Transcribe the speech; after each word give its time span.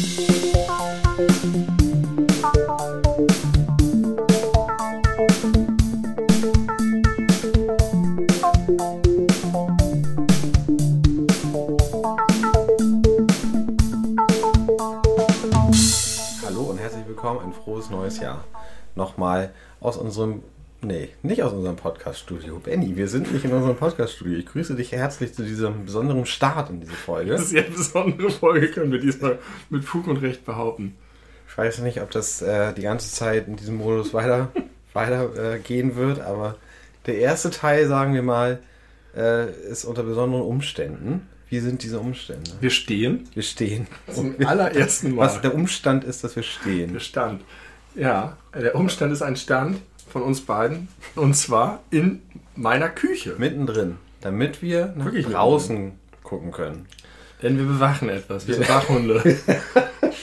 Hallo 0.00 0.06
und 16.62 16.78
herzlich 16.78 17.06
willkommen, 17.06 17.40
ein 17.40 17.52
frohes 17.52 17.90
neues 17.90 18.20
Jahr. 18.20 18.44
Nochmal 18.94 19.52
aus 19.80 19.98
unserem, 19.98 20.42
nee, 20.82 21.08
nicht 21.22 21.42
aus 21.42 21.52
unserem 21.52 21.76
Podcast-Studio. 21.76 22.58
Benny, 22.58 22.96
wir 22.96 23.08
sind 23.08 23.32
nicht 23.32 23.44
in 23.44 23.52
unserem 23.52 23.76
Podcast-Studio. 23.76 24.38
Ich 24.38 24.46
grüße 24.46 24.74
dich 24.74 24.92
herzlich 24.92 25.34
zu 25.34 25.42
diesem 25.42 25.84
besonderen 25.84 26.26
Start 26.26 26.70
in 26.70 26.80
diese 26.80 26.92
Folge. 26.92 27.32
Das 27.32 27.42
ist 27.42 27.52
ja 27.52 27.62
eine 27.62 27.70
besondere 27.70 28.30
Folge, 28.30 28.70
können 28.70 28.92
wir 28.92 29.00
diesmal 29.00 29.38
mit 29.68 29.84
Fug 29.84 30.06
und 30.06 30.18
Recht 30.18 30.44
behaupten. 30.44 30.94
Ich 31.48 31.56
weiß 31.58 31.80
nicht, 31.80 32.00
ob 32.00 32.10
das 32.10 32.42
äh, 32.42 32.72
die 32.72 32.82
ganze 32.82 33.12
Zeit 33.12 33.48
in 33.48 33.56
diesem 33.56 33.76
Modus 33.76 34.14
weiter, 34.14 34.50
weiter 34.92 35.54
äh, 35.54 35.58
gehen 35.58 35.96
wird, 35.96 36.20
aber 36.20 36.56
der 37.06 37.18
erste 37.18 37.50
Teil, 37.50 37.86
sagen 37.88 38.14
wir 38.14 38.22
mal, 38.22 38.60
äh, 39.16 39.50
ist 39.70 39.84
unter 39.84 40.02
besonderen 40.02 40.44
Umständen. 40.44 41.26
Wie 41.48 41.58
sind 41.58 41.82
diese 41.82 41.98
Umstände? 41.98 42.48
Wir 42.60 42.70
stehen 42.70 43.28
Wir 43.34 43.42
stehen. 43.42 43.88
zum 44.12 44.38
wir- 44.38 44.48
allerersten 44.48 45.16
Mal. 45.16 45.26
Was 45.26 45.40
der 45.40 45.52
Umstand 45.54 46.04
ist, 46.04 46.22
dass 46.22 46.36
wir 46.36 46.44
stehen. 46.44 46.92
Der 46.92 47.00
Stand. 47.00 47.42
Ja, 47.96 48.36
der 48.54 48.76
Umstand 48.76 49.12
ist 49.12 49.22
ein 49.22 49.34
Stand 49.34 49.78
von 50.10 50.22
uns 50.22 50.40
beiden. 50.42 50.88
Und 51.16 51.34
zwar 51.34 51.80
in 51.90 52.22
meiner 52.56 52.88
Küche. 52.88 53.34
Mittendrin, 53.38 53.96
damit 54.20 54.62
wir 54.62 54.92
nach 54.96 55.06
Wirklich 55.06 55.26
draußen 55.26 55.92
gucken 56.22 56.52
können. 56.52 56.86
Denn 57.42 57.56
wir 57.56 57.64
bewachen 57.64 58.08
etwas. 58.10 58.46
Wir 58.46 58.56
sind 58.56 58.68
Wachhunde. 58.68 59.22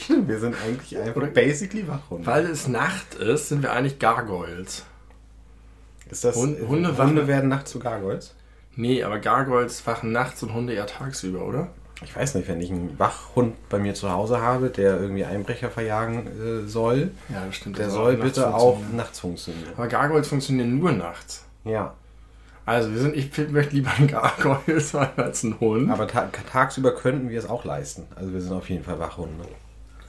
Stimmt, 0.04 0.28
wir 0.28 0.40
sind 0.40 0.56
eigentlich 0.64 0.98
einfach 1.00 1.28
basically 1.30 1.88
Wachhunde. 1.88 2.26
Weil 2.28 2.46
es 2.46 2.68
Nacht 2.68 3.16
ist, 3.16 3.50
sind 3.50 3.64
wir 3.64 3.74
eigentlich 3.74 3.98
Gargoyles. 4.00 4.86
Ist 6.10 6.24
das, 6.24 6.36
Hund- 6.36 6.60
Hunde 6.60 6.68
Hunde, 6.70 6.98
wachen- 6.98 7.28
werden 7.28 7.50
nachts 7.50 7.72
zu 7.72 7.80
Gargoyles? 7.80 8.34
Nee, 8.76 9.04
aber 9.04 9.18
Gargoyles 9.20 9.86
wachen 9.88 10.12
nachts 10.12 10.44
und 10.44 10.54
Hunde 10.54 10.74
eher 10.74 10.86
tagsüber, 10.86 11.44
oder? 11.46 11.70
Ich 12.04 12.16
weiß 12.16 12.36
nicht, 12.36 12.48
wenn 12.48 12.62
ich 12.62 12.70
einen 12.70 12.98
Wachhund 13.00 13.56
bei 13.70 13.80
mir 13.80 13.94
zu 13.96 14.12
Hause 14.12 14.40
habe, 14.42 14.70
der 14.70 15.00
irgendwie 15.00 15.26
Einbrecher 15.26 15.70
verjagen 15.72 16.28
äh, 16.28 16.68
soll, 16.68 17.12
Ja, 17.30 17.46
das 17.46 17.56
stimmt. 17.56 17.78
der 17.78 17.86
das 17.86 17.94
soll 17.96 18.14
nachts 18.18 18.26
bitte 18.36 18.54
auch 18.54 18.80
nachts 18.94 19.20
funktionieren. 19.20 19.72
Aber 19.76 19.88
Gargoyles 19.88 20.28
funktionieren 20.28 20.78
nur 20.78 20.92
nachts. 20.92 21.44
Ja, 21.64 21.96
Also, 22.66 22.92
wir 22.94 23.00
sind, 23.00 23.16
ich 23.16 23.36
möchte 23.50 23.76
lieber 23.76 23.92
ein 23.98 24.08
Gargoyle 24.08 24.80
sein 24.80 25.10
als 25.18 25.42
ein 25.44 25.60
Hund. 25.60 25.90
aber 25.90 26.08
ta 26.08 26.30
tagsüber 26.52 26.94
könnten 26.94 27.30
wir 27.30 27.40
es 27.40 27.50
auch 27.50 27.66
leisten. 27.66 28.04
Also 28.16 28.32
wir 28.32 28.42
sind 28.42 28.54
auf 28.54 28.70
jeden 28.70 28.84
Fall 28.84 29.00
Wachhunde. 29.00 29.46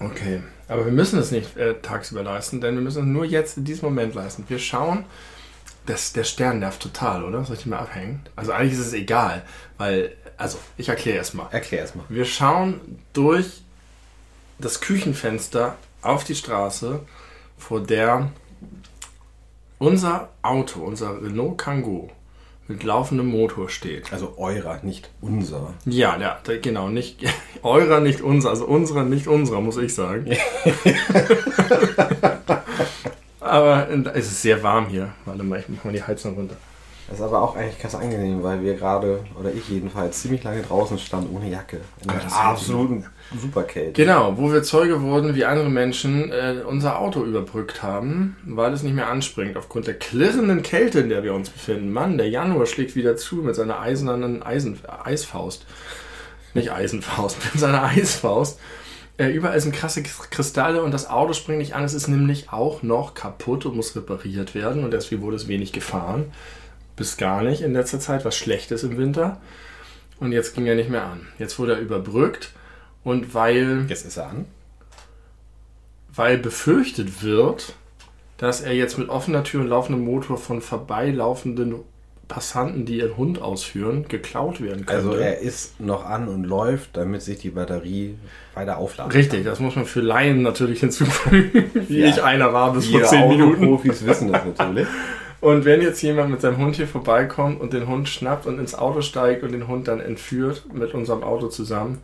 Okay, 0.01 0.43
aber 0.69 0.85
wir 0.85 0.93
müssen 0.93 1.19
es 1.19 1.31
nicht 1.33 1.57
äh, 1.57 1.75
tagsüber 1.81 2.23
leisten, 2.23 2.61
denn 2.61 2.75
wir 2.77 2.83
müssen 2.83 3.03
es 3.03 3.09
nur 3.09 3.25
jetzt 3.25 3.57
in 3.57 3.65
diesem 3.65 3.87
Moment 3.89 4.15
leisten. 4.15 4.45
Wir 4.47 4.59
schauen, 4.61 5.05
das, 5.87 6.13
der 6.13 6.25
Stern 6.25 6.59
nervt 6.61 6.81
total, 6.83 7.25
oder? 7.25 7.45
Soll 7.45 7.57
ich 7.57 7.63
den 7.63 7.71
mal 7.71 7.79
abhängen? 7.79 8.21
Also 8.37 8.53
eigentlich 8.53 8.75
ist 8.75 8.87
es 8.87 8.93
egal, 8.93 9.43
weil, 9.79 10.13
also 10.39 10.59
ich 10.77 10.89
erkläre 10.89 11.19
erst 11.19 11.35
mal. 11.35 11.49
Erklär 11.51 11.85
es 11.85 11.95
mal. 11.95 12.05
Wir 12.09 12.25
schauen 12.25 12.81
durch 13.13 13.63
das 14.59 14.81
Küchenfenster 14.81 15.77
auf 16.01 16.25
die 16.25 16.35
Straße, 16.35 17.01
vor 17.59 17.81
der 17.81 18.31
unser 19.79 20.31
Auto, 20.43 20.81
unser 20.81 21.23
Renault 21.23 21.59
Kangoo 21.59 22.09
mit 22.69 22.83
laufendem 22.85 23.27
Motor 23.27 23.69
steht. 23.71 24.13
Also 24.13 24.35
eurer, 24.37 24.81
nicht 24.83 25.11
unser. 25.21 25.75
Ja, 25.87 26.19
ja, 26.19 26.39
genau, 26.61 26.89
nicht 26.89 27.25
eurer, 27.63 28.01
nicht 28.01 28.21
unser, 28.21 28.51
also 28.51 28.67
unserer, 28.67 29.05
nicht 29.05 29.27
unserer, 29.27 29.61
muss 29.61 29.79
ich 29.79 29.95
sagen. 29.95 30.27
Aber 33.41 33.89
äh, 33.89 34.03
es 34.15 34.27
ist 34.27 34.43
sehr 34.43 34.63
warm 34.63 34.89
hier. 34.89 35.15
Warte 35.25 35.43
mal, 35.43 35.61
ich 35.61 35.69
mach 35.69 35.85
mal 35.85 35.93
die 35.93 36.03
Heizung 36.03 36.35
runter. 36.35 36.57
Das 37.09 37.21
ist 37.21 37.25
aber 37.25 37.41
auch 37.41 37.57
eigentlich 37.57 37.79
ganz 37.79 37.95
angenehm, 37.95 38.43
weil 38.43 38.63
wir 38.63 38.75
gerade, 38.75 39.25
oder 39.41 39.51
ich 39.51 39.67
jedenfalls, 39.71 40.21
ziemlich 40.21 40.45
lange 40.45 40.61
draußen 40.61 40.99
stand 40.99 41.27
ohne 41.35 41.49
Jacke. 41.49 41.81
In 42.03 42.11
ist 42.11 42.37
absoluten 42.37 43.07
Superkälte. 43.35 43.93
Genau, 43.93 44.37
wo 44.37 44.53
wir 44.53 44.63
Zeuge 44.63 45.01
wurden, 45.01 45.35
wie 45.35 45.47
andere 45.47 45.71
Menschen 45.71 46.31
äh, 46.31 46.57
unser 46.67 46.99
Auto 46.99 47.25
überbrückt 47.25 47.83
haben, 47.83 48.37
weil 48.45 48.75
es 48.75 48.83
nicht 48.83 48.95
mehr 48.95 49.09
anspringt 49.09 49.57
aufgrund 49.57 49.87
der 49.87 49.95
klirrenden 49.95 50.63
Kälte, 50.63 51.01
in 51.01 51.09
der 51.09 51.23
wir 51.23 51.33
uns 51.33 51.49
befinden. 51.49 51.93
Mann, 51.93 52.19
der 52.19 52.29
Januar 52.29 52.67
schlägt 52.67 52.95
wieder 52.95 53.17
zu 53.17 53.37
mit 53.37 53.55
seiner 53.55 53.81
eisernen 53.81 54.43
Eisen, 54.43 54.79
Eisfaust. 54.87 55.65
Nicht 56.53 56.73
Eisenfaust, 56.73 57.39
mit 57.53 57.59
seiner 57.59 57.85
Eisfaust. 57.85 58.61
Äh, 59.17 59.31
überall 59.31 59.59
sind 59.61 59.75
krasse 59.75 60.03
Kristalle 60.03 60.83
und 60.83 60.93
das 60.93 61.09
Auto 61.09 61.33
springt 61.33 61.59
nicht 61.59 61.75
an. 61.75 61.85
Es 61.85 61.95
ist 61.95 62.09
nämlich 62.09 62.53
auch 62.53 62.83
noch 62.83 63.15
kaputt 63.15 63.65
und 63.65 63.77
muss 63.77 63.97
repariert 63.97 64.55
werden 64.55 64.85
und 64.85 64.93
deswegen 64.93 65.23
wurde 65.23 65.37
es 65.37 65.49
wenig 65.49 65.73
gefahren. 65.73 66.27
Bis 66.99 67.17
gar 67.17 67.43
nicht 67.43 67.63
in 67.63 67.73
letzter 67.73 68.01
Zeit, 68.01 68.25
was 68.25 68.37
schlecht 68.37 68.71
ist 68.73 68.83
im 68.83 68.99
Winter. 68.99 69.41
Und 70.21 70.33
jetzt 70.33 70.55
ging 70.55 70.67
er 70.67 70.75
nicht 70.75 70.91
mehr 70.91 71.05
an. 71.05 71.21
Jetzt 71.39 71.59
wurde 71.59 71.75
er 71.75 71.79
überbrückt 71.81 72.51
und 73.05 73.35
weil 73.35 73.87
Jetzt 73.89 74.05
ist 74.05 74.17
er 74.17 74.29
an. 74.31 74.47
weil 76.15 76.39
befürchtet 76.39 77.23
wird, 77.23 77.75
dass 78.37 78.61
er 78.61 78.73
jetzt 78.75 78.99
mit 78.99 79.09
offener 79.09 79.45
Tür 79.45 79.61
und 79.61 79.69
laufendem 79.69 80.05
Motor 80.05 80.37
von 80.39 80.61
vorbeilaufenden 80.61 81.77
Passanten, 82.27 82.85
die 82.85 82.99
ihren 82.99 83.17
Hund 83.17 83.41
ausführen, 83.41 84.05
geklaut 84.09 84.61
werden 84.61 84.85
könnte. 84.85 84.93
Also 85.09 85.15
er 85.15 85.39
ist 85.39 85.81
noch 85.81 86.05
an 86.05 86.29
und 86.29 86.45
läuft, 86.45 86.97
damit 86.97 87.23
sich 87.23 87.39
die 87.39 87.51
Batterie 87.51 88.17
weiter 88.55 88.77
aufladen 88.77 89.13
Richtig, 89.13 89.45
das 89.45 89.61
muss 89.61 89.77
man 89.77 89.87
für 89.87 90.01
Laien 90.03 90.43
natürlich 90.43 90.81
hinzufügen, 90.81 91.71
wie 91.89 92.01
Ja. 92.01 92.09
ich 92.09 92.23
einer 92.23 92.53
war 92.53 92.75
bis 92.75 92.89
vor 92.89 93.03
10 93.03 93.29
Minuten. 93.29 93.65
Autoprofis 93.65 94.05
wissen 94.05 94.31
das 94.33 94.43
natürlich. 94.45 94.87
Und 95.41 95.65
wenn 95.65 95.81
jetzt 95.81 96.03
jemand 96.03 96.31
mit 96.31 96.41
seinem 96.41 96.57
Hund 96.59 96.75
hier 96.77 96.89
vorbeikommt 96.89 97.61
und 97.61 97.73
den 97.73 97.87
Hund 97.87 98.09
schnappt 98.09 98.47
und 98.47 98.59
ins 98.59 98.75
Auto 98.75 99.03
steigt 99.03 99.43
und 99.45 99.53
den 99.53 99.69
Hund 99.69 99.87
dann 99.87 100.01
entführt 100.01 100.65
mit 100.73 100.95
unserem 100.95 101.23
Auto 101.23 101.47
zusammen, 101.49 101.99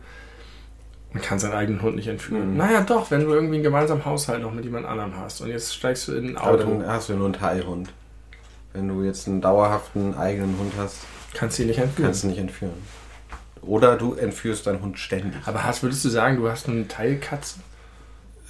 man 1.11 1.21
kann 1.21 1.39
seinen 1.39 1.53
eigenen 1.53 1.81
Hund 1.81 1.95
nicht 1.97 2.07
entführen. 2.07 2.51
Mhm. 2.51 2.57
Naja, 2.57 2.81
doch, 2.81 3.11
wenn 3.11 3.21
du 3.25 3.33
irgendwie 3.33 3.55
einen 3.55 3.63
gemeinsamen 3.63 4.05
Haushalt 4.05 4.41
noch 4.41 4.53
mit 4.53 4.63
jemand 4.65 4.85
anderem 4.85 5.17
hast 5.17 5.41
und 5.41 5.49
jetzt 5.49 5.73
steigst 5.75 6.07
du 6.07 6.13
in 6.13 6.29
ein 6.29 6.37
Aber 6.37 6.51
Auto, 6.51 6.63
dann 6.79 6.87
hast 6.87 7.09
du 7.09 7.13
ja 7.13 7.17
nur 7.19 7.27
einen 7.27 7.35
Teilhund. 7.35 7.89
Wenn 8.73 8.87
du 8.87 9.03
jetzt 9.03 9.27
einen 9.27 9.41
dauerhaften 9.41 10.15
eigenen 10.15 10.57
Hund 10.57 10.73
hast, 10.77 10.99
kannst 11.33 11.57
du 11.57 11.63
ihn 11.63 11.69
nicht 11.69 11.79
entführen. 11.79 12.05
kannst 12.07 12.23
du 12.23 12.27
nicht 12.27 12.39
entführen. 12.39 12.73
Oder 13.61 13.95
du 13.97 14.13
entführst 14.13 14.67
deinen 14.67 14.81
Hund 14.81 14.99
ständig. 14.99 15.33
Aber 15.45 15.63
hast, 15.63 15.81
würdest 15.83 16.03
du 16.05 16.09
sagen, 16.09 16.37
du 16.37 16.49
hast 16.49 16.67
eine 16.69 16.87
Teilkatze? 16.87 17.59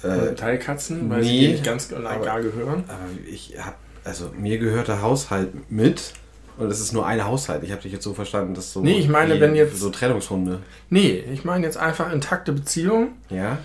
Äh, 0.02 0.34
Teilkatzen, 0.34 1.08
weil 1.08 1.20
nee, 1.22 1.26
sie 1.26 1.40
dir 1.40 1.52
nicht 1.52 1.64
ganz 1.64 1.90
und 1.90 2.04
aber- 2.06 2.24
gar 2.24 2.42
gehören? 2.42 2.84
aber 2.88 2.98
ich 3.30 3.54
hab, 3.58 3.76
also 4.06 4.30
mir 4.38 4.58
gehört 4.58 4.88
der 4.88 5.02
Haushalt 5.02 5.70
mit. 5.70 6.12
Und 6.58 6.70
es 6.70 6.80
ist 6.80 6.92
nur 6.94 7.04
ein 7.06 7.22
Haushalt. 7.22 7.62
Ich 7.64 7.70
habe 7.70 7.82
dich 7.82 7.92
jetzt 7.92 8.04
so 8.04 8.14
verstanden, 8.14 8.54
dass 8.54 8.72
so. 8.72 8.80
Nee, 8.80 8.98
ich 8.98 9.08
meine, 9.10 9.38
wenn 9.40 9.54
jetzt- 9.54 9.78
So 9.78 9.90
Trennungshunde. 9.90 10.60
Nee, 10.88 11.22
ich 11.32 11.44
meine 11.44 11.66
jetzt 11.66 11.76
einfach 11.76 12.10
intakte 12.10 12.52
Beziehung. 12.52 13.08
Ja? 13.28 13.58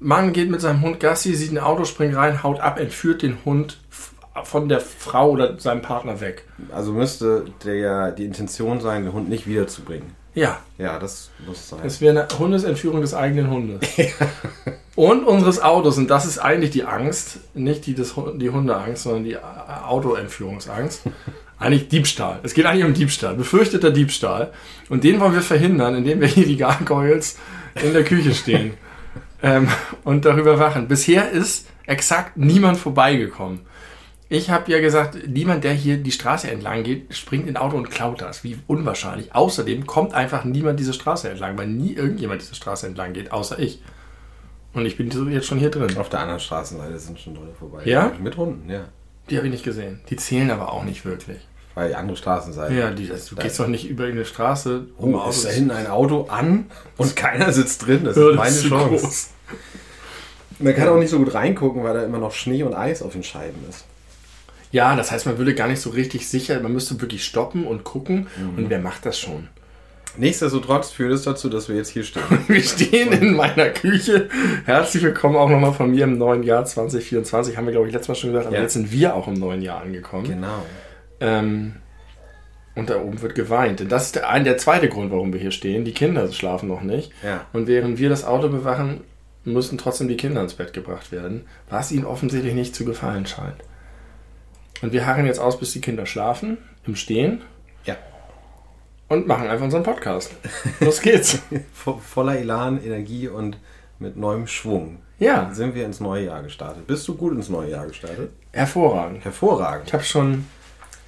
Mann 0.00 0.32
geht 0.32 0.50
mit 0.50 0.60
seinem 0.60 0.82
Hund 0.82 0.98
Gassi, 0.98 1.34
sieht 1.34 1.52
ein 1.52 1.58
Auto, 1.60 1.84
springt 1.84 2.16
rein, 2.16 2.42
haut 2.42 2.58
ab, 2.58 2.80
entführt 2.80 3.22
den 3.22 3.38
Hund 3.44 3.78
von 4.42 4.68
der 4.68 4.80
Frau 4.80 5.30
oder 5.30 5.60
seinem 5.60 5.82
Partner 5.82 6.20
weg. 6.20 6.42
Also 6.74 6.90
müsste 6.92 7.44
der 7.64 8.10
die 8.10 8.24
Intention 8.24 8.80
sein, 8.80 9.04
den 9.04 9.12
Hund 9.12 9.28
nicht 9.28 9.46
wiederzubringen. 9.46 10.10
Ja, 10.34 10.58
Ja, 10.78 10.98
das 10.98 11.30
muss 11.46 11.68
sein. 11.68 11.80
es 11.84 12.00
wäre 12.00 12.24
eine 12.26 12.38
Hundesentführung 12.38 13.02
des 13.02 13.14
eigenen 13.14 13.50
Hundes. 13.50 13.88
Und 14.94 15.24
unseres 15.24 15.60
Autos. 15.60 15.96
Und 15.96 16.08
das 16.08 16.26
ist 16.26 16.38
eigentlich 16.38 16.70
die 16.70 16.84
Angst. 16.84 17.38
Nicht 17.54 17.86
die, 17.86 17.94
des, 17.94 18.14
die 18.36 18.50
Hundeangst, 18.50 19.04
sondern 19.04 19.24
die 19.24 19.32
äh, 19.32 19.38
Autoentführungsangst. 19.86 21.02
Eigentlich 21.58 21.88
Diebstahl. 21.88 22.40
Es 22.42 22.54
geht 22.54 22.66
eigentlich 22.66 22.84
um 22.84 22.92
Diebstahl. 22.92 23.36
Befürchteter 23.36 23.92
Diebstahl. 23.92 24.52
Und 24.88 25.04
den 25.04 25.20
wollen 25.20 25.32
wir 25.32 25.42
verhindern, 25.42 25.94
indem 25.94 26.20
wir 26.20 26.26
hier 26.26 26.48
wie 26.48 26.56
Gargoyles 26.56 27.38
in 27.80 27.92
der 27.92 28.02
Küche 28.02 28.34
stehen. 28.34 28.74
ähm, 29.44 29.68
und 30.02 30.24
darüber 30.24 30.58
wachen. 30.58 30.88
Bisher 30.88 31.30
ist 31.30 31.68
exakt 31.86 32.36
niemand 32.36 32.78
vorbeigekommen. 32.78 33.60
Ich 34.28 34.50
habe 34.50 34.72
ja 34.72 34.80
gesagt, 34.80 35.28
niemand, 35.28 35.62
der 35.62 35.72
hier 35.72 35.98
die 35.98 36.10
Straße 36.10 36.50
entlang 36.50 36.82
geht, 36.82 37.14
springt 37.14 37.46
in 37.46 37.56
Auto 37.56 37.76
und 37.76 37.90
klaut 37.90 38.20
das. 38.22 38.42
Wie 38.42 38.58
unwahrscheinlich. 38.66 39.32
Außerdem 39.32 39.86
kommt 39.86 40.14
einfach 40.14 40.44
niemand 40.44 40.80
diese 40.80 40.94
Straße 40.94 41.30
entlang, 41.30 41.56
weil 41.56 41.68
nie 41.68 41.92
irgendjemand 41.92 42.40
diese 42.40 42.56
Straße 42.56 42.88
entlang 42.88 43.12
geht, 43.12 43.30
außer 43.30 43.60
ich. 43.60 43.80
Und 44.74 44.86
ich 44.86 44.96
bin 44.96 45.10
jetzt 45.30 45.46
schon 45.46 45.58
hier 45.58 45.70
drin. 45.70 45.96
Auf 45.98 46.08
der 46.08 46.20
anderen 46.20 46.40
Straßenseite 46.40 46.98
sind 46.98 47.18
schon 47.20 47.34
Leute 47.34 47.52
vorbei. 47.58 47.82
Ja? 47.84 48.12
Mit 48.20 48.36
Hunden, 48.36 48.70
ja. 48.70 48.84
Die 49.28 49.36
habe 49.36 49.46
ich 49.46 49.52
nicht 49.52 49.64
gesehen. 49.64 50.00
Die 50.08 50.16
zählen 50.16 50.50
aber 50.50 50.72
auch 50.72 50.84
nicht 50.84 51.04
wirklich. 51.04 51.38
Weil 51.74 51.88
die 51.88 51.94
andere 51.94 52.16
Straßenseite. 52.16 52.74
Ja, 52.74 52.90
die, 52.90 53.10
also, 53.10 53.34
du 53.34 53.42
gehst 53.42 53.58
doch 53.58 53.66
nicht 53.66 53.88
über 53.88 54.04
eine 54.04 54.24
Straße, 54.24 54.86
Oh, 54.98 55.14
Autos- 55.14 55.36
ist 55.38 55.46
da 55.46 55.50
hinten 55.50 55.70
ein 55.70 55.86
Auto 55.86 56.24
an 56.28 56.66
und 56.96 57.16
keiner 57.16 57.52
sitzt 57.52 57.86
drin. 57.86 58.04
Das 58.04 58.16
Ja, 58.16 58.22
ist 58.24 58.28
das 58.30 58.36
meine 58.36 58.56
ist 58.56 58.66
Chance. 58.68 59.04
groß. 59.06 59.28
Man 60.58 60.74
kann 60.76 60.88
auch 60.88 60.98
nicht 60.98 61.10
so 61.10 61.18
gut 61.18 61.34
reingucken, 61.34 61.82
weil 61.82 61.94
da 61.94 62.04
immer 62.04 62.18
noch 62.18 62.32
Schnee 62.32 62.62
und 62.62 62.74
Eis 62.74 63.02
auf 63.02 63.12
den 63.12 63.22
Scheiben 63.22 63.58
ist. 63.68 63.84
Ja, 64.70 64.96
das 64.96 65.10
heißt, 65.10 65.26
man 65.26 65.38
würde 65.38 65.54
gar 65.54 65.68
nicht 65.68 65.80
so 65.80 65.90
richtig 65.90 66.28
sicher, 66.28 66.58
man 66.60 66.72
müsste 66.72 67.00
wirklich 67.00 67.24
stoppen 67.24 67.66
und 67.66 67.84
gucken. 67.84 68.26
Mhm. 68.38 68.58
Und 68.58 68.70
wer 68.70 68.78
macht 68.78 69.04
das 69.06 69.18
schon? 69.18 69.48
Nichtsdestotrotz 70.18 70.90
führt 70.90 71.12
es 71.12 71.22
dazu, 71.22 71.48
dass 71.48 71.68
wir 71.68 71.76
jetzt 71.76 71.88
hier 71.88 72.04
stehen. 72.04 72.22
Wir 72.48 72.62
stehen 72.62 73.12
in 73.12 73.34
meiner 73.34 73.70
Küche. 73.70 74.28
Herzlich 74.66 75.02
willkommen 75.02 75.36
auch 75.36 75.48
nochmal 75.48 75.72
von 75.72 75.90
mir 75.90 76.04
im 76.04 76.18
neuen 76.18 76.42
Jahr 76.42 76.64
2024. 76.66 77.56
Haben 77.56 77.64
wir, 77.66 77.72
glaube 77.72 77.86
ich, 77.88 77.94
letztes 77.94 78.08
Mal 78.08 78.14
schon 78.16 78.30
gesagt, 78.30 78.46
aber 78.48 78.56
Ja. 78.56 78.62
jetzt 78.62 78.74
sind 78.74 78.92
wir 78.92 79.14
auch 79.14 79.26
im 79.26 79.34
neuen 79.34 79.62
Jahr 79.62 79.80
angekommen. 79.80 80.24
Genau. 80.28 80.66
Ähm, 81.20 81.76
und 82.74 82.90
da 82.90 83.00
oben 83.00 83.22
wird 83.22 83.34
geweint. 83.34 83.80
Denn 83.80 83.88
das 83.88 84.06
ist 84.06 84.16
der, 84.16 84.28
ein, 84.28 84.44
der 84.44 84.58
zweite 84.58 84.88
Grund, 84.90 85.10
warum 85.10 85.32
wir 85.32 85.40
hier 85.40 85.50
stehen. 85.50 85.84
Die 85.86 85.92
Kinder 85.92 86.30
schlafen 86.30 86.68
noch 86.68 86.82
nicht. 86.82 87.10
Ja. 87.22 87.46
Und 87.54 87.66
während 87.66 87.98
wir 87.98 88.10
das 88.10 88.24
Auto 88.24 88.48
bewachen, 88.48 89.00
müssen 89.44 89.78
trotzdem 89.78 90.08
die 90.08 90.16
Kinder 90.18 90.42
ins 90.42 90.54
Bett 90.54 90.74
gebracht 90.74 91.10
werden, 91.10 91.46
was 91.70 91.90
ihnen 91.90 92.04
offensichtlich 92.04 92.54
nicht 92.54 92.74
zu 92.74 92.84
gefallen 92.84 93.24
scheint. 93.26 93.56
Und 94.82 94.92
wir 94.92 95.06
harren 95.06 95.24
jetzt 95.26 95.38
aus, 95.40 95.58
bis 95.58 95.72
die 95.72 95.80
Kinder 95.80 96.04
schlafen, 96.06 96.58
im 96.86 96.96
Stehen. 96.96 97.40
Und 99.12 99.26
machen 99.26 99.46
einfach 99.46 99.64
unseren 99.64 99.82
Podcast. 99.82 100.32
Los 100.80 101.00
geht's. 101.02 101.38
Vo 101.74 101.98
voller 101.98 102.38
Elan, 102.38 102.82
Energie 102.82 103.28
und 103.28 103.58
mit 103.98 104.16
neuem 104.16 104.46
Schwung 104.46 104.98
Ja, 105.18 105.50
sind 105.52 105.74
wir 105.74 105.84
ins 105.84 106.00
neue 106.00 106.24
Jahr 106.26 106.42
gestartet. 106.42 106.86
Bist 106.86 107.06
du 107.06 107.14
gut 107.14 107.32
ins 107.34 107.48
neue 107.50 107.70
Jahr 107.70 107.86
gestartet? 107.86 108.30
hervorragend. 108.52 109.22
Hervorragend. 109.24 109.88
Ich 109.88 109.92
habe 109.94 110.02
schon 110.04 110.46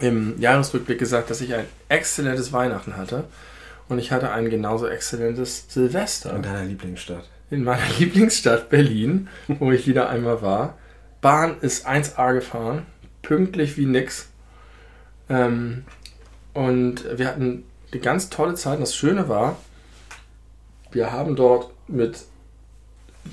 im 0.00 0.38
Jahresrückblick 0.38 0.98
gesagt, 0.98 1.30
dass 1.30 1.40
ich 1.40 1.54
ein 1.54 1.64
exzellentes 1.88 2.52
Weihnachten 2.52 2.96
hatte. 2.98 3.24
Und 3.88 3.98
ich 3.98 4.12
hatte 4.12 4.30
ein 4.30 4.48
genauso 4.50 4.86
exzellentes 4.86 5.66
Silvester. 5.68 6.34
In 6.36 6.42
deiner 6.42 6.64
Lieblingsstadt. 6.64 7.28
in 7.50 7.64
meiner 7.64 7.82
Lieblingsstadt 7.98 8.68
Berlin, 8.68 9.28
wo 9.48 9.72
ich 9.72 9.86
wieder 9.86 10.10
einmal 10.10 10.42
war. 10.42 10.76
Bahn 11.22 11.56
ist 11.62 11.86
1A 11.88 12.34
gefahren, 12.34 12.84
pünktlich 13.22 13.76
wie 13.78 13.86
nix. 13.86 14.28
Ähm, 15.30 15.84
und 16.52 17.04
wir 17.18 17.26
hatten 17.28 17.64
eine 17.94 18.02
ganz 18.02 18.28
tolle 18.30 18.54
Zeit. 18.54 18.74
Und 18.74 18.82
das 18.82 18.94
Schöne 18.94 19.28
war, 19.28 19.56
wir 20.92 21.12
haben 21.12 21.36
dort 21.36 21.70
mit 21.88 22.20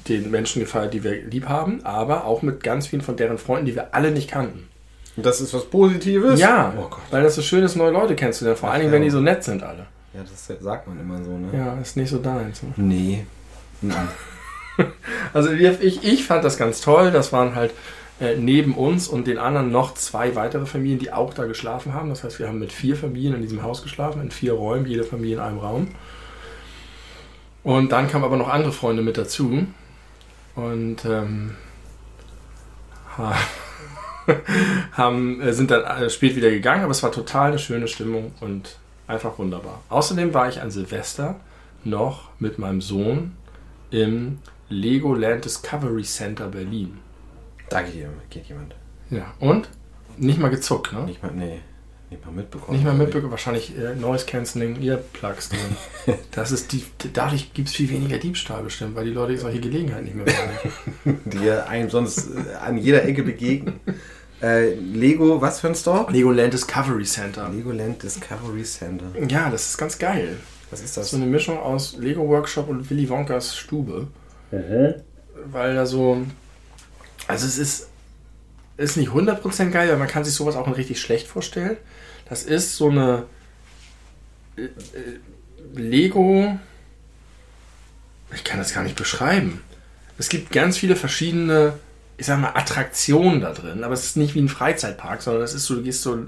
den 0.07 0.31
Menschen 0.31 0.61
gefeiert, 0.61 0.93
die 0.93 1.03
wir 1.03 1.21
lieb 1.23 1.49
haben, 1.49 1.83
aber 1.85 2.25
auch 2.25 2.41
mit 2.41 2.63
ganz 2.63 2.87
vielen 2.87 3.01
von 3.01 3.17
deren 3.17 3.37
Freunden, 3.37 3.65
die 3.65 3.75
wir 3.75 3.93
alle 3.93 4.11
nicht 4.11 4.29
kannten. 4.29 4.67
Und 5.17 5.25
das 5.25 5.41
ist 5.41 5.53
was 5.53 5.65
Positives? 5.65 6.39
Ja, 6.39 6.73
Oh 6.77 6.89
weil 7.11 7.23
das 7.23 7.35
so 7.35 7.41
schön 7.41 7.63
ist, 7.63 7.75
neue 7.75 7.91
Leute 7.91 8.15
kennenzulernen. 8.15 8.57
Vor 8.57 8.71
allen 8.71 8.79
Dingen, 8.81 8.93
wenn 8.93 9.01
die 9.01 9.09
so 9.09 9.19
nett 9.19 9.43
sind 9.43 9.63
alle. 9.63 9.85
Ja, 10.13 10.21
das 10.23 10.63
sagt 10.63 10.87
man 10.87 10.99
immer 10.99 11.21
so, 11.23 11.37
ne? 11.37 11.49
Ja, 11.53 11.77
ist 11.81 11.97
nicht 11.97 12.09
so 12.09 12.17
deins. 12.19 12.63
ne? 12.63 12.73
Nee. 12.77 13.25
Mhm. 13.81 13.93
Also 15.33 15.51
ich, 15.51 16.03
ich 16.03 16.25
fand 16.25 16.43
das 16.43 16.57
ganz 16.57 16.81
toll. 16.81 17.11
Das 17.11 17.31
waren 17.31 17.55
halt 17.55 17.71
äh, 18.21 18.35
neben 18.35 18.75
uns 18.75 19.07
und 19.07 19.25
den 19.25 19.39
anderen 19.39 19.71
noch 19.71 19.95
zwei 19.95 20.35
weitere 20.35 20.67
Familien, 20.67 20.99
die 20.99 21.11
auch 21.11 21.33
da 21.33 21.45
geschlafen 21.45 21.95
haben. 21.95 22.09
Das 22.09 22.23
heißt, 22.23 22.37
wir 22.37 22.47
haben 22.47 22.59
mit 22.59 22.71
vier 22.71 22.95
Familien 22.95 23.33
in 23.33 23.41
diesem 23.41 23.63
Haus 23.63 23.81
geschlafen, 23.81 24.21
in 24.21 24.29
vier 24.29 24.53
Räumen, 24.53 24.85
jede 24.85 25.03
Familie 25.03 25.37
in 25.37 25.41
einem 25.41 25.57
Raum. 25.57 25.87
Und 27.63 27.91
dann 27.91 28.07
kamen 28.07 28.23
aber 28.23 28.37
noch 28.37 28.47
andere 28.47 28.71
Freunde 28.71 29.01
mit 29.01 29.17
dazu. 29.17 29.65
Und 30.55 31.03
ähm, 31.03 31.55
ha, 33.17 33.35
haben, 34.91 35.41
äh, 35.41 35.53
sind 35.53 35.71
dann 35.71 35.83
äh, 35.83 36.09
spät 36.11 36.35
wieder 36.35 36.51
gegangen, 36.51 36.83
aber 36.83 36.91
es 36.91 37.01
war 37.01 37.11
total 37.11 37.49
eine 37.49 37.59
schöne 37.59 37.87
Stimmung 37.87 38.33
und 38.39 38.77
einfach 39.07 39.39
wunderbar. 39.39 39.81
Außerdem 39.89 40.31
war 40.35 40.47
ich 40.47 40.61
an 40.61 40.69
Silvester 40.69 41.39
noch 41.83 42.29
mit 42.37 42.59
meinem 42.59 42.81
Sohn 42.81 43.35
im 43.89 44.37
Legoland 44.69 45.43
Discovery 45.43 46.03
Center 46.03 46.49
Berlin. 46.49 46.99
Da 47.71 47.81
geht 47.81 47.95
jemand. 47.95 48.29
Geht 48.29 48.45
jemand. 48.47 48.75
Ja, 49.09 49.33
und? 49.39 49.69
Nicht 50.17 50.39
mal 50.39 50.49
gezuckt, 50.49 50.91
ne? 50.93 51.05
Nicht 51.05 51.23
mal, 51.23 51.31
nee, 51.31 51.59
nicht 52.09 52.25
mal 52.25 52.31
mitbekommen. 52.33 52.77
Nicht 52.77 52.85
mal 52.85 52.93
mitbekommen, 52.93 53.31
wahrscheinlich 53.31 53.77
äh, 53.77 53.95
Noise 53.95 54.25
Cancelling 54.25 54.81
Earplugs 54.81 55.49
drin. 55.49 55.59
Das 56.31 56.51
ist 56.51 56.73
die, 56.73 56.83
dadurch 57.13 57.53
gibt 57.53 57.69
es 57.69 57.75
viel 57.75 57.89
weniger 57.89 58.17
Diebstahl 58.17 58.61
bestimmt, 58.63 58.95
weil 58.95 59.05
die 59.05 59.11
Leute 59.11 59.37
solche 59.37 59.61
Gelegenheiten 59.61 60.03
nicht 60.05 60.15
mehr 60.15 60.25
wahrnehmen. 60.27 61.21
Die 61.25 61.45
ja 61.45 61.63
einem 61.65 61.89
sonst 61.89 62.29
äh, 62.29 62.55
an 62.55 62.77
jeder 62.77 63.05
Ecke 63.05 63.23
begegnen. 63.23 63.79
äh, 64.41 64.73
Lego, 64.73 65.41
was 65.41 65.61
für 65.61 65.67
ein 65.69 65.75
Store? 65.75 66.11
Legoland 66.11 66.53
Discovery 66.53 67.05
Center. 67.05 67.49
Legoland 67.49 68.03
Discovery 68.03 68.63
Center. 68.63 69.05
Ja, 69.29 69.49
das 69.49 69.69
ist 69.69 69.77
ganz 69.77 69.97
geil. 69.97 70.37
Was 70.69 70.81
ist 70.81 70.97
Das 70.97 71.11
so 71.11 71.17
eine 71.17 71.25
Mischung 71.25 71.57
aus 71.57 71.95
Lego 71.97 72.27
Workshop 72.27 72.67
und 72.67 72.89
Willy 72.89 73.07
Wonkas 73.09 73.55
Stube. 73.55 74.07
Weil 75.45 75.75
da 75.75 75.85
so. 75.85 76.21
Also 77.31 77.47
es 77.47 77.57
ist, 77.57 77.87
ist 78.75 78.97
nicht 78.97 79.11
100% 79.11 79.69
geil, 79.69 79.87
weil 79.87 79.95
man 79.95 80.09
kann 80.09 80.25
sich 80.25 80.33
sowas 80.33 80.57
auch 80.57 80.67
richtig 80.75 80.99
schlecht 80.99 81.27
vorstellen. 81.27 81.77
Das 82.27 82.43
ist 82.43 82.75
so 82.75 82.89
eine 82.89 83.23
äh, 84.57 84.63
äh, 84.63 84.69
Lego. 85.73 86.59
Ich 88.33 88.43
kann 88.43 88.59
das 88.59 88.73
gar 88.73 88.83
nicht 88.83 88.97
beschreiben. 88.97 89.61
Es 90.17 90.27
gibt 90.27 90.51
ganz 90.51 90.77
viele 90.77 90.97
verschiedene, 90.97 91.79
ich 92.17 92.25
sag 92.25 92.37
mal, 92.37 92.51
Attraktionen 92.53 93.39
da 93.39 93.53
drin, 93.53 93.85
aber 93.85 93.93
es 93.93 94.03
ist 94.03 94.17
nicht 94.17 94.35
wie 94.35 94.41
ein 94.41 94.49
Freizeitpark, 94.49 95.21
sondern 95.21 95.43
es 95.43 95.53
ist 95.53 95.67
so, 95.67 95.75
du 95.75 95.83
gehst 95.83 96.01
so 96.01 96.25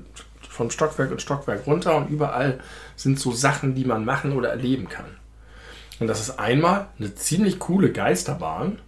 von 0.47 0.71
Stockwerk 0.71 1.11
und 1.11 1.21
Stockwerk 1.21 1.67
runter 1.67 1.97
und 1.97 2.09
überall 2.09 2.61
sind 2.95 3.19
so 3.19 3.33
Sachen, 3.33 3.75
die 3.75 3.83
man 3.83 4.05
machen 4.05 4.31
oder 4.31 4.51
erleben 4.51 4.87
kann. 4.87 5.17
Und 5.99 6.07
das 6.07 6.21
ist 6.21 6.39
einmal 6.39 6.87
eine 6.97 7.13
ziemlich 7.13 7.59
coole 7.59 7.91
Geisterbahn, 7.91 8.79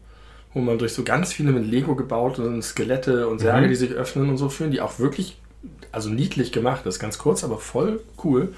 wo 0.56 0.62
man 0.62 0.80
durch 0.80 0.94
so 0.94 1.04
ganz 1.04 1.34
viele 1.34 1.52
mit 1.52 1.68
Lego 1.68 1.96
gebaute 1.96 2.60
Skelette 2.64 3.28
und 3.28 3.38
Särge, 3.40 3.66
Mhm. 3.68 3.70
die 3.70 3.76
sich 3.76 3.92
öffnen 3.92 4.30
und 4.30 4.38
so 4.38 4.50
führen, 4.50 4.72
die 4.72 4.82
auch 4.82 4.98
wirklich, 5.00 5.38
also 5.92 6.10
niedlich 6.10 6.52
gemacht 6.52 6.86
ist, 6.88 6.98
ganz 6.98 7.18
kurz, 7.20 7.44
aber 7.44 7.60
voll 7.60 8.00
cool. 8.24 8.54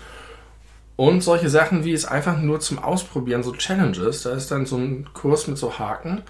Und 0.96 1.22
solche 1.22 1.50
Sachen 1.50 1.84
wie 1.86 1.94
es 1.94 2.06
einfach 2.06 2.40
nur 2.40 2.60
zum 2.60 2.80
Ausprobieren, 2.80 3.44
so 3.44 3.52
Challenges. 3.52 4.24
Da 4.24 4.32
ist 4.32 4.50
dann 4.52 4.66
so 4.66 4.78
ein 4.78 5.08
Kurs 5.14 5.48
mit 5.48 5.58
so 5.58 5.78
Haken 5.78 6.22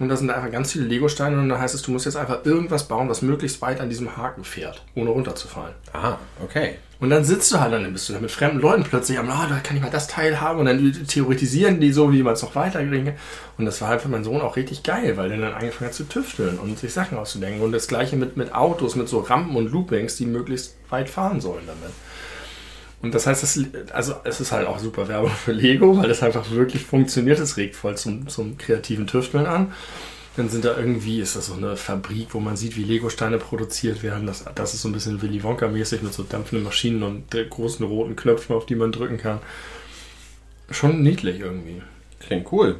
und 0.00 0.08
da 0.08 0.16
sind 0.16 0.28
da 0.28 0.34
einfach 0.34 0.50
ganz 0.50 0.72
viele 0.72 0.86
Lego-Steine 0.86 1.38
und 1.38 1.50
da 1.50 1.58
heißt 1.58 1.74
es, 1.74 1.82
du 1.82 1.90
musst 1.90 2.06
jetzt 2.06 2.16
einfach 2.16 2.46
irgendwas 2.46 2.88
bauen, 2.88 3.10
was 3.10 3.20
möglichst 3.20 3.60
weit 3.60 3.80
an 3.80 3.90
diesem 3.90 4.16
Haken 4.16 4.44
fährt, 4.44 4.82
ohne 4.94 5.10
runterzufallen. 5.10 5.74
Ah, 5.92 6.16
okay. 6.42 6.76
Und 7.00 7.10
dann 7.10 7.22
sitzt 7.24 7.52
du 7.52 7.60
halt, 7.60 7.72
dann 7.74 7.92
bist 7.92 8.08
du 8.08 8.14
da 8.14 8.20
mit 8.20 8.30
fremden 8.30 8.60
Leuten 8.60 8.82
plötzlich 8.82 9.18
am, 9.18 9.28
ah, 9.28 9.46
da 9.46 9.58
kann 9.58 9.76
ich 9.76 9.82
mal 9.82 9.90
das 9.90 10.06
Teil 10.06 10.40
haben 10.40 10.58
und 10.58 10.66
dann 10.66 11.06
theoretisieren 11.06 11.80
die 11.80 11.92
so, 11.92 12.12
wie 12.12 12.22
man 12.22 12.32
es 12.32 12.42
noch 12.42 12.54
weiterkriegen. 12.54 13.12
Und 13.58 13.66
das 13.66 13.80
war 13.82 13.88
halt 13.88 14.00
für 14.00 14.08
meinen 14.08 14.24
Sohn 14.24 14.40
auch 14.40 14.56
richtig 14.56 14.82
geil, 14.82 15.18
weil 15.18 15.28
der 15.28 15.38
dann 15.38 15.52
angefangen 15.52 15.88
hat 15.88 15.94
zu 15.94 16.04
tüfteln 16.04 16.58
und 16.58 16.78
sich 16.78 16.92
Sachen 16.92 17.18
auszudenken. 17.18 17.62
Und 17.62 17.72
das 17.72 17.86
gleiche 17.86 18.16
mit, 18.16 18.38
mit 18.38 18.54
Autos, 18.54 18.96
mit 18.96 19.08
so 19.08 19.20
Rampen 19.20 19.54
und 19.54 19.70
Loopings, 19.70 20.16
die 20.16 20.26
möglichst 20.26 20.76
weit 20.88 21.10
fahren 21.10 21.42
sollen 21.42 21.66
damit. 21.66 21.94
Und 23.02 23.14
das 23.14 23.26
heißt, 23.26 23.42
das, 23.42 23.58
also 23.92 24.14
es 24.24 24.40
ist 24.40 24.52
halt 24.52 24.66
auch 24.66 24.78
super 24.78 25.08
Werbung 25.08 25.30
für 25.30 25.52
Lego, 25.52 25.96
weil 25.96 26.08
das 26.08 26.22
einfach 26.22 26.50
wirklich 26.50 26.84
funktioniert. 26.84 27.38
Es 27.38 27.56
regt 27.56 27.76
voll 27.76 27.96
zum, 27.96 28.28
zum 28.28 28.58
kreativen 28.58 29.06
Tüfteln 29.06 29.46
an. 29.46 29.72
Dann 30.36 30.48
sind 30.48 30.64
da 30.64 30.76
irgendwie, 30.76 31.20
ist 31.20 31.34
das 31.34 31.46
so 31.46 31.54
eine 31.54 31.76
Fabrik, 31.76 32.28
wo 32.32 32.40
man 32.40 32.56
sieht, 32.56 32.76
wie 32.76 32.84
Lego-Steine 32.84 33.38
produziert 33.38 34.02
werden. 34.02 34.26
Das, 34.26 34.44
das 34.54 34.74
ist 34.74 34.82
so 34.82 34.88
ein 34.88 34.92
bisschen 34.92 35.22
Willy 35.22 35.42
Wonka-mäßig 35.42 36.02
mit 36.02 36.12
so 36.12 36.22
dampfenden 36.22 36.64
Maschinen 36.64 37.02
und 37.02 37.30
großen 37.30 37.84
roten 37.84 38.16
Knöpfen, 38.16 38.54
auf 38.54 38.66
die 38.66 38.76
man 38.76 38.92
drücken 38.92 39.16
kann. 39.16 39.40
Schon 40.70 41.02
niedlich 41.02 41.40
irgendwie. 41.40 41.82
Klingt 42.20 42.52
cool. 42.52 42.76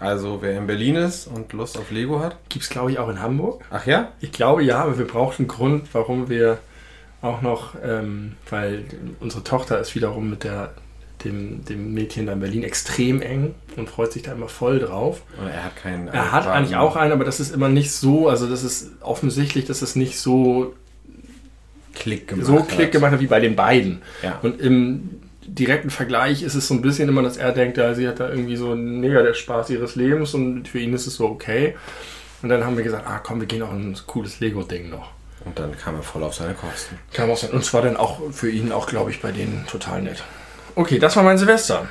Also, 0.00 0.42
wer 0.42 0.56
in 0.56 0.66
Berlin 0.66 0.96
ist 0.96 1.26
und 1.26 1.52
Lust 1.52 1.76
auf 1.76 1.90
Lego 1.90 2.20
hat. 2.20 2.38
Gibt 2.48 2.64
es, 2.64 2.70
glaube 2.70 2.92
ich, 2.92 2.98
auch 2.98 3.08
in 3.08 3.20
Hamburg. 3.20 3.64
Ach 3.70 3.86
ja? 3.86 4.12
Ich 4.20 4.32
glaube 4.32 4.62
ja, 4.62 4.82
aber 4.82 4.96
wir 4.98 5.06
brauchen 5.06 5.42
einen 5.42 5.48
Grund, 5.48 5.88
warum 5.92 6.28
wir 6.28 6.58
auch 7.24 7.42
noch, 7.42 7.74
ähm, 7.82 8.32
weil 8.50 8.84
unsere 9.20 9.42
Tochter 9.42 9.80
ist 9.80 9.94
wiederum 9.94 10.30
mit 10.30 10.44
der, 10.44 10.74
dem, 11.24 11.64
dem 11.64 11.94
Mädchen 11.94 12.26
da 12.26 12.32
in 12.32 12.40
Berlin 12.40 12.62
extrem 12.62 13.22
eng 13.22 13.54
und 13.76 13.88
freut 13.88 14.12
sich 14.12 14.22
da 14.22 14.32
immer 14.32 14.48
voll 14.48 14.78
drauf. 14.78 15.22
Oder 15.40 15.50
er 15.50 15.64
hat 15.64 15.76
keinen. 15.76 16.08
Er 16.08 16.32
hat 16.32 16.46
eigentlich 16.46 16.76
auch 16.76 16.96
einen, 16.96 17.12
aber 17.12 17.24
das 17.24 17.40
ist 17.40 17.54
immer 17.54 17.68
nicht 17.68 17.92
so, 17.92 18.28
also 18.28 18.46
das 18.48 18.62
ist 18.62 18.90
offensichtlich, 19.00 19.64
dass 19.64 19.82
es 19.82 19.96
nicht 19.96 20.18
so, 20.18 20.74
Klick 21.94 22.28
gemacht. 22.28 22.46
so 22.46 22.58
hat. 22.58 22.68
Klick 22.68 22.92
gemacht 22.92 23.12
hat 23.12 23.20
wie 23.20 23.26
bei 23.26 23.40
den 23.40 23.56
beiden. 23.56 24.02
Ja. 24.22 24.38
Und 24.42 24.60
im 24.60 25.20
direkten 25.46 25.90
Vergleich 25.90 26.42
ist 26.42 26.54
es 26.54 26.68
so 26.68 26.74
ein 26.74 26.82
bisschen 26.82 27.08
immer, 27.08 27.22
dass 27.22 27.36
er 27.36 27.52
denkt, 27.52 27.76
ja, 27.76 27.94
sie 27.94 28.08
hat 28.08 28.20
da 28.20 28.28
irgendwie 28.28 28.56
so 28.56 28.74
mega 28.74 29.22
der 29.22 29.34
Spaß 29.34 29.70
ihres 29.70 29.94
Lebens 29.94 30.34
und 30.34 30.68
für 30.68 30.78
ihn 30.78 30.92
ist 30.92 31.06
es 31.06 31.16
so 31.16 31.26
okay. 31.26 31.74
Und 32.42 32.48
dann 32.48 32.64
haben 32.64 32.76
wir 32.76 32.84
gesagt, 32.84 33.06
ah 33.06 33.20
komm, 33.20 33.40
wir 33.40 33.46
gehen 33.46 33.62
auch 33.62 33.72
in 33.72 33.92
ein 33.92 33.96
cooles 34.06 34.40
Lego-Ding 34.40 34.90
noch. 34.90 35.13
Und 35.44 35.58
dann 35.58 35.76
kam 35.76 35.96
er 35.96 36.02
voll 36.02 36.22
auf 36.22 36.34
seine 36.34 36.54
Kosten. 36.54 36.98
Kam 37.12 37.30
auch 37.30 37.36
sein. 37.36 37.50
Und 37.50 37.64
zwar 37.64 37.82
dann 37.82 37.96
auch 37.96 38.20
für 38.32 38.50
ihn 38.50 38.72
auch, 38.72 38.86
glaube 38.86 39.10
ich, 39.10 39.20
bei 39.20 39.30
denen 39.32 39.66
total 39.66 40.02
nett. 40.02 40.22
Okay, 40.74 40.98
das 40.98 41.14
war 41.16 41.22
mein 41.22 41.38
Silvester. 41.38 41.86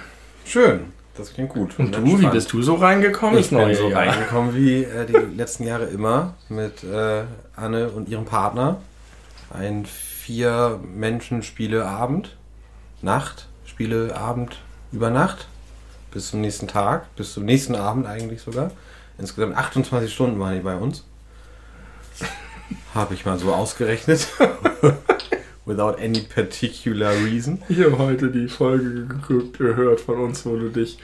Schön. 0.46 0.92
Das 1.16 1.34
klingt 1.34 1.50
gut. 1.50 1.78
Und 1.78 1.94
du, 1.96 2.20
wie 2.20 2.26
bist 2.26 2.52
du 2.54 2.64
so 2.64 2.76
reingekommen 2.76 3.38
Ich 3.38 3.50
bin 3.52 3.76
so 3.76 3.90
Jahr? 3.90 4.08
reingekommen 4.08 4.56
wie 4.56 4.84
äh, 4.84 5.06
die 5.06 5.14
letzten 5.38 5.66
Jahre 5.66 5.86
immer 5.86 6.34
mit 6.50 6.84
äh, 6.84 7.24
Anne 7.56 7.90
und 7.90 8.10
ihrem 8.10 8.26
Partner. 8.26 8.82
Ein 9.52 9.86
vier 9.86 10.80
Menschen 10.96 11.44
Spieleabend, 11.44 12.36
Nacht, 13.04 13.48
Spieleabend 13.68 14.58
über 14.92 15.12
Nacht 15.12 15.48
bis 16.12 16.30
zum 16.30 16.42
nächsten 16.42 16.68
Tag, 16.68 17.16
bis 17.16 17.34
zum 17.34 17.46
nächsten 17.46 17.76
Abend 17.76 18.08
eigentlich 18.08 18.42
sogar. 18.42 18.72
Insgesamt 19.18 19.56
28 19.56 20.12
Stunden 20.12 20.40
waren 20.40 20.56
die 20.56 20.62
bei 20.62 20.76
uns. 20.76 21.04
Habe 22.94 23.14
ich 23.14 23.26
mal 23.26 23.40
so 23.40 23.54
ausgerechnet. 23.54 24.28
without 25.66 25.96
any 26.00 26.22
particular 26.22 27.12
reason. 27.24 27.62
Ich 27.70 27.80
habe 27.80 27.98
heute 27.98 28.30
die 28.30 28.48
Folge 28.48 29.06
geguckt, 29.06 29.58
gehört 29.58 30.02
von 30.02 30.20
uns, 30.20 30.46
wo 30.46 30.56
du 30.58 30.70
dich 30.70 30.98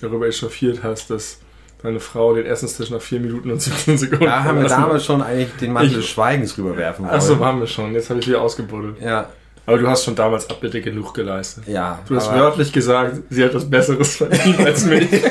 darüber 0.00 0.26
echauffiert 0.26 0.82
hast, 0.82 1.10
dass 1.10 1.38
deine 1.82 2.00
Frau 2.00 2.34
den 2.34 2.46
Essenstisch 2.46 2.90
nach 2.90 3.00
4 3.00 3.20
Minuten 3.20 3.50
und 3.50 3.60
17 3.62 3.98
Sekunden 3.98 4.24
Da 4.24 4.44
haben 4.44 4.60
wir 4.60 4.68
damals 4.68 5.04
schon 5.04 5.22
eigentlich 5.22 5.52
den 5.60 5.72
Mantel 5.72 5.96
des 5.96 6.06
Schweigens 6.06 6.56
rüberwerfen 6.56 7.04
wollen. 7.04 7.14
Achso, 7.14 7.38
waren 7.38 7.60
wir 7.60 7.66
schon. 7.66 7.94
Jetzt 7.94 8.10
habe 8.10 8.20
ich 8.20 8.26
wieder 8.26 8.40
ausgebuddelt. 8.40 9.00
Ja, 9.00 9.28
Aber 9.66 9.78
du 9.78 9.86
hast 9.88 10.04
schon 10.04 10.14
damals 10.14 10.48
Abbitte 10.48 10.80
genug 10.80 11.14
geleistet. 11.14 11.64
ja. 11.66 12.00
Du 12.06 12.16
hast 12.16 12.32
wörtlich 12.32 12.72
gesagt, 12.72 13.22
sie 13.30 13.44
hat 13.44 13.54
was 13.54 13.68
Besseres 13.68 14.16
verdient 14.16 14.60
als 14.60 14.84
mich. 14.86 15.08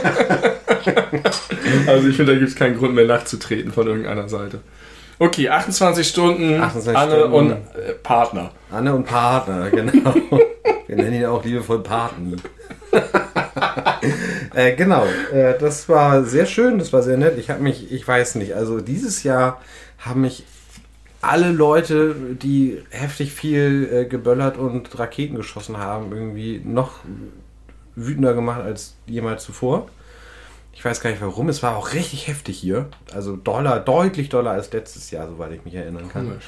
also 1.88 2.08
ich 2.08 2.16
finde, 2.16 2.34
da 2.34 2.40
gibt 2.40 2.50
es 2.50 2.56
keinen 2.56 2.78
Grund 2.78 2.94
mehr 2.96 3.06
nachzutreten 3.06 3.72
von 3.72 3.88
irgendeiner 3.88 4.30
Seite. 4.30 4.60
Okay, 5.24 5.48
28 5.48 6.06
Stunden 6.06 6.62
28 6.62 6.98
Anne 6.98 7.20
Stunden. 7.20 7.34
und 7.34 7.52
äh, 7.52 7.94
Partner. 8.04 8.52
Anne 8.70 8.94
und 8.94 9.06
Partner, 9.06 9.70
genau. 9.72 10.14
Wir 10.86 10.96
nennen 10.98 11.14
ihn 11.14 11.26
auch 11.26 11.46
liebevoll 11.46 11.80
Paten. 11.82 12.42
äh, 14.54 14.76
genau, 14.76 15.06
äh, 15.32 15.58
das 15.58 15.88
war 15.88 16.26
sehr 16.26 16.46
schön, 16.46 16.78
das 16.78 16.92
war 16.92 17.04
sehr 17.04 17.16
nett. 17.16 17.38
Ich 17.38 17.50
habe 17.50 17.64
mich, 17.64 17.90
ich 17.90 18.06
weiß 18.06 18.36
nicht, 18.36 18.54
also 18.54 18.82
dieses 18.82 19.24
Jahr 19.24 19.62
haben 19.98 20.20
mich 20.22 20.44
alle 21.22 21.54
Leute, 21.54 22.16
die 22.42 22.84
heftig 22.90 23.32
viel 23.32 23.90
äh, 23.94 24.06
geböllert 24.06 24.58
und 24.58 25.00
Raketen 25.00 25.38
geschossen 25.38 25.78
haben, 25.78 26.12
irgendwie 26.12 26.62
noch 26.66 27.00
wütender 27.96 28.34
gemacht 28.34 28.62
als 28.62 28.98
jemals 29.06 29.46
zuvor. 29.46 29.88
Ich 30.74 30.84
weiß 30.84 31.02
gar 31.02 31.10
nicht 31.12 31.22
warum, 31.22 31.50
es 31.50 31.64
war 31.64 31.78
auch 31.78 31.94
richtig 31.94 32.28
heftig 32.28 32.58
hier. 32.60 32.88
Also 33.14 33.36
Dollar, 33.38 33.80
deutlich 33.80 34.30
doller 34.30 34.52
als 34.52 34.72
letztes 34.74 35.12
Jahr, 35.12 35.28
soweit 35.28 35.52
ich 35.54 35.64
mich 35.66 35.76
erinnern 35.76 36.10
kann. 36.12 36.28
Komisch. 36.30 36.46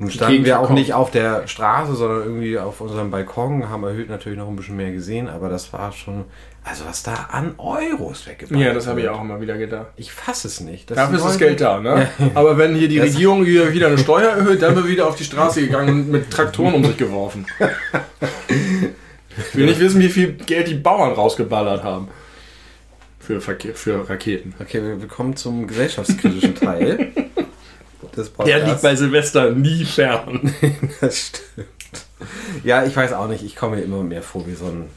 Nun 0.00 0.10
standen 0.10 0.44
wir 0.44 0.58
auch 0.58 0.70
nicht 0.70 0.92
auf 0.92 1.12
der 1.12 1.46
Straße, 1.46 1.94
sondern 1.94 2.22
irgendwie 2.24 2.58
auf 2.58 2.80
unserem 2.80 3.12
Balkon, 3.12 3.68
haben 3.70 3.84
erhöht 3.84 4.08
natürlich 4.08 4.36
noch 4.36 4.48
ein 4.48 4.56
bisschen 4.56 4.76
mehr 4.76 4.90
gesehen, 4.90 5.28
aber 5.28 5.48
das 5.48 5.72
war 5.72 5.92
schon, 5.92 6.24
also 6.64 6.84
was 6.84 7.04
da 7.04 7.14
an 7.30 7.54
Euros 7.58 8.26
weggebracht 8.26 8.58
Ja, 8.60 8.74
das 8.74 8.88
habe 8.88 8.98
ich 8.98 9.06
wird. 9.06 9.14
auch 9.14 9.20
immer 9.20 9.40
wieder 9.40 9.56
gedacht. 9.56 9.86
Ich 9.96 10.10
fasse 10.12 10.48
es 10.48 10.58
nicht. 10.60 10.90
Dafür 10.90 11.16
ist 11.18 11.24
das 11.24 11.38
Geld 11.38 11.60
da, 11.60 11.78
ne? 11.80 12.08
Aber 12.34 12.58
wenn 12.58 12.74
hier 12.74 12.88
die 12.88 12.96
Das- 12.98 13.10
Regierung 13.14 13.46
wieder 13.46 13.72
wieder 13.72 13.86
eine 13.86 13.96
Steuer 13.98 14.30
erhöht, 14.30 14.62
dann 14.62 14.74
wird 14.74 14.88
wieder 14.88 15.06
auf 15.06 15.14
die 15.14 15.24
Straße 15.24 15.60
gegangen 15.60 15.88
und 15.90 16.10
mit 16.10 16.28
Traktoren 16.28 16.74
um 16.74 16.84
sich 16.84 16.96
geworfen. 16.96 17.46
Ich 19.36 19.56
will 19.56 19.66
nicht 19.66 19.80
wissen, 19.80 20.00
wie 20.00 20.08
viel 20.08 20.32
Geld 20.34 20.68
die 20.68 20.74
Bauern 20.74 21.12
rausgeballert 21.12 21.82
haben. 21.82 22.08
Für, 23.24 23.40
Verkehr, 23.40 23.74
für 23.74 24.08
Raketen. 24.08 24.54
Okay, 24.60 24.82
wir 24.98 25.08
kommen 25.08 25.34
zum 25.34 25.66
gesellschaftskritischen 25.66 26.54
Teil 26.54 27.12
des 28.14 28.28
Podcasts. 28.28 28.44
Der 28.44 28.66
liegt 28.66 28.82
bei 28.82 28.94
Silvester 28.96 29.50
nie 29.50 29.84
fern. 29.84 30.52
Das 31.00 31.18
stimmt. 31.18 31.68
Ja, 32.64 32.84
ich 32.84 32.94
weiß 32.94 33.14
auch 33.14 33.28
nicht, 33.28 33.42
ich 33.42 33.56
komme 33.56 33.76
mir 33.76 33.82
immer 33.82 34.02
mehr 34.02 34.22
vor 34.22 34.46
wie 34.46 34.54
so 34.54 34.66
ein 34.66 34.90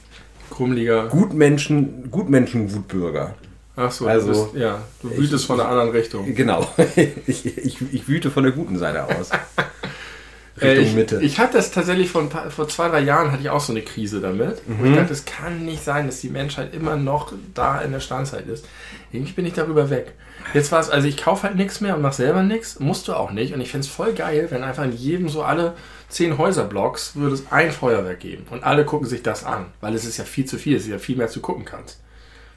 Krummliger. 0.49 1.07
Gutmenschen, 1.07 2.11
Gutmenschen-Wutbürger. 2.11 3.35
Achso, 3.77 4.07
Also, 4.07 4.33
du 4.33 4.43
bist, 4.51 4.55
ja, 4.55 4.81
du 5.01 5.15
wütest 5.15 5.45
von 5.45 5.57
der 5.57 5.69
anderen 5.69 5.89
Richtung. 5.91 6.33
Genau. 6.35 6.67
Ich, 7.27 7.45
ich, 7.45 7.77
ich 7.93 8.07
wüte 8.07 8.29
von 8.29 8.43
der 8.43 8.51
guten 8.51 8.77
Seite 8.77 9.05
aus. 9.05 9.29
Äh, 10.59 10.67
Richtung 10.69 10.85
ich, 10.87 10.95
Mitte. 10.95 11.19
ich 11.21 11.39
hatte 11.39 11.57
das 11.57 11.71
tatsächlich 11.71 12.09
vor, 12.09 12.27
paar, 12.29 12.49
vor 12.49 12.67
zwei, 12.67 12.89
drei 12.89 13.01
Jahren 13.01 13.31
hatte 13.31 13.41
ich 13.43 13.49
auch 13.49 13.59
so 13.59 13.73
eine 13.73 13.81
Krise 13.81 14.21
damit. 14.21 14.67
Mhm. 14.67 14.85
ich 14.91 14.95
dachte, 14.95 15.13
es 15.13 15.25
kann 15.25 15.65
nicht 15.65 15.83
sein, 15.83 16.07
dass 16.07 16.21
die 16.21 16.29
Menschheit 16.29 16.73
immer 16.73 16.95
noch 16.95 17.33
da 17.53 17.81
in 17.81 17.91
der 17.91 17.99
Steinzeit 17.99 18.47
ist. 18.47 18.65
Irgendwie 19.11 19.33
bin 19.33 19.45
ich 19.45 19.53
darüber 19.53 19.89
weg. 19.89 20.13
Jetzt 20.53 20.71
war 20.71 20.79
es, 20.79 20.89
also 20.89 21.07
ich 21.07 21.17
kaufe 21.17 21.43
halt 21.43 21.55
nichts 21.55 21.81
mehr 21.81 21.95
und 21.95 22.01
mache 22.01 22.15
selber 22.15 22.41
nichts. 22.43 22.79
Musst 22.79 23.07
du 23.07 23.13
auch 23.13 23.31
nicht. 23.31 23.53
Und 23.53 23.61
ich 23.61 23.69
fände 23.69 23.85
es 23.85 23.91
voll 23.91 24.13
geil, 24.13 24.47
wenn 24.49 24.63
einfach 24.63 24.83
in 24.83 24.93
jedem 24.93 25.29
so 25.29 25.43
alle 25.43 25.73
zehn 26.09 26.37
Häuserblocks 26.37 27.15
würde 27.15 27.35
es 27.35 27.51
ein 27.51 27.71
Feuerwerk 27.71 28.19
geben. 28.19 28.45
Und 28.49 28.63
alle 28.63 28.85
gucken 28.85 29.07
sich 29.07 29.23
das 29.23 29.43
an. 29.43 29.65
Weil 29.81 29.93
es 29.93 30.05
ist 30.05 30.17
ja 30.17 30.23
viel 30.23 30.45
zu 30.45 30.57
viel. 30.57 30.77
Es 30.77 30.83
ist 30.83 30.89
ja 30.89 30.99
viel 30.99 31.17
mehr 31.17 31.27
zu 31.27 31.41
gucken 31.41 31.65
kannst. 31.65 32.01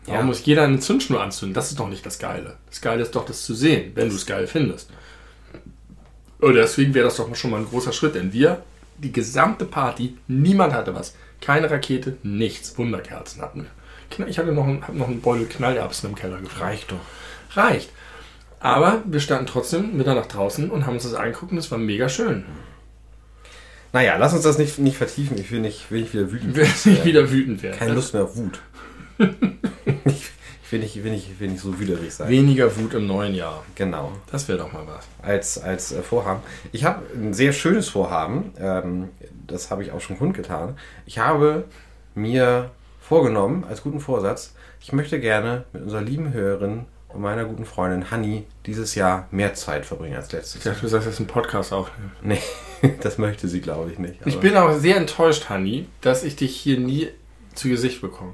Warum 0.06 0.20
Ja. 0.20 0.26
muss 0.26 0.44
jeder 0.44 0.62
eine 0.64 0.78
Zündschnur 0.80 1.20
anzünden? 1.22 1.54
Das 1.54 1.70
ist 1.70 1.78
doch 1.80 1.88
nicht 1.88 2.06
das 2.06 2.18
Geile. 2.18 2.56
Das 2.68 2.80
Geile 2.80 3.02
ist 3.02 3.14
doch, 3.14 3.24
das 3.26 3.44
zu 3.44 3.54
sehen, 3.54 3.92
wenn 3.94 4.08
du 4.08 4.14
es 4.14 4.24
geil 4.24 4.46
findest. 4.46 4.90
Und 6.40 6.54
deswegen 6.54 6.94
wäre 6.94 7.06
das 7.06 7.16
doch 7.16 7.34
schon 7.34 7.50
mal 7.50 7.58
ein 7.58 7.66
großer 7.68 7.92
Schritt, 7.92 8.14
denn 8.14 8.32
wir, 8.32 8.62
die 8.98 9.12
gesamte 9.12 9.64
Party, 9.64 10.16
niemand 10.28 10.72
hatte 10.72 10.94
was. 10.94 11.14
Keine 11.40 11.70
Rakete, 11.70 12.16
nichts. 12.22 12.76
Wunderkerzen 12.76 13.42
hatten 13.42 13.66
wir. 14.18 14.26
Ich 14.26 14.38
hatte 14.38 14.52
noch 14.52 14.66
einen, 14.66 14.86
hab 14.86 14.94
noch 14.94 15.08
einen 15.08 15.20
Beutel 15.20 15.46
Knallerbsen 15.46 16.10
im 16.10 16.16
Keller 16.16 16.38
gefragt. 16.40 16.62
Reicht 16.62 16.92
doch. 16.92 17.56
Reicht. 17.56 17.90
Aber 18.58 19.02
wir 19.06 19.20
standen 19.20 19.46
trotzdem 19.46 19.96
Mitternacht 19.96 20.34
draußen 20.34 20.70
und 20.70 20.84
haben 20.86 20.94
uns 20.94 21.04
das 21.04 21.14
angeguckt 21.14 21.52
und 21.52 21.58
es 21.58 21.70
war 21.70 21.78
mega 21.78 22.08
schön. 22.08 22.44
Naja, 23.92 24.16
lass 24.18 24.34
uns 24.34 24.42
das 24.42 24.58
nicht, 24.58 24.78
nicht 24.78 24.96
vertiefen. 24.98 25.38
Ich 25.38 25.50
will 25.50 25.60
nicht, 25.60 25.90
will 25.90 26.02
nicht 26.02 26.12
wieder 26.12 26.30
wütend 26.30 26.54
Wir 26.54 26.64
nicht 26.64 26.86
werden. 26.86 27.04
wieder 27.04 27.30
wütend 27.30 27.62
werden. 27.62 27.78
Keine 27.78 27.94
Lust 27.94 28.12
mehr 28.14 28.24
auf 28.24 28.36
Wut. 28.36 28.60
ich, 30.04 30.30
ich, 30.78 31.02
will, 31.02 31.10
nicht, 31.10 31.40
will 31.40 31.48
nicht 31.48 31.60
so 31.60 31.78
wüderig 31.78 32.12
sein. 32.14 32.28
Weniger 32.28 32.76
Wut 32.76 32.94
im 32.94 33.06
neuen 33.06 33.34
Jahr. 33.34 33.64
Genau. 33.74 34.12
Das 34.30 34.46
wäre 34.48 34.58
doch 34.58 34.72
mal 34.72 34.84
was. 34.86 35.06
Als, 35.22 35.58
als 35.58 35.92
äh, 35.92 36.02
Vorhaben. 36.02 36.40
Ich 36.72 36.84
habe 36.84 37.02
ein 37.14 37.34
sehr 37.34 37.52
schönes 37.52 37.88
Vorhaben. 37.88 38.52
Ähm, 38.58 39.08
das 39.46 39.70
habe 39.70 39.82
ich 39.82 39.92
auch 39.92 40.00
schon 40.00 40.16
kundgetan. 40.18 40.76
Ich 41.06 41.18
habe 41.18 41.64
mir 42.14 42.70
vorgenommen, 43.00 43.64
als 43.68 43.82
guten 43.82 44.00
Vorsatz, 44.00 44.54
ich 44.80 44.92
möchte 44.92 45.18
gerne 45.20 45.64
mit 45.72 45.82
unserer 45.82 46.02
lieben 46.02 46.32
Hörerin 46.32 46.86
und 47.08 47.20
meiner 47.22 47.44
guten 47.44 47.64
Freundin 47.64 48.10
Hanni 48.12 48.46
dieses 48.66 48.94
Jahr 48.94 49.26
mehr 49.32 49.54
Zeit 49.54 49.84
verbringen 49.84 50.14
als 50.16 50.30
letztes 50.30 50.56
Ich 50.60 50.64
Jahr. 50.64 50.74
dachte, 50.74 50.86
du 50.86 50.90
sagst 50.90 51.06
jetzt 51.08 51.18
einen 51.18 51.26
Podcast 51.26 51.72
aufnehmen. 51.72 52.12
Nee, 52.22 52.94
das 53.02 53.18
möchte 53.18 53.48
sie, 53.48 53.60
glaube 53.60 53.90
ich, 53.90 53.98
nicht. 53.98 54.14
Ich 54.24 54.38
bin 54.38 54.56
auch 54.56 54.72
sehr 54.78 54.96
enttäuscht, 54.96 55.48
Hanni, 55.50 55.86
dass 56.00 56.22
ich 56.22 56.36
dich 56.36 56.56
hier 56.56 56.78
nie 56.78 57.08
zu 57.54 57.68
Gesicht 57.68 58.00
bekomme. 58.00 58.32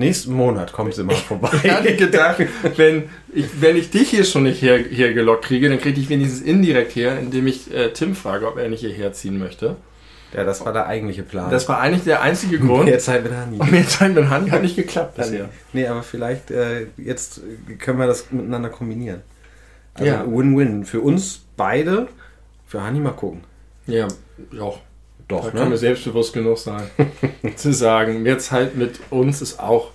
Nächsten 0.00 0.32
Monat 0.32 0.72
kommt 0.72 0.94
sie 0.94 1.04
mal 1.04 1.14
vorbei. 1.14 1.50
Ich 1.62 1.70
hatte 1.70 1.94
gedacht, 1.94 2.42
wenn 2.76 3.08
ich, 3.32 3.46
wenn 3.60 3.76
ich 3.76 3.90
dich 3.90 4.10
hier 4.10 4.24
schon 4.24 4.42
nicht 4.44 4.60
her, 4.62 4.78
hier 4.78 5.12
gelockt 5.14 5.44
kriege, 5.44 5.68
dann 5.68 5.78
kriege 5.78 6.00
ich 6.00 6.08
wenigstens 6.08 6.40
indirekt 6.42 6.96
her, 6.96 7.18
indem 7.18 7.46
ich 7.46 7.72
äh, 7.72 7.92
Tim 7.92 8.14
frage, 8.16 8.48
ob 8.48 8.56
er 8.58 8.68
nicht 8.68 8.80
hierher 8.80 9.12
ziehen 9.12 9.38
möchte. 9.38 9.76
Ja, 10.32 10.44
das 10.44 10.64
war 10.64 10.72
der 10.72 10.86
eigentliche 10.86 11.22
Plan. 11.22 11.50
Das 11.50 11.68
war 11.68 11.80
eigentlich 11.80 12.04
der 12.04 12.22
einzige 12.22 12.58
Grund. 12.66 12.86
Mehr 12.86 12.98
Zeit 12.98 13.22
mit 13.24 13.32
Hanni. 13.32 13.58
Und 13.58 13.72
jetzt 13.74 13.98
sein 13.98 14.14
mit 14.14 14.28
Hand 14.28 14.50
hat 14.50 14.62
nicht 14.62 14.76
geklappt 14.76 15.16
bisher. 15.16 15.48
Nee, 15.72 15.86
aber 15.86 16.02
vielleicht 16.02 16.50
äh, 16.50 16.86
jetzt 16.96 17.40
können 17.78 17.98
wir 17.98 18.06
das 18.06 18.30
miteinander 18.30 18.68
kombinieren. 18.70 19.20
Also 19.94 20.06
Ja. 20.10 20.24
Win-Win. 20.26 20.84
Für 20.84 21.00
uns 21.00 21.42
beide, 21.56 22.08
für 22.66 22.82
Hanni 22.82 23.00
mal 23.00 23.10
gucken. 23.12 23.42
Ja, 23.86 24.08
ja. 25.30 25.36
Da 25.36 25.42
Doch, 25.42 25.50
können 25.50 25.64
wir 25.64 25.70
ne? 25.70 25.76
selbstbewusst 25.78 26.32
genug 26.32 26.58
sein, 26.58 26.90
zu 27.56 27.72
sagen, 27.72 28.22
mehr 28.22 28.38
Zeit 28.38 28.76
mit 28.76 29.00
uns 29.10 29.42
ist 29.42 29.60
auch 29.60 29.90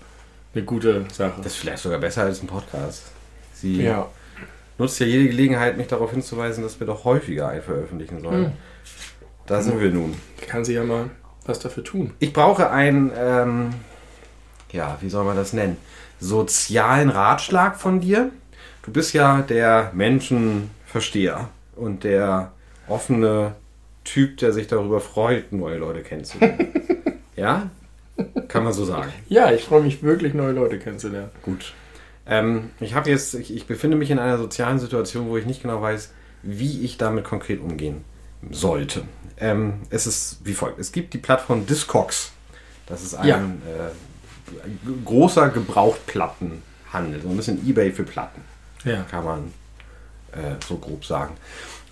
eine 0.53 0.63
gute 0.63 1.05
Sache. 1.11 1.33
Das 1.37 1.53
ist 1.53 1.57
vielleicht 1.57 1.83
sogar 1.83 1.99
besser 1.99 2.23
als 2.23 2.41
ein 2.41 2.47
Podcast. 2.47 3.03
Sie 3.53 3.83
ja. 3.83 4.07
nutzt 4.77 4.99
ja 4.99 5.05
jede 5.05 5.27
Gelegenheit, 5.27 5.77
mich 5.77 5.87
darauf 5.87 6.11
hinzuweisen, 6.11 6.63
dass 6.63 6.79
wir 6.79 6.87
doch 6.87 7.03
häufiger 7.03 7.49
ein 7.49 7.61
veröffentlichen 7.61 8.21
sollen. 8.21 8.45
Hm. 8.45 8.51
Da 9.45 9.61
sind 9.61 9.79
wir 9.79 9.91
nun. 9.91 10.15
Kann 10.47 10.65
sie 10.65 10.73
ja 10.73 10.83
mal 10.83 11.09
was 11.45 11.59
dafür 11.59 11.83
tun. 11.83 12.13
Ich 12.19 12.33
brauche 12.33 12.71
einen, 12.71 13.11
ähm, 13.15 13.69
ja, 14.71 14.97
wie 15.01 15.09
soll 15.09 15.23
man 15.23 15.35
das 15.35 15.53
nennen? 15.53 15.77
Sozialen 16.19 17.09
Ratschlag 17.09 17.79
von 17.79 17.99
dir. 17.99 18.31
Du 18.83 18.91
bist 18.91 19.13
ja 19.13 19.41
der 19.41 19.91
Menschenversteher 19.93 21.49
und 21.75 22.03
der 22.03 22.51
offene 22.87 23.55
Typ, 24.05 24.37
der 24.37 24.53
sich 24.53 24.67
darüber 24.67 25.01
freut, 25.01 25.51
neue 25.51 25.77
Leute 25.77 26.01
kennenzulernen. 26.01 26.71
ja? 27.35 27.69
Kann 28.47 28.63
man 28.63 28.71
so 28.71 28.85
sagen. 28.85 29.11
Ja, 29.27 29.51
ich 29.51 29.63
freue 29.65 29.81
mich 29.81 30.01
wirklich, 30.01 30.33
neue 30.33 30.53
Leute 30.53 30.79
kennenzulernen. 30.79 31.31
Gut. 31.41 31.73
Ähm, 32.25 32.69
ich 32.79 32.93
habe 32.95 33.09
jetzt, 33.09 33.33
ich, 33.35 33.53
ich 33.53 33.67
befinde 33.67 33.97
mich 33.97 34.09
in 34.09 34.19
einer 34.19 34.37
sozialen 34.37 34.79
Situation, 34.79 35.27
wo 35.27 35.35
ich 35.37 35.45
nicht 35.45 35.61
genau 35.61 35.81
weiß, 35.81 36.11
wie 36.43 36.85
ich 36.85 36.97
damit 36.97 37.25
konkret 37.25 37.59
umgehen 37.59 38.05
sollte. 38.51 39.01
Ähm, 39.37 39.81
es 39.89 40.07
ist 40.07 40.39
wie 40.45 40.53
folgt: 40.53 40.79
Es 40.79 40.91
gibt 40.93 41.13
die 41.13 41.17
Plattform 41.17 41.65
Discogs. 41.65 42.31
Das 42.87 43.03
ist 43.03 43.15
ein 43.15 43.27
Ja. 43.27 43.37
äh, 43.37 43.91
großer 45.03 45.49
Gebrauchtplattenhandel, 45.49 47.21
so 47.21 47.29
ein 47.29 47.35
bisschen 47.37 47.67
eBay 47.67 47.91
für 47.91 48.03
Platten, 48.03 48.41
Ja. 48.83 49.03
kann 49.09 49.25
man 49.25 49.53
äh, 50.31 50.55
so 50.67 50.77
grob 50.77 51.03
sagen. 51.05 51.35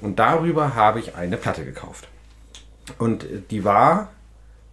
Und 0.04 0.20
darüber 0.20 0.76
habe 0.76 1.00
ich 1.00 1.16
eine 1.16 1.38
Platte 1.38 1.64
gekauft. 1.66 2.08
Und 3.00 3.24
äh, 3.24 3.42
die 3.50 3.64
war, 3.64 4.10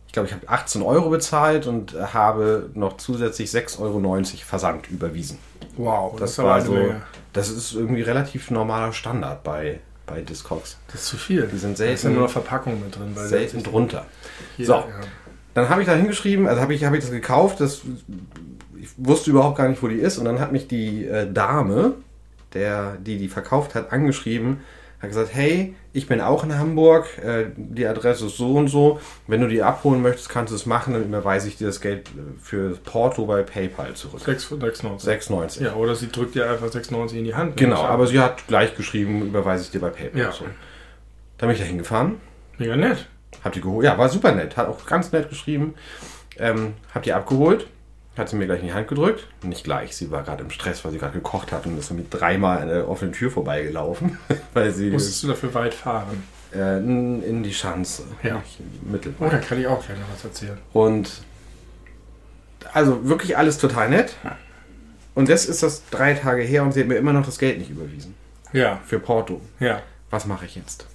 ich 0.06 0.12
glaube, 0.12 0.26
ich 0.28 0.34
habe 0.34 0.48
18 0.48 0.82
Euro 0.82 1.08
bezahlt 1.10 1.66
und 1.66 1.94
äh, 1.94 2.02
habe 2.12 2.70
noch 2.74 2.96
zusätzlich 2.96 3.48
6,90 3.50 3.80
Euro 3.80 4.24
Versand 4.44 4.90
überwiesen. 4.90 5.38
Wow, 5.76 6.16
Das, 6.18 6.38
aber 6.38 6.48
war 6.48 6.60
so, 6.60 6.72
Menge. 6.72 7.02
das 7.32 7.48
ist 7.48 7.72
irgendwie 7.74 8.02
relativ 8.02 8.50
normaler 8.50 8.92
Standard 8.92 9.44
bei, 9.44 9.80
bei 10.06 10.20
Discogs. 10.20 10.78
Das 10.88 11.02
ist 11.02 11.06
zu 11.08 11.16
viel. 11.16 11.46
Die 11.46 11.56
sind 11.58 11.78
Da 11.78 11.84
ist 11.84 11.90
ja 11.90 11.96
selten- 11.96 12.14
nur 12.14 12.24
noch 12.24 12.30
Verpackung 12.32 12.80
mit 12.82 12.96
drin. 12.96 13.12
Weil 13.14 13.28
Selten 13.28 13.62
das- 13.62 13.70
drunter. 13.70 14.06
Hier, 14.56 14.66
So. 14.66 14.72
Ja. 14.74 14.84
Dann 15.54 15.68
habe 15.68 15.80
ich 15.82 15.86
da 15.88 15.94
hingeschrieben, 15.94 16.46
also 16.46 16.60
habe 16.60 16.74
ich, 16.74 16.84
habe 16.84 16.96
ich 16.96 17.02
das 17.02 17.10
gekauft, 17.12 17.60
das, 17.60 17.80
ich 18.80 18.88
wusste 18.96 19.30
überhaupt 19.30 19.58
gar 19.58 19.68
nicht, 19.68 19.82
wo 19.82 19.88
die 19.88 19.96
ist. 19.98 20.16
Und 20.18 20.24
dann 20.24 20.38
hat 20.40 20.52
mich 20.52 20.68
die 20.68 21.06
äh, 21.06 21.30
Dame, 21.30 21.94
der, 22.54 22.96
die 22.96 23.18
die 23.18 23.28
verkauft 23.28 23.74
hat, 23.74 23.92
angeschrieben, 23.92 24.60
Hat 25.00 25.08
gesagt, 25.08 25.30
hey, 25.32 25.74
ich 25.94 26.06
bin 26.06 26.20
auch 26.20 26.44
in 26.44 26.58
Hamburg, 26.58 27.06
äh, 27.24 27.46
die 27.56 27.86
Adresse 27.86 28.26
ist 28.26 28.36
so 28.36 28.54
und 28.56 28.68
so. 28.68 29.00
Wenn 29.26 29.40
du 29.40 29.48
die 29.48 29.62
abholen 29.62 30.02
möchtest, 30.02 30.28
kannst 30.28 30.50
du 30.52 30.56
es 30.56 30.66
machen, 30.66 30.92
dann 30.92 31.04
überweise 31.04 31.48
ich 31.48 31.56
dir 31.56 31.68
das 31.68 31.80
Geld 31.80 32.10
für 32.38 32.76
Porto 32.84 33.24
bei 33.24 33.42
PayPal 33.42 33.94
zurück. 33.94 34.20
6,96. 34.22 35.00
6,90. 35.02 35.62
Ja, 35.62 35.74
oder 35.74 35.94
sie 35.94 36.08
drückt 36.10 36.34
dir 36.34 36.50
einfach 36.50 36.66
6,90 36.66 37.14
in 37.14 37.24
die 37.24 37.34
Hand. 37.34 37.58
wenn 37.58 37.70
Genau, 37.70 37.82
aber 37.82 38.06
sie 38.06 38.20
hat 38.20 38.46
gleich 38.46 38.76
geschrieben, 38.76 39.22
überweise 39.22 39.64
ich 39.64 39.70
dir 39.70 39.80
bei 39.80 39.88
PayPal. 39.88 40.20
Ja. 40.20 40.32
So. 40.32 40.44
Dann 41.38 41.48
bin 41.48 41.56
ich 41.56 41.62
da 41.62 41.66
hingefahren, 41.66 42.20
Mega 42.58 42.76
nett. 42.76 43.08
hab 43.42 43.52
die 43.52 43.62
geholt. 43.62 43.86
Ja, 43.86 43.96
war 43.96 44.10
super 44.10 44.32
nett, 44.32 44.58
hat 44.58 44.68
auch 44.68 44.84
ganz 44.84 45.10
nett 45.12 45.30
geschrieben. 45.30 45.74
Ähm, 46.38 46.74
hab 46.94 47.02
die 47.04 47.14
abgeholt, 47.14 47.66
hat 48.16 48.28
sie 48.28 48.36
mir 48.36 48.46
gleich 48.46 48.60
in 48.60 48.66
die 48.66 48.72
Hand 48.72 48.88
gedrückt. 48.88 49.26
Nicht 49.42 49.64
gleich, 49.64 49.96
sie 49.96 50.10
war 50.10 50.22
gerade 50.22 50.42
im 50.42 50.50
Stress, 50.50 50.84
weil 50.84 50.92
sie 50.92 50.98
gerade 50.98 51.14
gekocht 51.14 51.52
hat 51.52 51.64
und 51.66 51.78
ist 51.78 51.90
mit 51.92 52.06
dreimal 52.12 52.58
an 52.58 52.68
der 52.68 52.88
offenen 52.88 53.12
Tür 53.14 53.30
vorbeigelaufen, 53.30 54.18
weil 54.54 54.72
sie 54.72 54.90
Musstest 54.90 55.22
du 55.22 55.28
dafür 55.28 55.54
weit 55.54 55.74
fahren? 55.74 56.22
äh, 56.54 56.78
in, 56.78 57.22
in 57.22 57.42
die 57.42 57.54
Schanze. 57.54 58.02
Ja. 58.22 58.38
Nicht 58.38 58.58
in 58.60 58.70
die 58.72 58.90
Mittel. 58.90 59.14
Oh, 59.20 59.28
da 59.30 59.38
kann 59.38 59.60
ich 59.60 59.66
auch 59.66 59.86
gerne 59.86 60.02
was 60.12 60.24
erzählen. 60.24 60.58
Und 60.72 61.22
also 62.72 63.08
wirklich 63.08 63.36
alles 63.38 63.58
total 63.58 63.88
nett. 63.90 64.16
Und 65.14 65.28
jetzt 65.28 65.48
ist 65.48 65.62
das 65.62 65.82
drei 65.90 66.14
Tage 66.14 66.42
her 66.42 66.62
und 66.62 66.72
sie 66.72 66.80
hat 66.80 66.88
mir 66.88 66.96
immer 66.96 67.12
noch 67.12 67.24
das 67.24 67.38
Geld 67.38 67.58
nicht 67.58 67.70
überwiesen. 67.70 68.14
Ja, 68.52 68.80
Für 68.86 68.98
Porto. 68.98 69.40
ja. 69.60 69.82
Was 70.10 70.26
mache 70.26 70.44
ich 70.44 70.56
jetzt? 70.56 70.86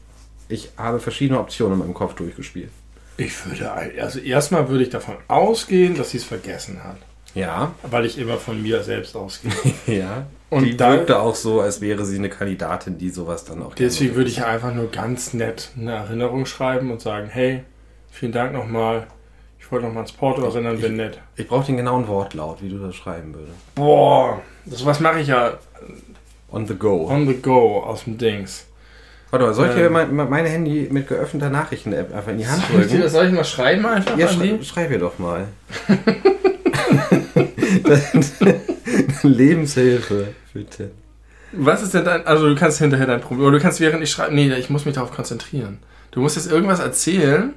Ich 0.49 0.71
habe 0.77 0.99
verschiedene 0.99 1.39
Optionen 1.39 1.73
in 1.75 1.79
meinem 1.79 1.93
Kopf 1.93 2.15
durchgespielt. 2.15 2.69
Ich 3.17 3.45
würde, 3.45 3.71
also 3.71 4.19
erstmal 4.19 4.67
würde 4.69 4.83
ich 4.83 4.89
davon 4.89 5.15
ausgehen, 5.27 5.95
dass 5.95 6.11
sie 6.11 6.17
es 6.17 6.23
vergessen 6.25 6.83
hat. 6.83 6.97
Ja, 7.33 7.73
Weil 7.83 8.05
ich 8.05 8.17
immer 8.17 8.37
von 8.37 8.61
mir 8.61 8.81
selbst 8.83 9.15
ausgehe. 9.15 9.51
ja. 9.87 10.25
Und 10.49 10.63
die 10.63 10.77
da- 10.77 10.91
wirkte 10.91 11.19
auch 11.19 11.35
so, 11.35 11.59
als 11.61 11.81
wäre 11.81 12.05
sie 12.05 12.17
eine 12.17 12.29
Kandidatin, 12.29 12.97
die 12.97 13.09
sowas 13.09 13.43
dann 13.45 13.61
auch 13.61 13.75
Deswegen 13.75 14.15
würde 14.15 14.29
ich 14.29 14.43
einfach 14.45 14.73
nur 14.73 14.89
ganz 14.89 15.33
nett 15.33 15.71
eine 15.77 15.93
Erinnerung 15.93 16.45
schreiben 16.45 16.91
und 16.91 17.01
sagen, 17.01 17.27
hey, 17.29 17.63
vielen 18.09 18.31
Dank 18.31 18.53
nochmal. 18.53 19.07
Ich 19.59 19.71
wollte 19.71 19.85
nochmal 19.87 20.03
ans 20.03 20.11
Porto 20.13 20.43
erinnern, 20.45 20.79
bin 20.79 20.95
nett. 20.95 21.19
Ich 21.35 21.47
brauche 21.47 21.65
den 21.65 21.77
genauen 21.77 22.07
Wortlaut, 22.07 22.61
wie 22.61 22.69
du 22.69 22.77
das 22.77 22.95
schreiben 22.95 23.33
würdest. 23.33 23.57
Boah, 23.75 24.39
das 24.65 24.85
was 24.85 24.99
mache 24.99 25.19
ich 25.19 25.27
ja 25.27 25.57
On 26.51 26.65
the 26.67 26.75
go. 26.75 27.07
on 27.09 27.27
the 27.27 27.33
go 27.33 27.81
aus 27.83 28.03
dem 28.05 28.17
Dings. 28.17 28.67
Warte 29.35 29.47
mal, 29.47 29.53
soll 29.53 29.69
ich 29.69 29.75
Ähm. 29.75 29.91
mein, 29.91 30.15
mein 30.29 30.45
Handy 30.45 30.87
mit 30.89 31.09
geöffneter 31.09 31.49
Nachrichten-App 31.49 32.15
einfach 32.15 32.31
in 32.31 32.37
die 32.37 32.47
Hand 32.47 32.63
Soll 32.71 32.79
ich, 32.81 32.87
drücken? 32.87 33.01
das, 33.03 33.11
soll 33.11 33.25
ich 33.25 33.33
mal 33.33 33.43
schreiben 33.43 33.85
einfach? 33.85 34.17
Ja, 34.17 34.29
schrei 34.29 34.59
schreib 34.63 34.91
ihr 34.91 34.99
doch 34.99 35.19
mal. 35.19 35.47
Lebenshilfe, 39.23 40.27
bitte. 40.53 40.91
Was 41.51 41.83
ist 41.83 41.93
denn 41.93 42.05
dein, 42.05 42.25
also 42.25 42.47
du 42.47 42.55
kannst 42.55 42.79
hinterher 42.79 43.07
dein 43.07 43.19
Problem, 43.19 43.45
oder 43.45 43.57
du 43.57 43.61
kannst 43.61 43.81
während 43.81 44.01
ich 44.03 44.11
schreibe, 44.11 44.33
nee, 44.33 44.49
ich 44.53 44.69
muss 44.69 44.85
mich 44.85 44.95
darauf 44.95 45.11
konzentrieren. 45.11 45.79
Du 46.11 46.21
musst 46.21 46.37
jetzt 46.37 46.49
irgendwas 46.49 46.79
erzählen, 46.79 47.53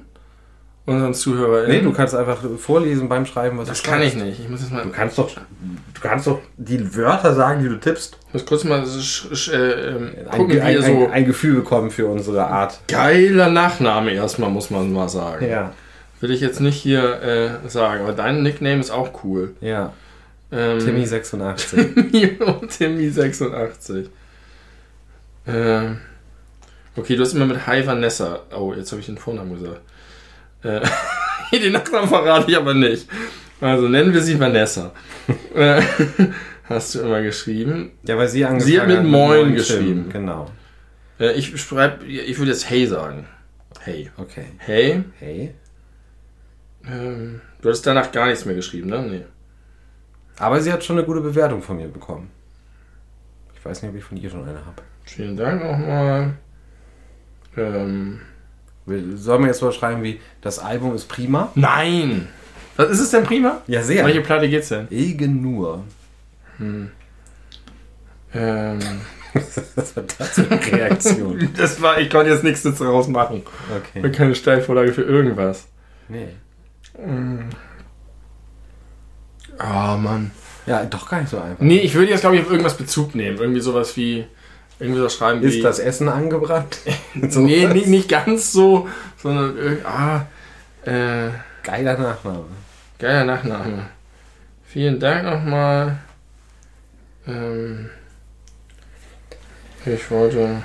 unseren 0.89 1.13
ZuhörerInnen. 1.13 1.77
Nee, 1.77 1.81
du 1.83 1.91
kannst 1.93 2.13
einfach 2.15 2.39
vorlesen 2.57 3.07
beim 3.09 3.25
Schreiben, 3.25 3.57
was 3.57 3.67
das 3.67 3.83
kann 3.83 4.01
ich 4.01 4.15
nicht. 4.15 4.39
Ich 4.39 4.49
muss 4.49 4.61
jetzt 4.61 4.71
mal, 4.71 4.83
Du 4.83 4.89
kannst 4.89 5.17
doch, 5.17 5.29
du 5.29 6.01
kannst 6.01 6.27
doch 6.27 6.39
die 6.57 6.95
Wörter 6.95 7.33
sagen, 7.33 7.61
die 7.63 7.69
du 7.69 7.79
tippst. 7.79 8.17
ich 8.27 8.33
muss 8.33 8.45
kurz 8.45 8.63
mal 8.63 8.85
sch, 8.85 9.49
äh, 9.53 9.55
ähm, 9.89 10.11
Ein, 10.29 10.37
gucken, 10.37 10.55
wie 10.55 10.61
ein, 10.61 10.81
so 10.81 11.05
ein, 11.05 11.11
ein 11.11 11.25
Gefühl 11.25 11.55
bekommen 11.55 11.91
für 11.91 12.07
unsere 12.07 12.45
Art. 12.47 12.79
geiler 12.87 13.49
Nachname 13.49 14.11
erstmal, 14.11 14.49
muss 14.49 14.69
man 14.69 14.91
mal 14.91 15.09
sagen. 15.09 15.47
Ja, 15.47 15.73
Will 16.21 16.31
ich 16.31 16.41
jetzt 16.41 16.59
nicht 16.59 16.75
hier 16.75 17.21
äh, 17.63 17.69
sagen, 17.69 18.03
aber 18.03 18.11
dein 18.11 18.43
Nickname 18.43 18.79
ist 18.79 18.91
auch 18.91 19.23
cool. 19.23 19.53
ja. 19.61 19.93
Ähm, 20.51 20.79
Timmy 20.79 21.05
86. 21.05 21.79
Timmy 22.79 23.07
86. 23.09 24.09
Ähm, 25.47 25.97
okay, 26.95 27.15
du 27.15 27.21
hast 27.21 27.33
immer 27.33 27.45
mit 27.45 27.67
Hi 27.67 27.85
Vanessa. 27.85 28.39
Oh, 28.55 28.73
jetzt 28.73 28.91
habe 28.91 28.99
ich 28.99 29.05
den 29.05 29.19
Vornamen 29.19 29.53
gesagt. 29.53 29.81
Äh, 30.63 30.81
den 31.59 31.73
Nachnamen 31.73 32.09
verrate 32.09 32.51
ich 32.51 32.57
aber 32.57 32.73
nicht. 32.73 33.07
Also 33.61 33.87
nennen 33.87 34.13
wir 34.13 34.21
sie 34.21 34.39
Vanessa. 34.39 34.91
Äh, 35.53 35.81
hast 36.65 36.95
du 36.95 36.99
immer 37.01 37.21
geschrieben. 37.21 37.91
ja, 38.03 38.17
weil 38.17 38.27
sie 38.27 38.45
angefangen 38.45 38.71
Sie 38.71 38.79
hat 38.79 38.87
mit 38.87 39.03
Moin 39.03 39.47
Tim. 39.47 39.55
geschrieben. 39.55 40.09
Genau. 40.11 40.49
Äh, 41.19 41.33
ich 41.33 41.59
schreibe, 41.61 42.05
ich 42.05 42.37
würde 42.37 42.51
jetzt 42.51 42.69
Hey 42.69 42.85
sagen. 42.87 43.27
Hey. 43.81 44.11
Okay. 44.17 44.45
Hey. 44.57 45.03
Hey. 45.19 45.53
Ähm, 46.87 47.41
du 47.61 47.69
hattest 47.69 47.85
danach 47.85 48.11
gar 48.11 48.27
nichts 48.27 48.45
mehr 48.45 48.55
geschrieben, 48.55 48.89
ne? 48.89 49.01
Nee. 49.01 49.25
Aber 50.37 50.61
sie 50.61 50.71
hat 50.71 50.83
schon 50.83 50.97
eine 50.97 51.05
gute 51.05 51.21
Bewertung 51.21 51.61
von 51.61 51.77
mir 51.77 51.89
bekommen. 51.89 52.31
Ich 53.53 53.63
weiß 53.65 53.81
nicht, 53.81 53.91
ob 53.91 53.97
ich 53.97 54.03
von 54.03 54.17
ihr 54.17 54.29
schon 54.29 54.47
eine 54.47 54.65
habe. 54.65 54.81
Vielen 55.03 55.35
Dank 55.35 55.61
nochmal. 55.61 56.35
Ähm, 57.57 58.21
Sollen 59.15 59.41
wir 59.41 59.47
jetzt 59.47 59.61
mal 59.61 59.71
schreiben 59.71 60.03
wie, 60.03 60.19
das 60.41 60.59
Album 60.59 60.95
ist 60.95 61.07
prima? 61.07 61.51
nein! 61.55 62.27
Was 62.75 62.91
ist 62.91 62.99
es 63.01 63.11
denn 63.11 63.23
prima? 63.25 63.61
Ja, 63.67 63.83
sehr. 63.83 64.05
Welche 64.05 64.21
Platte 64.21 64.47
geht's 64.47 64.69
denn? 64.69 64.87
Egen 64.89 65.41
nur. 65.41 65.83
Ähm, 68.33 68.79
Was 69.33 69.95
war 69.95 70.03
das 70.17 70.29
für 70.29 70.49
eine 70.49 70.65
Reaktion? 70.65 71.49
das 71.57 71.81
war, 71.81 71.99
ich 71.99 72.09
konnte 72.09 72.31
jetzt 72.31 72.43
nichts 72.43 72.63
daraus 72.63 73.09
machen. 73.09 73.43
Okay. 73.75 74.09
Keine 74.11 74.33
Steilvorlage 74.33 74.93
für 74.93 75.01
irgendwas. 75.01 75.67
Nee. 76.07 76.29
Ah, 79.57 79.97
Mann. 79.97 80.31
Ja, 80.65 80.85
doch 80.85 81.09
gar 81.09 81.19
nicht 81.21 81.29
so 81.29 81.39
einfach. 81.39 81.59
Nee, 81.63 81.79
ich 81.79 81.93
würde 81.95 82.11
jetzt, 82.11 82.21
glaube 82.21 82.37
ich, 82.37 82.43
auf 82.43 82.49
irgendwas 82.49 82.77
Bezug 82.77 83.13
nehmen. 83.15 83.37
Irgendwie 83.39 83.61
sowas 83.61 83.97
wie. 83.97 84.25
Irgendwie 84.79 85.01
so 85.01 85.09
schreiben 85.09 85.41
wie. 85.41 85.47
Ist 85.47 85.63
das 85.63 85.79
Essen 85.79 86.07
angebrannt? 86.09 86.77
so 87.29 87.41
Nee, 87.41 87.67
nicht, 87.67 87.87
nicht 87.87 88.09
ganz 88.09 88.51
so, 88.51 88.87
sondern. 89.21 89.57
irg- 89.57 89.85
Ah, 89.85 90.25
äh. 90.89 91.29
Geiler 91.63 91.97
Nachname. 91.97 92.45
Geiler 92.97 93.25
Nachname. 93.25 93.87
Vielen 94.65 94.99
Dank 94.99 95.25
nochmal. 95.25 95.97
Ähm, 97.27 97.89
ich 99.85 100.09
wollte. 100.11 100.63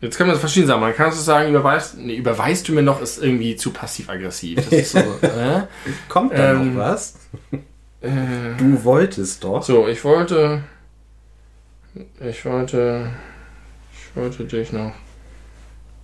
Jetzt 0.00 0.18
kann 0.18 0.26
man 0.26 0.34
das 0.34 0.40
verschieden 0.40 0.66
sagen. 0.66 0.80
Man 0.80 0.94
kann 0.94 1.12
so 1.12 1.20
sagen, 1.20 1.48
überweist, 1.50 1.96
nee, 1.96 2.16
überweist 2.16 2.68
du 2.68 2.72
mir 2.72 2.82
noch, 2.82 3.00
ist 3.00 3.22
irgendwie 3.22 3.56
zu 3.56 3.70
passiv-aggressiv. 3.72 4.56
Das 4.56 4.66
ist 4.68 4.92
so. 4.92 4.98
äh, 5.22 5.62
Kommt 6.08 6.32
da 6.36 6.52
Ähm, 6.52 6.74
noch 6.74 6.82
was? 6.84 7.14
äh, 8.02 8.10
Du 8.58 8.84
wolltest 8.84 9.44
doch. 9.44 9.62
so, 9.62 9.88
ich 9.88 10.02
wollte. 10.04 10.62
Ich 12.20 12.44
wollte. 12.44 13.10
Ich 13.92 14.16
wollte 14.16 14.44
dich 14.44 14.72
noch 14.72 14.92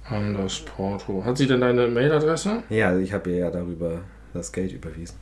an 0.08 0.36
das 0.36 0.60
Porto. 0.60 1.24
Hat 1.24 1.36
sie 1.38 1.46
denn 1.46 1.60
deine 1.60 1.88
Mailadresse? 1.88 2.62
Ja, 2.68 2.96
ich 2.98 3.12
habe 3.12 3.30
ihr 3.30 3.36
ja 3.38 3.50
darüber 3.50 4.00
das 4.34 4.52
Geld 4.52 4.72
überwiesen. 4.72 5.16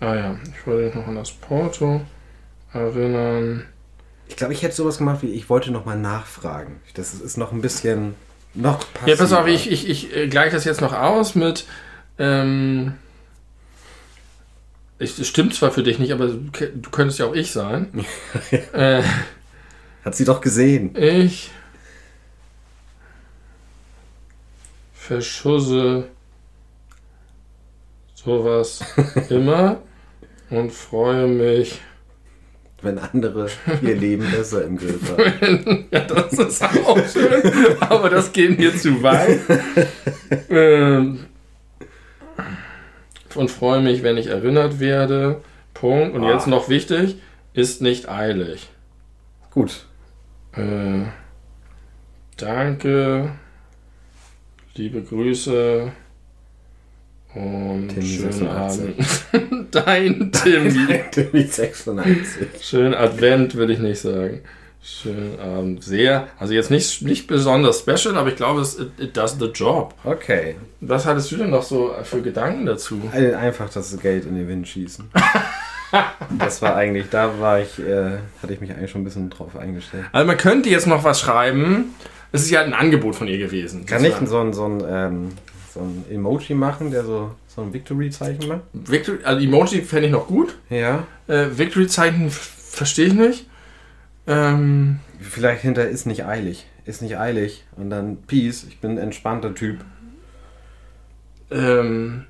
Ah 0.00 0.14
ja, 0.14 0.36
ich 0.44 0.66
wollte 0.66 0.86
dich 0.86 0.94
noch 0.94 1.06
an 1.06 1.14
das 1.16 1.30
Porto 1.32 2.00
erinnern. 2.72 3.64
Ich 4.28 4.36
glaube, 4.36 4.52
ich 4.52 4.62
hätte 4.62 4.74
sowas 4.74 4.98
gemacht 4.98 5.22
wie, 5.22 5.30
ich 5.32 5.48
wollte 5.50 5.70
noch 5.70 5.84
mal 5.84 5.98
nachfragen. 5.98 6.80
Das 6.94 7.14
ist- 7.14 7.36
noch 7.36 7.52
ein 7.52 7.60
bisschen 7.60 8.14
noch 8.54 8.78
passiver. 8.92 9.10
Ja, 9.10 9.16
pass 9.16 9.32
auf, 9.32 9.46
ich, 9.46 9.70
ich, 9.70 9.88
ich 9.88 10.16
äh, 10.16 10.28
gleiche 10.28 10.54
das 10.56 10.64
jetzt 10.64 10.80
noch 10.80 10.92
aus 10.92 11.34
mit. 11.34 11.66
Ähm, 12.18 12.94
ich, 14.98 15.26
stimmt 15.26 15.54
zwar 15.54 15.70
für 15.72 15.82
dich 15.82 15.98
nicht, 15.98 16.12
aber 16.12 16.28
du 16.28 16.90
könntest 16.90 17.18
ja 17.18 17.26
auch 17.26 17.34
ich 17.34 17.52
sein. 17.52 18.04
äh, 18.72 19.02
Hat 20.04 20.14
sie 20.14 20.24
doch 20.24 20.40
gesehen. 20.40 20.94
ich 20.96 21.50
verschusse 24.92 26.04
sowas 28.14 28.80
immer 29.30 29.78
und 30.50 30.72
freue 30.72 31.26
mich. 31.26 31.80
Wenn 32.82 32.98
andere 32.98 33.48
ihr 33.80 33.94
Leben 33.96 34.30
besser 34.30 34.62
im 34.64 34.76
Griff 34.76 35.10
haben. 35.16 35.86
ja, 35.90 36.00
das 36.00 36.34
ist 36.34 36.62
auch 36.62 36.98
schön, 37.08 37.42
aber 37.80 38.10
das 38.10 38.30
geht 38.30 38.58
mir 38.58 38.76
zu 38.76 39.02
weit. 39.02 39.40
ähm, 40.50 41.24
und 43.34 43.50
freue 43.50 43.80
mich, 43.80 44.02
wenn 44.02 44.18
ich 44.18 44.26
erinnert 44.26 44.80
werde. 44.80 45.40
Punkt. 45.72 46.14
Und 46.14 46.24
Ah. 46.24 46.32
jetzt 46.34 46.46
noch 46.46 46.68
wichtig, 46.68 47.16
ist 47.54 47.80
nicht 47.80 48.10
eilig. 48.10 48.68
Gut. 49.50 49.86
Äh, 50.56 51.06
danke, 52.36 53.32
liebe 54.74 55.02
Grüße 55.02 55.90
und 57.34 57.88
Timmy 57.88 58.06
schönen 58.06 58.32
86. 58.32 58.94
Abend. 59.32 59.74
Dein 59.74 60.30
Timmy. 60.32 61.00
Timmy 61.10 61.42
86. 61.42 62.46
Schönen 62.60 62.94
Advent 62.94 63.54
würde 63.56 63.72
ich 63.72 63.80
nicht 63.80 64.00
sagen. 64.00 64.42
Schönen 64.80 65.40
Abend. 65.40 65.82
Sehr, 65.82 66.28
also 66.38 66.52
jetzt 66.52 66.70
nicht, 66.70 67.02
nicht 67.02 67.26
besonders 67.26 67.80
special, 67.80 68.16
aber 68.16 68.28
ich 68.28 68.36
glaube, 68.36 68.60
es 68.60 68.78
it, 68.78 68.90
it 68.98 69.16
does 69.16 69.36
the 69.38 69.46
job. 69.46 69.94
Was 70.82 71.06
hattest 71.06 71.32
du 71.32 71.36
denn 71.38 71.50
noch 71.50 71.62
so 71.62 71.94
für 72.04 72.20
Gedanken 72.22 72.66
dazu? 72.66 73.00
Ein- 73.12 73.34
Einfach 73.34 73.70
das 73.70 73.98
Geld 73.98 74.26
in 74.26 74.34
den 74.36 74.46
Wind 74.46 74.68
schießen. 74.68 75.10
das 76.38 76.62
war 76.62 76.76
eigentlich, 76.76 77.08
da 77.10 77.38
war 77.40 77.60
ich, 77.60 77.78
äh, 77.78 78.18
hatte 78.42 78.52
ich 78.52 78.60
mich 78.60 78.70
eigentlich 78.72 78.90
schon 78.90 79.02
ein 79.02 79.04
bisschen 79.04 79.30
drauf 79.30 79.56
eingestellt. 79.56 80.04
Also 80.12 80.26
man 80.26 80.36
könnte 80.36 80.68
jetzt 80.68 80.86
noch 80.86 81.04
was 81.04 81.20
schreiben. 81.20 81.94
Es 82.32 82.42
ist 82.42 82.50
ja 82.50 82.62
ein 82.62 82.74
Angebot 82.74 83.14
von 83.14 83.28
ihr 83.28 83.38
gewesen. 83.38 83.86
Kann 83.86 84.04
ich 84.04 84.14
so 84.24 84.40
ein, 84.40 84.52
so 84.52 84.66
ein, 84.66 84.82
ähm, 84.88 85.28
so 85.72 85.80
ein 85.80 86.04
Emoji 86.10 86.54
machen, 86.54 86.90
der 86.90 87.04
so, 87.04 87.34
so 87.46 87.62
ein 87.62 87.72
Victory-Zeichen 87.72 88.48
macht? 88.48 88.62
Victory, 88.72 89.18
also 89.24 89.44
Emoji 89.44 89.82
fände 89.82 90.06
ich 90.06 90.12
noch 90.12 90.26
gut. 90.26 90.56
Ja. 90.70 91.04
Äh, 91.28 91.46
Victory-Zeichen 91.56 92.30
verstehe 92.30 93.06
ich 93.06 93.14
nicht. 93.14 93.46
Ähm, 94.26 95.00
Vielleicht 95.20 95.62
hinter 95.62 95.88
ist 95.88 96.06
nicht 96.06 96.24
eilig. 96.24 96.66
Ist 96.86 97.02
nicht 97.02 97.18
eilig. 97.18 97.64
Und 97.76 97.90
dann 97.90 98.18
Peace, 98.26 98.64
ich 98.64 98.80
bin 98.80 98.92
ein 98.92 98.98
entspannter 98.98 99.54
Typ. 99.54 99.84
ähm, 101.50 102.24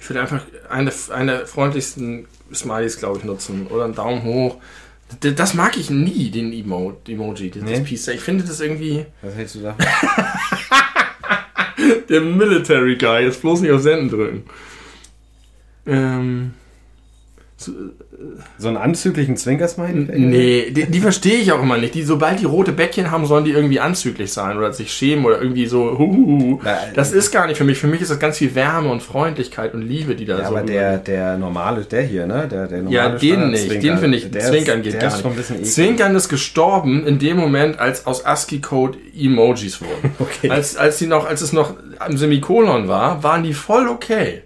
ich 0.00 0.10
würde 0.10 0.20
einfach 0.20 0.42
eine, 0.68 0.92
eine 1.14 1.46
freundlichsten 1.46 2.26
Smileys, 2.54 2.98
glaube 2.98 3.18
ich, 3.18 3.24
nutzen. 3.24 3.66
Oder 3.68 3.84
einen 3.84 3.94
Daumen 3.94 4.22
hoch. 4.22 4.58
Das 5.20 5.54
mag 5.54 5.76
ich 5.76 5.90
nie, 5.90 6.30
den 6.30 6.52
Emo 6.52 6.96
Emoji, 7.06 7.50
das 7.50 7.62
Nee? 7.62 7.80
Peace. 7.80 8.08
Ich 8.08 8.20
finde 8.20 8.44
das 8.44 8.60
irgendwie. 8.60 9.06
Was 9.22 9.34
hältst 9.34 9.56
du 9.56 9.60
davon? 9.60 9.84
Der 12.08 12.20
Military 12.20 12.96
Guy, 12.96 13.24
jetzt 13.24 13.40
bloß 13.42 13.60
nicht 13.60 13.72
auf 13.72 13.82
Senden 13.82 14.08
drücken. 14.08 14.44
Ähm, 15.86 16.54
So 18.58 18.68
einen 18.68 18.76
anzüglichen 18.76 19.36
Zwinkersmiley? 19.36 19.94
nee, 20.18 20.70
die, 20.70 20.86
die 20.86 21.00
verstehe 21.00 21.36
ich 21.36 21.52
auch 21.52 21.62
immer 21.62 21.76
nicht. 21.78 21.94
Die, 21.94 22.02
sobald 22.02 22.40
die 22.40 22.44
rote 22.44 22.72
Bäckchen 22.72 23.10
haben, 23.10 23.26
sollen 23.26 23.44
die 23.44 23.50
irgendwie 23.50 23.80
anzüglich 23.80 24.32
sein 24.32 24.56
oder 24.56 24.72
sich 24.72 24.92
schämen 24.92 25.24
oder 25.24 25.40
irgendwie 25.40 25.66
so. 25.66 25.98
Huhuhu. 25.98 26.60
Na, 26.62 26.78
Das 26.94 27.12
ist 27.12 27.30
gar 27.30 27.46
nicht 27.46 27.56
für 27.56 27.64
mich. 27.64 27.78
Für 27.78 27.86
mich 27.86 28.00
ist 28.00 28.10
das 28.10 28.18
ganz 28.18 28.38
viel 28.38 28.54
Wärme 28.54 28.90
und 28.90 29.02
Freundlichkeit 29.02 29.74
und 29.74 29.82
Liebe, 29.82 30.14
die 30.14 30.24
da 30.24 30.38
Ja, 30.38 30.48
so. 30.48 30.56
aber 30.56 30.62
der, 30.62 30.98
der 30.98 31.36
normale, 31.36 31.82
der 31.82 32.02
hier, 32.02 32.26
ne? 32.26 32.48
Der, 32.50 32.66
der 32.66 32.78
normale 32.82 32.94
ja, 32.94 33.08
den 33.18 33.50
nicht. 33.50 33.82
Den 33.82 33.98
finde 33.98 34.18
ich. 34.18 34.30
der 34.30 34.42
Zwinkern 34.42 34.80
ist, 34.80 34.84
geht 34.84 35.00
gar 35.00 35.08
ist 35.08 35.20
schon 35.22 35.32
ein 35.32 35.36
nicht. 35.36 35.72
Zwinkern 35.72 36.14
ist 36.14 36.28
gestorben 36.28 37.06
in 37.06 37.18
dem 37.18 37.36
Moment, 37.36 37.78
als 37.78 38.06
aus 38.06 38.24
ASCII-Code 38.24 38.98
Emojis 39.18 39.80
wurden. 39.80 40.12
Okay. 40.24 40.48
Als, 40.48 40.76
als, 40.76 40.98
die 40.98 41.06
noch, 41.06 41.26
als 41.28 41.42
es 41.42 41.52
noch 41.52 41.74
am 41.98 42.16
Semikolon 42.16 42.88
war, 42.88 43.22
waren 43.22 43.42
die 43.42 43.52
voll 43.52 43.88
okay. 43.88 44.42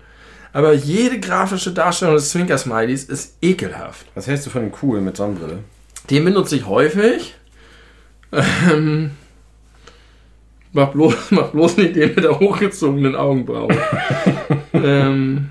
Aber 0.58 0.72
jede 0.72 1.20
grafische 1.20 1.70
Darstellung 1.70 2.16
des 2.16 2.30
Zwinker-Smileys 2.30 3.04
ist 3.04 3.36
ekelhaft. 3.40 4.06
Was 4.16 4.26
hältst 4.26 4.44
du 4.44 4.50
von 4.50 4.62
dem 4.62 4.72
Cool 4.82 5.00
mit 5.00 5.16
Sonnenbrille? 5.16 5.60
Den 6.10 6.24
benutze 6.24 6.56
ich 6.56 6.66
häufig. 6.66 7.36
Ähm, 8.32 9.12
mach, 10.72 10.88
bloß, 10.88 11.14
mach 11.30 11.50
bloß 11.50 11.76
nicht 11.76 11.94
den 11.94 12.12
mit 12.12 12.24
der 12.24 12.40
hochgezogenen 12.40 13.14
Augenbraue. 13.14 13.68
ähm, 14.72 15.50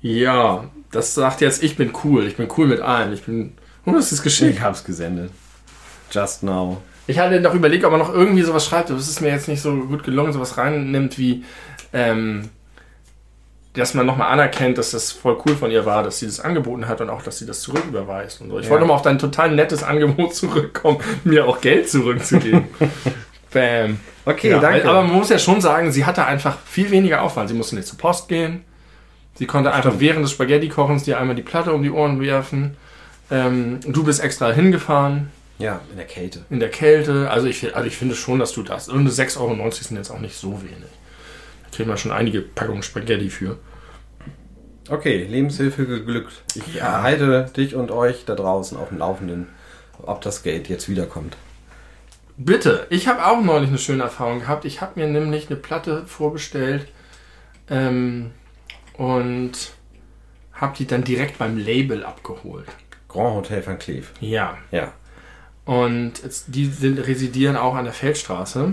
ja, 0.00 0.70
das 0.92 1.12
sagt 1.12 1.40
jetzt, 1.40 1.64
ich 1.64 1.76
bin 1.76 1.90
cool. 2.04 2.28
Ich 2.28 2.36
bin 2.36 2.46
cool 2.56 2.68
mit 2.68 2.80
allem. 2.80 3.12
Ich 3.12 3.24
bin. 3.24 3.54
Oh, 3.86 3.90
das 3.90 4.12
ist 4.12 4.22
geschickt. 4.22 4.54
Ich 4.54 4.60
hab's 4.60 4.84
gesendet. 4.84 5.32
Just 6.12 6.44
now. 6.44 6.80
Ich 7.08 7.18
hatte 7.18 7.40
noch 7.40 7.54
überlegt, 7.54 7.84
ob 7.84 7.90
man 7.90 7.98
noch 7.98 8.14
irgendwie 8.14 8.42
sowas 8.42 8.64
schreibt, 8.64 8.88
aber 8.88 9.00
es 9.00 9.08
ist 9.08 9.20
mir 9.20 9.30
jetzt 9.30 9.48
nicht 9.48 9.62
so 9.62 9.74
gut 9.74 10.04
gelungen, 10.04 10.32
sowas 10.32 10.56
reinnimmt 10.58 11.18
wie, 11.18 11.42
ähm, 11.92 12.50
dass 13.74 13.94
man 13.94 14.04
nochmal 14.06 14.32
anerkennt, 14.32 14.78
dass 14.78 14.90
das 14.90 15.12
voll 15.12 15.38
cool 15.46 15.54
von 15.56 15.70
ihr 15.70 15.86
war, 15.86 16.02
dass 16.02 16.18
sie 16.18 16.26
das 16.26 16.40
angeboten 16.40 16.88
hat 16.88 17.00
und 17.00 17.08
auch, 17.10 17.22
dass 17.22 17.38
sie 17.38 17.46
das 17.46 17.60
zurücküberweist 17.60 18.40
und 18.40 18.50
so. 18.50 18.58
Ich 18.58 18.64
Ja. 18.64 18.70
wollte 18.70 18.82
nochmal 18.82 18.96
auf 18.96 19.02
dein 19.02 19.18
total 19.18 19.52
nettes 19.54 19.82
Angebot 19.82 20.34
zurückkommen, 20.34 20.98
mir 21.24 21.46
auch 21.46 21.60
Geld 21.60 21.88
zurückzugeben. 21.88 22.64
Bam. 23.52 23.98
Okay, 24.24 24.50
Ja, 24.50 24.58
danke. 24.60 24.88
Aber 24.88 25.02
man 25.02 25.12
muss 25.12 25.28
ja 25.28 25.38
schon 25.38 25.60
sagen, 25.60 25.90
sie 25.92 26.04
hatte 26.04 26.24
einfach 26.24 26.58
viel 26.64 26.90
weniger 26.90 27.22
Aufwand. 27.22 27.48
Sie 27.48 27.54
musste 27.54 27.74
nicht 27.74 27.88
zur 27.88 27.98
Post 27.98 28.28
gehen. 28.28 28.64
Sie 29.34 29.46
konnte 29.46 29.72
einfach 29.72 29.94
während 29.98 30.22
des 30.24 30.32
Spaghetti-Kochens 30.32 31.04
dir 31.04 31.18
einmal 31.18 31.34
die 31.34 31.42
Platte 31.42 31.72
um 31.72 31.82
die 31.82 31.90
Ohren 31.90 32.20
werfen. 32.20 32.76
Ähm, 33.30 33.80
du 33.86 34.04
bist 34.04 34.22
extra 34.22 34.52
hingefahren 34.52 35.30
ja, 35.58 35.80
in 35.90 35.96
der 35.96 36.06
Kälte. 36.06 36.44
in 36.50 36.60
der 36.60 36.68
Kälte. 36.70 37.30
Also 37.30 37.46
ich, 37.46 37.74
also 37.74 37.86
ich 37.86 37.96
finde 37.96 38.14
schon, 38.14 38.38
dass 38.38 38.52
du 38.52 38.62
das. 38.62 38.88
Und 38.88 39.08
6,90 39.08 39.40
Euro 39.40 39.70
sind 39.70 39.96
jetzt 39.96 40.10
auch 40.10 40.20
nicht 40.20 40.36
so 40.36 40.60
wenig. 40.62 40.76
Kriegen 41.72 41.88
wir 41.88 41.96
schon 41.96 42.12
einige 42.12 42.40
Packungen 42.42 42.82
Spaghetti 42.82 43.30
für. 43.30 43.58
Okay, 44.88 45.24
Lebenshilfe 45.24 45.86
geglückt. 45.86 46.42
Ich 46.54 46.74
Ja. 46.74 47.02
halte 47.02 47.50
dich 47.56 47.74
und 47.74 47.90
euch 47.90 48.24
da 48.24 48.34
draußen 48.34 48.76
auf 48.76 48.88
dem 48.88 48.98
Laufenden, 48.98 49.48
ob 50.02 50.20
das 50.20 50.42
Geld 50.42 50.68
jetzt 50.68 50.88
wiederkommt. 50.88 51.36
Bitte, 52.36 52.86
ich 52.90 53.06
habe 53.06 53.24
auch 53.26 53.40
neulich 53.42 53.68
eine 53.68 53.78
schöne 53.78 54.02
Erfahrung 54.02 54.40
gehabt. 54.40 54.64
Ich 54.64 54.80
habe 54.80 54.98
mir 54.98 55.06
nämlich 55.06 55.48
eine 55.48 55.56
Platte 55.56 56.06
vorbestellt 56.06 56.88
ähm, 57.68 58.30
und 58.94 59.52
habe 60.54 60.76
die 60.76 60.86
dann 60.86 61.04
direkt 61.04 61.38
beim 61.38 61.56
Label 61.58 62.04
abgeholt. 62.04 62.66
Grand 63.08 63.34
Hotel 63.36 63.64
Van 63.66 63.78
Cleef. 63.78 64.12
Ja. 64.20 64.56
Ja. 64.70 64.92
Und 65.66 66.14
die 66.48 66.64
sind, 66.66 66.98
residieren 67.06 67.56
auch 67.56 67.74
an 67.74 67.84
der 67.84 67.92
Feldstraße. 67.94 68.72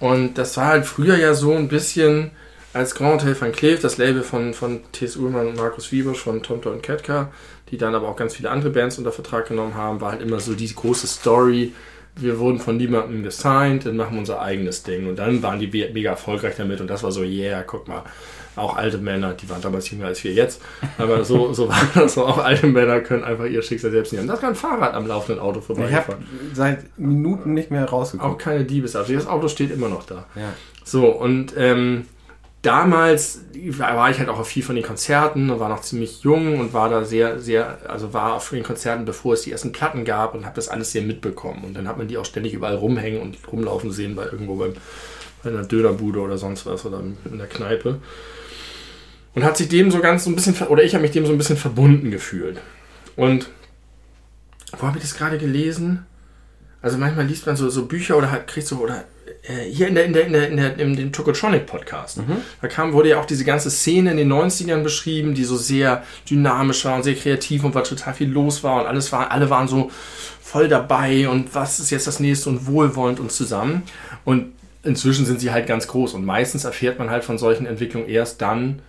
Und 0.00 0.38
das 0.38 0.56
war 0.56 0.66
halt 0.66 0.86
früher 0.86 1.16
ja 1.16 1.34
so 1.34 1.52
ein 1.52 1.68
bisschen 1.68 2.30
als 2.72 2.94
Grand 2.94 3.22
Hotel 3.22 3.40
van 3.40 3.52
Cleef, 3.52 3.80
das 3.80 3.98
Label 3.98 4.22
von, 4.22 4.54
von 4.54 4.80
T.S. 4.92 5.16
Ullmann 5.16 5.48
und 5.48 5.56
Markus 5.56 5.90
Wiebusch 5.90 6.20
von 6.20 6.42
Tomto 6.42 6.70
und 6.70 6.82
Ketka, 6.82 7.32
die 7.70 7.78
dann 7.78 7.94
aber 7.94 8.08
auch 8.08 8.16
ganz 8.16 8.36
viele 8.36 8.50
andere 8.50 8.70
Bands 8.70 8.98
unter 8.98 9.12
Vertrag 9.12 9.48
genommen 9.48 9.74
haben, 9.74 10.00
war 10.00 10.12
halt 10.12 10.22
immer 10.22 10.38
so 10.38 10.54
die 10.54 10.72
große 10.72 11.06
Story. 11.06 11.72
Wir 12.14 12.38
wurden 12.38 12.58
von 12.58 12.76
niemandem 12.76 13.22
gesigned, 13.22 13.86
dann 13.86 13.96
machen 13.96 14.14
wir 14.14 14.20
unser 14.20 14.40
eigenes 14.40 14.82
Ding. 14.82 15.08
Und 15.08 15.16
dann 15.16 15.42
waren 15.42 15.58
die 15.58 15.66
mega 15.66 16.10
erfolgreich 16.10 16.54
damit 16.56 16.80
und 16.80 16.88
das 16.88 17.02
war 17.02 17.12
so, 17.12 17.22
yeah, 17.22 17.62
guck 17.62 17.88
mal, 17.88 18.04
auch 18.58 18.76
alte 18.76 18.98
Männer, 18.98 19.34
die 19.34 19.48
waren 19.48 19.60
damals 19.60 19.90
jünger 19.90 20.06
als 20.06 20.22
wir 20.24 20.32
jetzt, 20.32 20.60
aber 20.98 21.24
so, 21.24 21.52
so 21.52 21.68
war 21.68 21.80
das 21.94 22.14
so, 22.14 22.24
auch 22.26 22.38
alte 22.38 22.66
Männer 22.66 23.00
können 23.00 23.24
einfach 23.24 23.46
ihr 23.46 23.62
Schicksal 23.62 23.90
selbst 23.90 24.12
nehmen. 24.12 24.26
Das 24.28 24.40
kann 24.40 24.50
ein 24.50 24.54
Fahrrad 24.56 24.94
am 24.94 25.06
laufenden 25.06 25.42
Auto 25.42 25.60
Ich 25.60 25.68
habe 25.68 25.80
vorbeifahren. 25.80 26.26
seit 26.54 26.98
Minuten 26.98 27.54
nicht 27.54 27.70
mehr 27.70 27.84
Auch 27.86 27.92
rausgeguckt. 27.92 28.40
keine 28.40 28.64
Diebesabsicht. 28.64 29.18
Das 29.18 29.26
Auto 29.26 29.48
steht 29.48 29.70
immer 29.70 29.88
noch 29.88 30.04
da. 30.04 30.26
Ja. 30.36 30.52
So, 30.84 31.06
und 31.06 31.54
ähm, 31.56 32.06
damals 32.62 33.42
war 33.78 34.10
ich 34.10 34.18
halt 34.18 34.28
auch 34.28 34.38
auf 34.38 34.48
viel 34.48 34.62
von 34.62 34.74
den 34.74 34.84
Konzerten 34.84 35.48
und 35.50 35.60
war 35.60 35.68
noch 35.68 35.80
ziemlich 35.80 36.22
jung 36.22 36.58
und 36.58 36.72
war 36.72 36.88
da 36.88 37.04
sehr, 37.04 37.38
sehr, 37.38 37.78
also 37.88 38.12
war 38.12 38.34
auf 38.34 38.50
den 38.50 38.62
Konzerten, 38.64 39.04
bevor 39.04 39.34
es 39.34 39.42
die 39.42 39.52
ersten 39.52 39.72
Platten 39.72 40.04
gab 40.04 40.34
und 40.34 40.44
habe 40.44 40.56
das 40.56 40.68
alles 40.68 40.92
sehr 40.92 41.02
mitbekommen. 41.02 41.62
Und 41.64 41.74
dann 41.76 41.86
hat 41.86 41.98
man 41.98 42.08
die 42.08 42.18
auch 42.18 42.24
ständig 42.24 42.54
überall 42.54 42.74
rumhängen 42.74 43.20
und 43.20 43.36
rumlaufen 43.50 43.92
sehen 43.92 44.16
bei 44.16 44.24
irgendwo 44.24 44.56
beim, 44.56 44.72
bei 45.44 45.50
einer 45.50 45.62
Dönerbude 45.62 46.18
oder 46.20 46.36
sonst 46.36 46.66
was 46.66 46.84
oder 46.84 47.00
in 47.30 47.38
der 47.38 47.46
Kneipe. 47.46 47.98
Und 49.38 49.44
hat 49.44 49.56
sich 49.56 49.68
dem 49.68 49.92
so 49.92 50.00
ganz 50.00 50.24
so 50.24 50.30
ein 50.30 50.34
bisschen, 50.34 50.56
oder 50.66 50.82
ich 50.82 50.94
habe 50.94 51.02
mich 51.02 51.12
dem 51.12 51.24
so 51.24 51.30
ein 51.30 51.38
bisschen 51.38 51.56
verbunden 51.56 52.10
gefühlt. 52.10 52.60
Und 53.14 53.48
wo 54.76 54.84
habe 54.88 54.98
ich 54.98 55.04
das 55.04 55.14
gerade 55.14 55.38
gelesen? 55.38 56.04
Also 56.82 56.98
manchmal 56.98 57.24
liest 57.26 57.46
man 57.46 57.54
so, 57.54 57.70
so 57.70 57.86
Bücher 57.86 58.18
oder 58.18 58.32
halt 58.32 58.48
kriegt 58.48 58.66
so, 58.66 58.78
oder 58.78 59.04
äh, 59.44 59.70
hier 59.70 59.86
in 59.86 59.94
der, 59.94 60.06
in 60.06 60.12
der, 60.12 60.26
in 60.26 60.32
der, 60.32 60.48
in 60.48 60.56
der, 60.56 60.76
in 60.80 60.96
dem 60.96 61.12
Tokotronic 61.12 61.66
Podcast. 61.66 62.18
Da 62.60 62.66
kam, 62.66 62.92
wurde 62.94 63.10
ja 63.10 63.20
auch 63.20 63.26
diese 63.26 63.44
ganze 63.44 63.70
Szene 63.70 64.10
in 64.10 64.16
den 64.16 64.32
90ern 64.32 64.82
beschrieben, 64.82 65.34
die 65.34 65.44
so 65.44 65.56
sehr 65.56 66.02
dynamisch 66.28 66.84
war 66.84 66.96
und 66.96 67.04
sehr 67.04 67.14
kreativ 67.14 67.62
und 67.62 67.76
war 67.76 67.84
total 67.84 68.14
viel 68.14 68.28
los 68.28 68.64
war 68.64 68.80
und 68.80 68.88
alles 68.88 69.12
war, 69.12 69.30
alle 69.30 69.50
waren 69.50 69.68
so 69.68 69.92
voll 70.42 70.66
dabei 70.66 71.28
und 71.28 71.54
was 71.54 71.78
ist 71.78 71.90
jetzt 71.90 72.08
das 72.08 72.18
nächste 72.18 72.48
und 72.48 72.66
wohlwollend 72.66 73.20
und 73.20 73.30
zusammen. 73.30 73.84
Und 74.24 74.52
inzwischen 74.82 75.26
sind 75.26 75.38
sie 75.38 75.52
halt 75.52 75.68
ganz 75.68 75.86
groß 75.86 76.14
und 76.14 76.24
meistens 76.24 76.64
erfährt 76.64 76.98
man 76.98 77.08
halt 77.08 77.22
von 77.22 77.38
solchen 77.38 77.66
Entwicklungen 77.66 78.08
erst 78.08 78.42
dann, 78.42 78.82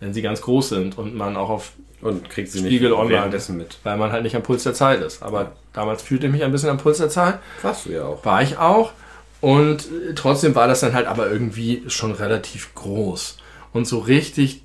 wenn 0.00 0.12
sie 0.12 0.22
ganz 0.22 0.40
groß 0.42 0.68
sind 0.68 0.98
und 0.98 1.14
man 1.14 1.36
auch 1.36 1.48
auf 1.48 1.72
Und 2.02 2.28
kriegt 2.28 2.50
sie 2.50 2.58
Spiegel 2.60 2.90
nicht 2.90 2.98
Online. 2.98 3.14
währenddessen 3.14 3.56
mit. 3.56 3.78
weil 3.82 3.96
man 3.96 4.12
halt 4.12 4.22
nicht 4.22 4.36
am 4.36 4.42
Puls 4.42 4.62
der 4.62 4.74
Zeit 4.74 5.00
ist. 5.00 5.22
Aber 5.22 5.52
damals 5.72 6.02
fühlte 6.02 6.26
ich 6.26 6.32
mich 6.32 6.44
ein 6.44 6.52
bisschen 6.52 6.68
am 6.68 6.78
Puls 6.78 6.98
der 6.98 7.08
Zeit. 7.08 7.38
Warst 7.62 7.86
du 7.86 7.90
ja 7.92 8.04
auch. 8.04 8.24
War 8.24 8.42
ich 8.42 8.58
auch. 8.58 8.92
Und 9.40 9.82
äh, 9.84 10.14
trotzdem 10.14 10.54
war 10.54 10.66
das 10.66 10.80
dann 10.80 10.94
halt 10.94 11.06
aber 11.06 11.30
irgendwie 11.30 11.84
schon 11.88 12.12
relativ 12.12 12.74
groß. 12.74 13.38
Und 13.72 13.86
so 13.86 13.98
richtig, 13.98 14.62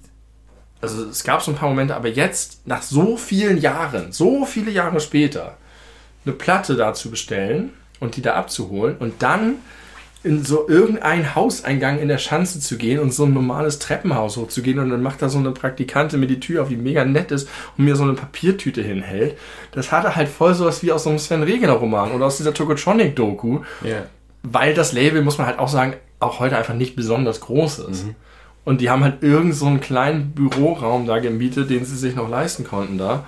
also 0.81 1.05
es 1.05 1.23
gab 1.23 1.41
so 1.41 1.51
ein 1.51 1.55
paar 1.57 1.69
Momente, 1.69 1.95
aber 1.95 2.07
jetzt, 2.07 2.65
nach 2.65 2.81
so 2.81 3.17
vielen 3.17 3.59
Jahren, 3.59 4.11
so 4.11 4.45
viele 4.45 4.71
Jahre 4.71 4.99
später, 4.99 5.57
eine 6.25 6.33
Platte 6.33 6.75
da 6.75 6.93
zu 6.93 7.09
bestellen 7.09 7.71
und 7.99 8.15
die 8.15 8.21
da 8.21 8.35
abzuholen 8.35 8.97
und 8.97 9.21
dann 9.21 9.55
in 10.23 10.45
so 10.45 10.67
irgendein 10.69 11.33
Hauseingang 11.33 11.97
in 11.99 12.07
der 12.07 12.19
Schanze 12.19 12.59
zu 12.59 12.77
gehen 12.77 12.99
und 12.99 13.11
so 13.11 13.25
ein 13.25 13.33
normales 13.33 13.79
Treppenhaus 13.79 14.37
hochzugehen 14.37 14.77
und 14.77 14.89
dann 14.91 15.01
macht 15.01 15.21
da 15.23 15.29
so 15.29 15.39
eine 15.39 15.51
Praktikantin 15.51 16.19
mir 16.19 16.27
die 16.27 16.39
Tür 16.39 16.61
auf, 16.61 16.69
die 16.69 16.75
mega 16.77 17.03
nett 17.05 17.31
ist 17.31 17.49
und 17.77 17.85
mir 17.85 17.95
so 17.95 18.03
eine 18.03 18.13
Papiertüte 18.13 18.83
hinhält. 18.83 19.35
Das 19.71 19.91
hatte 19.91 20.15
halt 20.15 20.29
voll 20.29 20.53
sowas 20.53 20.83
wie 20.83 20.91
aus 20.91 21.05
so 21.05 21.09
einem 21.09 21.17
Sven 21.17 21.41
Regener 21.41 21.73
Roman 21.73 22.11
oder 22.11 22.27
aus 22.27 22.37
dieser 22.37 22.53
Tokotronic 22.53 23.15
Doku, 23.15 23.61
Ja. 23.83 24.03
weil 24.43 24.75
das 24.75 24.93
Label, 24.93 25.23
muss 25.23 25.39
man 25.39 25.47
halt 25.47 25.57
auch 25.57 25.69
sagen, 25.69 25.95
auch 26.19 26.39
heute 26.39 26.55
einfach 26.55 26.75
nicht 26.75 26.95
besonders 26.95 27.41
groß 27.41 27.79
ist. 27.79 28.05
Und 28.63 28.79
die 28.79 28.91
haben 28.91 29.03
halt 29.03 29.23
irgend 29.23 29.55
so 29.55 29.65
einen 29.65 29.81
kleinen 29.81 30.33
Büroraum 30.33 31.07
da 31.07 31.17
gemietet, 31.17 31.71
den 31.71 31.83
sie 31.83 31.97
sich 31.97 32.15
noch 32.15 32.29
leisten 32.29 32.63
konnten 32.63 32.99
da. 32.99 33.25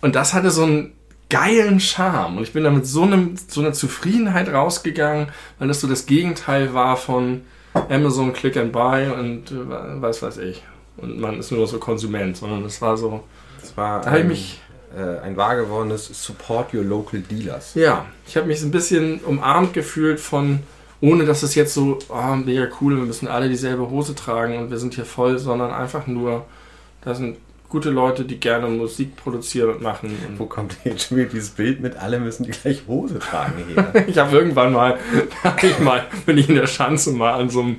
Und 0.00 0.14
das 0.14 0.32
hatte 0.32 0.52
so 0.52 0.62
einen 0.62 0.92
geilen 1.32 1.80
Charme. 1.80 2.36
Und 2.36 2.42
ich 2.42 2.52
bin 2.52 2.62
da 2.64 2.70
mit 2.70 2.86
so, 2.86 3.02
einem, 3.02 3.34
so 3.48 3.60
einer 3.60 3.72
Zufriedenheit 3.72 4.48
rausgegangen, 4.52 5.28
weil 5.58 5.68
das 5.68 5.80
so 5.80 5.88
das 5.88 6.06
Gegenteil 6.06 6.74
war 6.74 6.96
von 6.96 7.42
Amazon 7.88 8.32
Click 8.32 8.56
and 8.56 8.70
Buy 8.72 9.08
und 9.10 9.50
äh, 9.50 9.54
was 10.00 10.22
weiß 10.22 10.38
ich. 10.38 10.62
und 10.98 11.18
man 11.18 11.38
ist 11.38 11.50
nur 11.50 11.66
so 11.66 11.78
Konsument, 11.78 12.36
sondern 12.36 12.64
es 12.64 12.80
war 12.82 12.96
so. 12.96 13.24
Das 13.60 13.76
war 13.76 14.00
Da 14.02 14.10
hab 14.10 14.16
ich 14.18 14.22
ein, 14.22 14.28
mich- 14.28 14.60
äh, 14.96 15.20
ein 15.20 15.36
wahr 15.38 15.56
gewordenes 15.56 16.06
Support 16.24 16.74
Your 16.74 16.84
Local 16.84 17.20
Dealers. 17.20 17.74
Ja, 17.74 18.04
ich 18.26 18.36
habe 18.36 18.46
mich 18.46 18.60
so 18.60 18.66
ein 18.66 18.70
bisschen 18.72 19.20
umarmt 19.20 19.72
gefühlt 19.72 20.20
von, 20.20 20.60
ohne 21.00 21.24
dass 21.24 21.42
es 21.42 21.54
jetzt 21.54 21.72
so, 21.72 21.98
oh, 22.10 22.36
mega 22.36 22.66
cool, 22.80 22.96
wir 22.98 23.04
müssen 23.06 23.26
alle 23.26 23.48
dieselbe 23.48 23.88
Hose 23.88 24.14
tragen 24.14 24.58
und 24.58 24.70
wir 24.70 24.76
sind 24.78 24.94
hier 24.94 25.06
voll, 25.06 25.38
sondern 25.38 25.72
einfach 25.72 26.06
nur, 26.06 26.44
da 27.04 27.14
sind 27.14 27.38
gute 27.72 27.88
Leute, 27.88 28.26
die 28.26 28.38
gerne 28.38 28.68
Musik 28.68 29.16
produzieren 29.16 29.70
und 29.70 29.80
machen. 29.80 30.14
Wo 30.36 30.42
Und 30.42 30.50
kommt 30.50 30.76
jetzt 30.84 31.08
schon 31.08 31.16
wieder 31.16 31.30
dieses 31.30 31.48
Bild 31.50 31.80
mit, 31.80 31.96
alle 31.96 32.20
müssen 32.20 32.44
die 32.44 32.50
gleiche 32.50 32.86
Hose 32.86 33.18
tragen 33.18 33.64
her? 33.74 34.04
ich 34.06 34.18
habe 34.18 34.36
irgendwann 34.36 34.72
mal, 34.74 34.98
hab 35.42 35.64
ich 35.64 35.78
mal, 35.78 36.04
bin 36.26 36.36
ich 36.36 36.50
in 36.50 36.56
der 36.56 36.66
Schanze 36.66 37.12
mal 37.12 37.32
an 37.32 37.48
so 37.48 37.62
einem 37.62 37.76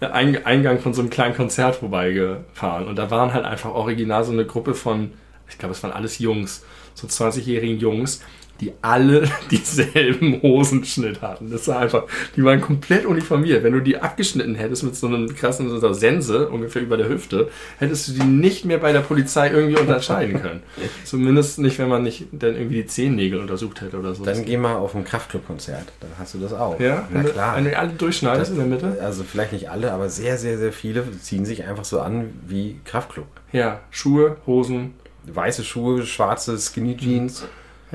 Ein- 0.00 0.44
Eingang 0.44 0.80
von 0.80 0.94
so 0.94 1.00
einem 1.00 1.10
kleinen 1.10 1.36
Konzert 1.36 1.76
vorbeigefahren 1.76 2.88
und 2.88 2.96
da 2.96 3.08
waren 3.12 3.32
halt 3.32 3.44
einfach 3.44 3.70
original 3.70 4.24
so 4.24 4.32
eine 4.32 4.44
Gruppe 4.44 4.74
von, 4.74 5.12
ich 5.48 5.58
glaube, 5.58 5.74
es 5.74 5.82
waren 5.84 5.92
alles 5.92 6.18
Jungs, 6.18 6.64
so 6.94 7.06
20-jährigen 7.06 7.78
Jungs, 7.78 8.22
die 8.60 8.72
alle 8.82 9.28
dieselben 9.50 10.40
Hosenschnitt 10.42 11.20
hatten. 11.22 11.50
Das 11.50 11.68
war 11.68 11.78
einfach, 11.80 12.04
die 12.36 12.44
waren 12.44 12.60
komplett 12.60 13.04
uniformiert. 13.06 13.62
Wenn 13.62 13.72
du 13.72 13.80
die 13.80 13.98
abgeschnitten 13.98 14.54
hättest 14.54 14.82
mit 14.82 14.96
so 14.96 15.06
einem 15.06 15.34
krassen 15.34 15.68
so 15.68 15.84
einer 15.84 15.94
Sense 15.94 16.48
ungefähr 16.48 16.82
über 16.82 16.96
der 16.96 17.08
Hüfte, 17.08 17.48
hättest 17.78 18.08
du 18.08 18.12
die 18.12 18.24
nicht 18.24 18.64
mehr 18.64 18.78
bei 18.78 18.92
der 18.92 19.00
Polizei 19.00 19.50
irgendwie 19.50 19.78
unterscheiden 19.78 20.40
können. 20.40 20.62
Zumindest 21.04 21.58
nicht, 21.58 21.78
wenn 21.78 21.88
man 21.88 22.02
nicht 22.02 22.26
dann 22.32 22.54
irgendwie 22.56 22.76
die 22.82 22.86
Zehennägel 22.86 23.40
untersucht 23.40 23.80
hätte 23.80 23.98
oder 23.98 24.14
so. 24.14 24.24
Dann 24.24 24.44
geh 24.44 24.56
mal 24.56 24.74
auf 24.76 24.94
ein 24.94 25.04
Kraftclub-Konzert, 25.04 25.92
dann 26.00 26.10
hast 26.18 26.34
du 26.34 26.38
das 26.38 26.52
auch. 26.52 26.80
ja, 26.80 27.06
Na 27.10 27.16
wenn 27.18 27.26
du- 27.26 27.32
klar. 27.32 27.56
Wenn 27.56 27.64
du 27.64 27.78
alle 27.78 27.90
durchschneidest 27.90 28.52
in 28.52 28.58
der 28.58 28.66
Mitte. 28.66 28.98
Also 29.02 29.24
vielleicht 29.24 29.52
nicht 29.52 29.70
alle, 29.70 29.92
aber 29.92 30.08
sehr, 30.08 30.38
sehr, 30.38 30.58
sehr 30.58 30.72
viele 30.72 31.04
ziehen 31.20 31.44
sich 31.44 31.64
einfach 31.64 31.84
so 31.84 32.00
an 32.00 32.30
wie 32.46 32.80
Kraftclub. 32.84 33.26
Ja, 33.52 33.80
Schuhe, 33.90 34.36
Hosen. 34.46 34.94
Weiße 35.28 35.64
Schuhe, 35.64 36.06
schwarze 36.06 36.56
Skinny 36.56 36.96
Jeans, 36.96 37.46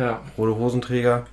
Ja. 0.02 0.22
rote 0.36 0.56
Hosenträger. 0.56 1.28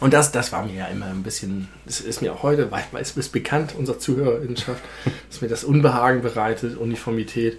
Und 0.00 0.12
das, 0.12 0.32
das 0.32 0.52
war 0.52 0.66
mir 0.66 0.74
ja 0.74 0.86
immer 0.86 1.06
ein 1.06 1.22
bisschen, 1.22 1.68
es 1.86 2.00
ist 2.00 2.20
mir 2.20 2.34
auch 2.34 2.42
heute, 2.42 2.70
weil 2.70 2.84
es 3.00 3.16
ist 3.16 3.32
bekannt, 3.32 3.74
unserer 3.76 3.98
Zuhörerinnenschaft, 3.98 4.82
dass 5.30 5.40
mir 5.40 5.48
das 5.48 5.64
Unbehagen 5.64 6.20
bereitet, 6.20 6.76
Uniformität. 6.76 7.58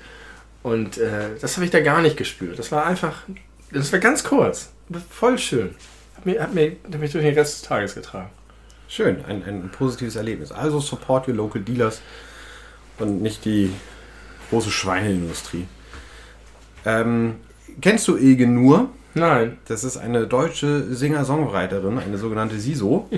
Und 0.62 1.00
äh, 1.00 1.30
das 1.42 1.56
habe 1.56 1.66
ich 1.66 1.72
da 1.72 1.80
gar 1.80 2.02
nicht 2.02 2.18
gespürt. 2.18 2.60
Das 2.60 2.72
war 2.72 2.86
einfach, 2.86 3.24
das 3.72 3.92
war 3.92 4.00
ganz 4.00 4.24
kurz, 4.24 4.70
voll 5.10 5.40
schön. 5.40 5.74
Hat, 6.16 6.26
mir, 6.26 6.42
hat, 6.42 6.54
mir, 6.54 6.76
hat 6.84 7.00
mich 7.00 7.12
durch 7.12 7.24
den 7.24 7.34
Rest 7.34 7.62
des 7.62 7.68
Tages 7.68 7.96
getragen. 7.96 8.30
Schön, 8.88 9.26
ein, 9.26 9.44
ein 9.44 9.70
positives 9.72 10.16
Erlebnis. 10.16 10.52
Also 10.52 10.80
support 10.80 11.28
your 11.28 11.34
local 11.34 11.62
dealers 11.62 12.02
und 13.00 13.24
nicht 13.24 13.46
die 13.46 13.74
große 14.52 14.70
Schweineindustrie. 14.70 15.68
Ähm, 16.86 17.38
kennst 17.82 18.08
du 18.08 18.16
Ilge 18.16 18.46
Nur? 18.46 18.90
Nein. 19.20 19.58
Das 19.68 19.84
ist 19.84 19.98
eine 19.98 20.28
deutsche 20.28 20.94
Singer-Songwriterin, 20.94 22.00
eine 22.00 22.18
sogenannte 22.18 22.60
Siso. 22.60 23.10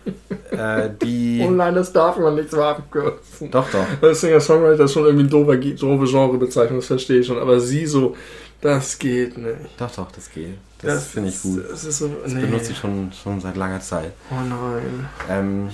äh, 0.50 0.90
die. 1.02 1.44
Oh 1.46 1.50
nein, 1.50 1.74
das 1.74 1.92
darf 1.92 2.18
man 2.18 2.34
nicht 2.34 2.50
so 2.50 2.62
abkürzen. 2.62 3.50
Doch, 3.50 3.70
doch. 3.70 3.86
Das 4.00 4.20
Singer-Songwriter 4.20 4.84
ist 4.84 4.92
schon 4.92 5.04
irgendwie 5.04 5.24
eine 5.24 5.30
doofe, 5.30 5.58
doofe 5.58 6.10
Genrebezeichnung, 6.10 6.78
das 6.78 6.86
verstehe 6.86 7.20
ich 7.20 7.26
schon. 7.26 7.38
Aber 7.38 7.60
sie 7.60 7.86
so, 7.86 8.16
das 8.60 8.98
geht 8.98 9.36
nicht. 9.36 9.56
Doch, 9.78 9.90
doch, 9.90 10.10
das 10.10 10.30
geht. 10.30 10.56
Das, 10.80 11.06
finde 11.06 11.30
ich 11.30 11.42
gut. 11.42 11.64
Das 11.70 11.84
ist 11.84 11.98
so, 11.98 12.10
Das 12.22 12.32
nee. 12.32 12.40
benutze 12.40 12.72
ich 12.72 12.78
schon, 12.78 13.10
schon 13.12 13.40
seit 13.40 13.56
langer 13.56 13.80
Zeit. 13.80 14.12
Oh 14.30 14.34
nein. 14.34 15.08
Ähm, 15.30 15.70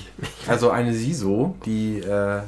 also 0.46 0.70
eine 0.70 0.94
Siso, 0.94 1.56
die, 1.64 1.98
äh, 1.98 2.40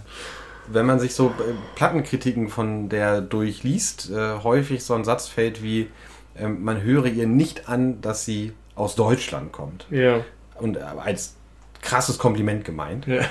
wenn 0.68 0.86
man 0.86 1.00
sich 1.00 1.14
so 1.14 1.28
äh, 1.28 1.52
Plattenkritiken 1.74 2.48
von 2.48 2.88
der 2.88 3.20
durchliest, 3.20 4.10
äh, 4.10 4.38
häufig 4.42 4.84
so 4.84 4.94
ein 4.94 5.04
Satz 5.04 5.28
fällt 5.28 5.62
wie, 5.62 5.88
ähm, 6.36 6.62
man 6.62 6.82
höre 6.82 7.06
ihr 7.06 7.26
nicht 7.26 7.68
an, 7.68 8.00
dass 8.00 8.24
sie 8.24 8.52
aus 8.74 8.94
Deutschland 8.94 9.52
kommt. 9.52 9.86
Ja. 9.90 10.20
Und 10.54 10.76
äh, 10.76 10.80
als 10.80 11.34
krasses 11.80 12.18
Kompliment 12.18 12.64
gemeint. 12.64 13.06
ja. 13.06 13.22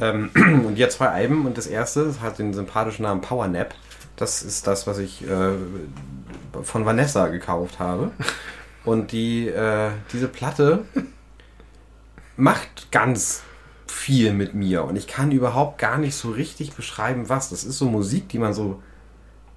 Ähm, 0.00 0.30
und 0.66 0.76
jetzt 0.76 0.98
zwei 0.98 1.08
Alben 1.08 1.46
und 1.46 1.56
das 1.58 1.66
erste 1.66 2.20
hat 2.20 2.38
den 2.38 2.52
sympathischen 2.52 3.04
Namen 3.04 3.20
Power 3.20 3.48
Nap. 3.48 3.74
Das 4.16 4.42
ist 4.42 4.66
das, 4.66 4.86
was 4.86 4.98
ich 4.98 5.22
äh, 5.28 5.52
von 6.62 6.84
Vanessa 6.84 7.28
gekauft 7.28 7.78
habe. 7.78 8.10
Und 8.84 9.12
die, 9.12 9.48
äh, 9.48 9.90
diese 10.12 10.28
Platte 10.28 10.84
macht 12.36 12.90
ganz 12.90 13.42
viel 13.86 14.32
mit 14.32 14.54
mir 14.54 14.84
und 14.84 14.96
ich 14.96 15.06
kann 15.06 15.30
überhaupt 15.32 15.78
gar 15.78 15.98
nicht 15.98 16.14
so 16.14 16.30
richtig 16.30 16.74
beschreiben, 16.74 17.28
was. 17.28 17.50
Das 17.50 17.64
ist 17.64 17.76
so 17.76 17.86
Musik, 17.86 18.28
die 18.28 18.38
man 18.38 18.54
so. 18.54 18.82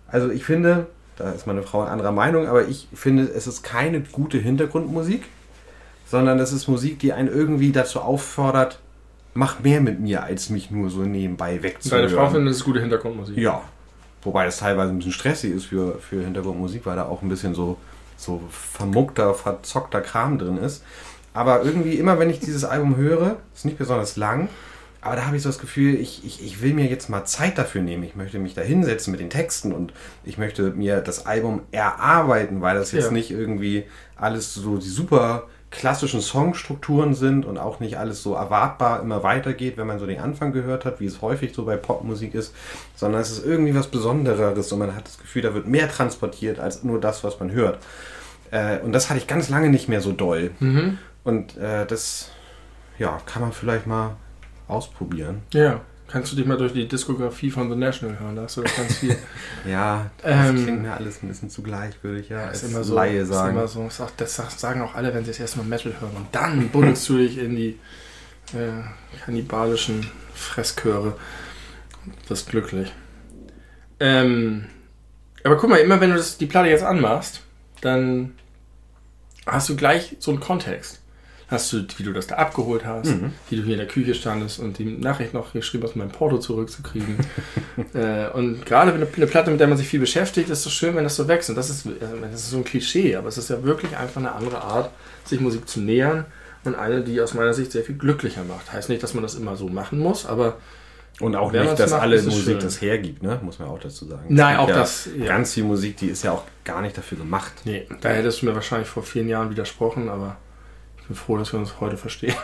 Also 0.08 0.30
ich 0.32 0.44
finde, 0.44 0.88
da 1.22 1.32
ist 1.32 1.48
meine 1.48 1.64
Frau 1.64 1.82
anderer 1.82 2.12
Meinung, 2.12 2.48
aber 2.48 2.68
ich 2.68 2.88
finde, 2.94 3.24
es 3.24 3.48
ist 3.48 3.64
keine 3.64 4.02
gute 4.02 4.38
Hintergrundmusik, 4.38 5.24
sondern 6.08 6.40
es 6.40 6.52
ist 6.52 6.68
Musik, 6.68 7.00
die 7.00 7.14
einen 7.14 7.30
irgendwie 7.30 7.72
dazu 7.72 8.02
auffordert, 8.02 8.80
mach 9.34 9.60
mehr 9.60 9.82
mit 9.82 10.00
mir, 10.00 10.24
als 10.24 10.50
mich 10.50 10.72
nur 10.72 10.90
so 10.90 11.02
nebenbei 11.02 11.64
wegzuhören. 11.64 12.06
Deine 12.08 12.16
Frau 12.16 12.30
findet 12.30 12.54
es 12.54 12.64
gute 12.64 12.82
Hintergrundmusik. 12.82 13.38
Ja. 13.38 13.62
Wobei 14.24 14.46
das 14.46 14.58
teilweise 14.58 14.92
ein 14.92 14.98
bisschen 14.98 15.14
stressig 15.14 15.52
ist 15.52 15.66
für, 15.66 16.00
für 16.00 16.24
Hintergrundmusik, 16.24 16.86
weil 16.86 16.96
da 16.96 17.06
auch 17.06 17.22
ein 17.22 17.30
bisschen 17.30 17.56
so, 17.56 17.78
so 18.18 18.42
vermuckter, 18.50 19.34
verzockter 19.34 20.02
Kram 20.02 20.38
drin 20.38 20.58
ist. 20.58 20.84
Aber 21.34 21.64
irgendwie 21.64 21.96
immer, 21.96 22.20
wenn 22.20 22.30
ich 22.30 22.40
dieses 22.40 22.66
Album 22.66 22.98
höre, 22.98 23.38
ist 23.56 23.66
nicht 23.66 23.78
besonders 23.78 24.18
lang, 24.18 24.50
aber 25.02 25.16
da 25.16 25.26
habe 25.26 25.36
ich 25.36 25.42
so 25.42 25.50
das 25.50 25.60
Gefühl, 25.60 25.96
ich, 25.96 26.24
ich, 26.26 26.44
ich 26.46 26.62
will 26.62 26.74
mir 26.74 26.86
jetzt 26.86 27.10
mal 27.10 27.26
Zeit 27.26 27.58
dafür 27.58 27.82
nehmen. 27.82 28.04
Ich 28.04 28.16
möchte 28.16 28.38
mich 28.40 28.54
da 28.54 28.62
hinsetzen 28.62 29.12
mit 29.12 29.20
den 29.20 29.30
Texten 29.32 29.72
und 29.72 29.94
ich 30.24 30.38
möchte 30.38 30.72
mir 30.72 31.02
das 31.02 31.26
Album 31.26 31.64
erarbeiten, 31.72 32.62
weil 32.62 32.76
das 32.76 32.92
jetzt 32.92 33.06
Ja. 33.06 33.12
nicht 33.12 33.32
irgendwie 33.32 33.86
alles 34.16 34.54
so 34.54 34.78
die 34.78 34.88
super 34.90 35.48
klassischen 35.72 36.20
Songstrukturen 36.22 37.14
sind 37.16 37.46
und 37.46 37.58
auch 37.58 37.80
nicht 37.80 37.98
alles 37.98 38.22
so 38.22 38.36
erwartbar 38.36 39.02
immer 39.02 39.24
weitergeht, 39.24 39.78
wenn 39.78 39.88
man 39.88 40.00
so 40.00 40.06
den 40.06 40.20
Anfang 40.20 40.52
gehört 40.52 40.84
hat, 40.84 41.00
wie 41.00 41.06
es 41.06 41.22
häufig 41.22 41.54
so 41.56 41.64
bei 41.66 41.78
Popmusik 41.78 42.36
ist, 42.36 42.54
sondern 42.96 43.22
es 43.22 43.32
ist 43.32 43.46
irgendwie 43.46 43.74
was 43.74 43.88
Besondereres 43.88 44.72
und 44.74 44.80
man 44.80 44.96
hat 44.96 45.08
das 45.08 45.18
Gefühl, 45.18 45.42
da 45.42 45.54
wird 45.54 45.68
mehr 45.68 45.90
transportiert 45.90 46.60
als 46.60 46.84
nur 46.84 47.00
das, 47.00 47.24
was 47.24 47.40
man 47.40 47.52
hört. 47.52 47.80
Äh, 48.52 48.80
und 48.80 48.92
das 48.92 49.10
hatte 49.10 49.18
ich 49.20 49.28
ganz 49.28 49.48
lange 49.50 49.70
nicht 49.70 49.88
mehr 49.88 50.02
so 50.02 50.12
doll. 50.12 50.52
Mhm. 50.60 50.98
Und 51.24 51.58
äh, 51.58 51.86
das 51.86 52.32
ja, 53.00 53.20
kann 53.26 53.42
man 53.42 53.54
vielleicht 53.54 53.88
mal 53.88 54.18
ausprobieren. 54.72 55.42
Ja. 55.54 55.82
Kannst 56.08 56.32
du 56.34 56.36
dich 56.36 56.46
mal 56.46 56.58
durch 56.58 56.74
die 56.74 56.88
Diskografie 56.90 57.52
von 57.52 57.70
The 57.70 57.76
National 57.78 58.20
hören? 58.20 58.36
Da 58.36 58.42
hast 58.44 58.58
du 58.58 58.64
ganz 58.64 58.98
viel. 58.98 59.16
Ja, 59.66 60.12
das 60.22 60.50
Ähm, 60.50 60.64
klingt 60.64 60.82
mir 60.82 60.94
alles 60.94 61.24
ein 61.24 61.30
bisschen 61.30 61.50
zu 61.50 61.62
gleichgültig, 61.62 62.28
ja, 62.30 62.48
als 62.48 62.64
ist 62.64 62.72
immer 62.72 62.84
so. 62.84 62.96
Laie 62.96 63.20
Ist 63.22 63.30
sagen. 63.30 63.56
immer 63.56 63.68
so. 63.68 63.88
Das 64.18 64.36
sag- 64.36 64.52
sagen 64.52 64.82
auch 64.82 64.94
alle, 64.96 65.14
wenn 65.14 65.24
sie 65.24 65.32
das 65.32 65.40
erste 65.40 65.60
Mal 65.60 65.68
Metal 65.68 65.94
hören. 66.02 66.12
Und 66.18 66.28
dann 66.34 66.68
buddelst 66.70 67.08
du 67.08 67.18
dich 67.18 67.38
in 67.38 67.56
die 67.56 67.80
äh, 68.54 68.84
kannibalischen 69.24 70.06
Fresschöre. 70.34 71.16
Das 72.28 72.42
ist 72.42 72.50
glücklich. 72.50 72.92
Ähm, 74.00 74.66
aber 75.44 75.58
guck 75.58 75.70
mal, 75.70 75.78
immer 75.78 76.02
wenn 76.02 76.10
du 76.12 76.18
das, 76.18 76.38
die 76.38 76.46
Platte 76.46 76.70
jetzt 76.70 76.84
anmachst, 76.84 77.42
dann 77.82 78.34
hast 79.46 79.70
du 79.70 79.76
gleich 79.76 80.18
so 80.20 80.32
einen 80.32 80.40
Kontext. 80.40 81.01
Hast 81.52 81.72
du, 81.74 81.84
wie 81.98 82.04
du 82.04 82.14
das 82.14 82.28
da 82.28 82.36
abgeholt 82.36 82.86
hast, 82.86 83.08
Mhm. 83.10 83.34
wie 83.50 83.58
du 83.58 83.64
hier 83.64 83.74
in 83.74 83.80
der 83.80 83.88
Küche 83.88 84.16
standest 84.16 84.58
und 84.60 84.78
die 84.80 84.86
Nachricht 84.86 85.34
noch 85.34 85.52
geschrieben 85.54 85.84
hast, 85.84 85.96
mein 85.98 86.10
Porto 86.10 86.38
zurückzukriegen. 86.38 87.18
äh, 87.94 88.30
und 88.30 88.66
gerade 88.66 88.94
eine, 88.94 89.06
eine 89.16 89.28
Platte, 89.28 89.52
mit 89.52 89.60
der 89.60 89.68
man 89.68 89.78
sich 89.78 89.88
viel 89.88 90.00
beschäftigt, 90.00 90.50
ist 90.50 90.60
es 90.60 90.64
so 90.64 90.70
schön, 90.70 90.96
wenn 90.96 91.04
das 91.04 91.16
so 91.18 91.28
wächst. 91.28 91.50
Und 91.50 91.58
das 91.58 91.70
ist, 91.70 91.86
also 91.86 92.16
das 92.22 92.34
ist 92.42 92.50
so 92.52 92.58
ein 92.58 92.64
Klischee, 92.64 93.16
aber 93.18 93.28
es 93.28 93.38
ist 93.38 93.50
ja 93.50 93.62
wirklich 93.64 93.96
einfach 93.98 94.22
eine 94.22 94.32
andere 94.32 94.62
Art, 94.62 94.92
sich 95.26 95.40
Musik 95.40 95.68
zu 95.68 95.82
nähern 95.82 96.26
und 96.64 96.76
eine, 96.76 97.02
die 97.02 97.20
aus 97.22 97.34
meiner 97.34 97.54
Sicht 97.54 97.72
sehr 97.74 97.84
viel 97.84 97.96
glücklicher 97.96 98.44
macht. 98.46 98.72
Heißt 98.72 98.88
nicht, 98.90 99.04
dass 99.04 99.14
man 99.14 99.24
das 99.24 99.36
immer 99.36 99.56
so 99.58 99.68
machen 99.68 100.00
muss, 100.00 100.26
aber 100.26 100.58
Und 101.20 101.36
auch 101.36 101.52
nicht, 101.52 101.78
dass 101.80 101.92
macht, 101.92 102.02
alle 102.02 102.22
Musik 102.22 102.44
schön. 102.46 102.60
das 102.60 102.82
hergibt, 102.82 103.24
ne? 103.24 103.40
muss 103.44 103.60
man 103.60 103.68
auch 103.68 103.80
dazu 103.80 104.06
sagen. 104.06 104.24
Nein, 104.30 104.58
auch 104.58 104.70
ja 104.70 104.76
das, 104.76 105.10
ja. 105.18 105.26
Ganz 105.26 105.54
viel 105.54 105.64
Musik, 105.66 105.98
die 105.98 106.08
ist 106.08 106.24
ja 106.24 106.32
auch 106.32 106.44
gar 106.64 106.82
nicht 106.82 106.98
dafür 106.98 107.18
gemacht. 107.18 107.52
nee, 107.66 107.88
da 108.00 108.10
hättest 108.10 108.42
du 108.42 108.46
mir 108.46 108.56
wahrscheinlich 108.56 108.88
vor 108.88 109.04
vielen 109.04 109.28
Jahren 109.28 109.50
widersprochen, 109.50 110.08
aber 110.08 110.38
bin 111.12 111.16
froh, 111.16 111.38
dass 111.38 111.52
wir 111.52 111.60
uns 111.60 111.80
heute 111.80 111.98
verstehen. 111.98 112.36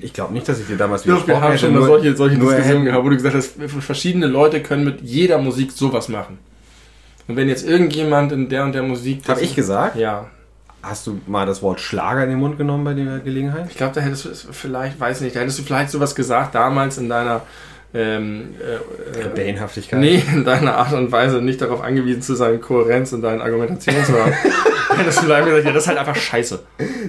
Ich 0.00 0.12
glaube 0.12 0.32
nicht, 0.32 0.48
dass 0.48 0.60
ich 0.60 0.68
dir 0.68 0.76
damals 0.76 1.02
Doch, 1.02 1.08
wir 1.08 1.34
widersprochen 1.34 1.42
haben 1.42 1.58
schon 1.58 1.74
mal 1.74 1.82
solche, 1.82 2.14
solche 2.14 2.36
Diskussionen 2.36 2.84
gehabt, 2.84 3.04
wo 3.04 3.08
du 3.08 3.16
gesagt 3.16 3.34
hast, 3.34 3.56
verschiedene 3.80 4.28
Leute 4.28 4.62
können 4.62 4.84
mit 4.84 5.00
jeder 5.00 5.38
Musik 5.38 5.72
sowas 5.72 6.08
machen. 6.08 6.38
Und 7.26 7.34
wenn 7.34 7.48
jetzt 7.48 7.66
irgendjemand 7.66 8.30
in 8.30 8.48
der 8.48 8.62
und 8.62 8.76
der 8.76 8.84
Musik... 8.84 9.28
Habe 9.28 9.40
ich 9.40 9.56
gesagt? 9.56 9.96
Ja. 9.96 10.26
Hast 10.84 11.08
du 11.08 11.20
mal 11.26 11.46
das 11.46 11.62
Wort 11.62 11.80
Schlager 11.80 12.22
in 12.22 12.30
den 12.30 12.38
Mund 12.38 12.58
genommen 12.58 12.84
bei 12.84 12.94
der 12.94 13.18
Gelegenheit? 13.18 13.66
Ich 13.68 13.76
glaube, 13.76 13.92
da 13.92 14.02
hättest 14.02 14.26
du 14.26 14.28
es 14.28 14.46
vielleicht, 14.52 15.00
weiß 15.00 15.22
nicht, 15.22 15.34
da 15.34 15.40
hättest 15.40 15.58
du 15.58 15.64
vielleicht 15.64 15.90
sowas 15.90 16.14
gesagt 16.14 16.54
damals 16.54 16.96
in 16.98 17.08
deiner... 17.08 17.42
Ähm, 17.94 18.54
äh, 18.60 19.18
äh, 19.18 19.22
Rebellenhaftigkeit. 19.24 20.00
Nee, 20.00 20.22
in 20.32 20.44
deiner 20.44 20.76
Art 20.76 20.92
und 20.92 21.10
Weise 21.12 21.40
nicht 21.40 21.60
darauf 21.60 21.82
angewiesen 21.82 22.22
zu 22.22 22.34
sein, 22.34 22.60
Kohärenz 22.60 23.12
in 23.12 23.22
deinen 23.22 23.40
Argumentationen 23.40 24.04
zu 24.04 24.12
haben. 24.12 24.32
vielleicht 24.96 25.46
gesagt, 25.46 25.64
ja, 25.64 25.72
das 25.72 25.82
ist 25.82 25.88
halt 25.88 25.98
einfach 25.98 26.16
scheiße. 26.16 26.58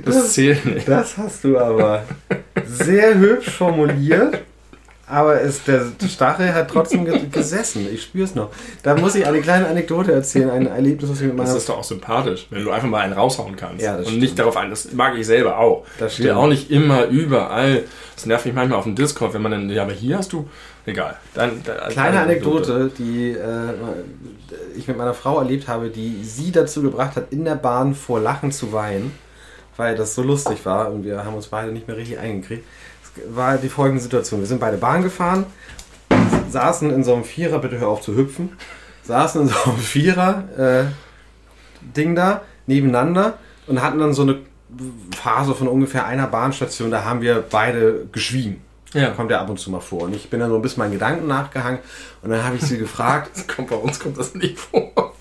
Das 0.05 0.33
zählt 0.33 0.65
nicht. 0.65 0.87
Das 0.87 1.17
hast 1.17 1.43
du 1.43 1.57
aber 1.57 2.03
sehr 2.65 3.15
hübsch 3.15 3.49
formuliert. 3.49 4.43
Aber 5.09 5.41
es, 5.41 5.63
der 5.63 5.85
Stachel 6.09 6.53
hat 6.53 6.69
trotzdem 6.69 7.05
gesessen. 7.31 7.87
Ich 7.91 8.03
spüre 8.03 8.25
es 8.25 8.35
noch. 8.35 8.49
Da 8.83 8.95
muss 8.95 9.15
ich 9.15 9.25
eine 9.25 9.39
kleine 9.39 9.67
Anekdote 9.67 10.11
erzählen, 10.11 10.49
ein 10.49 10.67
Erlebnis, 10.67 11.09
was 11.09 11.21
ich 11.21 11.27
mit 11.27 11.37
meiner... 11.37 11.47
Das 11.47 11.57
ist 11.57 11.69
doch 11.69 11.77
auch 11.77 11.83
sympathisch, 11.83 12.47
wenn 12.49 12.65
du 12.65 12.71
einfach 12.71 12.89
mal 12.89 12.99
einen 12.99 13.13
raushauen 13.13 13.55
kannst. 13.55 13.83
Ja, 13.83 13.95
und 13.95 14.05
stimmt. 14.05 14.19
nicht 14.19 14.37
darauf 14.37 14.57
ein, 14.57 14.69
das 14.69 14.91
mag 14.91 15.17
ich 15.17 15.25
selber 15.25 15.59
auch. 15.59 15.85
Das 15.97 16.15
steht 16.15 16.31
auch 16.31 16.47
nicht 16.47 16.69
immer 16.71 17.05
überall. 17.05 17.83
Das 18.15 18.25
nervt 18.25 18.45
mich 18.45 18.53
manchmal 18.53 18.79
auf 18.79 18.83
dem 18.83 18.95
Discord, 18.95 19.33
wenn 19.33 19.41
man 19.41 19.53
dann, 19.53 19.69
ja, 19.69 19.83
aber 19.83 19.93
hier 19.93 20.17
hast 20.17 20.33
du... 20.33 20.49
Egal. 20.85 21.17
Dann, 21.33 21.61
dann 21.65 21.89
Kleine 21.89 22.21
Anekdote, 22.21 22.73
Anekdote, 22.73 23.03
die 23.03 23.31
äh, 23.31 24.77
ich 24.77 24.87
mit 24.87 24.97
meiner 24.97 25.13
Frau 25.13 25.39
erlebt 25.39 25.67
habe, 25.67 25.89
die 25.89 26.23
sie 26.23 26.53
dazu 26.53 26.81
gebracht 26.81 27.17
hat, 27.17 27.31
in 27.31 27.43
der 27.43 27.55
Bahn 27.55 27.93
vor 27.93 28.21
Lachen 28.21 28.53
zu 28.53 28.71
weinen, 28.71 29.11
weil 29.75 29.95
das 29.95 30.15
so 30.15 30.21
lustig 30.21 30.65
war 30.65 30.91
und 30.91 31.03
wir 31.03 31.25
haben 31.25 31.35
uns 31.35 31.47
beide 31.47 31.73
nicht 31.73 31.89
mehr 31.89 31.97
richtig 31.97 32.19
eingekriegt 32.19 32.63
war 33.29 33.57
die 33.57 33.69
folgende 33.69 34.01
Situation. 34.01 34.39
Wir 34.39 34.47
sind 34.47 34.59
beide 34.59 34.77
Bahn 34.77 35.03
gefahren, 35.03 35.45
saßen 36.49 36.91
in 36.91 37.03
so 37.03 37.13
einem 37.13 37.23
Vierer, 37.23 37.59
bitte 37.59 37.79
hör 37.79 37.89
auf 37.89 38.01
zu 38.01 38.15
hüpfen, 38.15 38.57
saßen 39.03 39.41
in 39.41 39.47
so 39.47 39.55
einem 39.65 39.77
Vierer-Ding 39.77 42.11
äh, 42.11 42.15
da 42.15 42.41
nebeneinander 42.65 43.37
und 43.67 43.81
hatten 43.81 43.99
dann 43.99 44.13
so 44.13 44.23
eine 44.23 44.39
Phase 45.15 45.55
von 45.55 45.67
ungefähr 45.67 46.05
einer 46.05 46.27
Bahnstation, 46.27 46.91
da 46.91 47.05
haben 47.05 47.21
wir 47.21 47.41
beide 47.41 48.07
geschwiegen. 48.11 48.61
Ja. 48.93 49.11
Kommt 49.11 49.31
ja 49.31 49.41
ab 49.41 49.49
und 49.49 49.59
zu 49.59 49.69
mal 49.69 49.81
vor. 49.81 50.03
Und 50.03 50.15
ich 50.15 50.29
bin 50.29 50.39
dann 50.39 50.49
so 50.49 50.55
ein 50.55 50.61
bisschen 50.61 50.79
meinen 50.79 50.93
Gedanken 50.93 51.27
nachgehangen 51.27 51.79
und 52.21 52.29
dann 52.29 52.43
habe 52.43 52.55
ich 52.55 52.61
sie 52.61 52.77
gefragt. 52.77 53.47
kommt, 53.55 53.69
bei 53.69 53.75
uns 53.75 53.99
kommt 53.99 54.17
das 54.17 54.33
nicht 54.33 54.59
vor. 54.59 55.13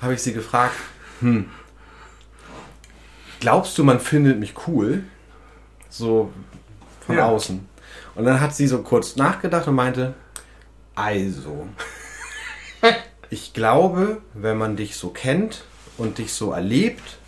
Habe 0.00 0.14
ich 0.14 0.22
sie 0.22 0.32
gefragt, 0.32 0.74
hm, 1.20 1.50
glaubst 3.40 3.76
du, 3.76 3.84
man 3.84 4.00
findet 4.00 4.38
mich 4.38 4.54
cool? 4.66 5.04
So, 5.90 6.32
von 7.10 7.18
ja. 7.18 7.28
außen. 7.28 7.68
Und 8.14 8.24
dann 8.24 8.40
hat 8.40 8.54
sie 8.54 8.66
so 8.66 8.82
kurz 8.82 9.16
nachgedacht 9.16 9.66
und 9.68 9.74
meinte, 9.74 10.14
also, 10.94 11.66
ich 13.30 13.52
glaube, 13.52 14.18
wenn 14.34 14.58
man 14.58 14.76
dich 14.76 14.96
so 14.96 15.08
kennt 15.08 15.64
und 15.98 16.18
dich 16.18 16.32
so 16.32 16.52
erlebt 16.52 17.18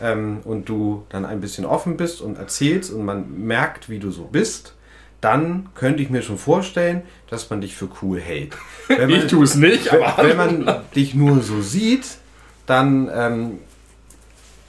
ähm, 0.00 0.40
und 0.44 0.68
du 0.68 1.06
dann 1.08 1.24
ein 1.24 1.40
bisschen 1.40 1.64
offen 1.64 1.96
bist 1.96 2.20
und 2.20 2.38
erzählst 2.38 2.92
und 2.92 3.04
man 3.04 3.44
merkt, 3.46 3.88
wie 3.88 3.98
du 3.98 4.10
so 4.10 4.24
bist, 4.24 4.74
dann 5.20 5.68
könnte 5.74 6.02
ich 6.02 6.10
mir 6.10 6.22
schon 6.22 6.36
vorstellen, 6.36 7.02
dass 7.30 7.48
man 7.48 7.60
dich 7.60 7.76
für 7.76 7.88
cool 8.02 8.20
hält. 8.20 8.56
Man, 8.88 9.08
ich 9.08 9.28
tue 9.28 9.44
es 9.44 9.54
nicht, 9.54 9.92
aber 9.92 10.16
wenn, 10.18 10.38
wenn 10.38 10.64
man 10.64 10.82
dich 10.96 11.14
nur 11.14 11.40
so 11.40 11.62
sieht, 11.62 12.04
dann, 12.66 13.08
ähm, 13.14 13.58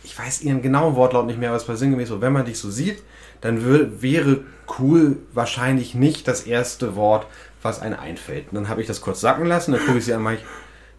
ich 0.04 0.18
weiß 0.18 0.44
ihren 0.44 0.62
genauen 0.62 0.96
Wortlaut 0.96 1.26
nicht 1.26 1.40
mehr, 1.40 1.50
aber 1.50 1.58
es 1.58 1.68
war 1.68 1.76
sinngemäß 1.76 2.10
so, 2.10 2.22
wenn 2.22 2.34
man 2.34 2.46
dich 2.46 2.60
so 2.60 2.70
sieht, 2.70 3.02
dann 3.44 4.02
wäre 4.02 4.40
cool 4.80 5.18
wahrscheinlich 5.34 5.96
nicht 5.96 6.30
das 6.30 6.44
erste 6.44 6.96
Wort, 6.96 7.28
was 7.62 7.82
einem 7.82 8.00
einfällt. 8.00 8.48
Und 8.50 8.56
dann 8.56 8.70
habe 8.70 8.80
ich 8.80 8.88
das 8.88 9.02
kurz 9.02 9.20
sacken 9.20 9.46
lassen, 9.46 9.74
dann 9.74 9.86
gucke 9.86 9.98
ich 9.98 10.06
sie 10.06 10.14
an 10.14 10.26
ich, 10.34 10.40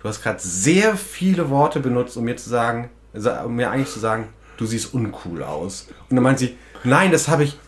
du 0.02 0.08
hast 0.08 0.22
gerade 0.22 0.38
sehr 0.40 0.96
viele 0.98 1.48
Worte 1.48 1.80
benutzt, 1.80 2.18
um 2.18 2.24
mir 2.24 2.36
zu 2.36 2.50
sagen, 2.50 2.90
um 3.14 3.56
mir 3.56 3.70
eigentlich 3.70 3.90
zu 3.90 3.98
sagen, 3.98 4.28
du 4.58 4.66
siehst 4.66 4.92
uncool 4.92 5.42
aus. 5.42 5.88
Und 6.10 6.16
dann 6.16 6.22
meint 6.22 6.38
sie, 6.38 6.58
nein, 6.84 7.10
das 7.12 7.28
habe 7.28 7.44
ich. 7.44 7.58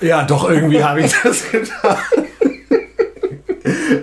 Ja, 0.00 0.22
doch, 0.22 0.48
irgendwie 0.48 0.84
habe 0.84 1.00
ich 1.00 1.12
das 1.22 1.50
getan. 1.50 1.98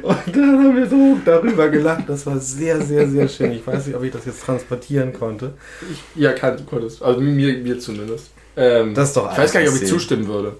Und 0.01 0.35
dann 0.35 0.63
haben 0.63 0.75
wir 0.75 0.87
so 0.87 1.17
darüber 1.23 1.69
gelacht. 1.69 2.03
Das 2.07 2.25
war 2.25 2.39
sehr, 2.39 2.81
sehr, 2.81 3.07
sehr 3.07 3.27
schön. 3.27 3.51
Ich 3.51 3.65
weiß 3.65 3.87
nicht, 3.87 3.95
ob 3.95 4.03
ich 4.03 4.11
das 4.11 4.25
jetzt 4.25 4.43
transportieren 4.43 5.13
konnte. 5.13 5.53
Ich, 5.91 6.21
ja, 6.21 6.33
kann, 6.33 6.57
du 6.57 6.63
konntest. 6.63 7.01
Also 7.01 7.21
mir, 7.21 7.57
mir 7.57 7.79
zumindest. 7.79 8.31
Ähm, 8.57 8.93
das 8.93 9.09
ist 9.09 9.17
doch 9.17 9.31
Ich 9.31 9.37
weiß 9.37 9.51
gar 9.51 9.59
nicht, 9.61 9.69
ob 9.69 9.81
ich 9.81 9.87
zustimmen 9.87 10.27
würde. 10.27 10.57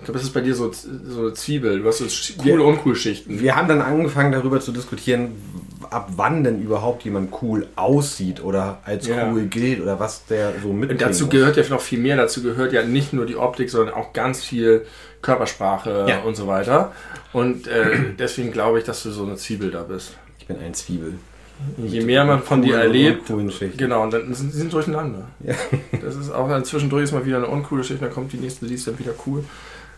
Ich 0.00 0.06
glaube, 0.06 0.18
das 0.18 0.22
ist 0.22 0.32
bei 0.32 0.40
dir 0.40 0.54
so, 0.54 0.72
so 0.72 1.20
eine 1.20 1.34
Zwiebel. 1.34 1.80
Du 1.80 1.86
hast 1.86 1.98
so 1.98 2.42
coole 2.42 2.62
Uncool-Schichten. 2.62 3.38
Wir 3.38 3.54
haben 3.54 3.68
dann 3.68 3.82
angefangen, 3.82 4.32
darüber 4.32 4.58
zu 4.60 4.72
diskutieren, 4.72 5.32
ab 5.90 6.12
wann 6.16 6.42
denn 6.42 6.62
überhaupt 6.62 7.04
jemand 7.04 7.34
cool 7.42 7.66
aussieht 7.76 8.42
oder 8.42 8.78
als 8.84 9.06
ja. 9.06 9.30
cool 9.30 9.42
gilt 9.42 9.82
oder 9.82 10.00
was 10.00 10.24
der 10.24 10.54
so 10.62 10.72
mitbringt. 10.72 11.02
Dazu 11.02 11.28
gehört 11.28 11.58
ja 11.58 11.64
noch 11.68 11.82
viel 11.82 11.98
mehr. 11.98 12.16
Dazu 12.16 12.42
gehört 12.42 12.72
ja 12.72 12.82
nicht 12.82 13.12
nur 13.12 13.26
die 13.26 13.36
Optik, 13.36 13.68
sondern 13.68 13.94
auch 13.94 14.14
ganz 14.14 14.42
viel 14.42 14.86
Körpersprache 15.20 16.06
ja. 16.08 16.20
und 16.20 16.34
so 16.34 16.46
weiter. 16.46 16.92
Und 17.34 17.66
äh, 17.66 18.14
deswegen 18.18 18.52
glaube 18.52 18.78
ich, 18.78 18.84
dass 18.84 19.02
du 19.02 19.10
so 19.10 19.24
eine 19.24 19.36
Zwiebel 19.36 19.70
da 19.70 19.82
bist. 19.82 20.16
Ich 20.38 20.46
bin 20.46 20.58
ein 20.58 20.72
Zwiebel. 20.72 21.14
Je 21.76 22.00
mehr 22.00 22.24
man 22.24 22.42
von 22.42 22.62
dir 22.62 22.76
erlebt, 22.76 23.30
genau, 23.76 24.02
und 24.02 24.14
dann 24.14 24.32
sind 24.32 24.50
sie 24.50 24.66
durcheinander. 24.68 25.28
Ja. 25.44 25.54
Das 26.02 26.16
ist 26.16 26.30
auch 26.30 26.48
dann 26.48 26.64
zwischendurch 26.64 27.04
ist 27.04 27.12
mal 27.12 27.26
wieder 27.26 27.36
eine 27.36 27.48
uncoole 27.48 27.84
Schicht, 27.84 28.00
dann 28.00 28.10
kommt 28.10 28.32
die 28.32 28.38
nächste, 28.38 28.64
die 28.66 28.74
ist 28.74 28.86
dann 28.86 28.98
wieder 28.98 29.12
cool. 29.26 29.44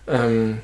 Ähm, 0.07 0.61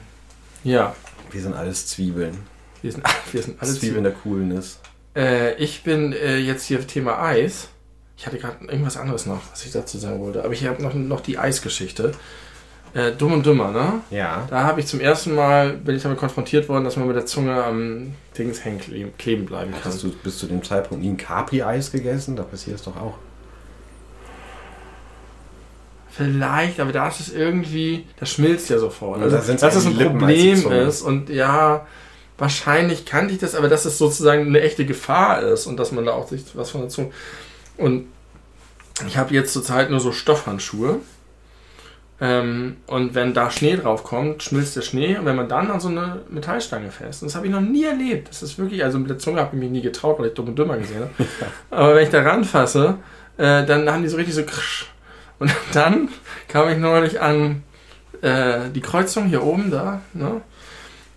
ja. 0.65 0.95
Wir 1.31 1.43
sind 1.43 1.55
alles 1.55 1.87
Zwiebeln. 1.87 2.37
Wir 2.83 2.93
sind, 2.93 3.05
wir 3.33 3.43
sind 3.43 3.61
alles 3.61 3.81
Zwiebeln 3.81 4.05
der 4.05 4.13
Coolness. 4.13 4.81
Äh, 5.15 5.55
ich 5.55 5.83
bin 5.83 6.13
äh, 6.13 6.39
jetzt 6.39 6.65
hier 6.65 6.87
Thema 6.87 7.21
Eis. 7.23 7.69
Ich 8.17 8.27
hatte 8.27 8.39
gerade 8.39 8.65
irgendwas 8.67 8.97
anderes 8.97 9.27
noch, 9.27 9.41
was 9.51 9.65
ich 9.65 9.73
dazu 9.73 9.99
sagen 9.99 10.21
wollte. 10.21 10.45
Aber 10.45 10.53
ich 10.53 10.65
habe 10.67 10.83
noch, 10.83 10.95
noch 10.95 11.21
die 11.21 11.39
Eisgeschichte. 11.39 12.13
Äh, 12.95 13.13
Dumm 13.13 13.35
und 13.35 13.47
Dümmer, 13.47 13.71
ne? 13.71 14.01
Ja. 14.11 14.47
Da 14.49 14.65
habe 14.65 14.81
ich 14.81 14.87
zum 14.87 15.01
ersten 15.01 15.35
Mal, 15.35 15.75
bin 15.75 15.95
ich 15.95 16.03
damit 16.03 16.19
konfrontiert 16.19 16.69
worden, 16.69 16.85
dass 16.85 16.97
man 16.97 17.07
mit 17.07 17.17
der 17.17 17.27
Zunge 17.27 17.63
am 17.63 18.15
Dings 18.37 18.65
hängen 18.65 18.81
kleben 19.19 19.45
bleiben 19.45 19.73
kann. 19.73 19.85
Hast 19.85 20.03
du 20.03 20.11
bis 20.11 20.39
zu 20.39 20.47
dem 20.47 20.63
Zeitpunkt 20.65 21.05
nie 21.05 21.11
ein 21.11 21.17
Capri-Eis 21.17 21.93
gegessen? 21.93 22.35
Da 22.35 22.43
passiert 22.43 22.77
es 22.77 22.85
doch 22.85 22.97
auch. 22.97 23.19
Vielleicht, 26.19 26.81
aber 26.81 26.91
da 26.91 27.07
ist 27.07 27.21
es 27.21 27.33
irgendwie, 27.33 28.05
das 28.19 28.31
schmilzt 28.31 28.71
ja 28.71 28.79
sofort. 28.79 29.23
Also, 29.23 29.37
dass 29.37 29.61
das 29.61 29.87
ein 29.87 29.97
Problem 29.97 30.69
ist 30.73 31.01
und 31.03 31.31
ja, 31.31 31.87
wahrscheinlich 32.37 33.07
kannte 33.07 33.33
ich 33.33 33.39
das, 33.39 33.55
aber 33.55 33.69
dass 33.69 33.85
es 33.85 33.99
sozusagen 33.99 34.49
eine 34.49 34.61
echte 34.61 34.85
Gefahr 34.85 35.43
ist 35.43 35.67
und 35.67 35.77
dass 35.77 35.93
man 35.93 36.05
da 36.05 36.13
auch 36.13 36.27
sich 36.27 36.43
was 36.55 36.71
von 36.71 36.81
der 36.81 36.91
Zunge. 36.91 37.11
Und 37.77 38.09
ich 39.07 39.17
habe 39.17 39.33
jetzt 39.33 39.53
zurzeit 39.53 39.91
nur 39.91 40.01
so 40.01 40.11
Stoffhandschuhe 40.11 40.99
ähm, 42.21 42.79
und 42.89 43.15
wenn 43.15 43.33
da 43.33 43.49
Schnee 43.49 43.77
drauf 43.77 44.03
kommt, 44.03 44.43
schmilzt 44.43 44.75
der 44.75 44.83
Schnee. 44.83 45.17
Und 45.17 45.25
wenn 45.25 45.37
man 45.37 45.49
dann 45.49 45.71
an 45.71 45.79
so 45.79 45.87
eine 45.87 46.23
Metallstange 46.29 46.91
fest, 46.91 47.23
das 47.23 47.37
habe 47.37 47.47
ich 47.47 47.53
noch 47.53 47.61
nie 47.61 47.85
erlebt. 47.85 48.29
Das 48.29 48.43
ist 48.43 48.59
wirklich, 48.59 48.83
also 48.83 48.99
mit 48.99 49.09
der 49.09 49.19
Zunge 49.19 49.41
habe 49.41 49.55
ich 49.55 49.61
mich 49.61 49.71
nie 49.71 49.83
getraut, 49.83 50.19
weil 50.19 50.27
ich 50.27 50.35
dumm 50.35 50.49
und 50.49 50.59
dümmer 50.59 50.79
gesehen 50.79 51.03
habe. 51.03 51.11
Aber 51.71 51.95
wenn 51.95 52.03
ich 52.03 52.11
da 52.11 52.23
ranfasse, 52.23 52.97
äh, 53.37 53.65
dann 53.65 53.89
haben 53.89 54.03
die 54.03 54.09
so 54.09 54.17
richtig 54.17 54.35
so 54.35 54.43
krsch. 54.43 54.91
Und 55.39 55.53
dann 55.73 56.09
kam 56.49 56.69
ich 56.69 56.79
neulich 56.79 57.21
an 57.21 57.63
äh, 58.23 58.71
die 58.75 58.81
Kreuzung 58.81 59.27
hier 59.27 59.43
oben 59.43 59.71
da, 59.71 60.01
ne? 60.15 60.41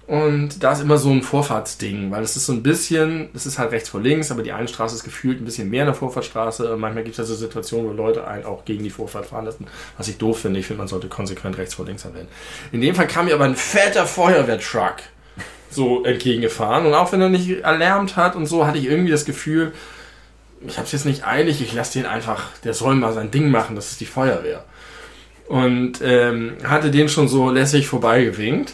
Und 0.08 0.62
da 0.62 0.74
ist 0.74 0.82
immer 0.82 0.98
so 0.98 1.10
ein 1.10 1.22
Vorfahrtsding, 1.22 2.12
weil 2.12 2.22
es 2.22 2.36
ist 2.36 2.46
so 2.46 2.52
ein 2.52 2.64
bisschen, 2.64 3.30
es 3.34 3.46
ist 3.46 3.58
halt 3.58 3.72
rechts 3.72 3.88
vor 3.88 4.02
links, 4.02 4.30
aber 4.30 4.44
die 4.44 4.52
eine 4.52 4.68
Straße 4.68 4.94
ist 4.94 5.06
gefühlt 5.06 5.40
ein 5.40 5.46
bisschen 5.46 5.70
mehr 5.70 5.84
eine 5.84 5.94
Vorfahrtsstraße. 5.94 6.76
Manchmal 6.76 7.06
gibt 7.06 7.18
es 7.18 7.28
so 7.28 7.34
Situationen, 7.34 7.88
wo 7.90 7.94
Leute 7.94 8.28
einen 8.28 8.44
auch 8.44 8.66
gegen 8.66 8.84
die 8.84 8.90
Vorfahrt 8.90 9.28
fahren 9.28 9.46
lassen, 9.46 9.68
was 9.98 10.10
ich 10.10 10.18
doof 10.18 10.42
finde. 10.42 10.60
Ich 10.60 10.66
finde, 10.66 10.80
man 10.80 10.90
sollte 10.90 11.08
konsequent 11.08 11.58
rechts 11.58 11.76
vor 11.76 11.86
links 11.86 12.06
anwenden. 12.06 12.28
In 12.74 12.82
dem 12.82 12.94
Fall 12.94 13.08
kam 13.08 13.28
mir 13.28 13.36
aber 13.36 13.46
ein 13.46 13.56
fetter 13.56 14.06
Feuerwehrtruck 14.06 14.96
so 15.70 16.04
entgegengefahren. 16.04 16.86
Und 16.86 16.94
auch 16.94 17.14
wenn 17.14 17.22
er 17.22 17.30
nicht 17.30 17.62
erlärmt 17.62 18.18
hat 18.18 18.36
und 18.36 18.48
so, 18.48 18.68
hatte 18.68 18.80
ich 18.80 18.88
irgendwie 18.88 19.12
das 19.12 19.24
Gefühl, 19.24 19.72
ich 20.66 20.78
habe 20.78 20.86
es 20.86 20.92
jetzt 20.92 21.06
nicht 21.06 21.26
eilig, 21.26 21.62
ich 21.62 21.74
lasse 21.74 22.00
den 22.00 22.06
einfach, 22.06 22.50
der 22.64 22.74
soll 22.74 22.96
mal 22.96 23.14
sein 23.14 23.32
Ding 23.32 23.50
machen, 23.50 23.76
das 23.76 23.92
ist 23.92 24.02
die 24.02 24.06
Feuerwehr. 24.06 24.64
Und 25.48 26.02
ähm, 26.02 26.58
hatte 26.64 26.92
den 26.92 27.10
schon 27.10 27.28
so 27.28 27.50
lässig 27.50 27.88
vorbeigewinkt 27.88 28.74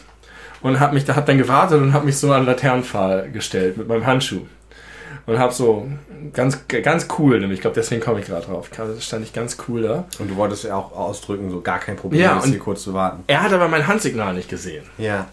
und 0.62 0.80
habe 0.80 0.94
mich 0.94 1.06
da 1.06 1.16
hat 1.16 1.28
dann 1.28 1.38
gewartet 1.38 1.82
und 1.82 1.94
habe 1.94 2.06
mich 2.06 2.18
so 2.18 2.32
an 2.32 2.46
Laternenpfahl 2.46 3.32
gestellt 3.32 3.78
mit 3.78 3.88
meinem 3.88 4.06
Handschuh 4.06 4.42
und 5.26 5.40
habe 5.40 5.54
so 5.54 5.88
ganz 6.34 6.68
ganz 6.68 7.08
cool, 7.18 7.40
nämlich 7.40 7.58
ich 7.58 7.62
glaube 7.62 7.76
deswegen 7.76 8.02
komme 8.02 8.20
ich 8.20 8.28
gerade 8.28 8.46
drauf. 8.46 8.70
Da 8.76 8.88
stand 9.00 9.26
ich 9.26 9.34
ganz 9.34 9.58
cool 9.68 9.84
da. 9.84 10.06
Und 10.20 10.32
du 10.32 10.36
wolltest 10.36 10.64
ja 10.64 10.76
auch 10.76 10.94
ausdrücken, 10.94 11.52
so 11.52 11.62
gar 11.62 11.80
kein 11.80 11.96
Problem, 11.96 12.22
ja, 12.22 12.44
hier 12.44 12.60
kurz 12.60 12.84
zu 12.84 12.94
warten. 12.94 13.24
Er 13.28 13.44
hat 13.44 13.54
aber 13.54 13.68
mein 13.68 13.88
Handsignal 13.88 14.34
nicht 14.34 14.50
gesehen. 14.50 14.86
Ja. 14.98 15.28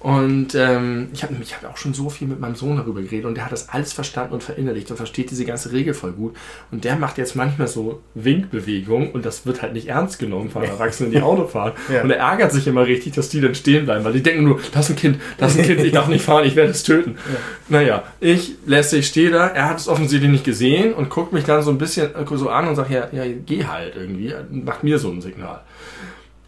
Und 0.00 0.54
ähm, 0.54 1.08
ich 1.12 1.22
habe 1.22 1.36
ich 1.42 1.54
hab 1.54 1.70
auch 1.70 1.76
schon 1.76 1.92
so 1.92 2.08
viel 2.08 2.26
mit 2.26 2.40
meinem 2.40 2.54
Sohn 2.54 2.78
darüber 2.78 3.02
geredet 3.02 3.26
und 3.26 3.34
der 3.34 3.44
hat 3.44 3.52
das 3.52 3.68
alles 3.68 3.92
verstanden 3.92 4.32
und 4.32 4.42
verinnerlicht 4.42 4.90
und 4.90 4.96
versteht 4.96 5.30
diese 5.30 5.44
ganze 5.44 5.72
Regel 5.72 5.92
voll 5.92 6.12
gut. 6.12 6.36
Und 6.70 6.84
der 6.84 6.96
macht 6.96 7.18
jetzt 7.18 7.36
manchmal 7.36 7.68
so 7.68 8.00
Winkbewegungen 8.14 9.10
und 9.10 9.26
das 9.26 9.44
wird 9.44 9.60
halt 9.60 9.74
nicht 9.74 9.88
ernst 9.88 10.18
genommen 10.18 10.48
von 10.48 10.62
Erwachsenen, 10.62 11.10
die 11.12 11.20
Auto 11.22 11.46
fahren. 11.46 11.72
ja. 11.92 12.02
Und 12.02 12.10
er 12.10 12.16
ärgert 12.16 12.50
sich 12.50 12.66
immer 12.66 12.86
richtig, 12.86 13.12
dass 13.12 13.28
die 13.28 13.42
dann 13.42 13.54
stehen 13.54 13.84
bleiben, 13.84 14.02
weil 14.02 14.14
die 14.14 14.22
denken 14.22 14.44
nur, 14.44 14.58
das 14.72 14.88
ist 14.88 14.96
ein 14.96 14.96
Kind, 14.96 15.20
das 15.36 15.52
ist 15.52 15.58
ein 15.58 15.66
Kind, 15.66 15.80
ich 15.80 15.92
darf 15.92 16.08
nicht 16.08 16.24
fahren, 16.24 16.46
ich 16.46 16.56
werde 16.56 16.70
es 16.70 16.82
töten. 16.82 17.16
Ja. 17.16 17.38
Naja, 17.68 18.02
ich 18.20 18.54
lässt 18.64 18.90
sich 18.90 19.06
stehe 19.06 19.30
da, 19.30 19.48
er 19.48 19.68
hat 19.68 19.80
es 19.80 19.86
offensichtlich 19.86 20.30
nicht 20.30 20.44
gesehen 20.44 20.94
und 20.94 21.10
guckt 21.10 21.34
mich 21.34 21.44
dann 21.44 21.62
so 21.62 21.70
ein 21.70 21.76
bisschen 21.76 22.08
so 22.36 22.48
an 22.48 22.68
und 22.68 22.74
sagt, 22.74 22.90
ja, 22.90 23.08
ja 23.12 23.24
geh 23.44 23.66
halt 23.66 23.96
irgendwie, 23.96 24.32
macht 24.50 24.82
mir 24.82 24.98
so 24.98 25.10
ein 25.10 25.20
Signal. 25.20 25.60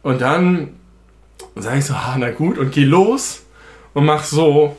Und 0.02 0.22
dann 0.22 0.70
sage 1.56 1.78
ich 1.78 1.84
so, 1.84 1.94
ah, 1.94 2.16
na 2.18 2.30
gut, 2.30 2.58
und 2.58 2.72
geh 2.72 2.84
los 2.84 3.42
und 3.94 4.04
mach 4.04 4.24
so. 4.24 4.76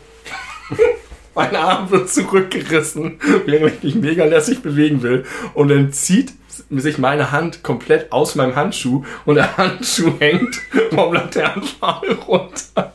mein 1.36 1.56
Arm 1.56 1.90
wird 1.92 2.10
zurückgerissen, 2.10 3.20
während 3.46 3.74
ich 3.84 3.84
mich 3.84 3.96
mega 3.96 4.26
lässig 4.26 4.62
bewegen 4.62 5.02
will. 5.02 5.26
Und 5.54 5.70
dann 5.70 5.92
zieht 5.92 6.34
sich 6.70 6.98
meine 7.00 7.32
Hand 7.32 7.64
komplett 7.64 8.12
aus 8.12 8.36
meinem 8.36 8.56
Handschuh 8.56 9.04
und 9.26 9.36
der 9.36 9.58
Handschuh 9.58 10.14
hängt 10.20 10.56
vom 10.94 11.14
Laternenpfahl 11.14 12.12
runter. 12.28 12.94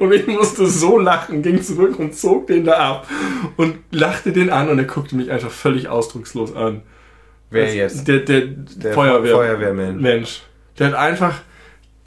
Und 0.00 0.12
ich 0.12 0.26
musste 0.26 0.66
so 0.66 0.98
lachen, 0.98 1.42
ging 1.42 1.62
zurück 1.62 1.98
und 1.98 2.16
zog 2.16 2.46
den 2.46 2.64
da 2.64 2.72
ab 2.78 3.06
und 3.56 3.76
lachte 3.90 4.32
den 4.32 4.50
an 4.50 4.68
und 4.70 4.78
er 4.78 4.86
guckte 4.86 5.14
mich 5.14 5.30
einfach 5.30 5.50
völlig 5.50 5.88
ausdruckslos 5.88 6.56
an. 6.56 6.82
Wer 7.50 7.66
Das- 7.66 7.74
jetzt? 7.74 8.08
Der, 8.08 8.18
der, 8.20 8.46
Der 8.46 8.92
Feuerwehr 8.94 9.34
Feuerwehrmann. 9.34 10.00
Mensch. 10.00 10.42
Der 10.78 10.88
hat 10.88 10.94
einfach 10.94 11.34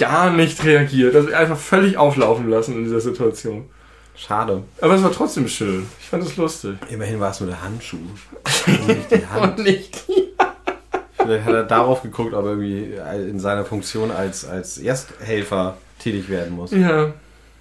gar 0.01 0.31
nicht 0.31 0.63
reagiert. 0.65 1.15
Also 1.15 1.31
einfach 1.31 1.57
völlig 1.57 1.95
auflaufen 1.95 2.49
lassen 2.49 2.75
in 2.75 2.83
dieser 2.85 2.99
Situation. 2.99 3.69
Schade. 4.15 4.63
Aber 4.81 4.95
es 4.95 5.03
war 5.03 5.11
trotzdem 5.11 5.47
schön. 5.47 5.87
Ich 5.99 6.07
fand 6.07 6.23
es 6.23 6.37
lustig. 6.37 6.75
Immerhin 6.89 7.19
war 7.19 7.31
es 7.31 7.39
nur 7.39 7.49
der 7.49 7.61
Handschuh. 7.61 7.97
Und 8.67 8.87
nicht 8.87 9.11
die 9.11 9.27
Hand. 9.27 9.59
Und 9.59 9.63
nicht. 9.63 10.03
Vielleicht 11.13 11.45
hat 11.45 11.53
er 11.53 11.63
darauf 11.63 12.01
geguckt, 12.01 12.33
ob 12.33 12.45
er 12.45 12.51
irgendwie 12.51 12.95
in 13.29 13.39
seiner 13.39 13.63
Funktion 13.63 14.09
als, 14.11 14.43
als 14.43 14.79
Ersthelfer 14.79 15.77
tätig 15.99 16.29
werden 16.29 16.55
muss. 16.55 16.71
Ja. 16.71 17.03
Und 17.03 17.13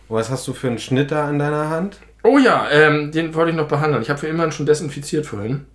was 0.08 0.30
hast 0.30 0.48
du 0.48 0.54
für 0.54 0.68
einen 0.68 0.78
Schnitt 0.78 1.10
da 1.10 1.28
in 1.28 1.38
deiner 1.38 1.68
Hand? 1.68 1.98
Oh 2.22 2.38
ja, 2.38 2.68
ähm, 2.70 3.12
den 3.12 3.34
wollte 3.34 3.50
ich 3.50 3.56
noch 3.56 3.68
behandeln. 3.68 4.02
Ich 4.02 4.08
habe 4.08 4.18
für 4.18 4.28
immerhin 4.28 4.52
schon 4.52 4.66
desinfiziert 4.66 5.26
vorhin. 5.26 5.66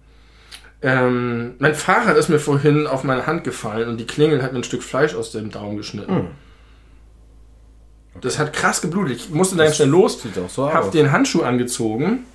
Ähm, 0.82 1.54
mein 1.60 1.76
Fahrrad 1.76 2.18
ist 2.18 2.30
mir 2.30 2.40
vorhin 2.40 2.86
auf 2.86 3.04
meine 3.04 3.28
Hand 3.28 3.44
gefallen 3.44 3.88
und 3.88 3.98
die 3.98 4.08
Klingel 4.08 4.44
hat 4.44 4.52
mir 4.52 4.60
ein 4.60 4.64
Stück 4.64 4.84
Fleisch 4.84 5.16
aus 5.16 5.32
dem 5.32 5.52
Daumen 5.52 5.78
geschnitten. 5.78 6.16
Hm. 6.16 6.28
Das 8.22 8.40
hat 8.40 8.54
krass 8.54 8.82
geblutet. 8.82 9.18
Ich 9.18 9.30
musste 9.30 9.56
dann 9.56 9.74
schnell 9.74 9.90
los, 9.90 10.20
so 10.48 10.74
habe 10.74 10.88
aus. 10.88 10.92
den 10.92 11.12
Handschuh 11.12 11.44
angezogen 11.44 12.26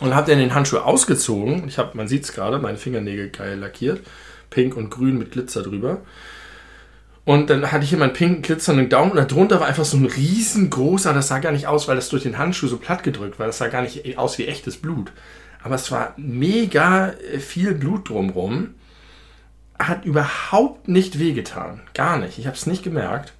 und 0.00 0.14
habe 0.14 0.30
dann 0.30 0.38
den 0.38 0.54
Handschuh 0.54 0.78
ausgezogen. 0.78 1.66
Ich 1.66 1.78
habe, 1.78 1.96
man 1.96 2.08
sieht 2.08 2.24
es 2.24 2.32
gerade, 2.32 2.58
meine 2.58 2.78
Fingernägel 2.78 3.30
geil 3.30 3.58
lackiert. 3.58 4.00
Pink 4.50 4.76
und 4.76 4.90
grün 4.90 5.18
mit 5.18 5.32
Glitzer 5.32 5.62
drüber. 5.62 6.02
Und 7.24 7.50
dann 7.50 7.70
hatte 7.70 7.84
ich 7.84 7.90
hier 7.90 7.98
meinen 7.98 8.14
pinken 8.14 8.40
glitzernden 8.40 8.88
Daumen 8.88 9.10
und 9.10 9.30
darunter 9.30 9.60
war 9.60 9.66
einfach 9.66 9.84
so 9.84 9.98
ein 9.98 10.06
riesengroßer, 10.06 11.12
das 11.12 11.28
sah 11.28 11.40
gar 11.40 11.52
nicht 11.52 11.66
aus, 11.66 11.86
weil 11.86 11.96
das 11.96 12.08
durch 12.08 12.22
den 12.22 12.38
Handschuh 12.38 12.68
so 12.68 12.78
platt 12.78 13.02
gedrückt 13.02 13.38
war. 13.38 13.46
Das 13.46 13.58
sah 13.58 13.68
gar 13.68 13.82
nicht 13.82 14.16
aus 14.16 14.38
wie 14.38 14.46
echtes 14.46 14.78
Blut. 14.78 15.12
Aber 15.62 15.74
es 15.74 15.90
war 15.90 16.14
mega 16.16 17.10
äh, 17.10 17.38
viel 17.38 17.74
Blut 17.74 18.08
drumrum. 18.08 18.74
Hat 19.78 20.06
überhaupt 20.06 20.88
nicht 20.88 21.18
wehgetan. 21.18 21.82
Gar 21.92 22.16
nicht. 22.18 22.38
Ich 22.38 22.46
habe 22.46 22.56
es 22.56 22.64
nicht 22.64 22.82
gemerkt. 22.82 23.34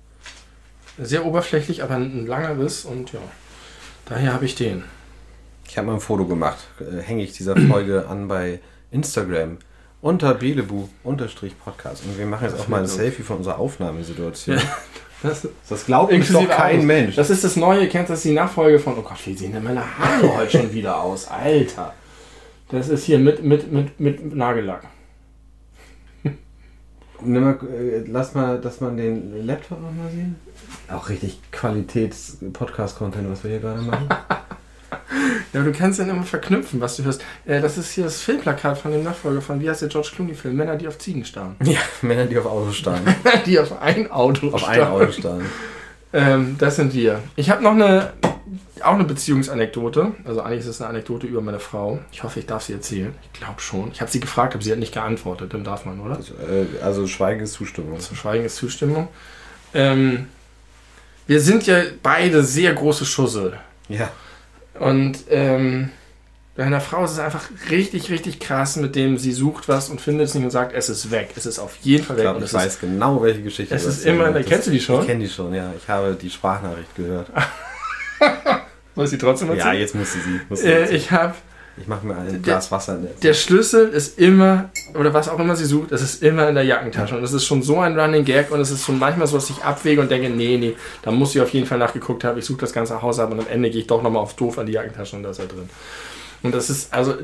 Sehr 0.99 1.25
oberflächlich, 1.25 1.83
aber 1.83 1.95
ein 1.95 2.27
langer 2.27 2.59
Riss 2.59 2.85
und 2.85 3.13
ja. 3.13 3.21
Daher 4.07 4.33
habe 4.33 4.45
ich 4.45 4.55
den. 4.55 4.85
Ich 5.69 5.77
habe 5.77 5.87
mal 5.87 5.95
ein 5.95 6.01
Foto 6.01 6.25
gemacht. 6.25 6.59
Äh, 6.81 7.03
Hänge 7.03 7.23
ich 7.23 7.33
dieser 7.33 7.57
Folge 7.57 8.07
an 8.09 8.27
bei 8.29 8.61
Instagram. 8.91 9.59
Unter 10.01 10.35
Belebu-Podcast. 10.35 12.05
Und 12.05 12.19
wir 12.19 12.27
machen 12.27 12.45
jetzt 12.45 12.59
auch 12.61 12.69
mal 12.69 12.81
ein. 12.81 12.87
Selfie 12.87 13.23
von 13.23 13.39
unserer 13.39 13.59
Aufnahmesituation. 13.59 14.61
Das, 15.23 15.49
Das 15.69 15.87
glaubt 15.87 16.13
uns 16.13 16.33
doch 16.33 16.49
kein 16.49 16.77
Autos. 16.77 16.85
Mensch. 16.87 17.17
Das 17.17 17.31
ist 17.31 17.43
das 17.43 17.57
neue, 17.57 17.89
kennst 17.89 18.09
du 18.09 18.13
das, 18.15 18.23
die 18.23 18.31
Nachfolge 18.31 18.79
von, 18.79 18.97
oh 18.97 19.03
Gott, 19.03 19.19
wie 19.27 19.35
sehen 19.35 19.53
denn 19.53 19.65
meine 19.65 19.83
Haare 19.99 20.37
heute 20.37 20.59
schon 20.59 20.73
wieder 20.73 21.03
aus? 21.03 21.27
Alter. 21.27 21.93
Das 22.71 22.89
ist 22.89 23.05
hier 23.05 23.19
mit, 23.19 23.43
mit, 23.43 23.73
mit, 23.73 23.99
mit 23.99 24.35
Nagellack. 24.37 24.85
Nimm 27.21 27.43
mal, 27.45 27.59
äh, 27.73 28.05
lass 28.07 28.35
mal, 28.35 28.61
dass 28.61 28.81
man 28.81 28.97
den 28.97 29.47
Laptop 29.47 29.81
nochmal 29.81 30.11
sehen. 30.11 30.37
Auch 30.91 31.09
richtig 31.09 31.41
Qualitäts-Podcast-Content, 31.53 33.31
was 33.31 33.43
wir 33.45 33.51
hier 33.51 33.61
gerade 33.61 33.83
machen. 33.83 34.09
Ja, 35.55 35.63
du 35.63 35.73
kannst 35.73 35.99
dann 35.99 36.11
immer 36.11 36.25
verknüpfen, 36.25 36.81
was 36.81 36.97
du 36.97 37.05
hörst. 37.05 37.23
Äh, 37.47 37.61
das 37.61 37.79
ist 37.79 37.93
hier 37.93 38.05
das 38.05 38.21
Filmplakat 38.21 38.77
von 38.77 38.93
dem 38.93 39.03
Nachfolger 39.03 39.41
von, 39.41 39.61
wie 39.61 39.69
heißt 39.69 39.81
der 39.81 39.89
George 39.89 40.11
Clooney-Film? 40.15 40.55
Männer, 40.55 40.77
die 40.77 40.87
auf 40.87 40.99
Ziegen 40.99 41.25
starren. 41.25 41.57
ja, 41.65 41.79
Männer, 42.03 42.27
die 42.27 42.37
auf 42.39 42.45
Autos 42.47 42.77
starren. 42.77 43.03
die 43.47 43.59
auf 43.59 43.81
ein 43.81 44.11
Auto 44.11 44.49
auf 44.49 44.69
ein 44.69 44.75
starren. 44.75 44.93
Auto 44.93 45.13
starren. 45.13 45.47
Ähm, 46.13 46.57
das 46.59 46.77
sind 46.77 46.95
wir. 46.95 47.23
Ich 47.37 47.51
habe 47.51 47.63
noch 47.63 47.73
eine, 47.73 48.13
auch 48.83 48.95
eine 48.95 49.05
Beziehungsanekdote. 49.05 50.13
Also 50.25 50.41
eigentlich 50.41 50.61
ist 50.61 50.67
es 50.67 50.81
eine 50.81 50.91
Anekdote 50.91 51.27
über 51.27 51.41
meine 51.41 51.61
Frau. 51.61 51.99
Ich 52.13 52.23
hoffe, 52.23 52.41
ich 52.41 52.47
darf 52.47 52.65
sie 52.65 52.73
erzählen. 52.73 53.15
Ich 53.23 53.39
glaube 53.39 53.61
schon. 53.61 53.91
Ich 53.93 54.01
habe 54.01 54.11
sie 54.11 54.21
gefragt, 54.21 54.55
aber 54.55 54.63
sie 54.63 54.73
hat 54.73 54.79
nicht 54.79 54.95
geantwortet. 54.95 55.53
Dann 55.53 55.65
darf 55.65 55.85
man, 55.85 56.01
oder? 56.01 56.17
Also, 56.17 56.35
äh, 56.35 56.83
also 56.83 57.07
Schweigen 57.07 57.41
ist 57.41 57.53
Zustimmung. 57.55 58.01
Zu 58.01 58.15
Schweigen 58.15 58.45
ist 58.45 58.57
Zustimmung. 58.57 59.09
Ähm, 59.75 60.29
wir 61.27 61.41
sind 61.41 61.67
ja 61.67 61.83
beide 62.03 62.43
sehr 62.43 62.73
große 62.73 63.05
Schussel. 63.05 63.59
Ja. 63.89 64.11
Und 64.79 65.25
ähm, 65.29 65.91
bei 66.59 66.65
einer 66.65 66.81
Frau 66.81 67.05
ist 67.05 67.13
es 67.13 67.19
einfach 67.21 67.45
richtig, 67.71 68.11
richtig 68.11 68.41
krass, 68.41 68.75
mit 68.77 68.97
dem 68.97 69.17
sie 69.17 69.33
sucht 69.33 69.69
was 69.69 69.89
und 69.91 70.01
findet 70.01 70.27
es 70.27 70.35
nicht 70.35 70.45
und 70.45 70.51
sagt, 70.51 70.75
es 70.75 70.89
ist 70.91 71.11
weg. 71.11 71.31
Es 71.37 71.47
ist 71.47 71.59
auf 71.61 71.77
jeden 71.83 72.05
Fall 72.05 72.17
Ich 72.17 72.19
weg. 72.19 72.25
glaube, 72.25 72.39
und 72.39 72.45
ich 72.45 72.53
es 72.53 72.53
ist, 72.55 72.59
weiß 72.67 72.81
genau, 72.81 73.23
welche 73.23 73.43
Geschichte 73.43 73.75
es 73.75 73.85
ist 73.87 74.05
immer, 74.05 74.25
möchtest. 74.33 74.49
kennst 74.51 74.67
du 74.67 74.71
die 74.73 74.81
schon? 74.81 75.01
Ich 75.03 75.07
kenne 75.07 75.21
die 75.25 75.31
schon, 75.31 75.55
ja. 75.55 75.73
Ich 75.79 75.89
habe 75.89 76.15
die 76.21 76.29
Sprachnachricht 76.29 76.95
gehört. 76.97 77.29
soll 78.95 79.05
ich 79.05 79.11
sie 79.11 79.19
trotzdem 79.19 79.49
Ja, 79.49 79.55
erzählen? 79.55 79.81
jetzt 79.81 79.95
musst 79.95 80.17
du 80.17 80.19
sie. 80.21 80.41
Musst 80.49 80.65
du 80.65 80.67
äh, 80.69 80.95
ich 80.95 81.11
habe 81.13 81.35
ich 81.81 81.87
mache 81.87 82.05
mir 82.05 82.17
ein 82.17 82.27
der- 82.29 82.39
Glas 82.41 82.73
Wasser 82.73 82.97
in 82.97 83.03
der 83.03 83.13
Der 83.23 83.35
Schlüssel 83.35 83.91
ist 83.91 84.19
immer, 84.19 84.71
oder 84.95 85.15
was 85.15 85.29
auch 85.29 85.39
immer 85.39 85.55
sie 85.55 85.65
sucht, 85.65 85.93
es 85.93 86.03
ist 86.03 86.25
immer 86.25 86.49
in 86.49 86.57
der 86.57 86.65
Jackentasche. 86.65 87.17
Und 87.17 87.23
es 87.23 87.33
ist 87.33 87.45
schon 87.45 87.63
so 87.63 87.79
ein 87.79 87.97
Running 87.97 88.25
Gag 88.25 88.51
und 88.51 88.59
es 88.61 88.73
ist 88.73 88.85
schon 88.85 88.99
manchmal 88.99 89.29
so, 89.29 89.37
dass 89.37 89.49
ich 89.49 89.63
abwäge 89.63 90.01
und 90.01 90.11
denke, 90.11 90.29
nee, 90.29 90.57
nee, 90.57 90.75
da 91.03 91.13
muss 91.13 91.37
ich 91.37 91.41
auf 91.41 91.51
jeden 91.51 91.67
Fall 91.67 91.79
nachgeguckt 91.79 92.25
haben. 92.25 92.37
Ich 92.37 92.45
suche 92.47 92.63
das 92.63 92.73
ganze 92.73 93.01
Haus 93.01 93.21
ab 93.21 93.31
und 93.31 93.39
am 93.39 93.47
Ende 93.49 93.71
gehe 93.71 93.83
ich 93.83 93.87
doch 93.87 94.03
nochmal 94.03 94.23
auf 94.23 94.35
doof 94.35 94.59
an 94.59 94.67
die 94.67 94.73
Jackentasche 94.73 95.15
und 95.15 95.23
da 95.23 95.31
ist 95.31 95.39
er 95.39 95.47
drin. 95.47 95.71
Und 96.43 96.55
das 96.55 96.71
ist, 96.71 96.95
also, 96.95 97.17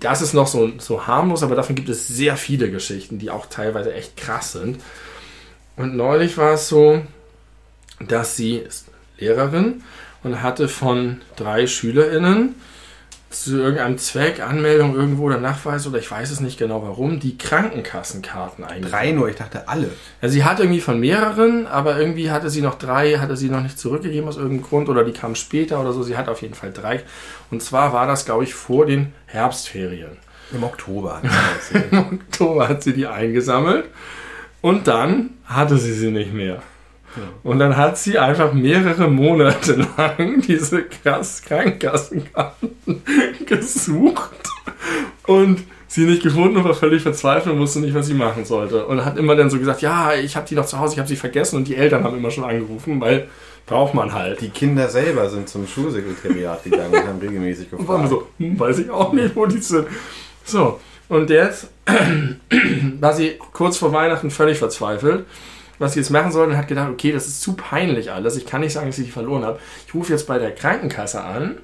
das 0.00 0.20
ist 0.20 0.34
noch 0.34 0.46
so, 0.46 0.70
so 0.78 1.06
harmlos, 1.06 1.42
aber 1.42 1.54
davon 1.54 1.76
gibt 1.76 1.88
es 1.88 2.06
sehr 2.08 2.36
viele 2.36 2.70
Geschichten, 2.70 3.18
die 3.18 3.30
auch 3.30 3.46
teilweise 3.46 3.94
echt 3.94 4.16
krass 4.16 4.52
sind. 4.52 4.80
Und 5.76 5.96
neulich 5.96 6.36
war 6.36 6.54
es 6.54 6.68
so, 6.68 7.02
dass 8.00 8.36
sie 8.36 8.56
ist 8.56 8.86
Lehrerin 9.18 9.82
und 10.22 10.42
hatte 10.42 10.68
von 10.68 11.20
drei 11.36 11.66
SchülerInnen 11.66 12.54
zu 13.30 13.58
irgendeinem 13.58 13.96
Zweck, 13.96 14.40
Anmeldung 14.40 14.96
irgendwo 14.96 15.24
oder 15.24 15.38
Nachweis 15.38 15.86
oder 15.86 16.00
ich 16.00 16.10
weiß 16.10 16.32
es 16.32 16.40
nicht 16.40 16.58
genau 16.58 16.82
warum, 16.82 17.20
die 17.20 17.38
Krankenkassenkarten 17.38 18.64
eingetragen. 18.64 18.90
Drei 18.90 19.12
nur, 19.12 19.28
ich 19.28 19.36
dachte 19.36 19.68
alle. 19.68 19.90
Also 20.20 20.32
sie 20.32 20.44
hatte 20.44 20.64
irgendwie 20.64 20.80
von 20.80 20.98
mehreren, 20.98 21.68
aber 21.68 21.96
irgendwie 21.96 22.32
hatte 22.32 22.50
sie 22.50 22.60
noch 22.60 22.74
drei, 22.74 23.18
hatte 23.18 23.36
sie 23.36 23.48
noch 23.48 23.62
nicht 23.62 23.78
zurückgegeben 23.78 24.28
aus 24.28 24.36
irgendeinem 24.36 24.64
Grund 24.64 24.88
oder 24.88 25.04
die 25.04 25.12
kamen 25.12 25.36
später 25.36 25.80
oder 25.80 25.92
so. 25.92 26.02
Sie 26.02 26.16
hat 26.16 26.28
auf 26.28 26.42
jeden 26.42 26.54
Fall 26.54 26.72
drei. 26.72 27.04
Und 27.52 27.62
zwar 27.62 27.92
war 27.92 28.08
das, 28.08 28.24
glaube 28.24 28.42
ich, 28.42 28.54
vor 28.54 28.84
den 28.84 29.12
Herbstferien. 29.26 30.16
Im 30.52 30.64
Oktober. 30.64 31.22
hat. 31.22 31.82
Im 31.92 31.98
Oktober 31.98 32.68
hat 32.68 32.82
sie 32.82 32.92
die 32.92 33.06
eingesammelt 33.06 33.84
und 34.60 34.88
dann 34.88 35.30
hatte 35.44 35.78
sie 35.78 35.92
sie 35.92 36.10
nicht 36.10 36.32
mehr. 36.32 36.62
Und 37.42 37.58
dann 37.58 37.76
hat 37.76 37.98
sie 37.98 38.18
einfach 38.18 38.52
mehrere 38.52 39.08
Monate 39.08 39.86
lang 39.96 40.40
diese 40.46 40.84
krass 40.84 41.42
Krankenkassenkarten 41.42 42.70
gesucht 43.46 44.30
und 45.26 45.64
sie 45.88 46.04
nicht 46.04 46.22
gefunden 46.22 46.56
und 46.58 46.64
war 46.64 46.74
völlig 46.74 47.02
verzweifelt 47.02 47.54
und 47.54 47.60
wusste 47.60 47.80
nicht, 47.80 47.94
was 47.94 48.06
sie 48.06 48.14
machen 48.14 48.44
sollte. 48.44 48.86
Und 48.86 49.04
hat 49.04 49.16
immer 49.16 49.34
dann 49.34 49.50
so 49.50 49.58
gesagt, 49.58 49.82
ja, 49.82 50.14
ich 50.14 50.36
habe 50.36 50.46
die 50.46 50.54
noch 50.54 50.66
zu 50.66 50.78
Hause, 50.78 50.94
ich 50.94 50.98
habe 50.98 51.08
sie 51.08 51.16
vergessen 51.16 51.56
und 51.56 51.66
die 51.66 51.76
Eltern 51.76 52.04
haben 52.04 52.16
immer 52.16 52.30
schon 52.30 52.44
angerufen, 52.44 53.00
weil 53.00 53.28
braucht 53.66 53.94
man 53.94 54.12
halt. 54.12 54.40
Die 54.40 54.50
Kinder 54.50 54.88
selber 54.88 55.28
sind 55.28 55.48
zum 55.48 55.66
Schulsekretariat 55.66 56.64
gegangen 56.64 56.92
und 56.92 57.06
haben 57.06 57.18
regelmäßig 57.20 57.72
Und 57.72 57.86
waren 57.88 58.02
gefragt. 58.02 58.26
so, 58.38 58.44
hm, 58.44 58.58
weiß 58.58 58.78
ich 58.80 58.90
auch 58.90 59.12
nicht, 59.12 59.34
wo 59.34 59.46
die 59.46 59.58
sind. 59.58 59.86
So, 60.44 60.80
und 61.08 61.30
jetzt 61.30 61.68
war 63.00 63.12
sie 63.12 63.38
kurz 63.52 63.76
vor 63.76 63.92
Weihnachten 63.92 64.30
völlig 64.30 64.58
verzweifelt, 64.58 65.24
was 65.80 65.94
sie 65.94 66.00
jetzt 66.00 66.10
machen 66.10 66.30
soll 66.30 66.48
und 66.48 66.56
hat 66.56 66.68
gedacht, 66.68 66.90
okay, 66.90 67.10
das 67.10 67.26
ist 67.26 67.40
zu 67.40 67.54
peinlich 67.54 68.12
alles. 68.12 68.36
Ich 68.36 68.46
kann 68.46 68.60
nicht 68.60 68.74
sagen, 68.74 68.86
dass 68.86 68.98
ich 68.98 69.06
die 69.06 69.10
verloren 69.10 69.44
habe. 69.44 69.58
Ich 69.88 69.94
rufe 69.94 70.12
jetzt 70.12 70.26
bei 70.26 70.38
der 70.38 70.54
Krankenkasse 70.54 71.24
an 71.24 71.56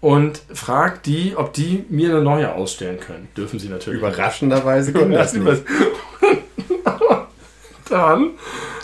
und 0.00 0.40
frage 0.54 1.00
die, 1.04 1.34
ob 1.36 1.52
die 1.52 1.84
mir 1.88 2.10
eine 2.10 2.22
neue 2.22 2.54
ausstellen 2.54 3.00
können. 3.00 3.28
Dürfen 3.36 3.58
sie 3.58 3.68
natürlich. 3.68 3.98
Überraschenderweise 3.98 4.92
ging 4.94 5.10
das 5.10 5.34
nicht. 5.34 5.64
Dann 7.90 8.30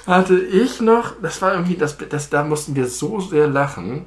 hatte 0.06 0.40
ich 0.40 0.80
noch, 0.80 1.12
das 1.22 1.40
war 1.40 1.52
irgendwie, 1.52 1.76
das, 1.76 1.96
das, 1.96 2.28
da 2.28 2.42
mussten 2.42 2.74
wir 2.74 2.88
so 2.88 3.20
sehr 3.20 3.46
lachen, 3.46 4.06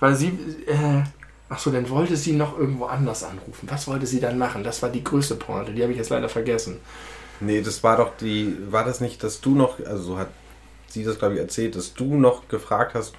weil 0.00 0.16
sie, 0.16 0.28
äh, 0.66 1.02
ach 1.48 1.58
so, 1.60 1.70
dann 1.70 1.88
wollte 1.90 2.16
sie 2.16 2.32
noch 2.32 2.58
irgendwo 2.58 2.86
anders 2.86 3.22
anrufen. 3.22 3.68
Was 3.70 3.86
wollte 3.86 4.06
sie 4.06 4.20
dann 4.20 4.38
machen? 4.38 4.64
Das 4.64 4.82
war 4.82 4.88
die 4.88 5.04
größte 5.04 5.34
Pointe, 5.34 5.72
die 5.72 5.82
habe 5.82 5.92
ich 5.92 5.98
jetzt 5.98 6.10
leider 6.10 6.28
vergessen. 6.28 6.78
Nee, 7.40 7.62
das 7.62 7.82
war 7.82 7.96
doch 7.96 8.10
die, 8.20 8.56
war 8.70 8.84
das 8.84 9.00
nicht, 9.00 9.22
dass 9.24 9.40
du 9.40 9.54
noch, 9.54 9.78
also 9.86 10.02
so 10.02 10.18
hat 10.18 10.28
sie 10.88 11.04
das 11.04 11.18
glaube 11.18 11.34
ich 11.34 11.40
erzählt, 11.40 11.76
dass 11.76 11.94
du 11.94 12.16
noch 12.16 12.48
gefragt 12.48 12.94
hast, 12.94 13.14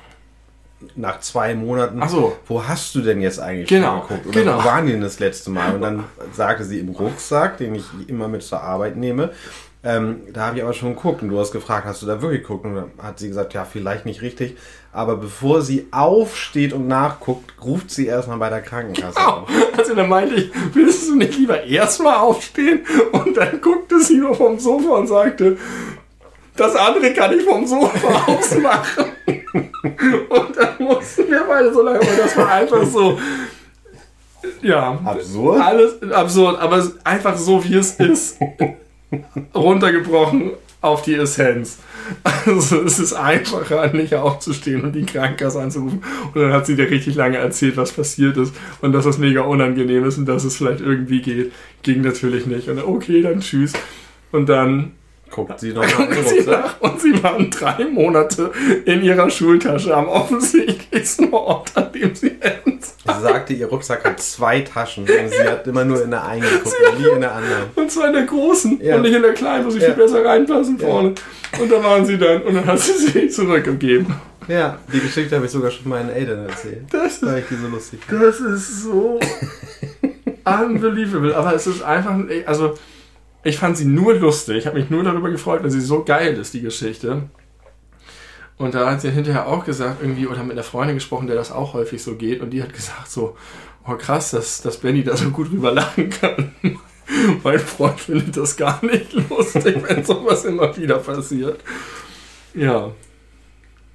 nach 0.96 1.20
zwei 1.20 1.54
Monaten, 1.54 2.02
Ach 2.02 2.10
so. 2.10 2.36
wo 2.48 2.68
hast 2.68 2.96
du 2.96 3.02
denn 3.02 3.22
jetzt 3.22 3.40
eigentlich 3.40 3.70
Genau, 3.70 4.02
geguckt? 4.02 4.26
Oder 4.28 4.40
genau. 4.42 4.60
wo 4.60 4.66
waren 4.66 4.86
die 4.88 4.94
denn 4.94 5.02
das 5.02 5.20
letzte 5.20 5.52
Mal? 5.52 5.76
Und 5.76 5.82
dann 5.82 6.04
sagte 6.34 6.64
sie 6.64 6.80
im 6.80 6.90
Rucksack, 6.90 7.58
den 7.58 7.76
ich 7.76 7.84
immer 8.08 8.28
mit 8.28 8.42
zur 8.42 8.62
Arbeit 8.62 8.96
nehme, 8.98 9.32
ähm, 9.84 10.22
da 10.32 10.48
habe 10.48 10.58
ich 10.58 10.64
aber 10.64 10.74
schon 10.74 10.96
geguckt 10.96 11.24
und 11.24 11.30
du 11.30 11.40
hast 11.40 11.52
gefragt, 11.52 11.86
hast 11.86 12.04
du 12.04 12.06
da 12.06 12.22
wirklich 12.22 12.44
geguckt? 12.44 12.66
Und 12.66 12.76
dann 12.76 12.92
hat 13.02 13.18
sie 13.18 13.28
gesagt, 13.28 13.56
ja, 13.56 13.66
vielleicht 13.66 14.06
nicht 14.06 14.22
richtig. 14.22 14.56
Aber 14.94 15.16
bevor 15.16 15.62
sie 15.62 15.88
aufsteht 15.92 16.74
und 16.74 16.88
nachguckt, 16.88 17.54
ruft 17.64 17.90
sie 17.90 18.06
erstmal 18.06 18.38
bei 18.38 18.50
der 18.50 18.62
Krankenkasse 18.62 19.18
Au. 19.18 19.42
auf. 19.42 19.50
Also 19.78 19.96
dann 19.96 20.10
meinte 20.10 20.36
ich, 20.36 20.52
willst 20.74 21.10
du 21.10 21.16
nicht 21.16 21.36
lieber 21.38 21.64
erstmal 21.64 22.18
aufstehen 22.18 22.82
und 23.12 23.36
dann 23.36 23.60
guckt 23.62 23.92
es 23.92 24.10
sie 24.10 24.18
nur 24.18 24.36
vom 24.36 24.60
Sofa 24.60 24.98
und 24.98 25.08
sagte, 25.08 25.58
das 26.56 26.76
andere 26.76 27.14
kann 27.14 27.38
ich 27.38 27.44
vom 27.44 27.66
Sofa 27.66 28.26
aus 28.28 28.58
machen. 28.60 29.06
Und 30.30 30.58
dann 30.58 30.76
mussten 30.80 31.32
wir 31.32 31.44
beide 31.48 31.74
so 31.74 31.82
lange, 31.82 32.00
weil 32.00 32.18
das 32.18 32.38
war 32.38 32.52
einfach 32.52 32.86
so. 32.86 33.18
Ja. 34.62 35.00
Absurd? 35.04 35.62
Alles 35.62 36.12
absurd, 36.12 36.60
aber 36.60 36.86
einfach 37.04 37.36
so, 37.36 37.64
wie 37.64 37.76
es 37.76 37.96
ist. 37.96 38.38
Runtergebrochen 39.56 40.52
auf 40.82 41.04
die 41.04 41.16
Essenz. 41.16 41.80
Also 42.46 42.82
es 42.82 42.98
ist 42.98 43.14
einfacher, 43.14 43.94
nicht 43.94 44.16
aufzustehen 44.16 44.82
und 44.84 44.94
die 44.94 45.06
Krankenkasse 45.06 45.62
anzurufen. 45.62 46.04
Und 46.34 46.42
dann 46.42 46.52
hat 46.52 46.66
sie 46.66 46.76
dir 46.76 46.90
richtig 46.90 47.16
lange 47.16 47.38
erzählt, 47.38 47.78
was 47.78 47.92
passiert 47.92 48.38
ist 48.38 48.56
und 48.82 48.92
dass 48.92 49.06
das 49.06 49.20
mega 49.20 49.42
unangenehm 49.42 50.04
ist 50.06 50.18
und 50.18 50.26
dass 50.26 50.44
es 50.44 50.58
vielleicht 50.58 50.82
irgendwie 50.82 51.22
geht. 51.22 51.52
Ging 51.84 52.02
natürlich 52.02 52.48
nicht. 52.48 52.68
Und 52.68 52.84
okay, 52.84 53.22
dann 53.22 53.42
tschüss. 53.42 53.74
Und 54.32 54.50
dann 54.50 54.94
Guckt 55.32 55.60
sie 55.60 55.72
noch 55.74 55.84
nach 56.00 56.08
dem 56.08 56.24
sie 56.26 56.36
Rucksack. 56.40 56.66
nach 56.66 56.82
und 56.82 57.02
sie 57.02 57.24
waren 57.24 57.50
drei 57.50 57.86
Monate 57.86 58.52
in 58.86 59.02
ihrer 59.02 59.30
Schultasche 59.30 59.96
am 59.96 60.08
offensichtlichsten 60.10 61.34
Ort, 61.34 61.72
an 61.76 61.92
dem 61.94 62.14
sie 62.14 62.36
hätten. 62.40 62.80
Sie 62.82 63.22
sagte, 63.22 63.54
ihr 63.54 63.68
Rucksack 63.68 64.04
hat 64.06 64.20
zwei 64.22 64.60
Taschen 64.62 65.04
und 65.04 65.30
sie 65.32 65.44
hat 65.48 65.66
immer 65.68 65.86
nur 65.86 66.04
in 66.04 66.12
der 66.12 66.24
einen 66.26 66.42
geguckt, 66.44 66.76
nie 67.00 67.08
in 67.16 67.22
der 67.22 67.34
anderen. 67.34 67.64
Und 67.76 67.90
zwar 67.92 68.08
in 68.08 68.14
der 68.14 68.24
großen 68.26 68.80
Ja. 68.84 68.96
und 68.98 69.04
nicht 69.04 69.14
in 69.16 69.22
der 69.22 69.34
kleinen, 69.34 69.66
wo 69.66 69.70
sie 69.70 69.80
Ja. 69.80 69.86
viel 69.88 69.96
besser 69.96 70.24
reinpassen 70.26 70.78
Ja. 70.80 70.88
vorne. 70.88 71.14
Und 71.60 71.72
da 71.72 71.84
waren 71.84 72.06
sie 72.06 72.18
dann 72.18 72.42
und 72.44 72.54
dann 72.56 72.66
hat 72.66 72.80
sie 72.80 72.94
sie 72.94 73.30
zurückgegeben. 73.30 74.08
Ja, 74.48 74.80
die 74.92 75.00
Geschichte 75.00 75.36
habe 75.36 75.46
ich 75.46 75.52
sogar 75.52 75.72
schon 75.72 75.88
meinen 75.88 76.10
Eltern 76.10 76.48
erzählt. 76.50 76.84
Das 76.92 77.22
Weil 77.24 77.40
ich 77.40 77.46
die 77.50 77.56
so 77.56 77.68
lustig. 77.68 78.00
Das 78.10 78.40
ist 78.40 78.84
so 78.84 79.20
unbelievable. 80.46 81.36
Aber 81.36 81.54
es 81.56 81.68
ist 81.68 81.82
einfach, 81.84 82.16
also 82.46 82.76
ich 83.44 83.58
fand 83.58 83.78
sie 83.78 83.86
nur 83.86 84.16
lustig. 84.16 84.58
Ich 84.58 84.68
habe 84.68 84.80
mich 84.80 84.90
nur 84.90 85.04
darüber 85.04 85.30
gefreut, 85.30 85.64
weil 85.64 85.72
sie 85.72 85.82
so 85.82 86.04
geil 86.04 86.38
ist, 86.38 86.54
die 86.54 86.62
Geschichte. 86.62 87.24
Und 88.58 88.76
da 88.76 88.92
hat 88.92 89.02
sie 89.02 89.10
hinterher 89.10 89.48
auch 89.48 89.66
gesagt, 89.66 90.02
irgendwie, 90.02 90.28
oder 90.28 90.44
mit 90.44 90.52
einer 90.52 90.64
Freundin 90.64 90.96
gesprochen, 90.96 91.28
der 91.28 91.36
das 91.36 91.52
auch 91.52 91.74
häufig 91.74 92.04
so 92.04 92.16
geht. 92.16 92.42
Und 92.42 92.52
die 92.52 92.62
hat 92.62 92.74
gesagt 92.74 93.10
so, 93.10 93.36
oh 93.88 93.96
krass, 93.96 94.32
dass, 94.32 94.62
dass 94.62 94.78
Benny 94.78 95.04
da 95.04 95.18
so 95.18 95.32
gut 95.32 95.50
drüber 95.52 95.72
lachen 95.72 96.10
kann. 96.12 96.52
mein 97.44 97.60
Freund 97.60 98.00
findet 98.00 98.38
das 98.38 98.56
gar 98.56 98.84
nicht 98.86 99.14
lustig, 99.30 99.78
wenn 99.88 100.06
sowas 100.06 100.46
immer 100.46 100.76
wieder 100.78 101.00
passiert. 101.00 101.60
Ja. 102.54 102.92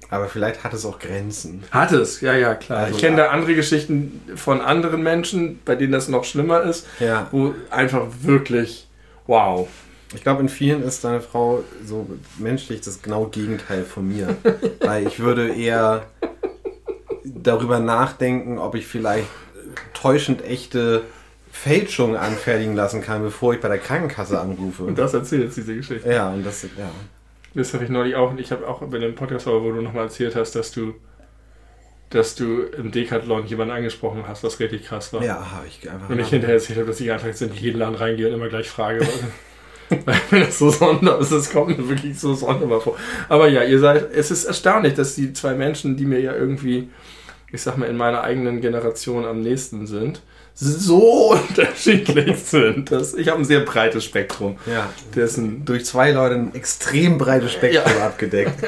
Aber 0.09 0.27
vielleicht 0.27 0.63
hat 0.63 0.73
es 0.73 0.85
auch 0.85 0.99
Grenzen. 0.99 1.63
Hat 1.71 1.91
es, 1.91 2.21
ja, 2.21 2.33
ja, 2.33 2.55
klar. 2.55 2.79
Also, 2.79 2.95
ich 2.95 3.01
kenne 3.01 3.17
da 3.17 3.29
andere 3.29 3.55
Geschichten 3.55 4.21
von 4.35 4.61
anderen 4.61 5.03
Menschen, 5.03 5.59
bei 5.65 5.75
denen 5.75 5.91
das 5.91 6.07
noch 6.07 6.23
schlimmer 6.23 6.61
ist, 6.63 6.87
Ja. 6.99 7.27
wo 7.31 7.53
einfach 7.69 8.05
wirklich, 8.21 8.86
wow. 9.27 9.67
Ich 10.15 10.23
glaube, 10.23 10.41
in 10.41 10.49
vielen 10.49 10.83
ist 10.83 11.03
deine 11.03 11.19
Frau 11.19 11.63
so 11.85 12.07
menschlich 12.37 12.81
das 12.81 13.01
genau 13.01 13.25
Gegenteil 13.25 13.83
von 13.83 14.07
mir. 14.07 14.37
Weil 14.79 15.05
ich 15.05 15.19
würde 15.19 15.53
eher 15.53 16.05
darüber 17.23 17.79
nachdenken, 17.79 18.57
ob 18.57 18.75
ich 18.75 18.87
vielleicht 18.87 19.27
täuschend 19.93 20.43
echte 20.45 21.03
Fälschungen 21.51 22.15
anfertigen 22.15 22.75
lassen 22.75 23.01
kann, 23.01 23.21
bevor 23.21 23.53
ich 23.53 23.59
bei 23.59 23.67
der 23.67 23.79
Krankenkasse 23.79 24.39
anrufe. 24.39 24.83
Und 24.83 24.97
das 24.97 25.13
erzählt 25.13 25.43
jetzt 25.43 25.57
diese 25.57 25.75
Geschichte. 25.75 26.09
ja, 26.09 26.29
und 26.29 26.45
das, 26.45 26.63
ja. 26.63 26.91
Das 27.53 27.73
habe 27.73 27.83
ich 27.83 27.89
neulich 27.89 28.15
auch, 28.15 28.37
ich 28.37 28.51
habe 28.51 28.67
auch 28.67 28.81
bei 28.83 28.99
dem 28.99 29.15
Podcast, 29.15 29.47
wo 29.47 29.71
du 29.71 29.81
nochmal 29.81 30.03
erzählt 30.03 30.35
hast, 30.35 30.51
dass 30.53 30.71
du, 30.71 30.93
dass 32.09 32.35
du 32.35 32.61
im 32.61 32.91
Decathlon 32.91 33.45
jemanden 33.47 33.73
angesprochen 33.73 34.23
hast, 34.27 34.43
was 34.43 34.59
richtig 34.59 34.85
krass 34.85 35.11
war. 35.11 35.23
Ja, 35.23 35.51
habe 35.51 35.67
ich 35.67 35.89
einfach. 35.89 36.09
Und 36.09 36.19
ich 36.19 36.29
hinterher 36.29 36.55
erzählt 36.55 36.79
habe, 36.79 36.87
dass 36.87 36.99
ich 37.01 37.11
einfach 37.11 37.27
jetzt 37.27 37.41
in 37.41 37.53
jeden 37.53 37.79
Laden 37.79 37.95
reingehe 37.95 38.27
und 38.27 38.33
immer 38.33 38.47
gleich 38.47 38.69
frage. 38.69 39.05
Weil 40.05 40.19
mir 40.31 40.45
das 40.45 40.59
so 40.59 40.69
sonderbar 40.69 41.21
ist, 41.21 41.31
es 41.31 41.51
kommt 41.51 41.77
mir 41.77 41.89
wirklich 41.89 42.19
so 42.19 42.33
sonderbar 42.33 42.81
vor. 42.81 42.97
Aber 43.29 43.47
ja, 43.47 43.63
ihr 43.63 43.79
seid, 43.79 44.11
es 44.13 44.31
ist 44.31 44.45
erstaunlich, 44.45 44.93
dass 44.93 45.15
die 45.15 45.33
zwei 45.33 45.53
Menschen, 45.53 45.95
die 45.95 46.05
mir 46.05 46.19
ja 46.19 46.33
irgendwie, 46.33 46.89
ich 47.51 47.61
sag 47.61 47.77
mal, 47.77 47.85
in 47.85 47.95
meiner 47.95 48.21
eigenen 48.23 48.59
Generation 48.59 49.25
am 49.25 49.41
nächsten 49.41 49.87
sind, 49.87 50.21
so 50.55 51.33
unterschiedlich 51.49 52.37
sind. 52.37 52.91
Das, 52.91 53.13
ich 53.13 53.29
habe 53.29 53.39
ein 53.39 53.45
sehr 53.45 53.61
breites 53.61 54.03
Spektrum. 54.03 54.57
Ja, 54.65 54.89
Dessen, 55.15 55.63
durch 55.65 55.85
zwei 55.85 56.11
Leute 56.11 56.35
ein 56.35 56.55
extrem 56.55 57.17
breites 57.17 57.53
Spektrum 57.53 58.01
abgedeckt. 58.01 58.55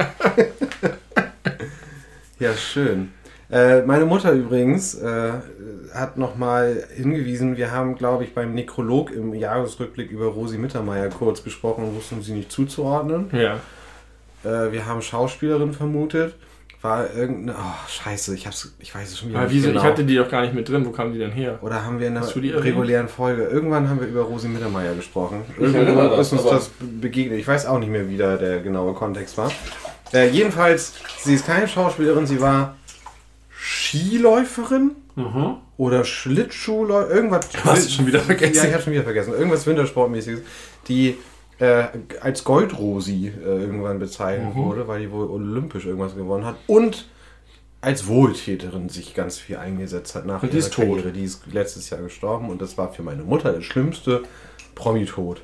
ja, 2.39 2.53
schön. 2.55 3.11
Äh, 3.51 3.81
meine 3.81 4.05
Mutter 4.05 4.31
übrigens 4.31 4.93
äh, 4.95 5.31
hat 5.93 6.17
nochmal 6.17 6.83
hingewiesen, 6.95 7.57
wir 7.57 7.71
haben, 7.71 7.95
glaube 7.95 8.23
ich, 8.23 8.35
beim 8.35 8.53
Nekrolog 8.53 9.11
im 9.11 9.33
Jahresrückblick 9.33 10.11
über 10.11 10.27
Rosi 10.27 10.57
Mittermeier 10.57 11.09
kurz 11.09 11.43
gesprochen 11.43 11.85
und 11.85 11.95
wussten 11.95 12.21
sie 12.21 12.33
nicht 12.33 12.51
zuzuordnen. 12.51 13.29
ja. 13.31 13.59
Äh, 14.43 14.71
wir 14.71 14.85
haben 14.85 15.01
Schauspielerin 15.01 15.73
vermutet. 15.73 16.35
War 16.81 17.13
irgendeine. 17.13 17.57
Oh, 17.59 17.89
scheiße, 17.89 18.33
ich, 18.33 18.47
hab's, 18.47 18.73
ich 18.79 18.95
weiß 18.95 19.09
es 19.09 19.19
schon 19.19 19.29
wieder 19.29 19.39
Aber 19.39 19.47
nicht 19.47 19.57
wieso, 19.57 19.67
genau. 19.67 19.81
ich 19.81 19.85
hatte 19.85 20.05
die 20.05 20.15
doch 20.15 20.29
gar 20.29 20.43
nicht 20.43 20.53
mit 20.53 20.69
drin. 20.69 20.85
Wo 20.85 20.91
kamen 20.91 21.11
die 21.11 21.19
denn 21.19 21.31
her? 21.31 21.59
Oder 21.61 21.83
haben 21.83 21.99
wir 21.99 22.07
in 22.07 22.15
einer 22.15 22.25
regulären 22.35 23.09
Folge, 23.09 23.43
irgendwann 23.43 23.89
haben 23.89 23.99
wir 23.99 24.07
über 24.07 24.21
Rosi 24.21 24.47
Mittermeier 24.47 24.95
gesprochen. 24.95 25.41
Irgendwann 25.59 26.09
das, 26.11 26.31
ist 26.31 26.39
uns 26.39 26.49
das 26.49 26.71
begegnet. 26.79 27.37
Ich 27.37 27.47
weiß 27.47 27.65
auch 27.65 27.79
nicht 27.79 27.89
mehr, 27.89 28.07
wie 28.07 28.15
da 28.15 28.37
der 28.37 28.61
genaue 28.61 28.93
Kontext 28.93 29.37
war. 29.37 29.51
Äh, 30.13 30.29
jedenfalls, 30.29 30.93
sie 31.19 31.35
ist 31.35 31.45
keine 31.45 31.67
Schauspielerin, 31.67 32.25
sie 32.25 32.39
war 32.39 32.77
Skiläuferin 33.79 34.91
oder 35.77 36.03
Schlittschuhläuferin, 36.05 37.15
irgendwas. 37.15 37.49
Du 37.49 37.57
hast 37.65 37.79
es 37.85 37.93
schon 37.93 38.07
wieder 38.07 38.19
vergessen. 38.19 38.55
Ja, 38.55 38.65
ich 38.65 38.73
habe 38.73 38.83
schon 38.83 38.93
wieder 38.93 39.03
vergessen. 39.03 39.33
Irgendwas 39.33 39.65
Wintersportmäßiges, 39.65 40.41
die 40.87 41.17
äh, 41.59 41.85
als 42.21 42.43
Goldrosi 42.43 43.27
äh, 43.27 43.45
irgendwann 43.45 43.99
bezeichnet 43.99 44.55
Mhm. 44.55 44.59
wurde, 44.63 44.87
weil 44.87 45.01
die 45.01 45.11
wohl 45.11 45.27
olympisch 45.27 45.85
irgendwas 45.85 46.15
gewonnen 46.15 46.45
hat. 46.45 46.55
Und 46.67 47.07
als 47.81 48.07
Wohltäterin 48.07 48.89
sich 48.89 49.13
ganz 49.13 49.37
viel 49.37 49.57
eingesetzt 49.57 50.15
hat 50.15 50.25
nach 50.25 50.43
Und 50.43 50.51
die 50.53 50.57
ihrer 50.57 50.65
ist 50.67 50.73
tot. 50.73 50.85
Karriere. 50.85 51.11
Die 51.11 51.23
ist 51.23 51.43
letztes 51.51 51.89
Jahr 51.89 52.01
gestorben 52.01 52.49
und 52.49 52.61
das 52.61 52.77
war 52.77 52.91
für 52.93 53.03
meine 53.03 53.23
Mutter 53.23 53.51
der 53.53 53.61
schlimmste 53.61 54.23
Promi-Tod. 54.79 55.41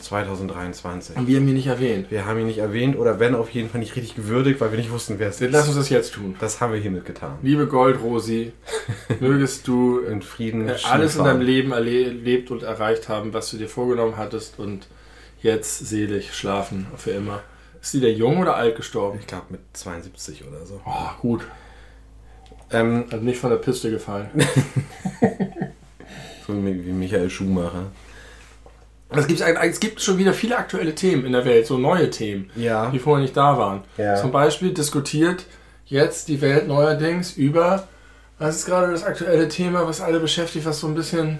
2023. 0.00 1.16
Und 1.16 1.26
wir 1.26 1.36
haben 1.38 1.48
ihn 1.48 1.54
nicht 1.54 1.66
erwähnt. 1.66 2.10
Wir 2.10 2.24
haben 2.24 2.38
ihn 2.38 2.46
nicht 2.46 2.58
erwähnt 2.58 2.96
oder 2.96 3.18
wenn 3.18 3.34
auf 3.34 3.50
jeden 3.50 3.68
Fall 3.68 3.80
nicht 3.80 3.96
richtig 3.96 4.14
gewürdigt, 4.14 4.60
weil 4.60 4.70
wir 4.70 4.78
nicht 4.78 4.92
wussten, 4.92 5.18
wer 5.18 5.28
es 5.28 5.40
Lass 5.40 5.62
uns 5.66 5.70
ist. 5.70 5.76
das 5.78 5.88
jetzt 5.90 6.14
tun. 6.14 6.36
Das 6.38 6.60
haben 6.60 6.72
wir 6.72 6.80
hiermit 6.80 7.04
getan. 7.04 7.38
Liebe 7.42 7.66
Goldrosi, 7.66 8.52
mögest 9.20 9.66
du 9.66 9.98
In 10.00 10.22
Frieden. 10.22 10.68
äh, 10.68 10.76
alles 10.88 11.16
in 11.16 11.24
deinem 11.24 11.40
Leben 11.40 11.72
erlebt 11.72 12.50
und 12.52 12.62
erreicht 12.62 13.08
haben, 13.08 13.34
was 13.34 13.50
du 13.50 13.56
dir 13.58 13.68
vorgenommen 13.68 14.16
hattest 14.16 14.58
und 14.58 14.86
jetzt 15.42 15.78
selig 15.88 16.32
schlafen 16.34 16.86
für 16.96 17.10
immer. 17.10 17.40
Ist 17.82 17.92
sie 17.92 18.00
der 18.00 18.12
jung 18.12 18.38
oder 18.38 18.54
alt 18.56 18.76
gestorben? 18.76 19.18
Ich 19.20 19.26
glaube 19.26 19.46
mit 19.50 19.60
72 19.72 20.44
oder 20.46 20.64
so. 20.64 20.80
Oh, 20.86 21.10
gut. 21.20 21.46
Ähm, 22.70 23.06
Hat 23.10 23.22
nicht 23.22 23.40
von 23.40 23.50
der 23.50 23.56
Piste 23.56 23.90
gefallen. 23.90 24.28
so 26.46 26.54
wie 26.54 26.92
Michael 26.92 27.30
Schumacher. 27.30 27.86
Es, 29.18 29.26
gibt, 29.26 29.40
es 29.40 29.80
gibt 29.80 30.00
schon 30.00 30.18
wieder 30.18 30.32
viele 30.32 30.56
aktuelle 30.56 30.94
Themen 30.94 31.24
in 31.24 31.32
der 31.32 31.44
Welt, 31.44 31.66
so 31.66 31.78
neue 31.78 32.10
Themen, 32.10 32.50
Ja. 32.56 32.90
die 32.90 32.98
vorher 32.98 33.22
nicht 33.22 33.36
da 33.36 33.58
waren. 33.58 33.82
Ja. 33.96 34.16
Zum 34.16 34.30
Beispiel 34.30 34.72
diskutiert 34.72 35.46
jetzt 35.86 36.28
die 36.28 36.40
Welt 36.40 36.68
neuerdings 36.68 37.32
über, 37.36 37.88
was 38.38 38.56
ist 38.56 38.66
gerade 38.66 38.92
das 38.92 39.02
aktuelle 39.04 39.48
Thema, 39.48 39.86
was 39.86 40.00
alle 40.00 40.20
beschäftigt, 40.20 40.64
was 40.64 40.80
so 40.80 40.86
ein 40.86 40.94
bisschen... 40.94 41.38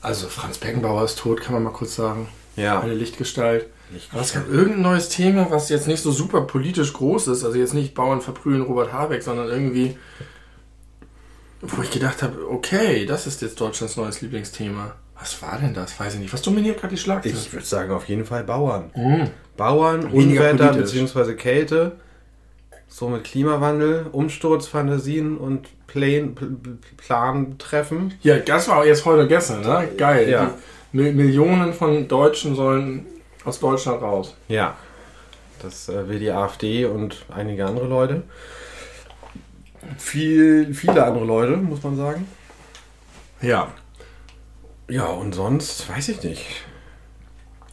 Also 0.00 0.28
Franz 0.28 0.58
Beckenbauer 0.58 1.04
ist 1.04 1.18
tot, 1.18 1.40
kann 1.40 1.54
man 1.54 1.62
mal 1.62 1.72
kurz 1.72 1.96
sagen. 1.96 2.28
Ja. 2.56 2.80
Eine 2.80 2.94
Lichtgestalt. 2.94 3.66
Nicht 3.90 4.08
Aber 4.12 4.20
es 4.20 4.32
gab 4.32 4.48
irgendein 4.48 4.82
neues 4.82 5.08
Thema, 5.08 5.50
was 5.50 5.68
jetzt 5.70 5.88
nicht 5.88 6.02
so 6.02 6.10
super 6.12 6.42
politisch 6.42 6.92
groß 6.92 7.28
ist. 7.28 7.44
Also 7.44 7.58
jetzt 7.58 7.74
nicht 7.74 7.94
Bauern 7.94 8.20
verprügeln 8.20 8.62
Robert 8.62 8.92
Habeck, 8.92 9.22
sondern 9.22 9.48
irgendwie, 9.48 9.96
wo 11.62 11.82
ich 11.82 11.90
gedacht 11.90 12.22
habe, 12.22 12.48
okay, 12.50 13.06
das 13.06 13.26
ist 13.26 13.42
jetzt 13.42 13.60
Deutschlands 13.60 13.96
neues 13.96 14.20
Lieblingsthema. 14.20 14.94
Was 15.18 15.40
war 15.42 15.58
denn 15.58 15.72
das? 15.74 15.98
Weiß 15.98 16.14
ich 16.14 16.20
nicht. 16.20 16.32
Was 16.32 16.42
dominiert 16.42 16.80
gerade 16.80 16.94
die 16.94 17.00
Schlagzeilen? 17.00 17.36
Ich 17.36 17.52
würde 17.52 17.64
sagen, 17.66 17.92
auf 17.92 18.08
jeden 18.08 18.24
Fall 18.24 18.44
Bauern. 18.44 18.90
Mhm. 18.94 19.30
Bauern, 19.56 20.12
Weniger 20.12 20.50
Unwetter 20.50 20.68
politisch. 20.72 21.00
bzw. 21.14 21.34
Kälte, 21.34 21.92
somit 22.88 23.24
Klimawandel, 23.24 24.06
Umsturzfantasien 24.12 25.36
und 25.38 25.68
Plan, 25.86 26.34
Pl- 26.34 26.56
Pl- 26.60 26.76
Plantreffen. 26.96 28.14
Ja, 28.22 28.38
das 28.38 28.68
war 28.68 28.84
jetzt 28.84 29.04
heute 29.04 29.28
gestern, 29.28 29.60
ne? 29.62 29.88
Geil. 29.96 30.28
Ja. 30.28 30.50
Die 30.92 30.98
Mi- 30.98 31.12
Millionen 31.12 31.72
von 31.72 32.08
Deutschen 32.08 32.56
sollen 32.56 33.06
aus 33.44 33.60
Deutschland 33.60 34.02
raus. 34.02 34.34
Ja, 34.48 34.76
das 35.62 35.88
äh, 35.88 36.08
will 36.08 36.18
die 36.18 36.30
AfD 36.32 36.86
und 36.86 37.24
einige 37.34 37.64
andere 37.66 37.86
Leute. 37.86 38.22
Viel, 39.98 40.74
viele 40.74 41.04
andere 41.04 41.24
Leute, 41.24 41.56
muss 41.56 41.82
man 41.82 41.96
sagen. 41.96 42.26
Ja. 43.40 43.68
Ja, 44.88 45.06
und 45.06 45.34
sonst 45.34 45.88
weiß 45.88 46.10
ich 46.10 46.22
nicht. 46.22 46.64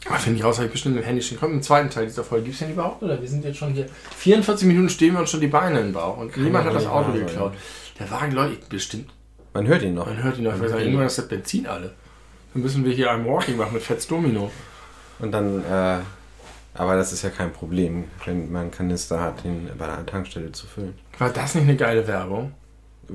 Aber 0.06 0.18
finde 0.18 0.38
ich 0.38 0.44
raus, 0.44 0.56
habe 0.56 0.66
ich 0.66 0.72
bestimmt 0.72 0.96
im 0.96 1.04
Handy 1.04 1.22
stehen. 1.22 1.38
Kommt 1.38 1.52
im 1.52 1.62
zweiten 1.62 1.90
Teil 1.90 2.06
dieser 2.06 2.24
Folge. 2.24 2.44
Gibt 2.44 2.54
es 2.54 2.60
den 2.60 2.72
überhaupt? 2.72 3.02
Oder 3.02 3.20
wir 3.20 3.28
sind 3.28 3.44
jetzt 3.44 3.58
schon 3.58 3.72
hier. 3.72 3.86
44 4.16 4.66
Minuten 4.66 4.88
stehen 4.88 5.12
wir 5.12 5.20
uns 5.20 5.30
schon 5.30 5.40
die 5.40 5.46
Beine 5.46 5.78
in 5.78 5.86
den 5.86 5.92
Bauch. 5.92 6.16
Und 6.16 6.36
niemand 6.36 6.64
ja 6.64 6.70
hat 6.70 6.76
das 6.76 6.86
Auto 6.86 7.12
geklaut. 7.12 7.52
Der 7.98 8.10
Wagen, 8.10 8.32
Leute, 8.32 8.56
bestimmt 8.68 9.10
Man 9.54 9.66
hört 9.66 9.82
ihn 9.82 9.94
noch. 9.94 10.06
Man 10.06 10.22
hört 10.22 10.38
ihn 10.38 10.44
noch, 10.44 10.52
Man 10.52 10.62
hört 10.62 10.72
ihn 10.80 10.86
irgendwann 10.86 11.06
ist 11.06 11.18
das 11.18 11.28
Benzin 11.28 11.66
alle. 11.66 11.92
Dann 12.52 12.62
müssen 12.62 12.84
wir 12.84 12.92
hier 12.92 13.10
ein 13.10 13.24
Walking 13.24 13.56
machen 13.56 13.74
mit 13.74 13.82
Fetz 13.82 14.06
Domino. 14.08 14.50
Und 15.20 15.30
dann, 15.30 15.62
äh, 15.64 15.98
aber 16.74 16.96
das 16.96 17.12
ist 17.12 17.22
ja 17.22 17.30
kein 17.30 17.52
Problem, 17.52 18.04
wenn 18.24 18.50
man 18.50 18.62
einen 18.62 18.70
Kanister 18.72 19.20
hat, 19.20 19.44
den 19.44 19.70
bei 19.78 19.86
der 19.86 20.04
Tankstelle 20.04 20.50
zu 20.50 20.66
füllen. 20.66 20.98
War 21.18 21.30
das 21.30 21.54
nicht 21.54 21.64
eine 21.64 21.76
geile 21.76 22.06
Werbung? 22.08 22.52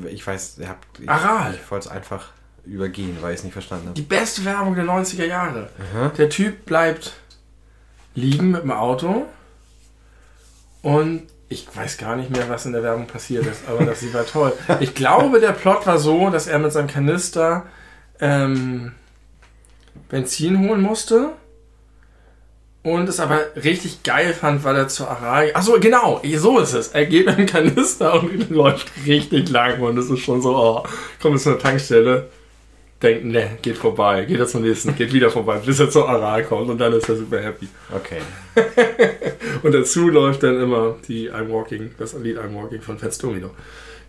Ich 0.09 0.25
weiß, 0.25 0.59
ihr 0.59 0.69
habt. 0.69 0.85
Ich, 0.99 1.09
Aral. 1.09 1.53
ich 1.55 1.69
wollte 1.69 1.87
es 1.87 1.91
einfach 1.91 2.29
übergehen, 2.67 3.17
weil 3.21 3.33
ich 3.33 3.39
es 3.39 3.43
nicht 3.43 3.53
verstanden 3.53 3.87
habe. 3.87 3.95
Die 3.95 4.01
beste 4.01 4.45
Werbung 4.45 4.75
der 4.75 4.85
90er 4.85 5.25
Jahre. 5.25 5.69
Aha. 5.93 6.09
Der 6.17 6.29
Typ 6.29 6.65
bleibt 6.65 7.13
liegen 8.13 8.51
mit 8.51 8.63
dem 8.63 8.71
Auto 8.71 9.25
und 10.81 11.23
ich 11.49 11.67
weiß 11.73 11.97
gar 11.97 12.15
nicht 12.15 12.29
mehr, 12.29 12.49
was 12.49 12.65
in 12.65 12.73
der 12.73 12.83
Werbung 12.83 13.07
passiert 13.07 13.45
ist, 13.45 13.61
aber 13.67 13.85
das 13.85 14.01
war 14.13 14.25
toll. 14.25 14.53
Ich 14.81 14.93
glaube, 14.93 15.39
der 15.39 15.53
Plot 15.53 15.85
war 15.85 15.97
so, 15.97 16.29
dass 16.29 16.47
er 16.47 16.59
mit 16.59 16.73
seinem 16.73 16.87
Kanister 16.87 17.65
ähm, 18.19 18.93
Benzin 20.09 20.67
holen 20.67 20.81
musste 20.81 21.29
und 22.83 23.07
es 23.09 23.19
aber 23.19 23.39
richtig 23.55 24.03
geil 24.03 24.33
fand, 24.33 24.63
weil 24.63 24.75
er 24.75 24.87
zur 24.87 25.09
Aral. 25.09 25.51
Achso, 25.53 25.79
genau, 25.79 26.21
so 26.35 26.59
ist 26.59 26.73
es. 26.73 26.89
Er 26.89 27.05
geht 27.05 27.25
mit 27.25 27.37
dem 27.37 27.45
Kanister 27.45 28.21
und 28.21 28.49
läuft 28.49 28.91
richtig 29.05 29.49
lang 29.49 29.81
und 29.81 29.97
es 29.97 30.09
ist 30.09 30.19
schon 30.19 30.41
so, 30.41 30.55
oh, 30.55 30.83
kommt 31.21 31.35
jetzt 31.35 31.43
zu 31.43 31.49
einer 31.49 31.59
Tankstelle, 31.59 32.29
denkt, 33.01 33.25
ne, 33.25 33.57
geht 33.61 33.77
vorbei, 33.77 34.25
geht 34.25 34.39
er 34.39 34.47
zum 34.47 34.63
nächsten, 34.63 34.95
geht 34.95 35.13
wieder 35.13 35.29
vorbei, 35.29 35.59
bis 35.63 35.79
er 35.79 35.89
zur 35.89 36.09
Aral 36.09 36.43
kommt 36.43 36.69
und 36.69 36.77
dann 36.79 36.93
ist 36.93 37.07
er 37.09 37.15
super 37.15 37.39
happy. 37.41 37.67
Okay. 37.93 38.21
Und 39.63 39.71
dazu 39.73 40.09
läuft 40.09 40.43
dann 40.43 40.61
immer 40.61 40.95
die 41.07 41.31
I'm 41.31 41.49
Walking, 41.49 41.91
das 41.97 42.13
Lied 42.13 42.37
I'm 42.37 42.53
Walking 42.53 42.81
von 42.81 42.99
Fats 42.99 43.17
Domino. 43.17 43.49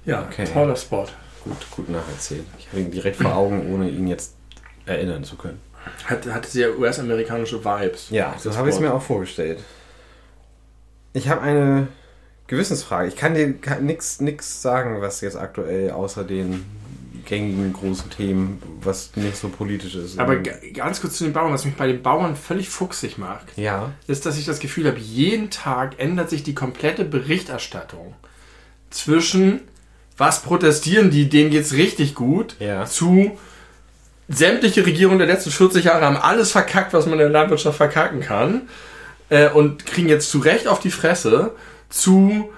Ja, 0.05 0.27
Okay. 0.31 0.45
toller 0.53 0.77
Spot. 0.77 1.07
Gut, 1.45 1.71
gut 1.71 1.89
nacherzählt. 1.89 2.45
Ich 2.59 2.69
habe 2.69 2.81
ihn 2.81 2.91
direkt 2.91 3.17
vor 3.17 3.35
Augen, 3.35 3.73
ohne 3.73 3.89
ihn 3.89 4.07
jetzt 4.09 4.35
erinnern 4.85 5.25
zu 5.25 5.37
können. 5.37 5.61
Hat, 6.05 6.27
hatte 6.27 6.49
sehr 6.51 6.79
US-amerikanische 6.79 7.65
Vibes. 7.65 8.11
Ja, 8.11 8.35
so 8.39 8.51
Das 8.51 8.59
habe 8.59 8.69
ich 8.69 8.75
es 8.75 8.81
mir 8.81 8.93
auch 8.93 9.01
vorgestellt. 9.03 9.61
Ich 11.15 11.29
habe 11.29 11.41
eine 11.41 11.89
Gewissensfrage. 12.47 13.09
Ich 13.09 13.17
kann 13.17 13.35
dir 13.35 13.55
nichts 13.81 14.21
nix 14.21 14.61
sagen, 14.61 15.01
was 15.01 15.21
jetzt 15.23 15.37
aktuell 15.37 15.91
außer 15.93 16.25
den 16.25 16.67
gängigen 17.29 17.73
großen 17.73 18.11
Themen, 18.11 18.61
was 18.83 19.11
nicht 19.15 19.37
so 19.37 19.49
politisch 19.49 19.95
ist. 19.95 20.19
Aber 20.19 20.37
g- 20.37 20.71
ganz 20.73 21.01
kurz 21.01 21.19
zu 21.19 21.25
den 21.25 21.33
Bauern, 21.33 21.53
was 21.53 21.65
mich 21.65 21.75
bei 21.75 21.87
den 21.87 22.03
Bauern 22.03 22.35
völlig 22.35 22.69
fuchsig 22.69 23.19
macht, 23.19 23.47
ja, 23.57 23.93
ist, 24.07 24.27
dass 24.27 24.39
ich 24.39 24.47
das 24.47 24.59
Gefühl 24.61 24.87
habe, 24.89 24.99
jeden 24.99 25.51
Tag 25.51 25.95
ändert 25.99 26.31
sich 26.31 26.43
die 26.43 26.55
komplette 26.55 27.05
Berichterstattung 27.05 28.15
zwischen 28.91 29.61
was 30.17 30.43
protestieren 30.43 31.11
die, 31.11 31.29
denen 31.29 31.51
geht's 31.51 31.75
richtig 31.75 32.15
gut, 32.17 32.57
Ja. 32.59 32.85
zu 32.87 33.39
sämtliche 34.29 34.85
Regierungen 34.85 35.19
der 35.19 35.29
letzten 35.29 35.51
40 35.51 35.85
Jahre 35.85 36.05
haben 36.05 36.17
alles 36.17 36.51
verkackt, 36.51 36.93
was 36.93 37.05
man 37.07 37.15
in 37.15 37.19
der 37.21 37.29
Landwirtschaft 37.31 37.77
verkacken 37.77 38.21
kann 38.21 38.63
äh, 39.29 39.49
und 39.51 39.87
kriegen 39.87 40.09
jetzt 40.09 40.31
zu 40.31 40.39
Recht 40.41 40.67
auf 40.67 40.81
die 40.81 40.91
Fresse, 40.91 41.53
zu 41.89 42.51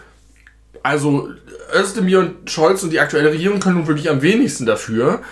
also 0.83 1.29
Özdemir 1.75 2.21
und 2.21 2.51
Scholz 2.51 2.83
und 2.83 2.91
die 2.91 3.01
aktuelle 3.01 3.31
Regierung 3.31 3.61
können 3.61 3.77
nun 3.77 3.87
wirklich 3.87 4.11
am 4.11 4.23
wenigsten 4.23 4.67
dafür. 4.67 5.23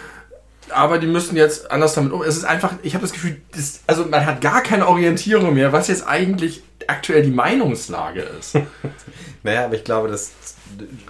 Aber 0.70 0.98
die 0.98 1.06
müssen 1.06 1.36
jetzt 1.36 1.70
anders 1.70 1.94
damit 1.94 2.12
um. 2.12 2.22
Es 2.22 2.36
ist 2.36 2.44
einfach, 2.44 2.74
ich 2.82 2.94
habe 2.94 3.02
das 3.02 3.12
Gefühl, 3.12 3.40
das, 3.52 3.80
also 3.86 4.04
man 4.04 4.26
hat 4.26 4.40
gar 4.40 4.62
keine 4.62 4.86
Orientierung 4.86 5.54
mehr, 5.54 5.72
was 5.72 5.88
jetzt 5.88 6.06
eigentlich 6.06 6.62
aktuell 6.86 7.22
die 7.22 7.30
Meinungslage 7.30 8.20
ist. 8.38 8.54
naja, 9.42 9.64
aber 9.64 9.74
ich 9.74 9.84
glaube, 9.84 10.08
das 10.08 10.32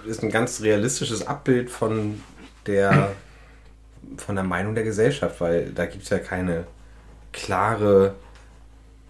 ist 0.05 0.23
ein 0.23 0.31
ganz 0.31 0.61
realistisches 0.61 1.27
Abbild 1.27 1.69
von 1.69 2.23
der, 2.67 3.11
von 4.17 4.35
der 4.35 4.45
Meinung 4.45 4.75
der 4.75 4.83
Gesellschaft, 4.83 5.41
weil 5.41 5.71
da 5.71 5.85
gibt 5.85 6.03
es 6.03 6.09
ja 6.09 6.19
keine 6.19 6.65
klare 7.33 8.15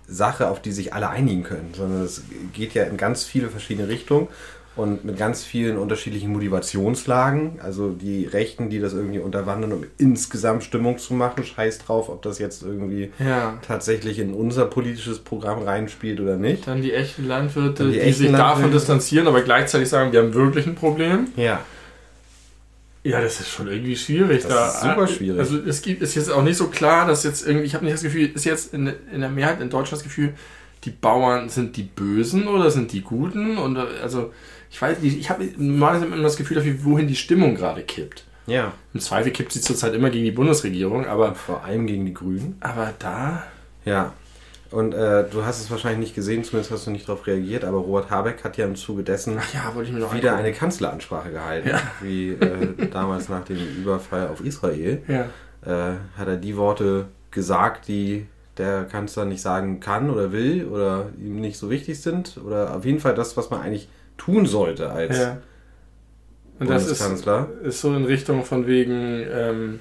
Sache, 0.07 0.49
auf 0.49 0.61
die 0.61 0.71
sich 0.71 0.93
alle 0.93 1.09
einigen 1.09 1.43
können, 1.43 1.73
sondern 1.75 2.01
es 2.01 2.23
geht 2.53 2.73
ja 2.73 2.83
in 2.83 2.97
ganz 2.97 3.23
viele 3.23 3.49
verschiedene 3.49 3.87
Richtungen 3.87 4.27
und 4.79 5.03
mit 5.05 5.17
ganz 5.17 5.43
vielen 5.43 5.77
unterschiedlichen 5.77 6.31
Motivationslagen. 6.31 7.59
Also 7.61 7.89
die 7.91 8.25
Rechten, 8.25 8.69
die 8.69 8.79
das 8.79 8.93
irgendwie 8.93 9.19
unterwandern, 9.19 9.73
um 9.73 9.83
insgesamt 9.97 10.63
Stimmung 10.63 10.97
zu 10.97 11.13
machen, 11.13 11.43
scheiß 11.43 11.79
drauf, 11.79 12.09
ob 12.09 12.21
das 12.21 12.39
jetzt 12.39 12.63
irgendwie 12.63 13.11
Ja. 13.19 13.59
tatsächlich 13.67 14.19
in 14.19 14.33
unser 14.33 14.65
politisches 14.65 15.19
Programm 15.19 15.61
reinspielt 15.63 16.19
oder 16.19 16.37
nicht. 16.37 16.67
Dann 16.67 16.81
die 16.81 16.93
echten 16.93 17.27
Landwirte, 17.27 17.85
die, 17.87 17.91
die 17.93 17.99
echten 17.99 18.13
sich 18.23 18.31
davon 18.31 18.47
Landwirte. 18.47 18.73
distanzieren, 18.73 19.27
aber 19.27 19.41
gleichzeitig 19.41 19.89
sagen, 19.89 20.11
wir 20.11 20.19
haben 20.21 20.33
wirklich 20.33 20.65
ein 20.65 20.75
Problem. 20.75 21.27
Ja. 21.35 21.59
Ja, 23.03 23.21
das 23.21 23.39
ist 23.39 23.49
schon 23.49 23.67
irgendwie 23.69 23.95
schwierig. 23.95 24.43
Das 24.43 24.51
da. 24.51 24.67
ist 24.67 24.81
super 24.81 25.07
schwierig. 25.07 25.39
Also 25.39 25.57
es 25.57 25.81
gibt, 25.81 26.01
ist 26.01 26.15
jetzt 26.15 26.29
auch 26.31 26.43
nicht 26.43 26.57
so 26.57 26.67
klar, 26.67 27.07
dass 27.07 27.23
jetzt 27.23 27.47
irgendwie, 27.47 27.65
ich 27.65 27.73
habe 27.73 27.85
nicht 27.85 27.93
das 27.95 28.03
Gefühl, 28.03 28.29
ist 28.33 28.43
jetzt 28.45 28.73
in, 28.73 28.91
in 29.13 29.21
der 29.21 29.29
Mehrheit 29.29 29.61
in 29.61 29.69
Deutschland 29.69 30.01
das 30.01 30.03
Gefühl, 30.03 30.33
die 30.85 30.91
Bauern 30.91 31.49
sind 31.49 31.75
die 31.77 31.83
Bösen 31.83 32.47
oder 32.47 32.69
sind 32.71 32.91
die 32.93 33.01
Guten? 33.01 33.57
Und 33.57 33.75
äh, 33.75 33.85
also 34.01 34.31
ich 34.71 34.81
weiß 34.81 34.99
nicht, 35.01 35.17
ich 35.19 35.29
habe 35.29 35.49
normalerweise 35.57 36.05
immer 36.05 36.17
das 36.21 36.37
Gefühl 36.37 36.55
dafür, 36.57 36.75
wohin 36.83 37.07
die 37.07 37.15
Stimmung 37.15 37.55
gerade 37.55 37.81
kippt. 37.83 38.23
Ja. 38.47 38.73
Im 38.93 38.99
Zweifel 38.99 39.31
kippt 39.31 39.51
sie 39.51 39.61
zurzeit 39.61 39.93
immer 39.93 40.09
gegen 40.09 40.25
die 40.25 40.31
Bundesregierung, 40.31 41.05
aber, 41.05 41.35
Vor 41.35 41.63
allem 41.63 41.85
gegen 41.87 42.05
die 42.05 42.13
Grünen. 42.13 42.55
aber 42.61 42.93
da. 42.99 43.43
Ja. 43.85 44.13
Und 44.71 44.93
äh, 44.93 45.25
du 45.29 45.43
hast 45.45 45.59
es 45.61 45.71
wahrscheinlich 45.71 45.99
nicht 45.99 46.15
gesehen, 46.15 46.43
zumindest 46.43 46.71
hast 46.71 46.85
du 46.85 46.91
nicht 46.91 47.07
darauf 47.09 47.25
reagiert, 47.25 47.63
aber 47.65 47.79
Robert 47.79 48.11
Habeck 48.11 48.43
hat 48.43 48.55
ja 48.57 48.65
im 48.65 48.75
Zuge 48.75 49.01
dessen 49.03 49.37
ja, 49.53 49.73
wieder 49.83 50.05
angucken. 50.11 50.27
eine 50.27 50.51
Kanzleransprache 50.53 51.31
gehalten, 51.31 51.69
Ja. 51.69 51.81
wie 52.01 52.29
äh, 52.33 52.87
damals 52.91 53.29
nach 53.29 53.43
dem 53.45 53.57
Überfall 53.57 54.27
auf 54.27 54.41
Israel. 54.41 55.01
Ja. 55.07 55.25
Äh, 55.65 55.95
hat 56.17 56.27
er 56.27 56.37
die 56.37 56.55
Worte 56.55 57.07
gesagt, 57.31 57.87
die 57.87 58.27
der 58.59 58.83
Kanzler 58.83 59.25
nicht 59.25 59.41
sagen 59.41 59.79
kann 59.79 60.09
oder 60.09 60.31
will 60.31 60.65
oder 60.65 61.07
ihm 61.17 61.39
nicht 61.39 61.57
so 61.57 61.69
wichtig 61.69 62.01
sind. 62.01 62.39
Oder 62.45 62.75
auf 62.75 62.85
jeden 62.85 62.99
Fall 62.99 63.15
das, 63.15 63.37
was 63.37 63.49
man 63.49 63.61
eigentlich 63.61 63.87
tun 64.17 64.45
sollte 64.45 64.91
als 64.91 65.17
ja. 65.17 65.37
Und 66.59 66.69
das 66.69 66.87
ist, 66.87 67.01
ist 67.63 67.81
so 67.81 67.95
in 67.95 68.03
Richtung 68.03 68.43
von 68.43 68.67
wegen, 68.67 69.25
ähm, 69.31 69.79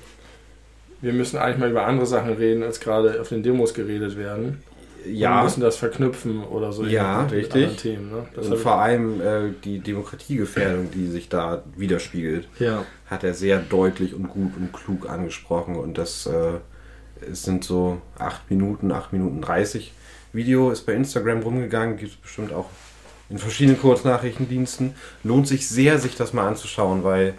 wir 1.00 1.12
müssen 1.12 1.36
eigentlich 1.36 1.58
mal 1.58 1.70
über 1.70 1.86
andere 1.86 2.06
Sachen 2.06 2.34
reden, 2.34 2.62
als 2.62 2.78
gerade 2.78 3.20
auf 3.20 3.28
den 3.28 3.42
Demos 3.42 3.74
geredet 3.74 4.16
werden. 4.16 4.62
Wir 5.04 5.12
ja, 5.12 5.42
müssen 5.42 5.60
das 5.60 5.76
verknüpfen 5.76 6.44
oder 6.44 6.72
so. 6.72 6.84
Ja, 6.84 7.24
richtig. 7.26 7.76
Themen, 7.78 8.10
ne? 8.10 8.26
und 8.40 8.56
vor 8.58 8.76
allem 8.76 9.20
äh, 9.20 9.52
die 9.64 9.80
Demokratiegefährdung, 9.80 10.90
die 10.92 11.06
sich 11.08 11.28
da 11.28 11.64
widerspiegelt. 11.76 12.48
ja. 12.58 12.84
hat 13.06 13.24
er 13.24 13.34
sehr 13.34 13.58
deutlich 13.58 14.14
und 14.14 14.28
gut 14.28 14.52
und 14.56 14.72
klug 14.72 15.08
angesprochen 15.08 15.76
und 15.76 15.98
das 15.98 16.26
äh, 16.26 16.58
es 17.30 17.42
sind 17.42 17.64
so 17.64 18.00
8 18.18 18.50
Minuten, 18.50 18.90
8 18.92 19.12
Minuten 19.12 19.40
30 19.40 19.92
Video, 20.32 20.70
ist 20.70 20.86
bei 20.86 20.92
Instagram 20.94 21.40
rumgegangen, 21.40 21.96
gibt 21.96 22.12
es 22.12 22.16
bestimmt 22.18 22.52
auch 22.52 22.66
in 23.30 23.38
verschiedenen 23.38 23.80
Kurznachrichtendiensten. 23.80 24.94
Lohnt 25.24 25.48
sich 25.48 25.68
sehr, 25.68 25.98
sich 25.98 26.16
das 26.16 26.32
mal 26.32 26.46
anzuschauen, 26.46 27.04
weil 27.04 27.34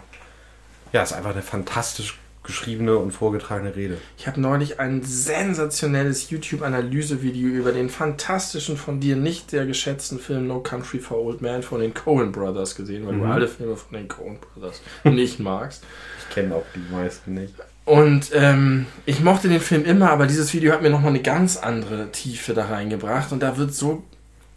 ja, 0.92 1.02
es 1.02 1.10
ist 1.10 1.16
einfach 1.16 1.32
eine 1.32 1.42
fantastisch 1.42 2.18
geschriebene 2.42 2.96
und 2.96 3.12
vorgetragene 3.12 3.76
Rede. 3.76 3.98
Ich 4.16 4.26
habe 4.26 4.40
neulich 4.40 4.80
ein 4.80 5.02
sensationelles 5.04 6.30
YouTube-Analysevideo 6.30 7.48
über 7.48 7.70
den 7.70 7.90
fantastischen, 7.90 8.76
von 8.76 8.98
dir 8.98 9.14
nicht 9.14 9.50
sehr 9.50 9.66
geschätzten 9.66 10.18
Film 10.18 10.46
No 10.46 10.60
Country 10.60 11.00
for 11.00 11.18
Old 11.18 11.42
Men 11.42 11.62
von 11.62 11.80
den 11.80 11.92
Coen 11.92 12.32
Brothers 12.32 12.74
gesehen, 12.74 13.06
weil 13.06 13.14
du 13.14 13.24
Mhm. 13.24 13.30
alle 13.30 13.46
Filme 13.48 13.76
von 13.76 13.92
den 13.96 14.08
Coen 14.08 14.38
Brothers 14.40 14.80
nicht 15.04 15.38
magst. 15.38 15.84
Ich 16.28 16.34
kenne 16.34 16.54
auch 16.54 16.64
die 16.74 16.92
meisten 16.92 17.34
nicht. 17.34 17.54
Und 17.90 18.30
ähm, 18.34 18.86
ich 19.04 19.18
mochte 19.18 19.48
den 19.48 19.60
Film 19.60 19.84
immer, 19.84 20.12
aber 20.12 20.28
dieses 20.28 20.54
Video 20.54 20.72
hat 20.72 20.80
mir 20.80 20.90
nochmal 20.90 21.08
eine 21.08 21.22
ganz 21.22 21.56
andere 21.56 22.12
Tiefe 22.12 22.54
da 22.54 22.66
reingebracht. 22.66 23.32
Und 23.32 23.42
da 23.42 23.56
wird 23.56 23.74
so, 23.74 24.04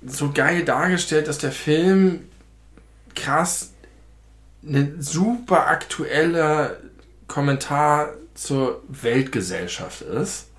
so 0.05 0.31
geil 0.31 0.63
dargestellt, 0.63 1.27
dass 1.27 1.39
der 1.39 1.51
Film 1.51 2.25
krass 3.15 3.71
ein 4.63 4.97
super 4.99 5.65
aktueller 5.65 6.77
Kommentar 7.25 8.13
zur 8.35 8.83
Weltgesellschaft 8.87 10.03
ist. 10.03 10.49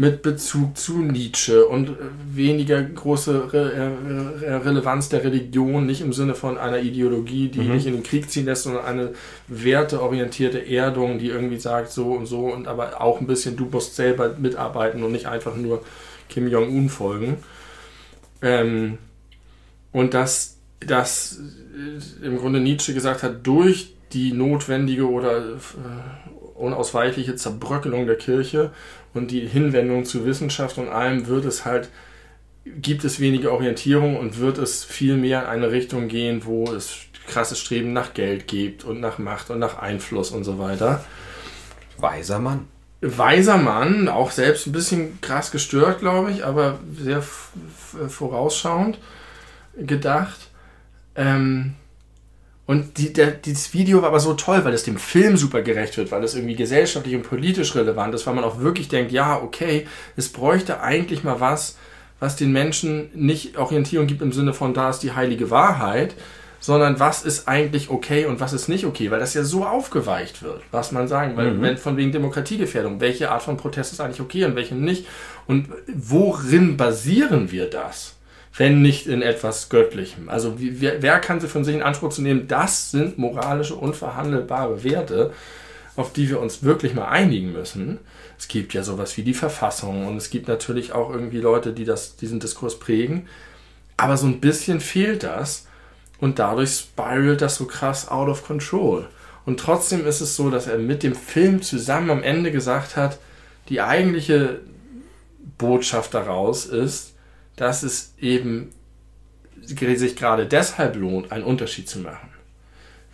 Mit 0.00 0.22
Bezug 0.22 0.78
zu 0.78 0.98
Nietzsche 1.02 1.66
und 1.66 1.90
äh, 1.90 1.92
weniger 2.32 2.82
große 2.82 3.52
Re 3.52 3.72
äh, 3.72 4.44
Re 4.46 4.64
Relevanz 4.64 5.10
der 5.10 5.22
Religion, 5.24 5.84
nicht 5.84 6.00
im 6.00 6.14
Sinne 6.14 6.34
von 6.34 6.56
einer 6.56 6.78
Ideologie, 6.78 7.48
die 7.48 7.60
Mhm. 7.60 7.74
nicht 7.74 7.86
in 7.86 7.92
den 7.92 8.02
Krieg 8.02 8.30
ziehen 8.30 8.46
lässt, 8.46 8.62
sondern 8.62 8.84
eine 8.86 9.10
werteorientierte 9.48 10.66
Erdung, 10.66 11.18
die 11.18 11.28
irgendwie 11.28 11.58
sagt 11.58 11.92
so 11.92 12.12
und 12.12 12.24
so 12.24 12.46
und 12.46 12.66
aber 12.66 13.02
auch 13.02 13.20
ein 13.20 13.26
bisschen, 13.26 13.56
du 13.56 13.66
musst 13.70 13.94
selber 13.94 14.34
mitarbeiten 14.38 15.02
und 15.02 15.12
nicht 15.12 15.26
einfach 15.26 15.54
nur 15.54 15.82
Kim 16.30 16.48
Jong-un 16.48 16.88
folgen. 16.88 17.36
Ähm, 18.40 18.96
und 19.92 20.14
dass, 20.14 20.56
dass 20.80 21.40
äh, 22.22 22.26
im 22.26 22.38
Grunde 22.38 22.60
Nietzsche 22.60 22.94
gesagt 22.94 23.22
hat, 23.22 23.46
durch 23.46 23.94
die 24.12 24.32
notwendige 24.32 25.08
oder 25.08 25.42
unausweichliche 26.60 27.34
Zerbröckelung 27.34 28.06
der 28.06 28.16
Kirche 28.16 28.70
und 29.14 29.30
die 29.30 29.46
Hinwendung 29.46 30.04
zu 30.04 30.24
Wissenschaft 30.24 30.78
und 30.78 30.88
allem 30.88 31.26
wird 31.26 31.44
es 31.44 31.64
halt, 31.64 31.88
gibt 32.64 33.04
es 33.04 33.20
weniger 33.20 33.52
Orientierung 33.52 34.16
und 34.16 34.38
wird 34.38 34.58
es 34.58 34.84
viel 34.84 35.16
mehr 35.16 35.42
in 35.42 35.48
eine 35.48 35.70
Richtung 35.72 36.08
gehen, 36.08 36.44
wo 36.44 36.64
es 36.64 36.96
krasses 37.26 37.58
Streben 37.58 37.92
nach 37.92 38.14
Geld 38.14 38.46
gibt 38.46 38.84
und 38.84 39.00
nach 39.00 39.18
Macht 39.18 39.50
und 39.50 39.58
nach 39.58 39.78
Einfluss 39.78 40.30
und 40.30 40.44
so 40.44 40.58
weiter. 40.58 41.04
Weiser 41.98 42.38
Mann. 42.38 42.68
weiser 43.00 43.56
Mann, 43.56 44.08
auch 44.08 44.30
selbst 44.30 44.66
ein 44.66 44.72
bisschen 44.72 45.20
krass 45.20 45.50
gestört, 45.50 46.00
glaube 46.00 46.30
ich, 46.30 46.44
aber 46.44 46.78
sehr 46.98 47.22
vorausschauend 47.22 48.98
gedacht. 49.76 50.50
Ähm, 51.14 51.74
und 52.70 52.98
die, 52.98 53.12
der, 53.12 53.32
dieses 53.32 53.74
Video 53.74 54.00
war 54.00 54.10
aber 54.10 54.20
so 54.20 54.34
toll, 54.34 54.64
weil 54.64 54.72
es 54.74 54.84
dem 54.84 54.96
Film 54.96 55.36
super 55.36 55.60
gerecht 55.60 55.96
wird, 55.96 56.12
weil 56.12 56.22
es 56.22 56.36
irgendwie 56.36 56.54
gesellschaftlich 56.54 57.16
und 57.16 57.22
politisch 57.22 57.74
relevant 57.74 58.14
ist, 58.14 58.28
weil 58.28 58.34
man 58.34 58.44
auch 58.44 58.60
wirklich 58.60 58.86
denkt, 58.86 59.10
ja, 59.10 59.42
okay, 59.42 59.88
es 60.14 60.28
bräuchte 60.28 60.80
eigentlich 60.80 61.24
mal 61.24 61.40
was, 61.40 61.76
was 62.20 62.36
den 62.36 62.52
Menschen 62.52 63.10
nicht 63.12 63.58
Orientierung 63.58 64.06
gibt 64.06 64.22
im 64.22 64.30
Sinne 64.30 64.54
von, 64.54 64.72
da 64.72 64.90
ist 64.90 65.00
die 65.00 65.10
heilige 65.10 65.50
Wahrheit, 65.50 66.14
sondern 66.60 67.00
was 67.00 67.24
ist 67.24 67.48
eigentlich 67.48 67.90
okay 67.90 68.26
und 68.26 68.38
was 68.38 68.52
ist 68.52 68.68
nicht 68.68 68.86
okay, 68.86 69.10
weil 69.10 69.18
das 69.18 69.34
ja 69.34 69.42
so 69.42 69.66
aufgeweicht 69.66 70.44
wird, 70.44 70.62
was 70.70 70.92
man 70.92 71.08
sagen, 71.08 71.36
weil 71.36 71.50
mhm. 71.50 71.62
wenn 71.62 71.76
von 71.76 71.96
wegen 71.96 72.12
Demokratiegefährdung, 72.12 73.00
welche 73.00 73.32
Art 73.32 73.42
von 73.42 73.56
Protest 73.56 73.94
ist 73.94 74.00
eigentlich 74.00 74.20
okay 74.20 74.44
und 74.44 74.54
welche 74.54 74.76
nicht 74.76 75.08
und 75.48 75.66
worin 75.92 76.76
basieren 76.76 77.50
wir 77.50 77.68
das? 77.68 78.14
Wenn 78.56 78.82
nicht 78.82 79.06
in 79.06 79.22
etwas 79.22 79.68
Göttlichem. 79.68 80.28
Also 80.28 80.56
wer, 80.58 81.02
wer 81.02 81.18
kann 81.20 81.40
sie 81.40 81.48
von 81.48 81.64
sich 81.64 81.74
in 81.74 81.82
Anspruch 81.82 82.10
zu 82.10 82.22
nehmen, 82.22 82.48
das 82.48 82.90
sind 82.90 83.16
moralische, 83.16 83.76
unverhandelbare 83.76 84.82
Werte, 84.82 85.32
auf 85.96 86.12
die 86.12 86.28
wir 86.28 86.40
uns 86.40 86.62
wirklich 86.62 86.94
mal 86.94 87.08
einigen 87.08 87.52
müssen. 87.52 87.98
Es 88.38 88.48
gibt 88.48 88.74
ja 88.74 88.82
sowas 88.82 89.16
wie 89.16 89.22
die 89.22 89.34
Verfassung 89.34 90.06
und 90.06 90.16
es 90.16 90.30
gibt 90.30 90.48
natürlich 90.48 90.92
auch 90.92 91.10
irgendwie 91.10 91.40
Leute, 91.40 91.72
die 91.72 91.84
das, 91.84 92.16
diesen 92.16 92.40
Diskurs 92.40 92.78
prägen. 92.78 93.26
Aber 93.96 94.16
so 94.16 94.26
ein 94.26 94.40
bisschen 94.40 94.80
fehlt 94.80 95.22
das 95.22 95.66
und 96.18 96.38
dadurch 96.38 96.70
spiralt 96.70 97.42
das 97.42 97.56
so 97.56 97.66
krass 97.66 98.08
out 98.08 98.28
of 98.28 98.46
control. 98.46 99.06
Und 99.44 99.60
trotzdem 99.60 100.06
ist 100.06 100.20
es 100.20 100.36
so, 100.36 100.50
dass 100.50 100.66
er 100.66 100.78
mit 100.78 101.02
dem 101.02 101.14
Film 101.14 101.62
zusammen 101.62 102.10
am 102.10 102.22
Ende 102.22 102.50
gesagt 102.50 102.96
hat, 102.96 103.18
die 103.68 103.80
eigentliche 103.80 104.60
Botschaft 105.58 106.14
daraus 106.14 106.66
ist, 106.66 107.14
dass 107.60 107.82
es 107.82 108.14
eben 108.18 108.70
sich 109.62 110.16
gerade 110.16 110.46
deshalb 110.46 110.96
lohnt, 110.96 111.30
einen 111.30 111.44
Unterschied 111.44 111.90
zu 111.90 111.98
machen. 111.98 112.30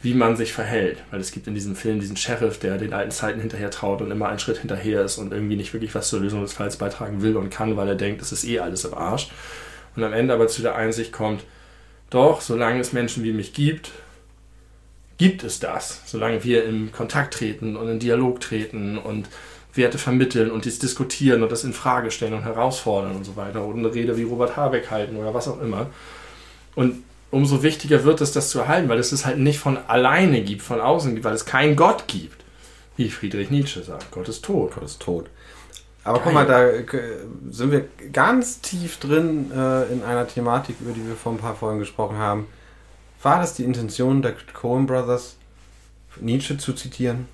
Wie 0.03 0.15
man 0.15 0.37
sich 0.37 0.53
verhält. 0.53 1.03
Weil 1.11 1.19
es 1.19 1.33
gibt 1.33 1.49
in 1.49 1.55
diesem 1.55 1.75
Film 1.75 1.99
diesen 1.99 2.17
Sheriff, 2.17 2.61
der 2.61 2.79
den 2.79 2.93
alten 2.93 3.11
Zeiten 3.11 3.41
hinterher 3.41 3.73
traut 3.73 4.03
und 4.03 4.13
immer 4.13 4.29
einen 4.29 4.39
Schritt 4.39 4.59
hinterher 4.59 5.03
ist 5.03 5.19
und 5.19 5.33
irgendwie 5.33 5.57
nicht 5.57 5.73
wirklich 5.73 5.97
was 5.97 6.09
zur 6.09 6.21
Lösung 6.21 6.43
des 6.43 6.53
Falls 6.53 6.77
beitragen 6.77 7.23
will 7.23 7.37
und 7.37 7.51
kann, 7.51 7.77
weil 7.77 7.89
er 7.89 7.97
denkt, 7.97 8.23
es 8.23 8.31
ist 8.31 8.45
eh 8.45 8.61
alles 8.61 8.85
im 8.85 8.95
Arsch. 8.95 9.31
Und 9.97 10.05
am 10.05 10.13
Ende 10.13 10.33
aber 10.33 10.47
zu 10.47 10.63
der 10.63 10.77
Einsicht 10.77 11.11
kommt, 11.11 11.43
doch, 12.11 12.41
solange 12.41 12.79
es 12.79 12.93
Menschen 12.93 13.25
wie 13.25 13.33
mich 13.33 13.53
gibt, 13.53 13.91
gibt 15.19 15.43
es 15.43 15.59
das. 15.59 16.03
Solange 16.07 16.45
wir 16.45 16.65
in 16.65 16.93
Kontakt 16.93 17.35
treten 17.35 17.75
und 17.75 17.89
in 17.89 17.99
Dialog 17.99 18.39
treten 18.39 18.97
und 18.97 19.27
Werte 19.77 19.99
vermitteln 19.99 20.51
und 20.51 20.65
dies 20.65 20.79
diskutieren 20.79 21.43
und 21.43 21.53
das 21.53 21.65
in 21.65 21.73
Frage 21.73 22.11
stellen 22.11 22.35
und 22.35 22.45
herausfordern 22.45 23.17
und 23.17 23.25
so 23.25 23.37
weiter. 23.37 23.65
Oder 23.65 23.79
eine 23.79 23.95
Rede 23.95 24.17
wie 24.17 24.23
Robert 24.23 24.57
Habeck 24.57 24.91
halten 24.91 25.17
oder 25.17 25.35
was 25.35 25.49
auch 25.49 25.61
immer. 25.61 25.87
Und 26.75 27.03
umso 27.31 27.63
wichtiger 27.63 28.05
wird 28.05 28.21
es, 28.21 28.33
das 28.33 28.51
zu 28.51 28.61
erhalten, 28.61 28.89
weil 28.89 28.99
es 28.99 29.13
es 29.13 29.27
halt 29.27 29.39
nicht 29.39 29.59
von 29.59 29.79
alleine 29.89 30.43
gibt, 30.43 30.63
von 30.63 30.81
außen 30.81 31.15
gibt, 31.15 31.25
weil 31.25 31.35
es 31.35 31.45
keinen 31.45 31.77
Gott 31.77 32.07
gibt. 32.07 32.45
Wie 32.97 33.11
Friedrich 33.11 33.51
Nietzsche 33.51 33.83
sagt, 33.83 34.11
Gott 34.11 34.29
ist 34.29 34.45
tot. 34.45 34.75
Gott 34.75 34.85
ist 34.85 35.01
tot. 35.01 35.27
Aber 36.03 36.19
Geil. 36.19 36.25
guck 36.25 36.35
mal, 36.35 36.47
da 36.47 36.71
sind 37.51 37.73
wir 37.73 37.89
ganz 38.13 38.61
tief 38.61 38.99
drin 38.99 39.51
äh, 39.51 39.93
in 39.93 40.05
einer 40.05 40.27
Thematik, 40.27 40.77
über 40.81 40.93
die 40.93 41.07
wir 41.07 41.17
vor 41.17 41.33
ein 41.33 41.39
paar 41.39 41.57
Folgen 41.57 41.81
gesprochen 41.81 42.17
haben. 42.17 42.47
War 43.23 43.41
das 43.41 43.55
die 43.55 43.65
Intention 43.65 44.23
der 44.23 44.35
Coen 44.55 44.87
Brothers, 44.87 45.37
Nietzsche 46.21 46.57
zu 46.59 46.75
zitieren? 46.75 47.27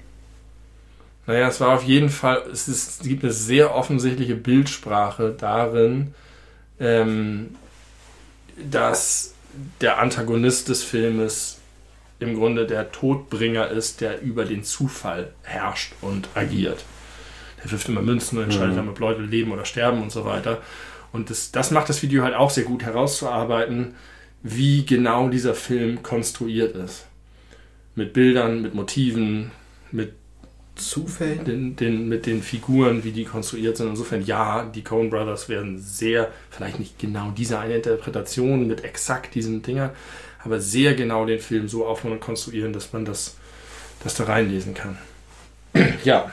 Naja, 1.33 1.49
es 1.49 1.63
war 1.63 1.71
auf 1.71 1.85
jeden 1.85 2.11
Fall, 2.11 2.43
es, 2.53 2.69
ist, 2.69 3.01
es 3.01 3.09
gibt 3.09 3.25
eine 3.25 3.33
sehr 3.33 3.75
offensichtliche 3.75 4.35
Bildsprache 4.35 5.35
darin, 5.35 6.13
ähm, 6.79 7.55
dass 8.71 9.33
der 9.81 9.99
Antagonist 9.99 10.69
des 10.69 10.85
Filmes 10.85 11.59
im 12.19 12.35
Grunde 12.35 12.67
der 12.67 12.93
Todbringer 12.93 13.69
ist, 13.69 14.03
der 14.03 14.21
über 14.21 14.45
den 14.45 14.63
Zufall 14.63 15.33
herrscht 15.43 15.95
und 16.03 16.29
agiert. 16.35 16.85
Der 17.65 17.73
wirft 17.73 17.89
immer 17.89 18.03
Münzen 18.03 18.37
und 18.37 18.45
entscheidet 18.45 18.73
mhm. 18.73 18.77
dann, 18.77 18.89
ob 18.91 18.99
Leute 18.99 19.23
leben 19.23 19.53
oder 19.53 19.65
sterben 19.65 20.03
und 20.03 20.13
so 20.13 20.27
weiter. 20.27 20.61
Und 21.13 21.31
das, 21.31 21.51
das 21.51 21.71
macht 21.71 21.89
das 21.89 22.03
Video 22.03 22.25
halt 22.25 22.35
auch 22.35 22.51
sehr 22.51 22.65
gut 22.65 22.83
herauszuarbeiten, 22.83 23.95
wie 24.43 24.85
genau 24.85 25.31
dieser 25.31 25.55
Film 25.55 26.03
konstruiert 26.03 26.77
ist. 26.77 27.07
Mit 27.95 28.13
Bildern, 28.13 28.61
mit 28.61 28.75
Motiven, 28.75 29.51
mit 29.93 30.13
Zufällen? 30.89 31.45
Den, 31.45 31.77
den, 31.77 32.09
mit 32.09 32.27
den 32.27 32.43
Figuren, 32.43 33.05
wie 33.05 33.13
die 33.13 33.25
konstruiert 33.25 33.77
sind. 33.77 33.89
Insofern, 33.89 34.25
ja, 34.25 34.65
die 34.65 34.85
Coen 34.85 35.11
Brothers 35.11 35.49
werden 35.49 35.79
sehr, 35.79 36.31
vielleicht 36.51 36.79
nicht 36.79 36.99
genau 36.99 37.33
diese 37.37 37.59
eine 37.59 37.77
Interpretation 37.77 38.67
mit 38.67 38.85
exakt 38.85 39.35
diesen 39.35 39.63
Dingern, 39.63 39.91
aber 40.45 40.61
sehr 40.61 40.95
genau 40.95 41.27
den 41.27 41.41
Film 41.41 41.69
so 41.69 41.87
aufbauen 41.87 42.13
und 42.13 42.21
konstruieren, 42.21 42.73
dass 42.73 42.93
man 42.93 43.05
das, 43.05 43.37
das 44.03 44.15
da 44.15 44.25
reinlesen 44.25 44.75
kann. 44.75 44.99
ja, 46.05 46.31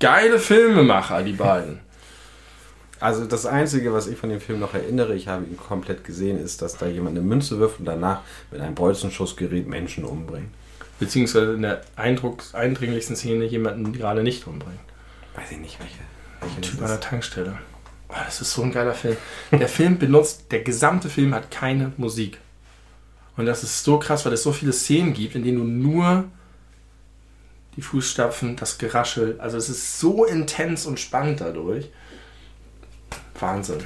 geile 0.00 0.38
Filmemacher, 0.38 1.22
die 1.22 1.32
beiden. 1.32 1.80
Also 3.00 3.26
das 3.26 3.44
Einzige, 3.44 3.92
was 3.92 4.06
ich 4.06 4.16
von 4.16 4.30
dem 4.30 4.40
Film 4.40 4.60
noch 4.60 4.72
erinnere, 4.72 5.14
ich 5.14 5.28
habe 5.28 5.44
ihn 5.44 5.58
komplett 5.58 6.04
gesehen, 6.04 6.42
ist, 6.42 6.62
dass 6.62 6.78
da 6.78 6.86
jemand 6.86 7.18
eine 7.18 7.26
Münze 7.26 7.58
wirft 7.58 7.80
und 7.80 7.84
danach 7.84 8.22
mit 8.50 8.62
einem 8.62 8.74
Bolzenschussgerät 8.74 9.66
Menschen 9.68 10.04
umbringt 10.04 10.48
beziehungsweise 11.04 11.52
in 11.52 11.62
der 11.62 11.82
Eindrucks 11.96 12.54
eindringlichsten 12.54 13.16
Szene 13.16 13.44
jemanden 13.44 13.92
gerade 13.92 14.22
nicht 14.22 14.46
umbringt. 14.46 14.80
Weiß 15.34 15.50
ich 15.50 15.58
nicht, 15.58 15.78
welche. 15.78 15.98
welche 16.40 16.60
Typ 16.60 16.80
an 16.80 16.88
der 16.88 17.00
Tankstelle. 17.00 17.58
Oh, 18.08 18.14
das 18.24 18.40
ist 18.40 18.52
so 18.52 18.62
ein 18.62 18.72
geiler 18.72 18.94
Film. 18.94 19.16
Der 19.50 19.68
Film 19.68 19.98
benutzt, 19.98 20.50
der 20.50 20.62
gesamte 20.62 21.10
Film 21.10 21.34
hat 21.34 21.50
keine 21.50 21.92
Musik. 21.96 22.38
Und 23.36 23.46
das 23.46 23.62
ist 23.64 23.84
so 23.84 23.98
krass, 23.98 24.24
weil 24.24 24.32
es 24.32 24.42
so 24.42 24.52
viele 24.52 24.72
Szenen 24.72 25.12
gibt, 25.12 25.34
in 25.34 25.44
denen 25.44 25.58
du 25.58 25.64
nur 25.64 26.24
die 27.76 27.82
Fußstapfen, 27.82 28.56
das 28.56 28.78
Geraschel, 28.78 29.40
also 29.40 29.56
es 29.56 29.68
ist 29.68 29.98
so 29.98 30.24
intens 30.24 30.86
und 30.86 31.00
spannend 31.00 31.40
dadurch. 31.40 31.90
Wahnsinn. 33.38 33.82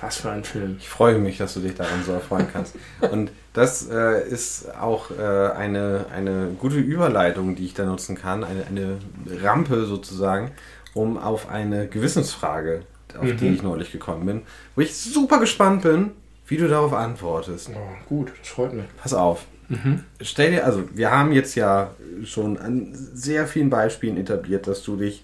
Was 0.00 0.18
für 0.18 0.30
ein 0.30 0.44
Film. 0.44 0.76
Ich 0.78 0.88
freue 0.88 1.18
mich, 1.18 1.38
dass 1.38 1.54
du 1.54 1.60
dich 1.60 1.74
daran 1.74 2.02
so 2.04 2.12
erfreuen 2.12 2.46
kannst. 2.50 2.74
Und 3.10 3.30
das 3.52 3.88
äh, 3.90 4.26
ist 4.28 4.74
auch 4.74 5.10
äh, 5.10 5.22
eine, 5.22 6.06
eine 6.14 6.48
gute 6.58 6.76
Überleitung, 6.76 7.54
die 7.54 7.66
ich 7.66 7.74
da 7.74 7.84
nutzen 7.84 8.16
kann, 8.16 8.42
eine, 8.44 8.66
eine 8.66 8.98
Rampe 9.42 9.84
sozusagen, 9.84 10.52
um 10.94 11.18
auf 11.18 11.50
eine 11.50 11.86
Gewissensfrage, 11.86 12.82
auf 13.18 13.24
mhm. 13.24 13.36
die 13.36 13.48
ich 13.48 13.62
neulich 13.62 13.92
gekommen 13.92 14.24
bin, 14.24 14.42
wo 14.74 14.80
ich 14.80 14.96
super 14.96 15.38
gespannt 15.38 15.82
bin, 15.82 16.12
wie 16.46 16.56
du 16.56 16.66
darauf 16.66 16.94
antwortest. 16.94 17.70
Oh, 17.74 18.08
gut, 18.08 18.32
das 18.38 18.48
freut 18.48 18.72
mich. 18.72 18.86
Pass 18.96 19.12
auf. 19.12 19.44
Mhm. 19.68 20.04
Stell 20.20 20.50
dir, 20.50 20.64
also 20.64 20.88
wir 20.94 21.10
haben 21.10 21.32
jetzt 21.32 21.54
ja 21.54 21.90
schon 22.24 22.58
an 22.58 22.88
sehr 22.92 23.46
vielen 23.46 23.70
Beispielen 23.70 24.16
etabliert, 24.16 24.66
dass 24.66 24.82
du 24.82 24.96
dich 24.96 25.22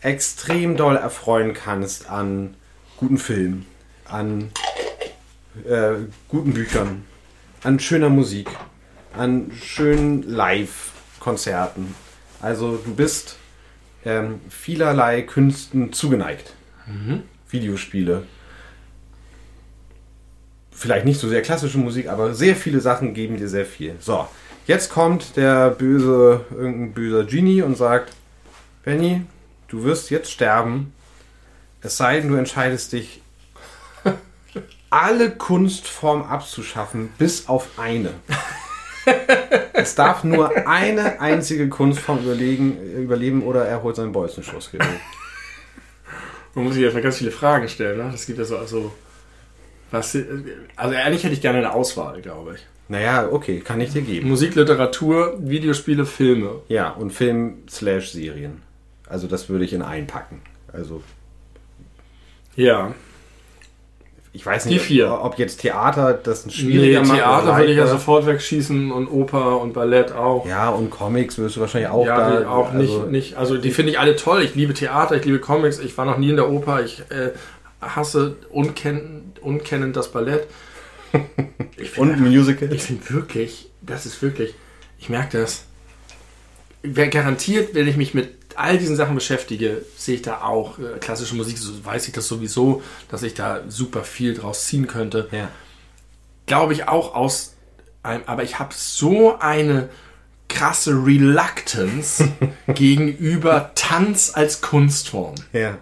extrem 0.00 0.76
doll 0.76 0.96
erfreuen 0.96 1.54
kannst 1.54 2.08
an 2.08 2.54
guten 2.96 3.18
Filmen 3.18 3.66
an 4.08 4.50
äh, 5.68 5.94
guten 6.28 6.52
Büchern, 6.52 7.04
an 7.62 7.78
schöner 7.80 8.08
Musik, 8.08 8.48
an 9.16 9.50
schönen 9.60 10.22
Live-Konzerten. 10.22 11.94
Also 12.40 12.76
du 12.76 12.94
bist 12.94 13.36
ähm, 14.04 14.40
vielerlei 14.48 15.22
Künsten 15.22 15.92
zugeneigt. 15.92 16.54
Mhm. 16.86 17.22
Videospiele. 17.50 18.24
Vielleicht 20.70 21.06
nicht 21.06 21.18
so 21.18 21.28
sehr 21.28 21.42
klassische 21.42 21.78
Musik, 21.78 22.08
aber 22.08 22.34
sehr 22.34 22.54
viele 22.54 22.80
Sachen 22.80 23.14
geben 23.14 23.36
dir 23.36 23.48
sehr 23.48 23.66
viel. 23.66 23.96
So, 23.98 24.28
jetzt 24.66 24.90
kommt 24.90 25.36
der 25.36 25.70
böse, 25.70 26.44
irgendein 26.50 26.92
böser 26.92 27.24
Genie 27.24 27.62
und 27.62 27.76
sagt, 27.76 28.12
Benny, 28.84 29.22
du 29.66 29.82
wirst 29.82 30.10
jetzt 30.10 30.30
sterben. 30.30 30.92
Es 31.80 31.96
sei 31.96 32.20
denn, 32.20 32.28
du 32.28 32.36
entscheidest 32.36 32.92
dich 32.92 33.22
alle 34.90 35.30
Kunstformen 35.30 36.26
abzuschaffen, 36.26 37.10
bis 37.18 37.48
auf 37.48 37.78
eine. 37.78 38.10
es 39.74 39.94
darf 39.94 40.24
nur 40.24 40.66
eine 40.66 41.20
einzige 41.20 41.68
Kunstform 41.68 42.20
überleben 42.24 43.42
oder 43.42 43.66
er 43.66 43.82
holt 43.82 43.96
seinen 43.96 44.12
Bolzenschussgerät. 44.12 45.00
Man 46.54 46.64
muss 46.64 46.74
sich 46.74 46.82
erstmal 46.82 47.02
ganz 47.02 47.18
viele 47.18 47.30
Fragen 47.30 47.68
stellen. 47.68 47.98
Ne? 47.98 48.08
Das 48.10 48.26
gibt 48.26 48.38
ja 48.38 48.44
so, 48.44 48.56
also, 48.56 48.92
was, 49.90 50.16
also 50.76 50.96
eigentlich 50.96 51.22
hätte 51.22 51.34
ich 51.34 51.40
gerne 51.40 51.58
eine 51.58 51.72
Auswahl, 51.72 52.20
glaube 52.20 52.54
ich. 52.56 52.66
Naja, 52.88 53.28
okay, 53.30 53.60
kann 53.60 53.80
ich 53.82 53.92
dir 53.92 54.00
geben. 54.00 54.28
Musik, 54.28 54.54
Literatur, 54.54 55.36
Videospiele, 55.38 56.06
Filme. 56.06 56.62
Ja, 56.68 56.90
und 56.90 57.12
Film 57.12 57.64
slash 57.68 58.12
Serien. 58.12 58.62
Also 59.06 59.26
das 59.26 59.50
würde 59.50 59.66
ich 59.66 59.74
in 59.74 59.82
einpacken. 59.82 60.40
Also. 60.72 61.02
Ja 62.56 62.94
ich 64.38 64.46
weiß 64.46 64.64
Die 64.64 64.74
nicht, 64.74 64.82
vier. 64.82 65.18
Ob, 65.20 65.36
jetzt 65.36 65.62
Theater 65.62 66.12
das 66.14 66.46
ein 66.46 66.50
Nee, 66.50 66.54
schwieriger 66.54 67.00
macht. 67.00 67.18
Theater 67.18 67.56
würde 67.56 67.72
ich 67.72 67.76
ja 67.76 67.88
sofort 67.88 68.24
wegschießen 68.24 68.92
und 68.92 69.08
Oper 69.08 69.60
und 69.60 69.72
Ballett 69.72 70.12
auch. 70.12 70.46
Ja, 70.46 70.68
und 70.68 70.90
Comics 70.90 71.38
wirst 71.38 71.56
du 71.56 71.60
wahrscheinlich 71.60 71.90
auch 71.90 72.06
ja, 72.06 72.16
da. 72.16 72.38
die 72.38 72.46
auch 72.46 72.72
nicht, 72.72 72.92
also, 72.92 73.06
nicht. 73.06 73.36
Also 73.36 73.58
die 73.58 73.72
finde 73.72 73.90
ich 73.90 73.98
alle 73.98 74.14
toll. 74.14 74.42
Ich 74.42 74.54
liebe 74.54 74.74
Theater, 74.74 75.16
ich 75.16 75.24
liebe 75.24 75.40
Comics. 75.40 75.80
Ich 75.80 75.98
war 75.98 76.04
noch 76.04 76.18
nie 76.18 76.30
in 76.30 76.36
der 76.36 76.48
Oper. 76.48 76.84
Ich 76.84 77.00
äh, 77.10 77.32
hasse 77.80 78.36
unkennend, 78.50 79.40
unkennend 79.42 79.96
das 79.96 80.12
Ballett. 80.12 80.46
Ich 81.76 81.96
Und 81.98 82.20
Musical. 82.20 82.72
ich 82.72 82.82
finde 82.82 83.08
wirklich, 83.10 83.70
das 83.82 84.04
ist 84.04 84.20
wirklich, 84.20 84.54
ich 84.98 85.08
merke 85.08 85.38
das. 85.38 85.64
Wer 86.82 87.08
garantiert, 87.08 87.74
wenn 87.74 87.86
ich 87.86 87.96
mich 87.96 88.14
mit 88.14 88.37
all 88.58 88.78
diesen 88.78 88.96
Sachen 88.96 89.14
beschäftige, 89.14 89.84
sehe 89.96 90.16
ich 90.16 90.22
da 90.22 90.42
auch 90.42 90.78
äh, 90.78 90.98
klassische 90.98 91.34
Musik, 91.34 91.58
so 91.58 91.84
weiß 91.84 92.06
ich 92.08 92.12
das 92.14 92.28
sowieso, 92.28 92.82
dass 93.10 93.22
ich 93.22 93.34
da 93.34 93.62
super 93.68 94.04
viel 94.04 94.34
draus 94.34 94.66
ziehen 94.66 94.86
könnte 94.86 95.28
Ja. 95.32 95.48
glaube 96.46 96.72
ich, 96.72 96.88
auch 96.88 97.14
aus 97.14 97.54
einem, 98.02 98.22
aber 98.26 98.42
ich 98.42 98.58
habe 98.58 98.74
so 98.74 99.38
eine 99.38 99.88
krasse 100.48 100.92
Reluctance 100.92 102.28
gegenüber 102.68 103.72
Tanz 103.74 104.32
als 104.34 104.60
Kunstform. 104.60 105.34
Ja. 105.52 105.78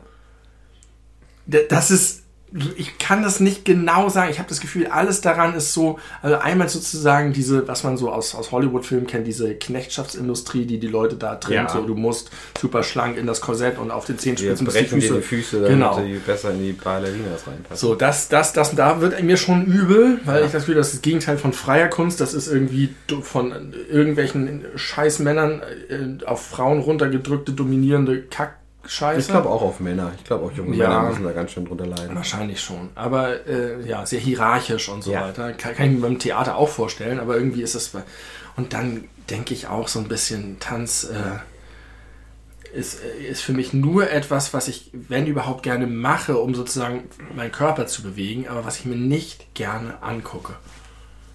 Das 1.47 1.91
ist, 1.91 2.22
ich 2.76 2.98
kann 2.98 3.22
das 3.22 3.40
nicht 3.40 3.64
genau 3.64 4.09
sagen. 4.09 4.30
Ich 4.30 4.38
habe 4.38 4.48
das 4.48 4.61
Gefühl, 4.61 4.86
alles 4.86 5.20
daran 5.20 5.54
ist 5.54 5.72
so, 5.72 5.98
also 6.22 6.36
einmal 6.38 6.68
sozusagen 6.68 7.32
diese, 7.32 7.66
was 7.68 7.84
man 7.84 7.96
so 7.96 8.11
aus, 8.11 8.34
aus 8.34 8.52
Hollywood-Filmen 8.52 9.07
kennt, 9.07 9.26
diese 9.26 9.54
Knechtschaftsindustrie, 9.54 10.64
die 10.66 10.78
die 10.78 10.86
Leute 10.86 11.16
da 11.16 11.36
trimmt. 11.36 11.68
Ja. 11.68 11.68
So, 11.68 11.82
du 11.82 11.94
musst 11.94 12.30
super 12.59 12.82
schlank 12.82 13.16
in 13.16 13.26
das 13.26 13.40
Korsett 13.40 13.78
und 13.78 13.90
auf 13.90 14.04
den 14.04 14.18
Zehenspitzen 14.18 14.66
brechen 14.66 15.00
dir 15.00 15.14
die 15.14 15.20
Füße, 15.20 15.57
damit 15.57 15.70
Genau. 15.70 16.00
die 16.00 16.14
besser 16.14 16.50
in 16.52 16.61
die 16.61 16.72
Ballerinas 16.72 17.46
reinpassen. 17.46 17.76
So, 17.76 17.94
das, 17.94 18.28
das, 18.28 18.52
das, 18.52 18.74
da 18.74 19.00
wird 19.00 19.22
mir 19.22 19.36
schon 19.36 19.66
übel, 19.66 20.20
weil 20.24 20.44
ich 20.44 20.52
das 20.52 20.62
Gefühl, 20.62 20.76
das 20.76 20.88
ist 20.88 20.94
das 20.96 21.02
Gegenteil 21.02 21.38
von 21.38 21.52
freier 21.52 21.88
Kunst. 21.88 22.20
Das 22.20 22.34
ist 22.34 22.48
irgendwie 22.48 22.94
von 23.22 23.74
irgendwelchen 23.90 24.64
Scheißmännern 24.74 25.62
äh, 25.88 26.24
auf 26.24 26.46
Frauen 26.46 26.80
runtergedrückte, 26.80 27.52
dominierende 27.52 28.22
Kackscheiße. 28.87 29.20
Ich 29.20 29.26
glaube 29.28 29.49
auch 29.49 29.62
auf 29.62 29.80
Männer. 29.80 30.12
Ich 30.16 30.24
glaube 30.24 30.47
auch 30.47 30.53
junge 30.53 30.76
Ja. 30.76 30.89
Männer 30.89 31.09
müssen 31.11 31.24
da 31.24 31.32
ganz 31.32 31.51
schön 31.51 31.64
drunter 31.64 31.87
leiden. 31.87 32.14
Wahrscheinlich 32.14 32.61
schon. 32.61 32.91
Aber 32.95 33.47
äh, 33.47 33.87
ja, 33.87 34.07
sehr 34.07 34.20
hierarchisch 34.20 34.89
und 34.89 35.03
so 35.03 35.12
Ja. 35.12 35.22
weiter. 35.28 35.53
Kann, 35.53 35.74
kann 35.74 35.87
ich 35.87 35.93
mir 35.97 36.01
beim 36.03 36.18
Theater 36.18 36.57
auch 36.57 36.68
vorstellen, 36.68 37.18
aber 37.20 37.37
irgendwie 37.37 37.62
ist 37.62 37.74
es. 37.74 37.89
bei- 37.89 38.03
Und 38.57 38.72
dann 38.72 39.05
denke 39.28 39.55
ich 39.55 39.66
auch 39.66 39.89
so 39.89 39.99
ein 39.99 40.09
bisschen, 40.09 40.59
Tanz 40.61 41.05
äh, 41.05 42.76
ist, 42.78 43.01
äh, 43.03 43.24
ist 43.24 43.43
für 43.43 43.53
mich 43.53 43.72
nur 43.72 44.11
etwas, 44.11 44.55
was 44.55 44.68
ich, 44.68 44.91
wenn 44.93 45.26
überhaupt, 45.26 45.62
gerne 45.62 45.87
mache, 45.87 46.37
um 46.39 46.55
sozusagen 46.55 47.05
meinen 47.34 47.53
Körper 47.53 47.87
zu 47.87 48.03
bewegen, 48.03 48.47
aber 48.49 48.64
was 48.64 48.78
ich 48.78 48.84
mir 48.87 48.97
nicht 48.97 49.53
gerne 49.55 50.03
angucke. 50.03 50.55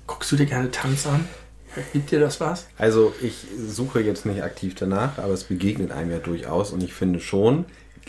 Guckst 0.08 0.32
du 0.32 0.36
dir 0.36 0.46
gerne 0.46 0.72
Tanz 0.72 1.06
an? 1.08 1.28
Gibt 1.94 2.12
dir 2.12 2.20
das 2.20 2.40
was? 2.40 2.68
Also 2.78 3.14
ich 3.22 3.46
suche 3.58 4.02
jetzt 4.02 4.26
nicht 4.26 4.44
aktiv 4.44 4.76
danach, 4.76 5.18
aber 5.18 5.34
es 5.34 5.46
begegnet 5.46 5.92
einem 5.92 6.12
ja 6.12 6.20
durchaus 6.20 6.72
und 6.72 6.84
ich 6.84 6.94
finde 6.94 7.20
schon, 7.20 7.66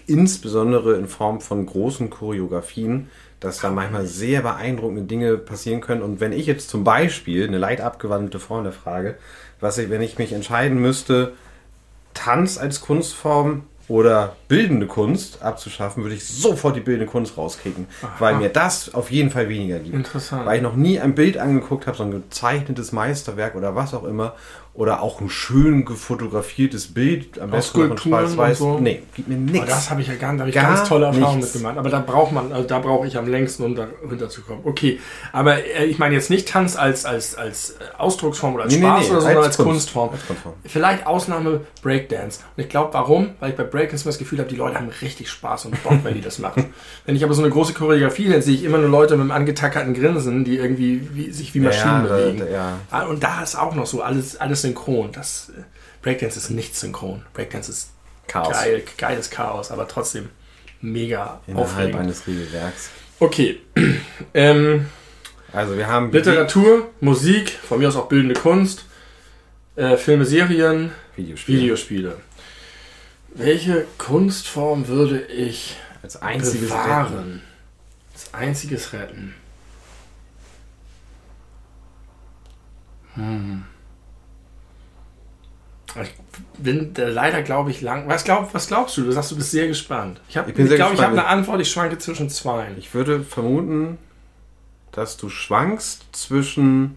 insbesondere 0.06 0.96
in 0.96 1.06
Form 1.06 1.40
von 1.40 1.64
großen 1.64 2.10
Choreografien, 2.10 3.08
dass 3.40 3.60
da 3.60 3.70
manchmal 3.70 4.06
sehr 4.06 4.42
beeindruckende 4.42 5.02
Dinge 5.02 5.36
passieren 5.36 5.80
können. 5.80 6.02
Und 6.02 6.20
wenn 6.20 6.32
ich 6.32 6.46
jetzt 6.46 6.70
zum 6.70 6.84
Beispiel 6.84 7.46
eine 7.46 7.58
leicht 7.58 7.80
abgewandelte 7.80 8.38
Form 8.38 8.64
der 8.64 8.72
Frage, 8.72 9.16
was 9.60 9.78
ich, 9.78 9.90
wenn 9.90 10.02
ich 10.02 10.18
mich 10.18 10.32
entscheiden 10.32 10.80
müsste, 10.80 11.32
Tanz 12.14 12.58
als 12.58 12.80
Kunstform 12.80 13.64
oder 13.88 14.36
bildende 14.48 14.86
Kunst 14.86 15.42
abzuschaffen, 15.42 16.02
würde 16.02 16.14
ich 16.14 16.26
sofort 16.26 16.76
die 16.76 16.80
bildende 16.80 17.10
Kunst 17.10 17.36
rauskicken, 17.36 17.86
weil 18.18 18.36
mir 18.36 18.48
das 18.48 18.94
auf 18.94 19.10
jeden 19.10 19.30
Fall 19.30 19.48
weniger 19.48 19.78
gibt. 19.78 19.94
Interessant. 19.94 20.46
Weil 20.46 20.56
ich 20.56 20.62
noch 20.62 20.76
nie 20.76 21.00
ein 21.00 21.14
Bild 21.14 21.36
angeguckt 21.36 21.86
habe, 21.86 21.96
so 21.96 22.04
ein 22.04 22.10
gezeichnetes 22.10 22.92
Meisterwerk 22.92 23.54
oder 23.54 23.74
was 23.74 23.94
auch 23.94 24.04
immer. 24.04 24.34
Oder 24.74 25.02
auch 25.02 25.20
ein 25.20 25.28
schön 25.28 25.84
gefotografiertes 25.84 26.94
Bild, 26.94 27.38
am 27.38 27.50
besten 27.50 27.80
noch 27.88 27.90
in 27.90 27.98
schwarz-weiß. 27.98 28.56
so? 28.58 28.78
Nee, 28.78 29.02
gibt 29.14 29.28
mir 29.28 29.36
nichts. 29.36 29.68
das 29.68 29.90
habe 29.90 30.00
ich 30.00 30.08
ja 30.08 30.14
gar, 30.14 30.32
da 30.32 30.40
habe 30.40 30.48
ich 30.48 30.54
Gar 30.54 30.74
ganz 30.76 30.88
tolle 30.88 31.06
Erfahrungen 31.06 31.40
nichts. 31.40 31.52
mitgemacht. 31.54 31.76
Aber 31.78 31.90
da 31.90 31.98
braucht 31.98 32.32
man, 32.32 32.50
also 32.52 32.66
da 32.66 32.78
brauche 32.78 33.06
ich 33.06 33.18
am 33.18 33.28
längsten, 33.28 33.64
um 33.64 33.74
da 33.74 33.86
runterzukommen. 34.08 34.62
Okay, 34.64 34.98
aber 35.30 35.62
äh, 35.62 35.84
ich 35.84 35.98
meine 35.98 36.14
jetzt 36.14 36.30
nicht 36.30 36.48
Tanz 36.48 36.76
als, 36.76 37.04
als, 37.04 37.34
als 37.34 37.72
äh, 37.72 37.74
Ausdrucksform 37.98 38.54
oder 38.54 38.64
als 38.64 38.72
Nee, 38.74 38.80
nee, 38.80 38.86
Spaß 38.86 39.00
nee, 39.04 39.10
oder 39.10 39.20
so, 39.20 39.26
sondern 39.26 39.36
als, 39.44 39.46
als 39.48 39.56
Kunst. 39.58 39.68
Kunstform. 39.72 40.10
Als 40.14 40.26
Kunstform. 40.26 40.54
Vielleicht 40.64 41.06
Ausnahme 41.06 41.60
Breakdance. 41.82 42.40
Und 42.56 42.62
ich 42.62 42.70
glaube, 42.70 42.94
warum? 42.94 43.30
Weil 43.40 43.50
ich 43.50 43.56
bei 43.56 43.64
Breakdance 43.64 44.04
immer 44.04 44.12
das 44.12 44.18
Gefühl 44.18 44.38
habe, 44.38 44.48
die 44.48 44.56
Leute 44.56 44.76
haben 44.76 44.88
richtig 45.02 45.28
Spaß 45.28 45.66
und 45.66 45.82
Bock, 45.82 45.98
wenn 46.02 46.14
die 46.14 46.22
das 46.22 46.38
machen. 46.38 46.72
Wenn 47.04 47.14
ich 47.16 47.24
aber 47.24 47.34
so 47.34 47.42
eine 47.42 47.50
große 47.50 47.74
Choreografie, 47.74 48.28
dann 48.30 48.40
sehe 48.40 48.54
ich 48.54 48.64
immer 48.64 48.78
nur 48.78 48.88
Leute 48.88 49.16
mit 49.16 49.22
einem 49.22 49.32
angetackerten 49.32 49.92
Grinsen, 49.92 50.44
die 50.44 50.56
irgendwie 50.56 51.08
wie, 51.12 51.30
sich 51.30 51.52
wie 51.52 51.60
Maschinen 51.60 52.06
Ja, 52.06 52.16
bewegen. 52.16 52.42
ja. 52.50 52.72
Ah, 52.90 53.02
Und 53.02 53.22
da 53.24 53.42
ist 53.42 53.56
auch 53.56 53.74
noch 53.74 53.86
so 53.86 54.00
alles, 54.02 54.36
alles 54.40 54.61
synchron. 54.62 55.12
Das, 55.12 55.50
äh, 55.56 55.62
Breakdance 56.02 56.38
ist 56.38 56.50
nicht 56.50 56.74
synchron. 56.76 57.24
Breakdance 57.34 57.70
ist 57.70 57.90
Chaos. 58.26 58.52
geil, 58.52 58.82
geiles 58.98 59.30
Chaos, 59.30 59.70
aber 59.70 59.86
trotzdem 59.86 60.30
mega 60.80 61.40
Innerhalb 61.46 61.68
aufregend. 61.70 61.96
eines 62.00 62.26
Regelwerks. 62.26 62.90
Okay. 63.20 63.60
ähm, 64.34 64.86
Also 65.52 65.76
wir 65.76 65.86
haben 65.86 66.10
Literatur, 66.10 66.90
Musik, 67.00 67.50
von 67.50 67.78
mir 67.78 67.88
aus 67.88 67.96
auch 67.96 68.08
bildende 68.08 68.34
Kunst, 68.34 68.86
äh, 69.76 69.96
Filme, 69.96 70.24
Serien, 70.24 70.92
Videospiele. 71.14 71.60
Videospiele. 71.60 72.16
Welche 73.34 73.86
Kunstform 73.98 74.88
würde 74.88 75.20
ich 75.26 75.76
Als 76.02 76.20
einziges 76.20 76.70
Retten. 76.70 76.82
bewahren? 76.84 77.42
Als 78.14 78.34
einziges 78.34 78.92
retten. 78.92 79.34
Hm. 83.14 83.64
Ich 86.02 86.10
bin 86.58 86.94
äh, 86.96 87.08
leider, 87.08 87.42
glaube 87.42 87.70
ich, 87.70 87.80
lang. 87.82 88.08
Was, 88.08 88.24
glaub, 88.24 88.54
was 88.54 88.66
glaubst 88.68 88.96
du? 88.96 89.02
Du 89.04 89.12
sagst, 89.12 89.30
du 89.32 89.36
bist 89.36 89.50
sehr 89.50 89.66
gespannt. 89.68 90.20
Ich, 90.28 90.36
hab- 90.36 90.48
Ich 90.48 90.54
bin 90.54 90.64
ich 90.64 90.70
sehr 90.70 90.78
glaube, 90.78 90.94
ich 90.94 91.00
habe 91.02 91.12
eine 91.12 91.26
Antwort. 91.26 91.60
Ich 91.60 91.70
schwanke 91.70 91.98
zwischen 91.98 92.30
zwei. 92.30 92.68
Ich 92.78 92.94
würde 92.94 93.22
vermuten, 93.22 93.98
dass 94.92 95.16
du 95.16 95.28
schwankst 95.28 96.06
zwischen 96.12 96.96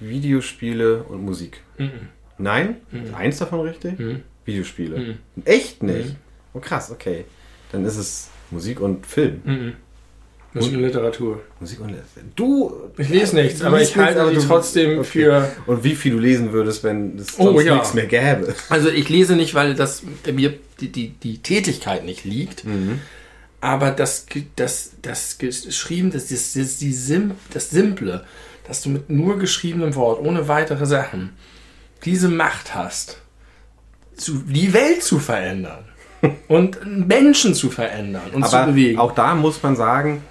Videospiele 0.00 1.02
und 1.04 1.24
Musik. 1.24 1.60
Mhm. 1.78 1.90
Nein? 2.38 2.76
Ist 2.92 3.14
eins 3.14 3.38
davon 3.38 3.60
richtig? 3.60 3.98
Mhm. 3.98 4.22
Videospiele. 4.44 4.98
Mhm. 4.98 5.18
Echt 5.44 5.82
nicht? 5.82 6.10
Mhm. 6.10 6.16
Oh 6.54 6.60
krass, 6.60 6.90
okay. 6.90 7.24
Dann 7.72 7.84
ist 7.84 7.96
es 7.96 8.30
Musik 8.50 8.80
und 8.80 9.06
Film. 9.06 9.76
Mhm. 10.52 10.60
Ist 10.60 10.68
eine 10.68 10.78
Literatur. 10.78 11.40
Musik 11.60 11.80
und 11.80 11.94
Du. 12.34 12.72
Ich 12.98 13.08
lese 13.08 13.36
nichts, 13.36 13.62
aber 13.62 13.80
ich 13.80 13.94
halte 13.96 14.34
du- 14.34 14.40
trotzdem 14.42 14.98
okay. 14.98 15.04
für. 15.08 15.52
Und 15.66 15.84
wie 15.84 15.94
viel 15.94 16.12
du 16.12 16.18
lesen 16.18 16.52
würdest, 16.52 16.82
wenn 16.82 17.18
es 17.18 17.38
Oh, 17.38 17.44
sonst 17.52 17.64
ja. 17.64 17.74
nichts 17.74 17.94
mehr 17.94 18.06
gäbe. 18.06 18.54
Also 18.68 18.88
ich 18.88 19.08
lese 19.08 19.36
nicht, 19.36 19.54
weil 19.54 19.74
das 19.74 20.02
mir 20.32 20.54
die, 20.80 20.90
die, 20.90 21.08
die 21.10 21.38
Tätigkeit 21.38 22.04
nicht 22.04 22.24
liegt, 22.24 22.64
aber 23.60 23.90
das, 23.90 24.26
das, 24.56 24.92
das 25.02 25.38
geschrieben, 25.38 26.10
das, 26.10 26.28
das, 26.28 26.54
das, 26.54 26.78
die 26.78 26.92
Sim, 26.94 27.32
das 27.52 27.70
Simple, 27.70 28.24
dass 28.66 28.82
du 28.82 28.88
mit 28.88 29.10
nur 29.10 29.38
geschriebenem 29.38 29.94
Wort, 29.94 30.20
ohne 30.24 30.48
weitere 30.48 30.86
Sachen, 30.86 31.30
diese 32.04 32.28
Macht 32.28 32.74
hast, 32.74 33.18
zu, 34.16 34.42
die 34.46 34.72
Welt 34.72 35.02
zu 35.02 35.18
verändern 35.18 35.84
und 36.48 36.78
Menschen 37.08 37.54
zu 37.54 37.70
verändern 37.70 38.22
und 38.32 38.46
zu 38.46 38.56
Aber 38.56 38.66
bewegen. 38.72 38.98
auch 38.98 39.12
da 39.12 39.34
muss 39.34 39.62
man 39.62 39.76
sagen, 39.76 40.22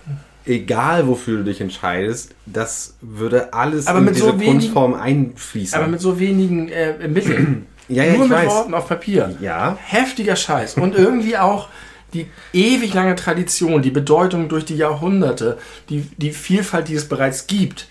egal 0.46 1.08
wofür 1.08 1.38
du 1.40 1.44
dich 1.46 1.62
entscheidest, 1.62 2.34
das 2.46 2.96
würde 3.02 3.54
alles 3.54 3.88
Aber 3.88 4.00
in 4.00 4.06
mit 4.06 4.16
diese 4.16 4.26
so 4.26 4.34
wenigen- 4.34 4.52
Kunstform 4.52 4.94
einfließen. 4.94 5.78
aber 5.80 5.88
mit 5.88 6.02
so 6.02 6.20
wenigen 6.20 6.70
äh, 6.70 7.08
Mitteln. 7.08 7.66
Ja, 7.92 8.04
ja, 8.04 8.14
nur 8.14 8.28
mit 8.28 8.38
weiß. 8.38 8.50
Worten 8.50 8.74
auf 8.76 8.88
Papier. 8.88 9.36
ja, 9.42 9.76
heftiger 9.84 10.36
Scheiß. 10.36 10.76
Und 10.76 10.94
irgendwie 10.94 11.38
auch 11.40 11.70
die 12.14 12.28
ewig 12.54 12.94
lange 12.94 13.16
Tradition, 13.16 13.82
die 13.82 13.90
Bedeutung 13.90 14.48
durch 14.48 14.64
die 14.64 14.76
Jahrhunderte, 14.76 15.58
die, 15.90 16.02
die 16.18 16.30
Vielfalt, 16.30 16.88
die 16.88 16.94
es 16.94 17.10
bereits 17.10 17.48
gibt. 17.48 17.88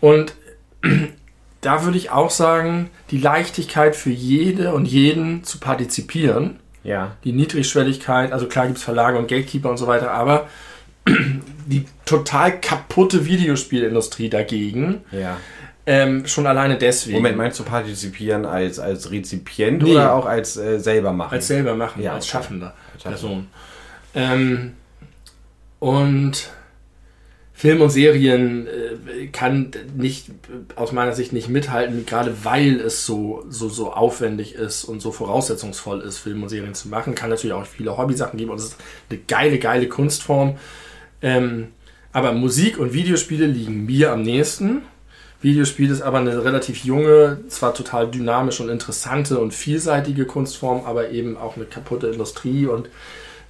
Und 0.00 0.34
da 1.60 1.84
würde 1.84 1.96
ich 1.96 2.10
auch 2.10 2.30
sagen, 2.30 2.90
die 3.12 3.18
Leichtigkeit 3.18 3.94
für 3.94 4.10
jede 4.10 4.72
und 4.74 4.86
jeden 4.86 5.44
zu 5.44 5.58
partizipieren, 5.60 6.58
ja. 6.82 7.12
die 7.24 7.32
Niedrigschwelligkeit, 7.32 8.32
also 8.32 8.46
klar 8.46 8.66
gibt 8.66 8.78
es 8.78 8.84
Verlage 8.84 9.18
und 9.18 9.28
Gatekeeper 9.28 9.70
und 9.70 9.76
so 9.76 9.86
weiter, 9.86 10.10
aber 10.10 10.48
die 11.66 11.86
total 12.04 12.60
kaputte 12.60 13.24
Videospielindustrie 13.26 14.28
dagegen, 14.28 15.02
Ja. 15.12 15.36
ähm, 15.86 16.26
schon 16.26 16.46
alleine 16.46 16.76
deswegen. 16.78 17.16
Moment, 17.16 17.36
meinst 17.36 17.58
du 17.58 17.64
partizipieren 17.64 18.44
als, 18.44 18.78
als 18.78 19.10
Rezipient 19.10 19.82
Nee. 19.82 19.92
oder 19.92 20.14
auch 20.14 20.26
als 20.26 20.56
äh, 20.56 20.78
selber 20.78 21.12
machen? 21.12 21.32
Als 21.34 21.46
selber 21.46 21.74
machen, 21.74 22.02
Ja, 22.02 22.14
als 22.14 22.24
okay. 22.26 22.32
schaffender. 22.32 22.74
Person. 23.02 23.46
Ähm, 24.14 24.72
und 25.78 26.50
Film 27.60 27.82
und 27.82 27.90
Serien 27.90 28.66
äh, 28.66 29.26
kann 29.26 29.72
nicht, 29.94 30.30
aus 30.76 30.92
meiner 30.92 31.12
Sicht 31.12 31.34
nicht 31.34 31.50
mithalten, 31.50 32.06
gerade 32.06 32.42
weil 32.42 32.80
es 32.80 33.04
so, 33.04 33.44
so, 33.50 33.68
so 33.68 33.92
aufwendig 33.92 34.54
ist 34.54 34.84
und 34.84 35.02
so 35.02 35.12
voraussetzungsvoll 35.12 36.00
ist, 36.00 36.16
Film 36.16 36.42
und 36.42 36.48
Serien 36.48 36.72
zu 36.72 36.88
machen. 36.88 37.14
Kann 37.14 37.28
natürlich 37.28 37.52
auch 37.52 37.66
viele 37.66 37.98
Hobbysachen 37.98 38.38
geben 38.38 38.50
und 38.50 38.56
es 38.56 38.68
ist 38.68 38.76
eine 39.10 39.18
geile, 39.28 39.58
geile 39.58 39.88
Kunstform. 39.90 40.56
Ähm, 41.20 41.68
Aber 42.12 42.32
Musik 42.32 42.78
und 42.78 42.94
Videospiele 42.94 43.44
liegen 43.44 43.84
mir 43.84 44.10
am 44.12 44.22
nächsten. 44.22 44.80
Videospiel 45.42 45.90
ist 45.90 46.00
aber 46.00 46.20
eine 46.20 46.42
relativ 46.42 46.82
junge, 46.84 47.40
zwar 47.48 47.74
total 47.74 48.10
dynamische 48.10 48.62
und 48.62 48.70
interessante 48.70 49.38
und 49.38 49.52
vielseitige 49.52 50.24
Kunstform, 50.24 50.86
aber 50.86 51.10
eben 51.10 51.36
auch 51.36 51.56
eine 51.56 51.66
kaputte 51.66 52.06
Industrie 52.06 52.64
und 52.64 52.88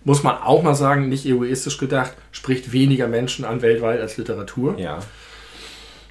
muss 0.05 0.23
man 0.23 0.37
auch 0.39 0.63
mal 0.63 0.75
sagen, 0.75 1.09
nicht 1.09 1.27
egoistisch 1.27 1.79
gedacht, 1.79 2.13
spricht 2.33 2.73
weniger 2.73 3.07
Menschen 3.09 3.45
an 3.45 3.63
weltweit 3.63 4.01
als 4.01 4.17
Literatur. 4.17 4.79
Ja. 4.79 5.01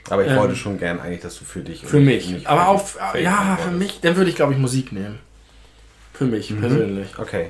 Aber 0.09 0.23
ich 0.25 0.31
Ähm, 0.31 0.37
wollte 0.37 0.55
schon 0.55 0.77
gern 0.79 0.99
eigentlich, 0.99 1.21
dass 1.21 1.37
du 1.37 1.45
für 1.45 1.61
dich. 1.61 1.83
Für 1.85 1.99
mich. 1.99 2.29
nicht 2.29 2.47
Aber 2.47 2.67
auch, 2.69 2.83
Welt 3.13 3.23
ja, 3.23 3.57
für 3.63 3.71
mich, 3.71 3.99
dann 4.01 4.15
würde 4.15 4.29
ich 4.29 4.35
glaube 4.35 4.53
ich 4.53 4.59
Musik 4.59 4.91
nehmen. 4.91 5.19
Für 6.13 6.25
mich 6.25 6.49
Mhm. 6.51 6.59
persönlich. 6.61 7.07
Okay. 7.19 7.47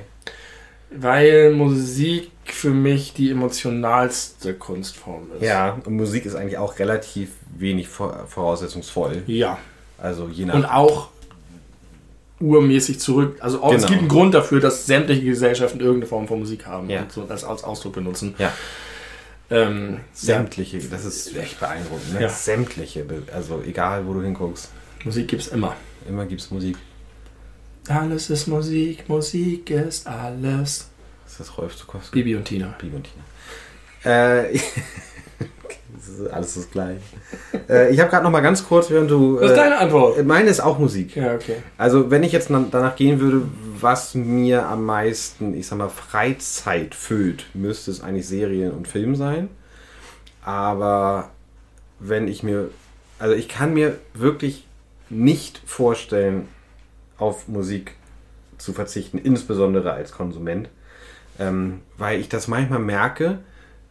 Weil 0.90 1.52
Musik 1.52 2.30
für 2.44 2.70
mich 2.70 3.14
die 3.14 3.30
emotionalste 3.30 4.54
Kunstform 4.54 5.28
ist. 5.38 5.46
Ja, 5.46 5.78
und 5.84 5.94
Musik 5.96 6.26
ist 6.26 6.34
eigentlich 6.34 6.58
auch 6.58 6.78
relativ 6.78 7.30
wenig 7.56 7.88
vor- 7.88 8.26
voraussetzungsvoll. 8.28 9.22
Ja. 9.26 9.58
Also 9.98 10.28
je 10.28 10.46
nach. 10.46 10.54
Und 10.54 10.64
auch 10.66 11.08
urmäßig 12.40 13.00
zurück. 13.00 13.36
Also 13.40 13.62
auch, 13.62 13.72
es 13.72 13.78
Genau. 13.82 13.88
gibt 13.88 14.00
einen 14.00 14.08
Grund 14.08 14.34
dafür, 14.34 14.60
dass 14.60 14.86
sämtliche 14.86 15.22
Gesellschaften 15.24 15.80
irgendeine 15.80 16.06
Form 16.06 16.26
von 16.26 16.38
Musik 16.40 16.66
haben 16.66 16.88
Ja. 16.90 17.02
und 17.02 17.12
so 17.12 17.22
das 17.24 17.44
als 17.44 17.62
Ausdruck 17.64 17.92
benutzen. 17.94 18.34
ja, 18.38 18.52
Ähm, 19.50 20.00
sämtliche, 20.12 20.78
das 20.78 21.04
ist 21.04 21.36
echt 21.36 21.58
beeindruckend. 21.58 22.14
Ne? 22.14 22.22
Ja. 22.22 22.28
Sämtliche, 22.28 23.04
also 23.34 23.62
egal 23.66 24.06
wo 24.06 24.14
du 24.14 24.22
hinguckst, 24.22 24.70
Musik 25.04 25.26
gibt 25.28 25.42
es 25.42 25.48
immer. 25.48 25.74
immer 26.08 26.24
gibt 26.26 26.40
es 26.40 26.50
Musik. 26.50 26.76
Alles 27.88 28.30
ist 28.30 28.46
Musik, 28.46 29.08
Musik 29.08 29.70
ist 29.70 30.06
alles. 30.06 30.88
Das 31.24 31.40
ist 31.40 31.58
Rolf 31.58 31.76
Zukowski. 31.76 32.12
Bibi 32.22 32.36
und 32.36 32.44
Tina. 32.44 32.74
Bibi 32.80 32.96
und 32.96 33.08
Tina. 33.08 33.24
Äh, 34.44 34.58
alles 36.30 36.54
das 36.54 36.70
gleiche. 36.70 37.00
äh, 37.68 37.90
ich 37.90 38.00
habe 38.00 38.10
gerade 38.10 38.24
noch 38.24 38.30
mal 38.30 38.40
ganz 38.40 38.66
kurz, 38.66 38.90
während 38.90 39.10
du. 39.10 39.36
Was 39.36 39.46
ist 39.46 39.52
äh, 39.52 39.56
deine 39.56 39.78
Antwort? 39.78 40.24
meine 40.26 40.48
ist 40.48 40.60
auch 40.60 40.78
Musik. 40.78 41.16
Ja, 41.16 41.34
okay. 41.34 41.56
Also 41.78 42.10
wenn 42.10 42.22
ich 42.22 42.32
jetzt 42.32 42.50
danach 42.50 42.96
gehen 42.96 43.20
würde, 43.20 43.42
was 43.80 44.14
mir 44.14 44.66
am 44.66 44.84
meisten, 44.84 45.54
ich 45.54 45.66
sag 45.66 45.78
mal, 45.78 45.88
Freizeit 45.88 46.94
füllt, 46.94 47.46
müsste 47.54 47.90
es 47.90 48.02
eigentlich 48.02 48.28
Serien 48.28 48.72
und 48.72 48.88
Film 48.88 49.16
sein. 49.16 49.48
Aber 50.42 51.30
wenn 51.98 52.28
ich 52.28 52.42
mir, 52.42 52.70
also 53.18 53.34
ich 53.34 53.48
kann 53.48 53.74
mir 53.74 53.98
wirklich 54.14 54.66
nicht 55.10 55.60
vorstellen, 55.66 56.48
auf 57.18 57.48
Musik 57.48 57.92
zu 58.58 58.72
verzichten, 58.72 59.18
insbesondere 59.18 59.92
als 59.92 60.12
Konsument, 60.12 60.68
ähm, 61.38 61.80
weil 61.98 62.20
ich 62.20 62.28
das 62.28 62.48
manchmal 62.48 62.78
merke. 62.78 63.38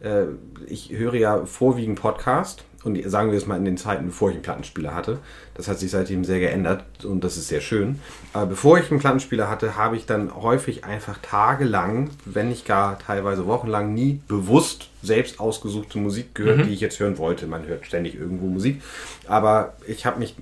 Äh, 0.00 0.24
ich 0.66 0.90
höre 0.90 1.14
ja 1.14 1.44
vorwiegend 1.46 2.00
Podcast 2.00 2.64
und 2.82 2.98
sagen 3.10 3.30
wir 3.30 3.38
es 3.38 3.46
mal 3.46 3.56
in 3.56 3.64
den 3.64 3.76
Zeiten, 3.76 4.06
bevor 4.06 4.30
ich 4.30 4.36
einen 4.36 4.42
Plattenspieler 4.42 4.94
hatte. 4.94 5.18
Das 5.54 5.68
hat 5.68 5.78
sich 5.78 5.90
seitdem 5.90 6.24
sehr 6.24 6.40
geändert 6.40 7.04
und 7.04 7.22
das 7.22 7.36
ist 7.36 7.48
sehr 7.48 7.60
schön. 7.60 8.00
Aber 8.32 8.46
bevor 8.46 8.78
ich 8.78 8.90
einen 8.90 9.00
Plattenspieler 9.00 9.50
hatte, 9.50 9.76
habe 9.76 9.96
ich 9.96 10.06
dann 10.06 10.34
häufig 10.34 10.84
einfach 10.84 11.18
tagelang, 11.18 12.10
wenn 12.24 12.48
nicht 12.48 12.66
gar 12.66 12.98
teilweise 12.98 13.46
wochenlang, 13.46 13.92
nie 13.92 14.20
bewusst 14.28 14.88
selbst 15.02 15.40
ausgesuchte 15.40 15.98
Musik 15.98 16.34
gehört, 16.34 16.66
die 16.66 16.72
ich 16.72 16.80
jetzt 16.80 16.98
hören 17.00 17.18
wollte. 17.18 17.46
Man 17.46 17.66
hört 17.66 17.86
ständig 17.86 18.14
irgendwo 18.14 18.46
Musik. 18.46 18.82
Aber 19.26 19.74
ich 19.86 20.06
habe 20.06 20.18
mich 20.18 20.36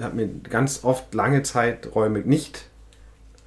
habe 0.00 0.16
mir 0.16 0.28
ganz 0.28 0.84
oft 0.84 1.12
lange 1.14 1.42
Zeiträume 1.42 2.20
nicht 2.20 2.64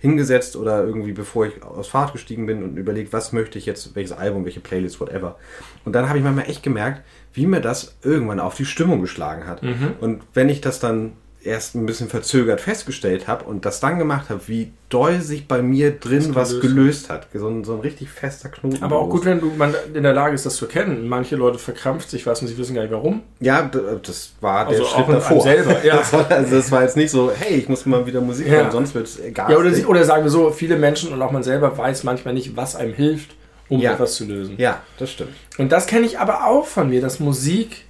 hingesetzt 0.06 0.56
oder 0.56 0.84
irgendwie 0.84 1.14
bevor 1.14 1.48
ich 1.48 1.64
aus 1.64 1.88
Fahrt 1.88 2.14
gestiegen 2.14 2.46
bin 2.46 2.64
und 2.64 2.78
überlegt, 2.78 3.12
was 3.12 3.34
möchte 3.34 3.58
ich 3.58 3.66
jetzt, 3.66 3.96
welches 3.96 4.12
Album, 4.12 4.46
welche 4.46 4.60
Playlist, 4.60 5.00
whatever. 5.00 5.38
Und 5.84 5.94
dann 5.94 6.08
habe 6.08 6.18
ich 6.18 6.24
manchmal 6.24 6.50
echt 6.50 6.64
gemerkt, 6.64 7.02
wie 7.34 7.48
mir 7.48 7.62
das 7.62 7.98
irgendwann 8.04 8.40
auf 8.40 8.56
die 8.56 8.66
Stimmung 8.66 9.02
geschlagen 9.02 9.48
hat. 9.48 9.62
Und 10.02 10.22
wenn 10.34 10.50
ich 10.50 10.62
das 10.62 10.80
dann 10.80 11.14
erst 11.46 11.76
ein 11.76 11.86
bisschen 11.86 12.10
verzögert 12.10 12.60
festgestellt 12.62 13.28
habe 13.28 13.46
und 13.46 13.66
das 13.66 13.80
dann 13.80 14.00
gemacht 14.00 14.30
habe, 14.30 14.42
wie 14.48 14.72
doll 14.90 15.22
sich 15.22 15.48
bei 15.48 15.62
mir 15.62 15.92
drin 15.92 16.34
was 16.36 16.50
gelöst 16.60 16.62
gelöst 16.76 17.10
hat. 17.10 17.28
So 17.34 17.48
ein, 17.48 17.64
so 17.64 17.74
ein 17.74 17.80
richtig 17.82 18.10
fester 18.10 18.50
Knoten. 18.50 18.82
Aber 18.84 18.98
auch 19.00 19.10
gut, 19.10 19.26
wenn 19.26 19.40
du 19.40 19.52
man 19.58 19.74
in 19.94 20.04
der 20.04 20.14
Lage 20.14 20.36
ist, 20.36 20.46
das 20.46 20.56
zu 20.56 20.66
erkennen. 20.66 21.08
Manche 21.08 21.36
Leute 21.36 21.58
verkrampft 21.60 22.10
sich 22.10 22.26
was 22.26 22.42
und 22.42 22.48
sie 22.48 22.58
wissen 22.58 22.76
gar 22.76 22.82
nicht 22.84 22.92
warum. 22.92 23.22
Ja, 23.40 23.70
das 24.04 24.32
war 24.42 24.66
der 24.66 24.78
Also 24.80 24.86
Schritt 24.86 24.96
auch 25.04 25.08
in 25.10 25.14
einem 25.16 25.22
davor. 25.24 25.42
selber, 25.42 25.76
ja. 25.86 25.98
Das 25.98 26.14
war, 26.14 26.32
also 26.32 26.56
das 26.56 26.72
war 26.72 26.82
jetzt 26.84 26.98
nicht 26.98 27.12
so, 27.12 27.32
hey, 27.38 27.56
ich 27.58 27.70
muss 27.70 27.86
mal 27.86 28.06
wieder 28.06 28.22
Musik 28.22 28.48
Ja. 28.48 28.54
hören, 28.54 28.72
sonst 28.72 28.96
wird 28.96 29.08
es 29.08 29.20
egal. 29.20 29.52
Ja, 29.52 29.58
oder, 29.58 29.72
oder 29.88 30.04
sagen 30.04 30.24
wir 30.24 30.32
so, 30.32 30.52
viele 30.52 30.78
Menschen 30.78 31.14
und 31.14 31.22
auch 31.22 31.32
man 31.32 31.44
selber 31.44 31.78
weiß 31.78 32.04
manchmal 32.04 32.34
nicht, 32.34 32.56
was 32.56 32.76
einem 32.76 32.94
hilft, 32.94 33.36
um 33.70 33.80
Ja. 33.82 33.94
etwas 33.94 34.16
zu 34.16 34.26
lösen. 34.26 34.56
Ja, 34.58 34.82
das 35.00 35.12
stimmt. 35.12 35.32
Und 35.58 35.72
das 35.72 35.88
kenne 35.88 36.06
ich 36.06 36.20
aber 36.20 36.46
auch 36.48 36.66
von 36.68 36.90
mir, 36.90 37.02
dass 37.02 37.20
Musik 37.20 37.86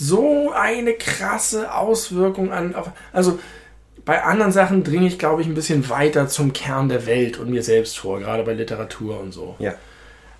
so 0.00 0.50
eine 0.50 0.94
krasse 0.94 1.74
Auswirkung 1.74 2.52
an. 2.52 2.74
Auf, 2.74 2.90
also 3.12 3.38
bei 4.06 4.22
anderen 4.22 4.50
Sachen 4.50 4.82
dringe 4.82 5.06
ich, 5.06 5.18
glaube 5.18 5.42
ich, 5.42 5.46
ein 5.46 5.54
bisschen 5.54 5.90
weiter 5.90 6.26
zum 6.26 6.54
Kern 6.54 6.88
der 6.88 7.04
Welt 7.04 7.38
und 7.38 7.50
mir 7.50 7.62
selbst 7.62 7.98
vor, 7.98 8.18
gerade 8.18 8.42
bei 8.42 8.54
Literatur 8.54 9.20
und 9.20 9.32
so. 9.32 9.56
Ja. 9.58 9.74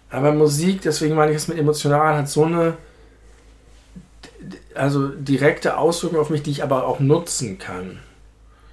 Aber 0.08 0.32
Musik, 0.32 0.80
deswegen 0.80 1.14
meine 1.14 1.32
ich 1.32 1.36
es 1.36 1.48
mit 1.48 1.58
emotional, 1.58 2.16
hat 2.16 2.28
so 2.28 2.44
eine 2.44 2.78
also 4.74 5.08
direkte 5.08 5.76
Auswirkung 5.76 6.20
auf 6.20 6.30
mich, 6.30 6.42
die 6.42 6.50
ich 6.50 6.62
aber 6.62 6.86
auch 6.86 6.98
nutzen 6.98 7.58
kann. 7.58 7.98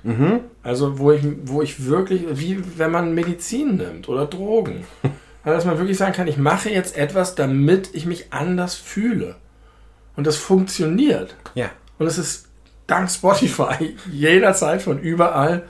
Mhm. 0.04 0.40
Also 0.64 1.00
wo 1.00 1.12
ich, 1.12 1.22
wo 1.44 1.62
ich 1.62 1.86
wirklich, 1.86 2.24
wie 2.32 2.64
wenn 2.78 2.92
man 2.92 3.14
Medizin 3.14 3.76
nimmt 3.76 4.08
oder 4.08 4.26
Drogen. 4.26 4.86
Also, 5.44 5.60
dass 5.60 5.66
man 5.66 5.78
wirklich 5.78 5.98
sagen 5.98 6.12
kann, 6.12 6.28
ich 6.28 6.36
mache 6.36 6.70
jetzt 6.70 6.98
etwas, 6.98 7.36
damit 7.36 7.92
ich 7.94 8.06
mich 8.06 8.34
anders 8.34 8.76
fühle. 8.76 9.36
Und 10.18 10.28
das 10.28 10.36
funktioniert. 10.36 11.36
Ja. 11.56 11.70
Und 11.98 12.08
es 12.08 12.18
ist 12.18 12.50
dank 12.88 13.10
Spotify 13.10 13.96
jederzeit 14.12 14.82
von 14.82 15.00
überall 15.00 15.64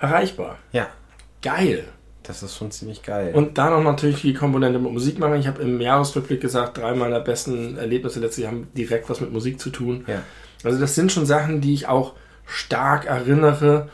erreichbar. 0.00 0.58
Ja. 0.72 0.88
Geil. 1.42 1.84
Das 2.24 2.42
ist 2.42 2.56
schon 2.56 2.70
ziemlich 2.70 3.02
geil. 3.02 3.34
Und 3.34 3.58
da 3.58 3.68
noch 3.68 3.82
natürlich 3.82 4.22
die 4.22 4.32
Komponente 4.32 4.78
mit 4.78 4.90
Musik 4.90 5.18
machen. 5.18 5.38
Ich 5.38 5.46
habe 5.46 5.62
im 5.62 5.80
Jahresrückblick 5.80 6.40
gesagt, 6.40 6.78
drei 6.78 6.94
meiner 6.94 7.20
besten 7.20 7.76
Erlebnisse 7.76 8.18
letztlich 8.18 8.46
haben 8.46 8.68
direkt 8.74 9.10
was 9.10 9.20
mit 9.20 9.30
Musik 9.30 9.60
zu 9.60 9.70
tun. 9.70 10.04
ja. 10.08 10.22
Also 10.64 10.80
das 10.80 10.94
sind 10.94 11.12
schon 11.12 11.26
Sachen, 11.26 11.60
die 11.60 11.74
ich 11.74 11.88
auch 11.88 12.14
stark 12.46 13.04
erinnere 13.04 13.90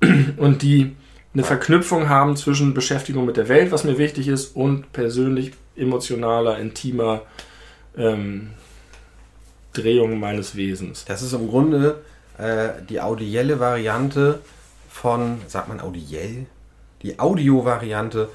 und 0.36 0.62
die 0.62 0.94
eine 1.34 1.42
Verknüpfung 1.42 2.08
haben 2.08 2.36
zwischen 2.36 2.74
Beschäftigung 2.74 3.26
mit 3.26 3.36
der 3.36 3.48
Welt, 3.48 3.72
was 3.72 3.82
mir 3.82 3.98
wichtig 3.98 4.28
ist, 4.28 4.54
und 4.54 4.92
persönlich 4.92 5.52
emotionaler, 5.76 6.58
intimer 6.58 7.22
ähm, 7.96 8.50
Drehung 9.72 10.18
meines 10.20 10.56
Wesens. 10.56 11.04
Das 11.06 11.22
ist 11.22 11.32
im 11.32 11.48
Grunde 11.48 12.02
äh, 12.38 12.68
die 12.88 13.00
audielle 13.00 13.60
Variante 13.60 14.40
von, 14.90 15.38
sagt 15.48 15.68
man 15.68 15.80
audiell? 15.80 16.46
Die 17.02 17.18
Audio-Variante 17.18 18.28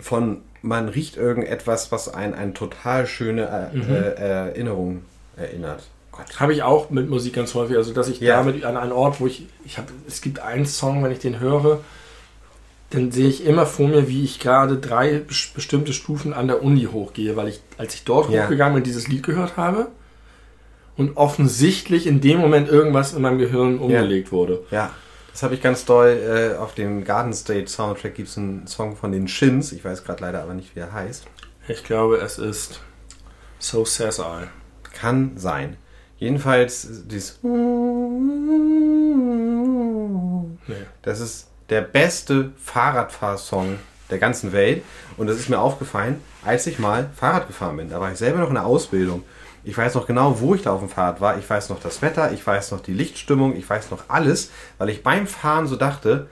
von, 0.00 0.42
man 0.62 0.88
riecht 0.88 1.16
irgendetwas, 1.16 1.92
was 1.92 2.12
einen 2.12 2.34
an 2.34 2.54
total 2.54 3.06
schöne 3.06 3.70
äh, 3.72 3.76
Mhm. 3.76 3.82
äh, 3.94 3.98
Erinnerung 4.48 5.02
erinnert. 5.36 5.82
Habe 6.38 6.52
ich 6.52 6.62
auch 6.62 6.90
mit 6.90 7.08
Musik 7.08 7.34
ganz 7.34 7.54
häufig, 7.54 7.76
also 7.76 7.92
dass 7.94 8.08
ich 8.08 8.20
Ja. 8.20 8.36
damit 8.36 8.64
an 8.64 8.76
einen 8.76 8.92
Ort, 8.92 9.20
wo 9.20 9.26
ich, 9.26 9.46
ich 9.64 9.78
habe, 9.78 9.88
es 10.06 10.20
gibt 10.20 10.38
einen 10.40 10.66
Song, 10.66 11.02
wenn 11.02 11.12
ich 11.12 11.18
den 11.18 11.40
höre, 11.40 11.80
dann 12.90 13.10
sehe 13.12 13.28
ich 13.28 13.44
immer 13.46 13.66
vor 13.66 13.88
mir, 13.88 14.08
wie 14.08 14.24
ich 14.24 14.38
gerade 14.40 14.76
drei 14.78 15.18
bes- 15.18 15.54
bestimmte 15.54 15.92
Stufen 15.92 16.34
an 16.34 16.48
der 16.48 16.62
Uni 16.62 16.88
hochgehe, 16.90 17.36
weil 17.36 17.48
ich, 17.48 17.60
als 17.78 17.94
ich 17.94 18.04
dort 18.04 18.28
Ja. 18.30 18.44
hochgegangen 18.44 18.74
bin, 18.74 18.84
dieses 18.84 19.08
Lied 19.08 19.22
gehört 19.22 19.56
habe 19.56 19.88
und 21.00 21.16
offensichtlich 21.16 22.06
in 22.06 22.20
dem 22.20 22.38
Moment 22.40 22.68
irgendwas 22.68 23.14
in 23.14 23.22
meinem 23.22 23.38
Gehirn 23.38 23.78
umgelegt 23.78 24.32
wurde. 24.32 24.64
Ja, 24.70 24.90
das 25.32 25.42
habe 25.42 25.54
ich 25.54 25.62
ganz 25.62 25.86
doll. 25.86 26.10
Äh, 26.54 26.58
auf 26.58 26.74
dem 26.74 27.04
Garden 27.04 27.32
State 27.32 27.68
Soundtrack 27.68 28.14
gibt 28.14 28.28
es 28.28 28.36
einen 28.36 28.66
Song 28.66 28.96
von 28.96 29.10
den 29.10 29.26
Shins. 29.26 29.72
Ich 29.72 29.82
weiß 29.82 30.04
gerade 30.04 30.20
leider 30.20 30.42
aber 30.42 30.52
nicht, 30.52 30.76
wie 30.76 30.80
er 30.80 30.92
heißt. 30.92 31.24
Ich 31.68 31.84
glaube, 31.84 32.18
es 32.18 32.36
ist 32.36 32.80
So 33.58 33.86
Says 33.86 34.18
I. 34.18 34.48
Kann 34.92 35.38
sein. 35.38 35.78
Jedenfalls 36.18 36.86
dieses. 37.06 37.38
Nee. 37.42 37.48
Das 41.00 41.20
ist 41.20 41.48
der 41.70 41.80
beste 41.80 42.52
Fahrradfahrsong 42.62 43.78
der 44.10 44.18
ganzen 44.18 44.52
Welt. 44.52 44.82
Und 45.16 45.28
das 45.28 45.38
ist 45.38 45.48
mir 45.48 45.60
aufgefallen, 45.60 46.20
als 46.44 46.66
ich 46.66 46.78
mal 46.78 47.08
Fahrrad 47.16 47.46
gefahren 47.46 47.78
bin. 47.78 47.88
Da 47.88 48.02
war 48.02 48.12
ich 48.12 48.18
selber 48.18 48.40
noch 48.40 48.48
in 48.48 48.54
der 48.56 48.66
Ausbildung. 48.66 49.24
Ich 49.64 49.76
weiß 49.76 49.94
noch 49.94 50.06
genau, 50.06 50.40
wo 50.40 50.54
ich 50.54 50.62
da 50.62 50.72
auf 50.72 50.80
dem 50.80 50.88
Fahrrad 50.88 51.20
war. 51.20 51.38
Ich 51.38 51.48
weiß 51.48 51.68
noch 51.68 51.80
das 51.80 52.00
Wetter, 52.02 52.32
ich 52.32 52.46
weiß 52.46 52.70
noch 52.72 52.80
die 52.80 52.94
Lichtstimmung, 52.94 53.54
ich 53.56 53.68
weiß 53.68 53.90
noch 53.90 54.04
alles, 54.08 54.50
weil 54.78 54.88
ich 54.88 55.02
beim 55.02 55.26
Fahren 55.26 55.66
so 55.66 55.76
dachte, 55.76 56.28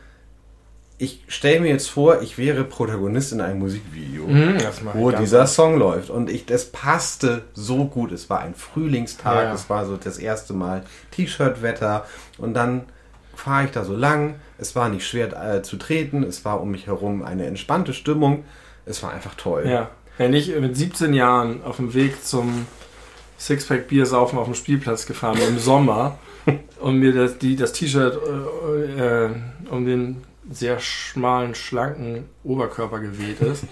ich 1.01 1.23
stelle 1.29 1.61
mir 1.61 1.69
jetzt 1.69 1.89
vor, 1.89 2.23
ich 2.23 2.39
wäre 2.39 2.65
Protagonist 2.65 3.33
in 3.33 3.41
einem 3.41 3.61
Musikvideo, 3.61 4.27
Mhm, 4.27 4.59
wo 4.95 5.13
dieser 5.13 5.43
oft. 5.43 5.53
Song 5.53 5.79
läuft. 5.79 6.11
Und 6.11 6.29
ich, 6.29 6.45
das 6.47 6.65
passte 6.67 7.43
so 7.55 7.85
gut. 7.85 8.11
Es 8.11 8.29
war 8.29 8.41
ein 8.41 8.55
Frühlingstag, 8.57 9.45
Ja. 9.45 9.53
es 9.55 9.71
war 9.71 9.87
so 9.87 9.97
das 9.97 10.19
erste 10.19 10.55
Mal 10.55 10.83
T-Shirt-Wetter. 11.13 12.05
Und 12.39 12.55
dann 12.55 12.87
fahre 13.37 13.67
ich 13.67 13.71
da 13.71 13.85
so 13.85 13.95
lang. 13.95 14.37
Es 14.59 14.75
war 14.75 14.89
nicht 14.89 15.07
schwer 15.07 15.29
äh, 15.55 15.63
zu 15.63 15.77
treten. 15.77 16.25
Es 16.25 16.45
war 16.45 16.61
um 16.61 16.71
mich 16.73 16.89
herum 16.89 17.23
eine 17.23 17.47
entspannte 17.47 17.93
Stimmung. 17.95 18.45
Es 18.85 19.01
war 19.05 19.13
einfach 19.13 19.35
toll. 19.37 19.69
Ja. 19.69 19.91
Wenn 20.17 20.35
ich 20.35 20.49
mit 20.59 20.77
17 20.77 21.15
Jahren 21.15 21.63
auf 21.63 21.77
dem 21.77 21.95
Weg 21.95 22.25
zum 22.25 22.67
Sixpack 23.39 23.89
Bier 23.89 24.05
saufen 24.07 24.39
auf 24.39 24.47
dem 24.47 24.55
Spielplatz 24.55 25.07
gefahren 25.07 25.39
im 25.49 25.59
Sommer 25.59 26.19
und 26.81 26.99
mir 26.99 27.13
das, 27.13 27.39
die, 27.39 27.57
das 27.57 27.73
T-Shirt 27.73 28.19
äh, 28.99 29.25
äh, 29.27 29.31
um 29.71 29.85
den 29.87 30.17
sehr 30.51 30.79
schmalen, 30.81 31.55
schlanken 31.55 32.25
Oberkörper 32.45 33.01
geweht 33.01 33.41
ist. 33.41 33.65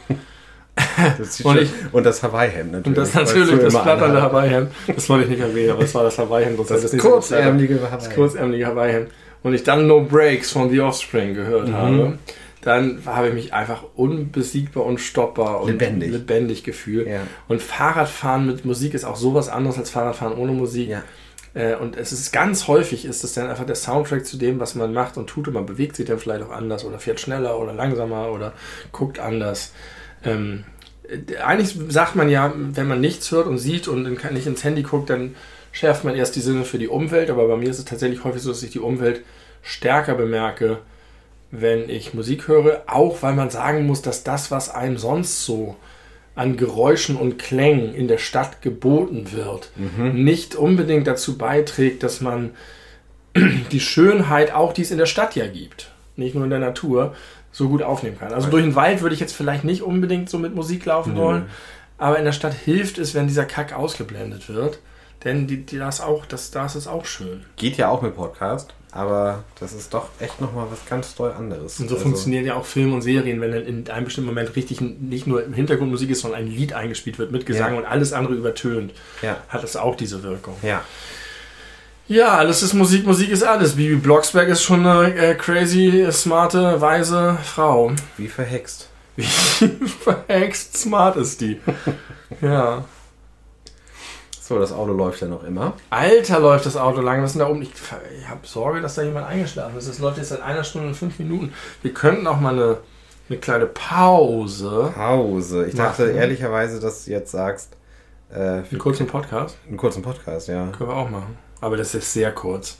Das 1.18 1.40
Und 1.40 1.58
ich- 1.58 1.70
und 1.92 2.04
das 2.04 2.22
Hawaii-Hemd 2.22 2.72
natürlich. 2.72 2.86
Und 2.86 2.96
das 2.98 3.14
natürlich, 3.14 3.60
das 3.60 3.74
flatternde. 3.76 4.20
Hawaii-Hemd, 4.20 4.70
das 4.94 5.08
wollte 5.08 5.24
ich 5.24 5.30
nicht 5.30 5.40
erwähnen, 5.40 5.70
aber 5.70 5.82
es 5.84 5.94
war 5.94 6.04
das 6.04 6.18
Hawaii-Hemd. 6.18 6.58
Das 6.68 6.82
so 6.82 6.96
kurzärmelige 6.98 7.74
geflattert. 7.74 7.98
Das 8.00 8.06
Hawaii. 8.08 8.14
kurzärmelige 8.16 8.66
Hawaii-Hemd. 8.66 9.08
Und 9.42 9.54
ich 9.54 9.62
dann 9.62 9.86
No 9.86 10.00
Breaks 10.02 10.50
von 10.52 10.68
The 10.70 10.80
Offspring 10.80 11.34
gehört 11.34 11.68
Mhm. 11.68 11.74
habe, 11.74 12.18
dann 12.66 13.00
habe 13.06 13.28
ich 13.28 13.34
mich 13.34 13.54
einfach 13.54 13.84
unbesiegbar, 13.94 14.84
unstoppbar 14.84 15.60
und 15.60 15.70
Lebendig. 15.70 16.10
lebendig 16.10 16.64
gefühlt. 16.64 17.06
Ja. 17.06 17.20
Und 17.46 17.62
Fahrradfahren 17.62 18.44
mit 18.44 18.64
Musik 18.64 18.92
ist 18.92 19.04
auch 19.04 19.14
sowas 19.14 19.48
anderes 19.48 19.78
als 19.78 19.90
Fahrradfahren 19.90 20.36
ohne 20.36 20.50
Musik. 20.50 20.88
Ja. 20.88 21.04
Äh, 21.54 21.76
Und 21.76 21.96
es 21.96 22.10
ist 22.10 22.32
ganz 22.32 22.66
häufig, 22.66 23.04
ist 23.04 23.22
es 23.22 23.34
dann 23.34 23.48
einfach 23.48 23.66
der 23.66 23.76
Soundtrack 23.76 24.26
zu 24.26 24.36
dem, 24.36 24.58
was 24.58 24.74
man 24.74 24.92
macht 24.92 25.16
und 25.16 25.28
tut. 25.28 25.46
Und 25.46 25.54
man 25.54 25.64
bewegt 25.64 25.94
sich 25.94 26.06
dann 26.06 26.18
vielleicht 26.18 26.42
auch 26.42 26.50
anders 26.50 26.84
oder 26.84 26.98
fährt 26.98 27.20
schneller 27.20 27.56
oder 27.60 27.72
langsamer 27.72 28.32
oder 28.32 28.52
guckt 28.90 29.20
anders. 29.20 29.72
Ähm, 30.24 30.64
äh, 31.08 31.36
eigentlich 31.36 31.78
sagt 31.88 32.16
man 32.16 32.28
ja, 32.28 32.52
wenn 32.56 32.88
man 32.88 33.00
nichts 33.00 33.30
hört 33.30 33.46
und 33.46 33.58
sieht 33.58 33.86
und 33.86 34.02
nicht 34.32 34.46
ins 34.48 34.64
Handy 34.64 34.82
guckt, 34.82 35.08
dann 35.08 35.36
schärft 35.70 36.02
man 36.02 36.16
erst 36.16 36.34
die 36.34 36.40
Sinne 36.40 36.64
für 36.64 36.78
die 36.78 36.88
Umwelt. 36.88 37.30
Aber 37.30 37.46
bei 37.46 37.56
mir 37.56 37.70
ist 37.70 37.78
es 37.78 37.84
tatsächlich 37.84 38.24
häufig 38.24 38.42
so, 38.42 38.48
dass 38.48 38.64
ich 38.64 38.70
die 38.70 38.80
Umwelt 38.80 39.22
stärker 39.62 40.16
bemerke, 40.16 40.78
wenn 41.50 41.88
ich 41.88 42.14
Musik 42.14 42.48
höre. 42.48 42.82
Auch 42.86 43.22
weil 43.22 43.34
man 43.34 43.50
sagen 43.50 43.86
muss, 43.86 44.02
dass 44.02 44.24
das, 44.24 44.50
was 44.50 44.70
einem 44.70 44.98
sonst 44.98 45.44
so 45.44 45.76
an 46.34 46.56
Geräuschen 46.56 47.16
und 47.16 47.38
Klängen 47.38 47.94
in 47.94 48.08
der 48.08 48.18
Stadt 48.18 48.60
geboten 48.60 49.32
wird, 49.32 49.70
nicht 50.12 50.54
unbedingt 50.54 51.06
dazu 51.06 51.38
beiträgt, 51.38 52.02
dass 52.02 52.20
man 52.20 52.50
die 53.72 53.80
Schönheit, 53.80 54.52
auch 54.52 54.74
die 54.74 54.82
es 54.82 54.90
in 54.90 54.98
der 54.98 55.06
Stadt 55.06 55.34
ja 55.34 55.46
gibt, 55.46 55.90
nicht 56.16 56.34
nur 56.34 56.44
in 56.44 56.50
der 56.50 56.58
Natur, 56.58 57.14
so 57.52 57.70
gut 57.70 57.82
aufnehmen 57.82 58.18
kann. 58.18 58.34
Also 58.34 58.50
durch 58.50 58.62
den 58.62 58.74
Wald 58.74 59.00
würde 59.00 59.14
ich 59.14 59.20
jetzt 59.20 59.34
vielleicht 59.34 59.64
nicht 59.64 59.80
unbedingt 59.80 60.28
so 60.28 60.38
mit 60.38 60.54
Musik 60.54 60.84
laufen 60.84 61.14
Nö. 61.14 61.20
wollen, 61.20 61.46
aber 61.96 62.18
in 62.18 62.26
der 62.26 62.32
Stadt 62.32 62.52
hilft 62.52 62.98
es, 62.98 63.14
wenn 63.14 63.28
dieser 63.28 63.46
Kack 63.46 63.72
ausgeblendet 63.72 64.50
wird, 64.50 64.78
denn 65.24 65.46
die, 65.46 65.64
die, 65.64 65.78
das, 65.78 66.02
auch, 66.02 66.26
das, 66.26 66.50
das 66.50 66.76
ist 66.76 66.86
auch 66.86 67.06
schön. 67.06 67.44
Geht 67.56 67.78
ja 67.78 67.88
auch 67.88 68.02
mit 68.02 68.14
Podcast, 68.14 68.74
aber 68.96 69.44
das 69.60 69.72
ist 69.72 69.94
doch 69.94 70.08
echt 70.18 70.40
nochmal 70.40 70.66
was 70.70 70.84
ganz 70.88 71.14
toll 71.14 71.32
anderes. 71.36 71.78
Und 71.80 71.88
so 71.88 71.94
Also, 71.94 72.04
funktionieren 72.04 72.44
ja 72.46 72.54
auch 72.54 72.64
Filme 72.66 72.94
und 72.94 73.02
Serien, 73.02 73.40
wenn 73.40 73.52
dann 73.52 73.64
in 73.66 73.88
einem 73.90 74.04
bestimmten 74.06 74.28
Moment 74.28 74.56
richtig 74.56 74.80
nicht 74.80 75.26
nur 75.26 75.44
im 75.44 75.52
Hintergrundmusik 75.52 76.10
ist, 76.10 76.20
sondern 76.22 76.40
ein 76.40 76.48
Lied 76.48 76.72
eingespielt 76.72 77.18
wird 77.18 77.30
mit 77.32 77.46
Gesang 77.46 77.72
Ja. 77.74 77.78
und 77.78 77.84
alles 77.84 78.12
andere 78.12 78.34
übertönt, 78.34 78.92
Ja, 79.22 79.36
hat 79.48 79.62
es 79.64 79.76
auch 79.76 79.94
diese 79.96 80.22
Wirkung. 80.22 80.56
ja. 80.62 80.82
Ja, 82.08 82.36
alles 82.36 82.62
ist 82.62 82.72
Musik, 82.72 83.04
Musik 83.04 83.30
ist 83.30 83.42
alles. 83.42 83.74
Bibi 83.74 83.96
Blocksberg 83.96 84.48
ist 84.48 84.62
schon 84.62 84.86
eine 84.86 85.12
äh, 85.16 85.34
crazy, 85.34 86.06
smarte, 86.12 86.80
weise 86.80 87.36
Frau. 87.42 87.90
Wie 88.16 88.28
verhext. 88.28 88.88
Wie 89.16 89.24
verhext 90.04 90.76
smart 90.76 91.16
ist 91.16 91.40
die. 91.40 91.60
Ja. 92.40 92.84
So, 94.46 94.60
das 94.60 94.72
Auto 94.72 94.92
läuft 94.92 95.20
ja 95.22 95.26
noch 95.26 95.42
immer. 95.42 95.72
Alter, 95.90 96.38
läuft 96.38 96.66
das 96.66 96.76
Auto 96.76 97.00
lang. 97.00 97.20
Was 97.20 97.30
ist 97.30 97.32
denn 97.34 97.40
da 97.46 97.48
oben? 97.50 97.62
Ich, 97.62 97.70
ich 98.16 98.28
habe 98.28 98.46
Sorge, 98.46 98.80
dass 98.80 98.94
da 98.94 99.02
jemand 99.02 99.26
eingeschlafen 99.26 99.76
ist. 99.76 99.88
Das 99.88 99.98
läuft 99.98 100.18
jetzt 100.18 100.28
seit 100.28 100.40
einer 100.40 100.62
Stunde 100.62 100.86
und 100.88 100.94
fünf 100.94 101.18
Minuten. 101.18 101.52
Wir 101.82 101.92
könnten 101.92 102.28
auch 102.28 102.38
mal 102.38 102.52
eine, 102.54 102.76
eine 103.28 103.38
kleine 103.40 103.66
Pause. 103.66 104.92
Pause. 104.94 105.66
Ich 105.66 105.74
dachte 105.74 106.04
Machen. 106.06 106.16
ehrlicherweise, 106.16 106.78
dass 106.78 107.04
du 107.06 107.10
jetzt 107.10 107.32
sagst, 107.32 107.76
äh, 108.30 108.38
Einen 108.38 108.78
kurzen 108.78 109.08
Podcast. 109.08 109.56
einen 109.66 109.76
kurzen 109.76 110.02
Podcast, 110.02 110.46
ja. 110.46 110.68
Können 110.68 110.90
wir 110.90 110.96
auch 110.96 111.10
machen. 111.10 111.36
Aber 111.60 111.76
das 111.76 111.94
ist 111.96 112.12
sehr 112.12 112.30
kurz. 112.32 112.78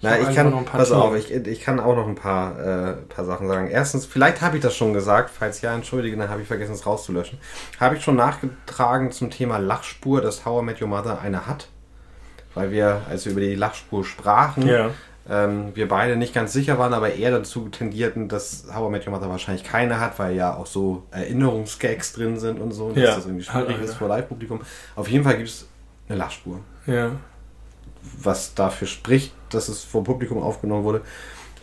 Na, 0.00 0.12
ich 0.16 0.20
einfach 0.28 0.34
kann, 0.36 0.50
noch 0.50 0.58
ein 0.58 0.64
paar 0.64 0.78
pass 0.80 0.92
auf, 0.92 1.16
ich, 1.16 1.32
ich 1.32 1.60
kann 1.60 1.80
auch 1.80 1.96
noch 1.96 2.06
ein 2.06 2.14
paar, 2.14 2.58
äh, 2.60 2.92
paar 3.08 3.24
Sachen 3.24 3.48
sagen. 3.48 3.68
Erstens, 3.68 4.06
vielleicht 4.06 4.40
habe 4.42 4.56
ich 4.56 4.62
das 4.62 4.76
schon 4.76 4.92
gesagt, 4.92 5.30
falls 5.36 5.60
ja, 5.60 5.74
entschuldige, 5.74 6.16
dann 6.16 6.28
habe 6.28 6.40
ich 6.40 6.46
vergessen, 6.46 6.72
es 6.74 6.86
rauszulöschen. 6.86 7.38
Habe 7.80 7.96
ich 7.96 8.04
schon 8.04 8.14
nachgetragen 8.14 9.10
zum 9.10 9.30
Thema 9.30 9.58
Lachspur, 9.58 10.20
dass 10.20 10.44
How 10.44 10.62
I 10.62 10.64
Met 10.64 10.80
Your 10.80 10.86
Mother 10.88 11.20
eine 11.20 11.46
hat. 11.46 11.68
Weil 12.54 12.70
wir, 12.70 13.02
als 13.10 13.24
wir 13.24 13.32
über 13.32 13.40
die 13.40 13.56
Lachspur 13.56 14.04
sprachen, 14.04 14.68
Ja. 14.68 14.90
ähm, 15.28 15.72
wir 15.74 15.88
beide 15.88 16.14
nicht 16.16 16.32
ganz 16.32 16.52
sicher 16.52 16.78
waren, 16.78 16.94
aber 16.94 17.14
eher 17.14 17.32
dazu 17.32 17.68
tendierten, 17.68 18.28
dass 18.28 18.66
How 18.72 18.88
I 18.88 18.92
Met 18.92 19.04
Your 19.06 19.12
Mother 19.14 19.28
wahrscheinlich 19.28 19.64
keine 19.64 19.98
hat, 19.98 20.20
weil 20.20 20.36
ja 20.36 20.54
auch 20.54 20.66
so 20.66 21.02
Erinnerungsgags 21.10 22.12
drin 22.12 22.38
sind 22.38 22.60
und 22.60 22.70
so, 22.70 22.86
und 22.86 22.96
Ja, 22.96 23.06
dass 23.06 23.16
das 23.16 23.26
irgendwie 23.26 23.44
schwierig 23.44 23.76
hat 23.78 23.84
ist 23.84 23.94
vor 23.94 24.06
Live-Publikum. 24.08 24.60
Auf 24.94 25.08
jeden 25.08 25.24
Fall 25.24 25.36
gibt 25.38 25.48
es 25.48 25.66
eine 26.08 26.18
Lachspur 26.18 26.60
Ja. 26.86 27.10
was 28.22 28.54
dafür 28.54 28.86
spricht, 28.88 29.32
dass 29.50 29.68
es 29.68 29.84
vor 29.84 30.04
Publikum 30.04 30.42
aufgenommen 30.42 30.84
wurde, 30.84 31.00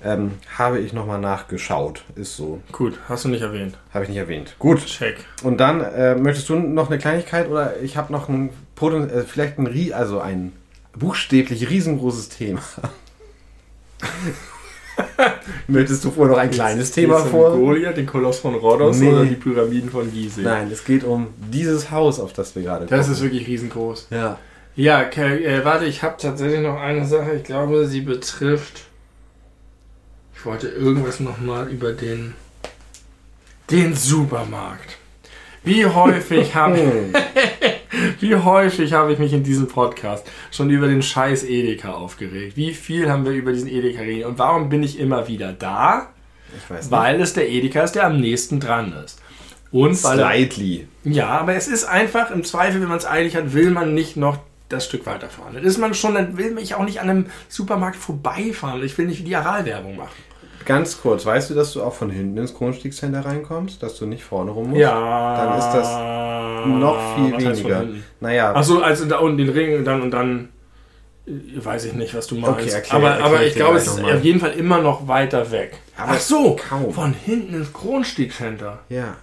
ähm, 0.04 0.34
habe 0.58 0.80
ich 0.80 0.94
nochmal 0.94 1.20
nachgeschaut. 1.20 2.04
Ist 2.16 2.36
so. 2.36 2.60
Gut, 2.72 3.00
hast 3.10 3.26
du 3.26 3.30
nicht 3.30 3.42
erwähnt. 3.42 3.78
Habe 3.94 4.04
ich 4.04 4.10
nicht 4.10 4.20
erwähnt. 4.20 4.56
Gut. 4.60 4.86
Check. 4.86 5.18
Und 5.44 5.60
dann 5.60 5.82
äh, 5.82 6.16
möchtest 6.16 6.50
du 6.50 6.56
noch 6.56 6.88
eine 6.90 7.00
Kleinigkeit 7.00 7.50
oder 7.50 7.80
ich 7.82 7.98
habe 7.98 8.12
noch 8.12 8.30
ein 8.30 8.50
Poten 8.76 9.10
äh, 9.10 9.24
vielleicht 9.24 9.58
ein 9.58 9.68
Rie 9.68 9.94
also 9.94 10.20
ein 10.20 10.52
buchstäblich 10.98 11.70
riesengroßes 11.70 12.30
Thema. 12.30 12.62
möchtest 15.68 16.04
du 16.06 16.12
vorher 16.12 16.36
noch 16.36 16.42
ein 16.42 16.52
kleines 16.52 16.92
Thema 16.92 17.16
Geht's 17.16 17.26
um 17.26 17.32
vor? 17.32 17.52
Goliath, 17.58 17.98
den 17.98 18.06
Koloss 18.06 18.40
von 18.40 18.56
Rhodos 18.56 18.98
Nee. 18.98 19.10
oder 19.12 19.26
die 19.26 19.36
Pyramiden 19.36 19.90
von 19.90 20.12
Gizeh? 20.12 20.42
Nein, 20.42 20.70
es 20.72 20.84
geht 20.86 21.04
um 21.04 21.28
dieses 21.52 21.92
Haus, 21.92 22.20
auf 22.20 22.34
das 22.34 22.56
wir 22.56 22.64
gerade 22.64 22.86
Das 22.86 23.00
gucken. 23.08 23.14
ist 23.14 23.22
wirklich 23.22 23.48
riesengroß. 23.48 24.08
ja. 24.12 24.38
Ja, 24.76 25.02
äh, 25.04 25.64
warte, 25.64 25.86
ich 25.86 26.04
habe 26.04 26.18
tatsächlich 26.20 26.60
noch 26.60 26.80
eine 26.80 27.06
Sache. 27.06 27.36
Ich 27.36 27.44
glaube, 27.44 27.88
sie 27.88 28.02
betrifft. 28.02 28.82
Ich 30.36 30.46
wollte 30.46 30.68
irgendwas 30.68 31.20
nochmal 31.20 31.70
über 31.70 31.94
den. 31.94 32.34
Den 33.72 33.96
Supermarkt. 33.96 34.98
Wie 35.64 35.86
häufig 35.86 36.54
habe 36.54 36.78
wie 38.20 38.36
häufig 38.36 38.94
habe 38.94 39.14
ich 39.14 39.20
mich 39.20 39.34
in 39.34 39.44
diesem 39.44 39.68
Podcast 39.68 40.30
schon 40.52 40.70
über 40.70 40.88
den 40.88 41.02
scheiß 41.02 41.44
Edeka 41.46 41.94
aufgeregt? 41.94 42.58
Wie 42.58 42.74
viel 42.74 43.10
haben 43.10 43.26
wir 43.26 43.32
über 43.32 43.54
diesen 43.54 43.70
Edeka 43.70 44.04
geredet? 44.04 44.26
Und 44.26 44.38
warum 44.38 44.70
bin 44.70 44.84
ich 44.84 45.00
immer 45.00 45.28
wieder 45.28 45.54
da? 45.54 46.10
Ich 46.56 46.70
weiß 46.70 46.86
nicht. 46.86 46.92
Weil 46.92 47.22
es 47.22 47.34
der 47.34 47.50
Edeka 47.50 47.82
ist, 47.84 47.94
der 47.94 48.06
am 48.06 48.20
nächsten 48.20 48.60
dran 48.60 48.94
ist. 49.04 49.22
Und 49.72 50.02
weil 50.04 50.18
Slightly. 50.18 50.88
ja, 51.04 51.30
aber 51.30 51.56
es 51.56 51.68
ist 51.68 51.86
einfach 51.86 52.30
im 52.32 52.44
Zweifel, 52.44 52.82
wenn 52.82 52.88
man 52.90 52.98
es 52.98 53.06
eilig 53.06 53.36
hat, 53.36 53.54
will 53.54 53.72
man 53.72 53.94
nicht 53.94 54.16
noch 54.16 54.38
das 54.70 54.86
Stück 54.86 55.06
weiterfahren. 55.06 55.54
Dann 55.54 55.64
ist 55.64 55.78
man 55.78 55.94
schon, 55.94 56.16
dann 56.16 56.38
will 56.38 56.58
ich 56.60 56.76
auch 56.76 56.84
nicht 56.86 57.00
an 57.02 57.10
einem 57.10 57.26
Supermarkt 57.50 57.96
vorbeifahren. 57.98 58.84
Ich 58.84 58.98
will 58.98 59.06
nicht 59.08 59.26
die 59.28 59.36
Aralwerbung 59.36 59.96
machen. 59.96 60.16
Ganz 60.66 61.00
kurz, 61.00 61.24
weißt 61.28 61.52
du, 61.52 61.54
dass 61.54 61.74
du 61.74 61.84
auch 61.84 61.94
von 61.94 62.10
hinten 62.10 62.38
ins 62.38 62.56
Kronstiegscenter 62.56 63.24
reinkommst? 63.24 63.84
Dass 63.84 63.98
du 63.98 64.08
nicht 64.08 64.24
vorne 64.24 64.50
rum 64.50 64.70
musst? 64.72 64.82
Ja. 64.82 65.36
Dann 65.46 65.60
ist 65.60 65.72
das 65.72 66.66
noch 66.68 67.16
viel 67.16 67.38
weniger. 67.38 67.86
Naja, 68.20 68.56
Achso, 68.56 68.80
also 68.80 69.06
da 69.06 69.20
unten 69.20 69.38
den 69.38 69.50
Ring 69.50 69.78
und 69.78 69.86
dann 69.86 70.02
und 70.02 70.10
dann 70.10 70.50
äh, 71.28 71.32
weiß 71.64 71.86
ich 71.86 71.94
nicht, 71.94 72.16
was 72.16 72.26
du 72.26 72.34
meinst. 72.36 72.60
Okay, 72.62 72.70
erklär- 72.72 72.94
aber, 72.96 73.10
erklär 73.10 73.26
aber 73.28 73.42
ich 73.44 73.50
ich 73.50 73.56
glaube, 73.56 73.78
es 73.78 73.86
ist 73.86 74.04
auf 74.04 74.24
jeden 74.24 74.40
Fall 74.40 74.54
immer 74.54 74.80
noch 74.82 75.08
weiter 75.08 75.52
weg. 75.52 75.78
Aber 75.98 76.14
Ach 76.14 76.20
so, 76.20 76.56
kaum. 76.68 76.92
von 76.92 77.14
hinten 77.14 77.54
ins 77.54 77.72
Kronstiegcenter. 77.72 78.80
ja. 78.90 79.18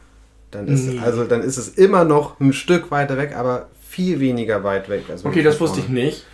Dann 0.52 0.68
ist, 0.68 0.82
Nee. 0.84 1.00
also, 1.02 1.24
dann 1.24 1.40
ist 1.40 1.56
es 1.56 1.70
immer 1.70 2.04
noch 2.04 2.38
ein 2.38 2.52
Stück 2.52 2.90
weiter 2.90 3.16
weg, 3.16 3.34
aber 3.34 3.68
viel 3.92 4.20
weniger 4.20 4.64
weit 4.64 4.88
weg. 4.88 5.04
Als 5.10 5.22
wenn 5.22 5.30
Okay, 5.30 5.42
das 5.42 5.60
wusste 5.60 5.80
ich 5.80 5.88
nicht. 5.88 6.24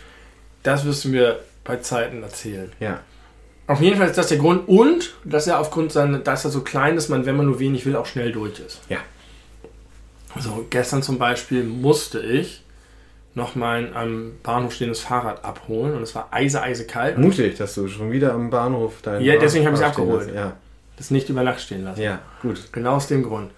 Das 0.63 0.85
wirst 0.85 1.05
du 1.05 1.09
mir 1.09 1.41
bei 1.65 1.77
Zeiten 1.79 2.23
erzählen. 2.23 2.71
Ja. 2.79 3.01
Auf 3.67 3.81
jeden 3.81 3.99
Fall 3.99 4.07
ist 4.09 4.17
das 4.17 4.29
der 4.29 4.39
Grund 4.39 4.69
und 4.69 5.15
dass 5.25 5.47
er 5.49 5.59
aufgrund 5.59 5.91
seiner, 5.93 6.21
dass 6.21 6.45
er 6.45 6.51
so 6.51 6.61
klein 6.61 6.97
ist, 6.97 7.09
man, 7.09 7.27
wenn 7.27 7.37
man 7.37 7.47
nur 7.47 7.59
wenig 7.59 7.85
will, 7.85 7.97
auch 7.97 8.07
schnell 8.07 8.31
durch 8.33 8.61
ist. 8.61 8.81
Ja. 8.89 8.99
Also 10.35 10.67
gestern 10.71 11.03
zum 11.03 11.19
Beispiel 11.19 11.65
musste 11.65 12.21
ich 12.21 12.63
noch 13.35 13.57
mein 13.57 13.95
am 13.95 14.35
Bahnhof 14.43 14.73
stehendes 14.75 15.01
Fahrrad 15.01 15.45
abholen 15.45 15.95
und 15.95 16.03
es 16.03 16.15
war 16.15 16.29
eise, 16.31 16.63
eise 16.63 16.87
kalt. 16.87 17.19
Mutig, 17.19 17.57
dass 17.59 17.75
du 17.75 17.89
schon 17.89 18.13
wieder 18.13 18.33
am 18.35 18.51
Bahnhof 18.51 18.95
dein 19.03 19.21
Ja, 19.23 19.37
deswegen 19.37 19.67
habe 19.67 19.75
ich 19.75 19.83
es 19.83 19.87
abgeholt. 19.87 20.33
lässt. 20.33 20.53
Das 20.97 21.11
nicht 21.11 21.29
über 21.29 21.43
Nacht 21.43 21.61
stehen 21.61 21.85
lassen. 21.85 22.01
Ja, 22.01 22.11
ja, 22.13 22.19
gut. 22.41 22.73
Genau 22.73 22.95
aus 22.95 23.09
dem 23.09 23.23
Grund. 23.25 23.51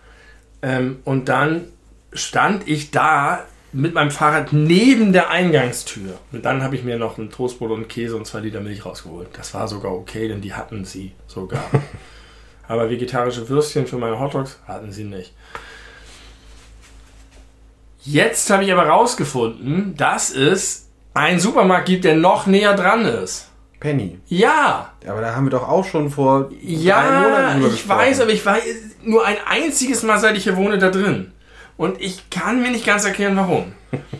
Ähm, 0.63 1.01
und 1.05 1.29
dann 1.29 1.67
stand 2.13 2.67
ich 2.67 2.91
da 2.91 3.45
mit 3.73 3.95
meinem 3.95 4.11
Fahrrad 4.11 4.53
neben 4.53 5.13
der 5.13 5.31
Eingangstür. 5.31 6.19
Und 6.33 6.45
dann 6.45 6.63
habe 6.63 6.77
ich 6.77 6.83
mir 6.83 6.99
noch 6.99 7.19
ein 7.19 7.31
Toastbrot 7.31 7.71
und 7.71 7.89
Käse 7.89 8.17
und 8.17 8.27
zwei 8.27 8.41
Liter 8.41 8.61
Milch 8.61 8.85
rausgeholt. 8.85 9.29
Das 9.33 9.55
war 9.55 9.69
sogar 9.69 9.93
okay, 9.93 10.29
denn 10.29 10.41
die 10.41 10.55
hatten 10.55 10.85
sie 10.85 11.13
sogar. 11.27 11.65
Aber 12.69 12.89
vegetarische 12.89 13.49
Würstchen 13.49 13.87
für 13.87 13.97
meine 13.97 14.19
Hotdogs 14.21 14.59
hatten 14.67 14.93
sie 14.93 15.05
nicht. 15.05 15.35
Jetzt 18.03 18.49
habe 18.49 18.65
ich 18.65 18.73
aber 18.73 18.87
rausgefunden, 18.87 19.95
dass 19.97 20.31
es 20.31 20.87
einen 21.13 21.39
Supermarkt 21.39 21.87
gibt, 21.87 22.05
der 22.05 22.17
noch 22.17 22.47
näher 22.47 22.75
dran 22.75 23.05
ist. 23.05 23.49
Penny. 23.81 24.19
Ja, 24.27 24.93
Aber 25.07 25.21
da 25.21 25.35
haben 25.35 25.47
wir 25.47 25.51
doch 25.51 25.69
auch 25.69 25.85
schon 25.85 26.11
vor 26.11 26.51
drei 26.51 26.57
ja, 26.61 27.23
Monaten 27.23 27.61
drüber 27.61 27.75
ich 27.75 27.89
weiß, 27.89 28.21
aber 28.21 28.31
ich 28.31 28.45
war 28.47 28.59
nur 29.03 29.27
ein 29.27 29.37
einziges 29.47 30.03
Mal, 30.03 30.19
seit 30.19 30.37
ich 30.37 30.45
hier 30.45 30.57
wohne, 30.57 30.79
da 30.79 30.91
drin. 30.91 31.33
Und 31.81 31.99
ich 31.99 32.29
kann 32.29 32.61
mir 32.61 32.71
nicht 32.71 32.85
ganz 32.85 33.07
erklären, 33.07 33.37
warum. 33.37 33.73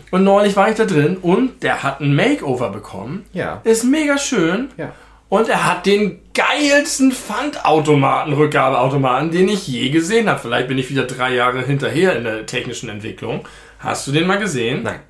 Und 0.09 0.23
neulich 0.23 0.55
war 0.55 0.71
ich 0.71 0.77
da 0.77 0.85
drin 0.85 1.17
und 1.17 1.61
der 1.61 1.83
hat 1.83 2.01
ein 2.01 2.15
Makeover 2.15 2.71
bekommen. 2.71 3.23
Ja. 3.33 3.61
Ist 3.63 3.83
mega 3.83 4.17
schön. 4.17 4.69
Ja. 4.77 4.93
Und 5.29 5.47
er 5.47 5.63
hat 5.67 5.85
den 5.85 6.21
geilsten 6.33 7.11
Pfandautomaten, 7.11 8.33
Rückgabeautomaten, 8.33 9.29
den 9.29 9.47
ich 9.47 9.67
je 9.67 9.91
gesehen 9.91 10.27
habe. 10.27 10.39
Vielleicht 10.39 10.69
bin 10.69 10.79
ich 10.79 10.89
wieder 10.89 11.03
drei 11.03 11.35
Jahre 11.35 11.61
hinterher 11.61 12.15
in 12.15 12.23
der 12.23 12.47
technischen 12.47 12.89
Entwicklung. 12.89 13.47
Hast 13.77 14.07
du 14.07 14.11
den 14.11 14.25
mal 14.25 14.39
gesehen? 14.39 14.81
Nein. 14.81 15.01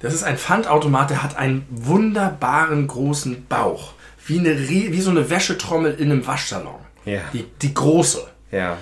Das 0.00 0.12
ist 0.12 0.22
ein 0.22 0.36
Pfandautomat, 0.36 1.08
der 1.08 1.22
hat 1.22 1.38
einen 1.38 1.64
wunderbaren 1.70 2.88
großen 2.88 3.46
Bauch. 3.46 3.94
Wie, 4.26 4.38
eine, 4.38 4.68
wie 4.68 5.00
so 5.00 5.10
eine 5.10 5.30
Wäschetrommel 5.30 5.94
in 5.94 6.12
einem 6.12 6.26
Waschsalon. 6.26 6.80
Ja. 7.06 7.20
Die, 7.32 7.46
die 7.62 7.72
große. 7.72 8.26
Ja. 8.52 8.76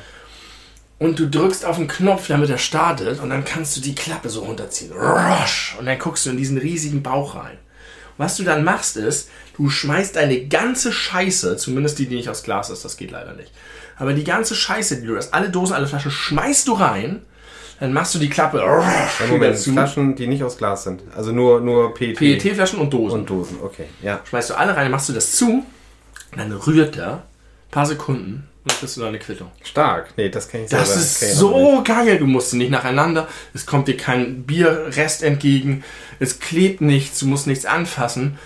Und 0.99 1.19
du 1.19 1.29
drückst 1.29 1.65
auf 1.65 1.77
den 1.77 1.87
Knopf, 1.87 2.27
damit 2.27 2.51
er 2.51 2.59
startet, 2.59 3.21
und 3.21 3.31
dann 3.31 3.45
kannst 3.45 3.77
du 3.77 3.81
die 3.81 3.95
Klappe 3.95 4.29
so 4.29 4.41
runterziehen. 4.41 4.93
Und 5.79 5.87
dann 5.87 5.99
guckst 5.99 6.27
du 6.27 6.31
in 6.31 6.37
diesen 6.37 6.59
riesigen 6.59 7.03
Bauch 7.03 7.37
rein. 7.37 7.59
Was 8.17 8.37
du 8.37 8.43
dann 8.43 8.65
machst 8.65 8.97
ist, 8.97 9.31
du 9.57 9.71
schmeißt 9.71 10.17
deine 10.17 10.47
ganze 10.49 10.93
Scheiße, 10.93 11.57
zumindest 11.57 12.01
die, 12.01 12.07
die 12.07 12.17
nicht 12.17 12.29
aus 12.29 12.43
Glas 12.43 12.69
ist, 12.69 12.85
das 12.85 12.97
geht 12.97 13.13
leider 13.13 13.33
nicht. 13.35 13.53
Aber 13.97 14.13
die 14.13 14.25
ganze 14.25 14.57
Scheiße, 14.57 15.01
die 15.01 15.07
du 15.07 15.17
hast, 15.17 15.33
alle 15.33 15.51
Dosen, 15.51 15.75
alle 15.75 15.87
Flaschen, 15.87 16.11
schmeißt 16.11 16.67
du 16.67 16.73
rein, 16.73 17.23
dann 17.79 17.93
machst 17.93 18.17
du 18.17 18.19
die 18.19 18.29
Klappe 18.29 18.59
Ja, 18.59 19.07
Moment, 19.31 19.57
zu. 19.57 19.73
Flaschen, 19.73 20.17
die 20.17 20.27
nicht 20.27 20.43
aus 20.43 20.59
Glas 20.59 20.83
sind. 20.83 21.03
Also 21.15 21.31
nur, 21.31 21.61
nur 21.61 21.95
PET. 21.95 22.17
PET-Flaschen 22.17 22.81
und 22.81 22.93
Dosen. 22.93 23.21
Und 23.21 23.31
Dosen, 23.31 23.59
okay. 23.63 23.85
Ja. 24.03 24.21
schmeißt 24.29 24.51
du 24.51 24.55
alle 24.55 24.77
rein, 24.77 24.91
machst 24.91 25.09
du 25.09 25.13
das 25.13 25.33
zu, 25.33 25.65
dann 26.37 26.51
rührt 26.51 26.97
er, 26.97 27.13
ein 27.13 27.71
paar 27.71 27.87
Sekunden, 27.87 28.33
und 28.35 28.48
dann 28.65 28.77
kriegst 28.79 28.97
du 28.97 29.01
deine 29.01 29.19
Quittung. 29.19 29.51
Stark. 29.63 30.13
Nee, 30.17 30.29
das 30.29 30.49
kann 30.49 30.63
ich 30.65 30.71
Das 30.71 30.89
selber- 30.89 31.01
ist 31.01 31.39
so 31.39 31.83
geil. 31.85 32.19
Du 32.19 32.27
musst 32.27 32.51
sie 32.51 32.59
nicht 32.59 32.71
nacheinander. 32.71 33.29
Es 33.55 33.67
kommt 33.67 33.89
dir 33.89 33.97
kein 33.97 34.45
Bierrest 34.45 35.23
entgegen. 35.23 35.85
Es 36.19 36.41
klebt 36.41 36.81
nichts. 36.81 37.19
Du 37.21 37.27
musst 37.27 37.47
nichts 37.47 37.65
anfassen. 37.67 38.39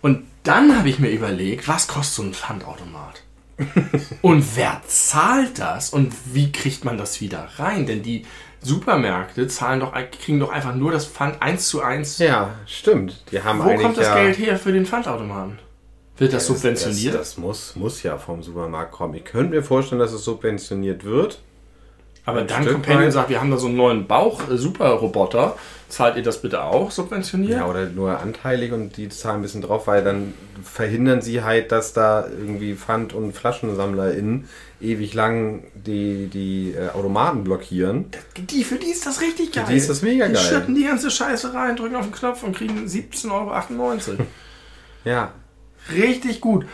Und 0.00 0.24
dann 0.42 0.76
habe 0.76 0.88
ich 0.88 0.98
mir 0.98 1.10
überlegt, 1.10 1.68
was 1.68 1.86
kostet 1.88 2.14
so 2.14 2.22
ein 2.22 2.34
Pfandautomat? 2.34 3.22
Und 4.22 4.56
wer 4.56 4.80
zahlt 4.86 5.58
das? 5.58 5.90
Und 5.90 6.12
wie 6.32 6.50
kriegt 6.52 6.84
man 6.84 6.98
das 6.98 7.20
wieder 7.20 7.48
rein? 7.58 7.86
Denn 7.86 8.02
die 8.02 8.26
Supermärkte 8.60 9.48
zahlen 9.48 9.80
doch, 9.80 9.92
kriegen 10.24 10.40
doch 10.40 10.50
einfach 10.50 10.74
nur 10.74 10.92
das 10.92 11.06
Pfand 11.06 11.42
eins 11.42 11.66
zu 11.68 11.82
eins. 11.82 12.18
Ja, 12.18 12.54
stimmt. 12.66 13.24
Die 13.30 13.42
haben 13.42 13.58
Wo 13.58 13.64
eigentlich 13.64 13.82
kommt 13.82 13.98
das 13.98 14.06
ja, 14.06 14.14
Geld 14.14 14.38
her 14.38 14.56
für 14.58 14.72
den 14.72 14.86
Pfandautomaten? 14.86 15.58
Wird 16.22 16.34
das 16.34 16.46
subventioniert? 16.46 17.14
Das, 17.14 17.30
das 17.30 17.38
muss, 17.38 17.74
muss 17.74 18.02
ja 18.04 18.16
vom 18.16 18.42
Supermarkt 18.42 18.92
kommen. 18.92 19.14
Ich 19.14 19.24
könnte 19.24 19.54
mir 19.54 19.62
vorstellen, 19.62 19.98
dass 19.98 20.12
es 20.12 20.24
subventioniert 20.24 21.04
wird. 21.04 21.40
Aber 22.24 22.42
Ein 22.42 22.46
dann 22.46 22.62
Stück 22.62 22.74
kommt 22.74 22.86
Penny 22.86 23.06
und 23.06 23.10
sagt, 23.10 23.28
wir 23.30 23.40
haben 23.40 23.50
da 23.50 23.56
so 23.56 23.66
einen 23.66 23.76
neuen 23.76 24.06
Bauch-Super-Roboter. 24.06 25.56
Zahlt 25.88 26.16
ihr 26.16 26.22
das 26.22 26.40
bitte 26.40 26.62
auch 26.62 26.92
subventioniert? 26.92 27.58
Ja, 27.58 27.66
oder 27.66 27.86
nur 27.86 28.20
anteilig 28.20 28.72
und 28.72 28.96
die 28.96 29.08
zahlen 29.08 29.40
ein 29.40 29.42
bisschen 29.42 29.62
drauf, 29.62 29.88
weil 29.88 30.04
dann 30.04 30.32
verhindern 30.62 31.20
sie 31.20 31.42
halt, 31.42 31.72
dass 31.72 31.92
da 31.92 32.28
irgendwie 32.28 32.76
Pfand- 32.76 33.12
und 33.12 33.32
FlaschensammlerInnen 33.32 34.48
ewig 34.80 35.14
lang 35.14 35.64
die, 35.74 36.28
die 36.28 36.74
äh, 36.78 36.90
Automaten 36.90 37.42
blockieren. 37.42 38.06
Die, 38.36 38.62
für 38.62 38.76
die 38.76 38.92
ist 38.92 39.04
das 39.04 39.20
richtig 39.20 39.50
geil. 39.50 39.64
die 39.68 39.76
ist 39.76 39.90
das 39.90 40.02
mega 40.02 40.28
die 40.28 40.34
geil. 40.34 40.42
schütten 40.42 40.76
die 40.76 40.84
ganze 40.84 41.10
Scheiße 41.10 41.52
rein, 41.52 41.74
drücken 41.74 41.96
auf 41.96 42.06
den 42.06 42.12
Knopf 42.12 42.44
und 42.44 42.56
kriegen 42.56 42.86
17,98 42.86 43.30
Euro. 43.32 44.26
Ja, 45.04 45.32
richtig 45.90 46.40
gut. 46.40 46.66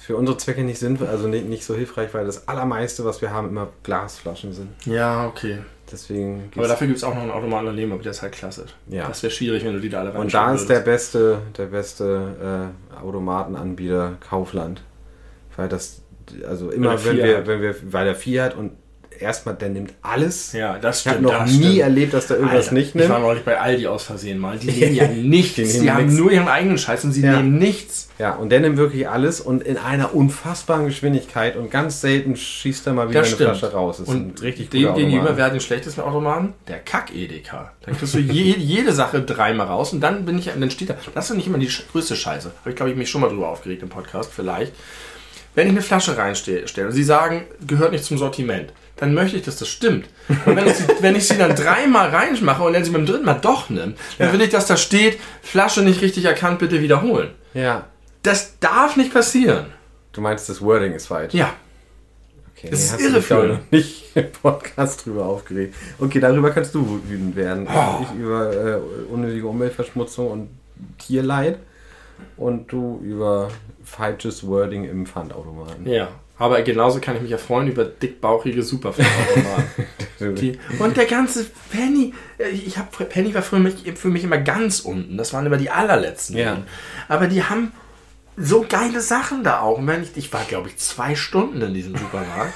für 0.00 0.16
unsere 0.16 0.38
Zwecke 0.38 0.62
nicht 0.62 0.78
sinnvoll, 0.78 1.08
also 1.08 1.26
nicht, 1.26 1.46
nicht 1.46 1.64
so 1.64 1.74
hilfreich, 1.74 2.14
weil 2.14 2.24
das 2.24 2.46
allermeiste, 2.46 3.04
was 3.04 3.20
wir 3.22 3.32
haben, 3.32 3.48
immer 3.48 3.68
Glasflaschen 3.82 4.52
sind. 4.52 4.68
Ja, 4.84 5.26
okay. 5.26 5.58
Deswegen 5.90 6.50
Aber 6.56 6.68
dafür 6.68 6.86
gibt 6.86 6.98
es 6.98 7.04
auch 7.04 7.14
noch 7.14 7.22
einen 7.22 7.30
Automaten 7.30 7.66
daneben, 7.66 7.92
aber 7.92 8.02
der 8.02 8.10
ist 8.10 8.22
halt 8.22 8.32
klasse. 8.32 8.66
Ja. 8.88 9.08
Das 9.08 9.22
wäre 9.22 9.32
schwierig, 9.32 9.64
wenn 9.64 9.74
du 9.74 9.80
die 9.80 9.88
da 9.88 10.00
alle 10.00 10.12
Und 10.12 10.32
da 10.32 10.52
ist 10.52 10.68
der 10.68 10.84
würdest. 10.84 11.12
beste, 11.12 11.38
der 11.56 11.66
beste 11.66 12.72
äh, 12.94 13.00
Automatenanbieter 13.04 14.16
Kaufland. 14.20 14.82
Weil 15.56 15.68
das, 15.68 16.02
also 16.46 16.70
immer 16.70 16.92
er 16.92 17.04
wenn 17.04 17.16
wir, 17.16 17.46
wenn 17.46 17.62
wir, 17.62 17.74
weil 17.92 18.06
er 18.06 18.14
vier 18.14 18.44
hat 18.44 18.56
und 18.56 18.72
erstmal, 19.20 19.54
der 19.54 19.68
nimmt 19.70 19.92
alles. 20.02 20.52
Ja, 20.52 20.78
das 20.78 21.00
ich 21.00 21.06
habe 21.08 21.18
stimmt. 21.18 21.32
noch 21.32 21.46
nie 21.46 21.52
stimmt. 21.64 21.78
erlebt, 21.80 22.14
dass 22.14 22.26
der 22.26 22.36
irgendwas 22.38 22.64
Alter, 22.66 22.74
nicht 22.74 22.94
Ich 22.94 23.02
war 23.08 23.18
nimmt. 23.18 23.26
neulich 23.28 23.44
bei 23.44 23.60
Aldi 23.60 23.86
aus 23.86 24.04
Versehen 24.04 24.38
mal. 24.38 24.58
Die 24.58 24.66
nehmen 24.70 24.94
ja 24.94 25.08
nichts. 25.08 25.54
Die 25.56 25.80
die 25.80 25.90
haben 25.90 26.06
nix. 26.06 26.18
nur 26.18 26.30
ihren 26.32 26.48
eigenen 26.48 26.78
Scheiß 26.78 27.04
und 27.04 27.12
sie 27.12 27.22
Ja. 27.22 27.36
nehmen 27.36 27.58
nichts. 27.58 28.08
Ja, 28.18 28.34
und 28.34 28.50
der 28.50 28.60
nimmt 28.60 28.76
wirklich 28.78 29.08
alles 29.08 29.40
und 29.40 29.62
in 29.62 29.76
einer 29.76 30.14
unfassbaren 30.14 30.86
Geschwindigkeit 30.86 31.56
und 31.56 31.70
ganz 31.70 32.00
selten 32.00 32.34
schießt 32.36 32.86
er 32.86 32.94
mal 32.94 33.10
wieder 33.10 33.20
Das 33.20 33.28
eine 33.28 33.34
stimmt. 33.36 33.56
Flasche 33.58 33.72
raus. 33.74 33.98
Das 33.98 34.08
Und 34.08 34.40
richtig 34.42 34.70
dem 34.70 34.94
gegenüber, 34.94 35.36
wer 35.36 35.46
hat 35.46 35.52
den 35.52 35.60
schlechtesten 35.60 36.00
Automaten? 36.00 36.54
Der 36.68 36.78
Kack-Edeka. 36.78 37.72
Da 37.82 37.92
kriegst 37.92 38.14
du 38.14 38.18
je, 38.18 38.54
jede 38.58 38.92
Sache 38.92 39.20
dreimal 39.22 39.66
raus 39.66 39.92
und 39.92 40.00
dann 40.00 40.24
bin 40.24 40.38
ich, 40.38 40.46
dann 40.46 40.70
steht 40.70 40.90
da, 40.90 40.96
das 41.14 41.30
ist 41.30 41.36
nicht 41.36 41.46
immer 41.46 41.58
die 41.58 41.70
größte 41.92 42.16
Scheiße. 42.16 42.52
Habe 42.60 42.70
ich, 42.70 42.76
glaube 42.76 42.90
ich, 42.90 42.96
mich 42.96 43.10
schon 43.10 43.20
mal 43.20 43.28
drüber 43.28 43.48
aufgeregt 43.48 43.82
im 43.82 43.88
Podcast, 43.88 44.30
vielleicht. 44.34 44.72
Wenn 45.54 45.66
ich 45.68 45.72
eine 45.72 45.80
Flasche 45.82 46.18
reinstelle 46.18 46.64
und 46.86 46.92
sie 46.92 47.02
sagen, 47.04 47.44
gehört 47.66 47.92
nicht 47.92 48.04
zum 48.04 48.18
Sortiment, 48.18 48.72
dann 48.96 49.12
möchte 49.14 49.36
ich, 49.36 49.42
dass 49.42 49.56
das 49.56 49.68
stimmt. 49.68 50.08
Und 50.46 50.56
wenn 50.56 50.66
ich 50.66 50.74
sie, 50.74 50.84
wenn 51.00 51.16
ich 51.16 51.28
sie 51.28 51.36
dann 51.38 51.54
dreimal 51.54 52.08
reinmache 52.10 52.62
und 52.62 52.72
dann 52.72 52.84
sie 52.84 52.90
beim 52.90 53.06
dritten 53.06 53.24
Mal 53.26 53.34
doch 53.34 53.68
nimmt, 53.70 53.98
dann 54.18 54.28
Ja. 54.28 54.32
will 54.32 54.40
ich, 54.40 54.50
dass 54.50 54.66
da 54.66 54.76
steht, 54.76 55.18
Flasche 55.42 55.82
nicht 55.82 56.00
richtig 56.02 56.24
erkannt, 56.24 56.58
bitte 56.58 56.80
wiederholen. 56.80 57.30
Ja, 57.54 57.86
Das 58.22 58.58
darf 58.58 58.96
nicht 58.96 59.12
passieren. 59.12 59.66
du 60.12 60.20
meinst, 60.20 60.48
das 60.48 60.60
Wording 60.62 60.92
ist 60.94 61.06
falsch. 61.08 61.34
Ja, 61.34 61.52
Okay, 62.58 62.68
Das 62.70 62.80
nee, 62.80 62.86
ist 62.96 63.00
ich, 63.00 63.12
irreführend. 63.12 63.52
noch 63.52 63.70
nicht 63.70 64.04
im 64.16 64.32
Podcast 64.32 65.04
drüber 65.04 65.26
aufgeregt. 65.26 65.74
Okay, 65.98 66.20
darüber 66.20 66.50
kannst 66.50 66.74
du 66.74 67.00
wütend 67.06 67.36
werden. 67.36 67.68
Oh. 67.68 68.02
Ich 68.02 68.18
über 68.18 68.50
äh, 68.50 68.80
unnötige 69.12 69.46
Umweltverschmutzung 69.46 70.30
und 70.30 70.48
Tierleid 70.98 71.58
und 72.38 72.72
du 72.72 72.98
über 73.04 73.48
falsches 73.84 74.46
Wording 74.46 74.84
im 74.84 75.04
Pfandautomaten. 75.04 75.86
ja. 75.86 76.08
Aber 76.38 76.60
genauso 76.62 77.00
kann 77.00 77.16
ich 77.16 77.22
mich 77.22 77.30
ja 77.30 77.38
freuen 77.38 77.68
über 77.68 77.84
dickbauchige 77.84 78.62
Superfilmautomaten. 78.62 79.64
Die, 80.40 80.58
und 80.78 80.96
der 80.96 81.04
ganze 81.04 81.44
Penny, 81.70 82.14
äh, 82.38 82.48
ich 82.48 82.78
hab, 82.78 82.90
Penny 83.10 83.34
war 83.34 83.42
für 83.42 83.58
mich, 83.58 83.92
für 83.96 84.08
mich 84.08 84.24
immer 84.24 84.38
ganz 84.38 84.80
unten. 84.80 85.18
Das 85.18 85.34
waren 85.34 85.44
immer 85.44 85.58
die 85.58 85.68
allerletzten. 85.68 86.38
Ja. 86.38 86.62
Aber 87.08 87.26
die 87.26 87.42
haben 87.42 87.72
so 88.36 88.64
geile 88.66 89.02
Sachen 89.02 89.44
da 89.44 89.60
auch. 89.60 89.78
Und 89.78 89.86
wenn 89.86 90.02
ich, 90.02 90.16
ich 90.16 90.32
war, 90.32 90.42
glaube 90.48 90.68
ich, 90.68 90.78
zwei 90.78 91.14
Stunden 91.14 91.60
in 91.60 91.74
diesem 91.74 91.96
Supermarkt, 91.96 92.54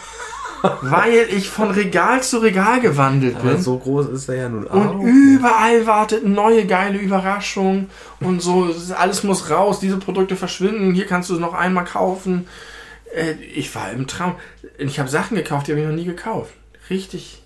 weil 0.83 1.27
ich 1.31 1.49
von 1.49 1.71
Regal 1.71 2.23
zu 2.23 2.39
Regal 2.39 2.81
gewandelt 2.81 3.37
Aber 3.37 3.53
bin. 3.53 3.63
so 3.63 3.79
groß 3.79 4.09
ist 4.09 4.29
er 4.29 4.37
ja 4.37 4.49
nun 4.49 4.69
auch. 4.69 4.95
Und 4.95 5.07
überall 5.07 5.87
wartet 5.87 6.27
neue 6.27 6.67
geile 6.67 6.99
Überraschung 6.99 7.89
und 8.21 8.41
so, 8.41 8.75
alles 8.97 9.23
muss 9.23 9.51
raus, 9.51 9.81
diese 9.81 9.99
Produkte 9.99 10.37
verschwinden, 10.37 10.95
hier 10.95 11.07
kannst 11.07 11.31
du 11.31 11.35
es 11.35 11.41
noch 11.41 11.55
einmal 11.55 11.85
kaufen. 11.85 12.47
Äh, 13.15 13.33
Ich 13.55 13.75
war 13.75 13.91
im 13.93 14.07
Traum. 14.07 14.37
Ich 14.79 14.99
habe 14.99 15.09
Sachen 15.09 15.37
gekauft, 15.37 15.67
die 15.67 15.73
habe 15.73 15.81
ich 15.83 15.87
noch 15.89 15.95
nie 15.95 16.05
gekauft. 16.05 16.53
Richtig 16.89 17.43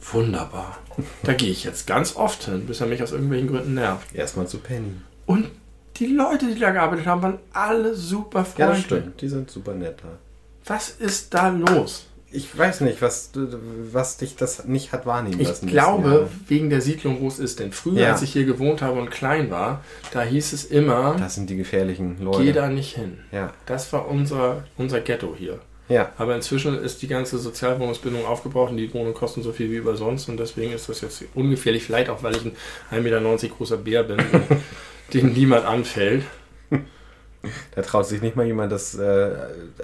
wunderbar. 0.00 0.78
Da 1.22 1.32
gehe 1.34 1.50
ich 1.50 1.64
jetzt 1.64 1.86
ganz 1.86 2.16
oft 2.16 2.44
hin, 2.44 2.66
bis 2.66 2.80
er 2.80 2.86
mich 2.86 3.02
aus 3.02 3.12
irgendwelchen 3.12 3.48
Gründen 3.48 3.74
nervt. 3.74 4.14
Erstmal 4.14 4.46
zu 4.48 4.58
Penny. 4.58 4.94
Und 5.26 5.50
die 5.96 6.06
Leute, 6.06 6.46
die 6.52 6.58
da 6.58 6.70
gearbeitet 6.70 7.06
haben, 7.06 7.22
waren 7.22 7.38
alle 7.52 7.94
super 7.94 8.40
Ja, 8.40 8.44
freundlich. 8.44 8.86
das 8.88 8.98
stimmt. 8.98 9.20
Die 9.20 9.28
sind 9.28 9.50
super 9.50 9.74
nett 9.74 9.98
da. 10.02 10.18
Was 10.66 10.90
ist 10.90 11.32
da 11.34 11.48
los? 11.48 12.06
Ich 12.34 12.56
weiß 12.56 12.80
nicht, 12.80 13.02
was, 13.02 13.30
was 13.34 14.16
dich 14.16 14.36
das 14.36 14.64
nicht 14.64 14.92
hat 14.92 15.04
wahrnehmen 15.06 15.38
Ich 15.40 15.48
lassen. 15.48 15.66
glaube, 15.66 16.28
wegen 16.48 16.70
der 16.70 16.80
Siedlung, 16.80 17.20
wo 17.20 17.28
es 17.28 17.38
ist. 17.38 17.60
Denn 17.60 17.72
früher, 17.72 18.00
Ja. 18.00 18.12
als 18.12 18.22
ich 18.22 18.32
hier 18.32 18.44
gewohnt 18.44 18.80
habe 18.80 18.98
und 18.98 19.10
klein 19.10 19.50
war, 19.50 19.84
da 20.12 20.22
hieß 20.22 20.52
es 20.52 20.64
immer, 20.64 21.16
Das 21.18 21.34
sind 21.34 21.50
die 21.50 21.56
gefährlichen 21.56 22.16
Leute. 22.22 22.42
geh 22.44 22.52
da 22.52 22.68
nicht 22.68 22.94
hin. 22.96 23.18
Ja. 23.32 23.52
Das 23.66 23.92
war 23.92 24.08
unser, 24.08 24.64
unser 24.78 25.00
Ghetto 25.00 25.34
hier. 25.38 25.58
Ja. 25.88 26.10
Aber 26.16 26.34
inzwischen 26.34 26.78
ist 26.78 27.02
die 27.02 27.08
ganze 27.08 27.38
Sozialwohnungsbindung 27.38 28.24
aufgebraucht 28.24 28.70
und 28.70 28.78
die 28.78 28.92
Wohnungen 28.94 29.12
kosten 29.14 29.42
so 29.42 29.52
viel 29.52 29.70
wie 29.70 29.76
über 29.76 29.94
sonst 29.96 30.28
und 30.30 30.38
deswegen 30.38 30.72
ist 30.72 30.88
das 30.88 31.02
jetzt 31.02 31.22
ungefährlich. 31.34 31.84
Vielleicht 31.84 32.08
auch, 32.08 32.22
weil 32.22 32.34
ich 32.34 32.44
ein 32.44 32.52
1,90 32.92 33.02
Meter 33.02 33.54
großer 33.56 33.76
Bär 33.76 34.04
bin, 34.04 34.18
den 35.12 35.34
niemand 35.34 35.66
anfällt. 35.66 36.24
Da 37.74 37.82
traut 37.82 38.06
sich 38.06 38.22
nicht 38.22 38.36
mal 38.36 38.46
jemand, 38.46 38.70
das 38.70 38.94
äh, 38.94 39.32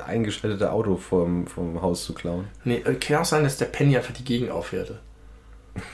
eingeschaltete 0.06 0.70
Auto 0.70 0.96
vom, 0.96 1.46
vom 1.46 1.82
Haus 1.82 2.04
zu 2.04 2.14
klauen. 2.14 2.46
Nee, 2.64 2.82
äh, 2.84 2.94
kann 2.94 3.18
auch 3.18 3.24
sein, 3.24 3.42
dass 3.42 3.56
der 3.56 3.66
Penny 3.66 3.96
einfach 3.96 4.14
die 4.14 4.24
Gegend 4.24 4.50
aufhörte. 4.50 5.00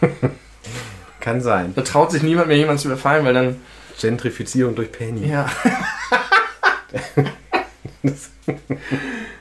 Kann 1.20 1.40
sein. 1.40 1.72
Da 1.74 1.82
traut 1.82 2.12
sich 2.12 2.22
niemand 2.22 2.48
mehr 2.48 2.56
jemanden 2.56 2.80
zu 2.80 2.88
überfallen, 2.88 3.24
weil 3.24 3.34
dann. 3.34 3.56
Gentrifizierung 3.98 4.74
durch 4.74 4.90
Penny. 4.92 5.28
Ja. 5.28 5.48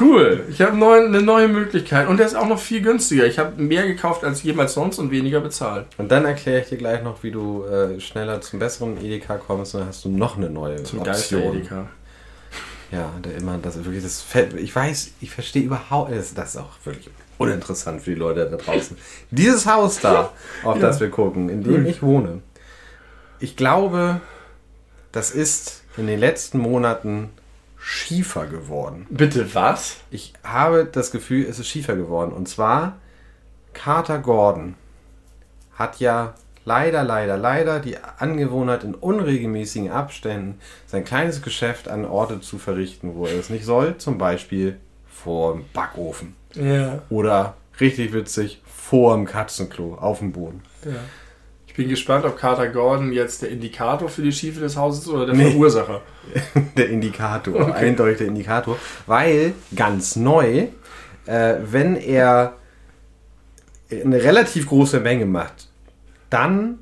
cool. 0.00 0.44
Ich 0.50 0.60
habe 0.60 0.76
neu, 0.76 1.04
eine 1.04 1.22
neue 1.22 1.48
Möglichkeit 1.48 2.08
und 2.08 2.18
der 2.18 2.26
ist 2.26 2.34
auch 2.34 2.46
noch 2.46 2.58
viel 2.60 2.82
günstiger. 2.82 3.26
Ich 3.26 3.38
habe 3.38 3.60
mehr 3.62 3.86
gekauft 3.86 4.24
als 4.24 4.42
jemals 4.42 4.74
sonst 4.74 4.98
und 4.98 5.10
weniger 5.10 5.40
bezahlt. 5.40 5.86
Und 5.98 6.10
dann 6.10 6.24
erkläre 6.24 6.60
ich 6.62 6.68
dir 6.68 6.78
gleich 6.78 7.02
noch, 7.02 7.22
wie 7.22 7.30
du 7.30 7.64
äh, 7.64 8.00
schneller 8.00 8.40
zum 8.40 8.58
besseren 8.58 9.02
Edeka 9.04 9.36
kommst 9.36 9.74
und 9.74 9.80
dann 9.80 9.88
hast 9.88 10.04
du 10.04 10.08
noch 10.08 10.36
eine 10.36 10.50
neue 10.50 10.82
Zum 10.82 11.00
Option. 11.00 11.42
Geister-Edeka. 11.42 11.86
Ja, 12.90 13.10
der 13.24 13.36
immer, 13.36 13.56
das 13.56 13.76
ist 13.76 13.84
wirklich, 13.86 14.02
das 14.04 14.24
ich 14.58 14.74
weiß, 14.76 15.12
ich 15.22 15.30
verstehe 15.30 15.62
überhaupt, 15.62 16.12
das, 16.12 16.34
das 16.34 16.50
ist 16.50 16.56
auch 16.58 16.70
wirklich 16.84 17.08
uninteressant 17.38 18.02
für 18.02 18.10
die 18.10 18.16
Leute 18.16 18.48
da 18.50 18.56
draußen. 18.58 18.98
Dieses 19.30 19.66
Haus 19.66 19.98
da, 20.00 20.30
auf 20.62 20.76
Ja. 20.76 20.82
das 20.82 21.00
wir 21.00 21.08
gucken, 21.10 21.48
in 21.48 21.62
dem 21.64 21.86
ich 21.86 22.02
wohne, 22.02 22.40
ich 23.40 23.56
glaube, 23.56 24.20
das 25.10 25.30
ist 25.30 25.82
in 25.96 26.06
den 26.06 26.20
letzten 26.20 26.58
Monaten 26.58 27.30
schiefer 27.82 28.46
geworden. 28.46 29.06
Bitte 29.10 29.54
was? 29.54 29.96
Ich 30.10 30.32
habe 30.44 30.84
das 30.84 31.10
Gefühl, 31.10 31.44
es 31.44 31.58
ist 31.58 31.66
schiefer 31.66 31.96
geworden. 31.96 32.32
Und 32.32 32.48
zwar, 32.48 32.98
Carter 33.72 34.20
Gordon 34.20 34.76
hat 35.74 35.98
ja 35.98 36.34
leider, 36.64 37.02
leider, 37.02 37.36
leider 37.36 37.80
die 37.80 37.96
Angewohnheit, 38.18 38.84
in 38.84 38.94
unregelmäßigen 38.94 39.90
Abständen 39.90 40.60
sein 40.86 41.04
kleines 41.04 41.42
Geschäft 41.42 41.88
an 41.88 42.04
Orte 42.04 42.40
zu 42.40 42.58
verrichten, 42.58 43.16
wo 43.16 43.26
er 43.26 43.36
es 43.36 43.50
nicht 43.50 43.64
soll. 43.64 43.98
Zum 43.98 44.16
Beispiel 44.16 44.78
vor 45.08 45.54
dem 45.54 45.64
Backofen. 45.72 46.36
Ja. 46.54 47.02
Oder, 47.10 47.56
richtig 47.80 48.12
witzig, 48.12 48.62
vor 48.64 49.16
dem 49.16 49.26
Katzenklo 49.26 49.94
auf 49.96 50.20
dem 50.20 50.32
Boden. 50.32 50.62
ja. 50.84 50.92
Ich 51.72 51.76
bin 51.76 51.88
gespannt, 51.88 52.26
ob 52.26 52.36
Carter 52.36 52.68
Gordon 52.68 53.12
jetzt 53.14 53.40
der 53.40 53.48
Indikator 53.48 54.10
für 54.10 54.20
die 54.20 54.30
Schiefe 54.30 54.60
des 54.60 54.76
Hauses 54.76 55.04
ist 55.04 55.08
oder 55.08 55.24
der 55.24 55.34
Nee. 55.34 55.52
Verursacher. 55.52 56.02
Der 56.76 56.90
Indikator, 56.90 57.74
eindeutig 57.74 58.18
der 58.18 58.26
Indikator, 58.26 58.78
weil 59.06 59.54
ganz 59.74 60.14
neu, 60.16 60.66
äh, 61.26 61.54
wenn 61.64 61.96
er 61.96 62.56
eine 63.90 64.22
relativ 64.22 64.68
große 64.68 65.00
Menge 65.00 65.24
macht, 65.24 65.68
dann 66.28 66.78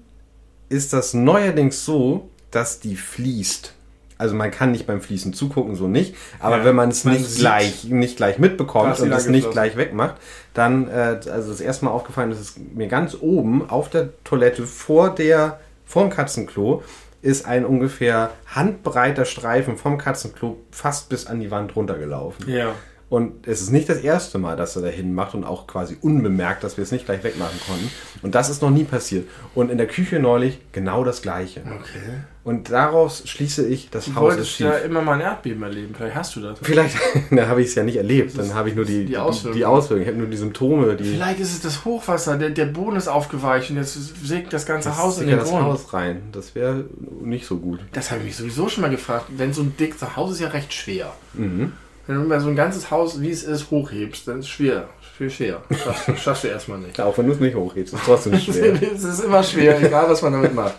ist 0.69 0.93
das 0.93 1.15
neuerdings 1.15 1.85
so, 1.85 2.29
dass 2.51 2.81
die 2.81 2.97
fließt. 2.97 3.73
Also 4.21 4.35
man 4.35 4.51
kann 4.51 4.71
nicht 4.71 4.87
beim 4.87 5.01
Fließen 5.01 5.33
zugucken, 5.33 5.75
so 5.75 5.89
nicht. 5.89 6.15
Aber 6.39 6.59
Ja, 6.59 6.65
wenn 6.67 6.77
man 6.77 6.91
es 6.91 7.07
nicht 7.07 7.39
gleich, 7.39 7.85
nicht 7.85 8.19
gleich 8.19 8.39
mitbekommt 8.39 9.01
und 9.01 9.11
es 9.13 9.29
nicht 9.29 9.51
gleich 9.51 9.77
wegmacht, 9.77 10.17
dann, 10.53 10.89
äh, 10.89 11.21
also 11.31 11.51
das 11.51 11.61
erste 11.61 11.87
Mal 11.87 11.91
aufgefallen 11.91 12.31
ist 12.31 12.41
es 12.41 12.55
mir 12.75 12.87
ganz 12.87 13.17
oben 13.19 13.69
auf 13.69 13.89
der 13.89 14.11
Toilette 14.25 14.67
vor 14.67 15.15
der, 15.15 15.59
vorm 15.87 16.11
Katzenklo 16.11 16.83
ist 17.23 17.47
ein 17.47 17.65
ungefähr 17.65 18.31
handbreiter 18.47 19.25
Streifen 19.25 19.77
vom 19.77 19.99
Katzenklo 19.99 20.59
fast 20.71 21.09
bis 21.09 21.27
an 21.27 21.41
die 21.41 21.51
Wand 21.51 21.75
runtergelaufen. 21.77 22.49
Ja. 22.49 22.75
Und 23.11 23.49
es 23.49 23.61
ist 23.61 23.71
nicht 23.71 23.89
das 23.89 23.99
erste 23.99 24.39
Mal, 24.39 24.57
dass 24.57 24.77
er 24.77 24.83
dahin 24.83 25.13
macht 25.13 25.35
und 25.35 25.43
auch 25.43 25.67
quasi 25.67 25.97
unbemerkt, 26.01 26.63
dass 26.63 26.77
wir 26.77 26.85
es 26.85 26.93
nicht 26.93 27.07
gleich 27.07 27.25
wegmachen 27.25 27.59
konnten. 27.67 27.91
Und 28.23 28.37
das 28.37 28.49
ist 28.49 28.63
noch 28.63 28.71
nie 28.71 28.85
passiert. 28.85 29.27
Und 29.57 29.69
in 29.69 29.79
der 29.79 29.89
Küche 29.89 30.21
neulich 30.21 30.61
genau 30.71 31.03
das 31.03 31.21
Gleiche. 31.21 31.61
Okay. 31.63 32.21
Und 32.45 32.71
daraus 32.71 33.29
schließe 33.29 33.67
ich, 33.67 33.91
das 33.91 34.05
Du 34.05 34.15
Haus 34.15 34.37
ist 34.37 34.51
schief. 34.51 34.67
ja 34.67 34.77
immer 34.77 35.03
mal 35.03 35.15
ein 35.15 35.23
Erdbeben 35.23 35.61
erleben. 35.65 35.93
Vielleicht 35.95 36.15
hast 36.15 36.37
du 36.37 36.41
das. 36.41 36.61
Vielleicht, 36.63 36.97
da 37.33 37.49
habe 37.49 37.63
ich 37.63 37.69
es 37.69 37.75
ja 37.75 37.83
nicht 37.83 37.97
erlebt. 37.97 38.39
Dann 38.39 38.55
habe 38.55 38.69
ich 38.69 38.77
nur 38.77 38.85
die, 38.85 39.07
die 39.07 39.19
Auswirkungen. 39.19 39.57
die 39.59 39.65
Auswirkungen. 39.65 40.03
Ich 40.03 40.09
habe 40.09 40.19
nur 40.19 40.29
die 40.29 40.37
Symptome, 40.37 40.95
die 40.95 41.05
Vielleicht 41.05 41.41
ist 41.41 41.53
es 41.53 41.61
das 41.61 41.85
Hochwasser. 41.85 42.39
Der, 42.39 42.51
der 42.51 42.67
Boden 42.67 42.95
ist 42.97 43.09
aufgeweicht 43.09 43.71
und 43.71 43.77
jetzt 43.77 43.99
sägt 44.25 44.53
das 44.53 44.67
ganze 44.67 44.97
Haus 44.97 45.21
in 45.21 45.27
den 45.27 45.37
das 45.37 45.49
Grund. 45.49 45.65
Haus 45.65 45.93
rein. 45.93 46.23
Das 46.31 46.55
wäre 46.55 46.85
nicht 47.23 47.45
so 47.45 47.57
gut. 47.59 47.81
Das 47.93 48.13
habe 48.13 48.21
ich 48.21 48.27
mich 48.27 48.37
sowieso 48.37 48.69
schon 48.69 48.83
mal 48.83 48.91
gefragt. 48.91 49.27
Wenn 49.37 49.53
so 49.53 49.63
ein 49.63 49.77
dick, 49.77 49.99
das 49.99 50.15
Haus 50.15 50.31
ist 50.31 50.41
ja 50.41 50.49
recht 50.49 50.73
schwer. 50.73 51.13
Mhm. 51.35 51.73
Wenn 52.07 52.17
du 52.17 52.23
mal 52.23 52.41
so 52.41 52.49
ein 52.49 52.57
ganzes 52.57 52.91
Haus, 52.91 53.21
wie 53.21 53.31
es 53.31 53.45
ist, 53.45 53.71
hochhebst, 53.71 54.27
dann 54.27 54.41
ist 54.41 54.47
es 54.47 54.51
schwer. 54.51 54.89
Viel 55.17 55.31
schwer. 55.31 55.63
Schaffst, 55.71 56.19
schaffst 56.23 56.45
du 56.45 56.49
erstmal 56.49 56.79
nicht. 56.79 57.01
Auch 57.01 57.17
wenn 57.19 57.27
du 57.27 57.33
es 57.33 57.41
nicht 57.41 57.55
hochhebst, 57.55 57.95
ist 57.95 58.01
es 58.01 58.07
trotzdem 58.07 58.39
schwer. 58.39 58.81
es 58.83 59.05
ist 59.05 59.21
immer 59.21 59.43
schwer, 59.43 59.81
egal 59.81 60.09
was 60.09 60.23
man 60.23 60.33
damit 60.33 60.55
macht. 60.55 60.77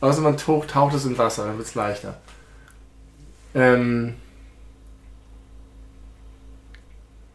Außer 0.00 0.20
man 0.20 0.36
taucht, 0.36 0.70
taucht 0.70 0.94
es 0.94 1.04
in 1.04 1.16
Wasser, 1.16 1.46
dann 1.46 1.56
wird 1.56 1.68
es 1.68 1.74
leichter. 1.74 2.18
Ähm, 3.54 4.14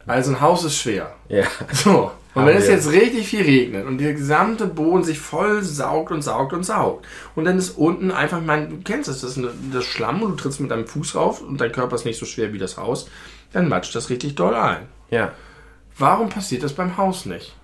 also 0.06 0.32
ein 0.32 0.42
Haus 0.42 0.64
ist 0.66 0.76
schwer. 0.76 1.16
ja. 1.30 1.46
So. 1.72 2.12
Und 2.36 2.46
wenn 2.46 2.56
es 2.58 2.68
jetzt 2.68 2.92
richtig 2.92 3.28
viel 3.28 3.42
regnet 3.42 3.88
und 3.88 3.98
der 3.98 4.14
gesamte 4.14 4.68
Boden 4.68 5.04
sich 5.04 5.20
voll 5.20 5.64
saugt 5.64 6.12
und 6.12 6.22
saugt 6.22 6.54
und 6.54 6.64
saugt 6.64 7.06
und 7.36 7.46
dann 7.46 7.58
ist 7.58 7.72
unten 7.72 8.12
einfach, 8.12 8.40
mein, 8.40 8.70
du 8.70 8.78
kennst 8.84 9.10
es, 9.10 9.22
das 9.22 9.32
ist 9.32 9.38
eine, 9.40 9.50
das 9.74 9.84
Schlamm 9.86 10.22
und 10.22 10.32
du 10.32 10.36
trittst 10.36 10.60
mit 10.60 10.70
deinem 10.70 10.86
Fuß 10.86 11.16
rauf 11.16 11.42
und 11.42 11.60
dein 11.60 11.72
Körper 11.72 11.96
ist 11.96 12.06
nicht 12.06 12.20
so 12.20 12.26
schwer 12.28 12.54
wie 12.54 12.60
das 12.60 12.78
Haus, 12.78 13.08
dann 13.52 13.68
matscht 13.68 13.96
das 13.96 14.10
richtig 14.12 14.36
doll 14.36 14.54
ein. 14.54 14.84
Ja. 15.10 15.32
Warum 15.98 16.30
passiert 16.30 16.62
das 16.64 16.74
beim 16.74 16.98
Haus 16.98 17.26
nicht? 17.26 17.56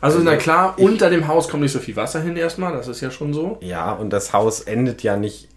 Also, 0.00 0.18
Also, 0.18 0.30
na 0.30 0.36
klar, 0.36 0.74
ich- 0.76 0.84
unter 0.84 1.08
dem 1.08 1.26
Haus 1.28 1.48
kommt 1.48 1.62
nicht 1.62 1.72
so 1.72 1.78
viel 1.78 1.96
Wasser 1.96 2.20
hin 2.20 2.36
erstmal, 2.36 2.72
das 2.72 2.88
ist 2.88 3.00
ja 3.00 3.10
schon 3.12 3.32
so. 3.32 3.56
Ja, 3.62 3.92
und 3.92 4.10
das 4.10 4.32
Haus 4.32 4.60
endet 4.60 5.02
ja 5.04 5.16
nicht 5.16 5.48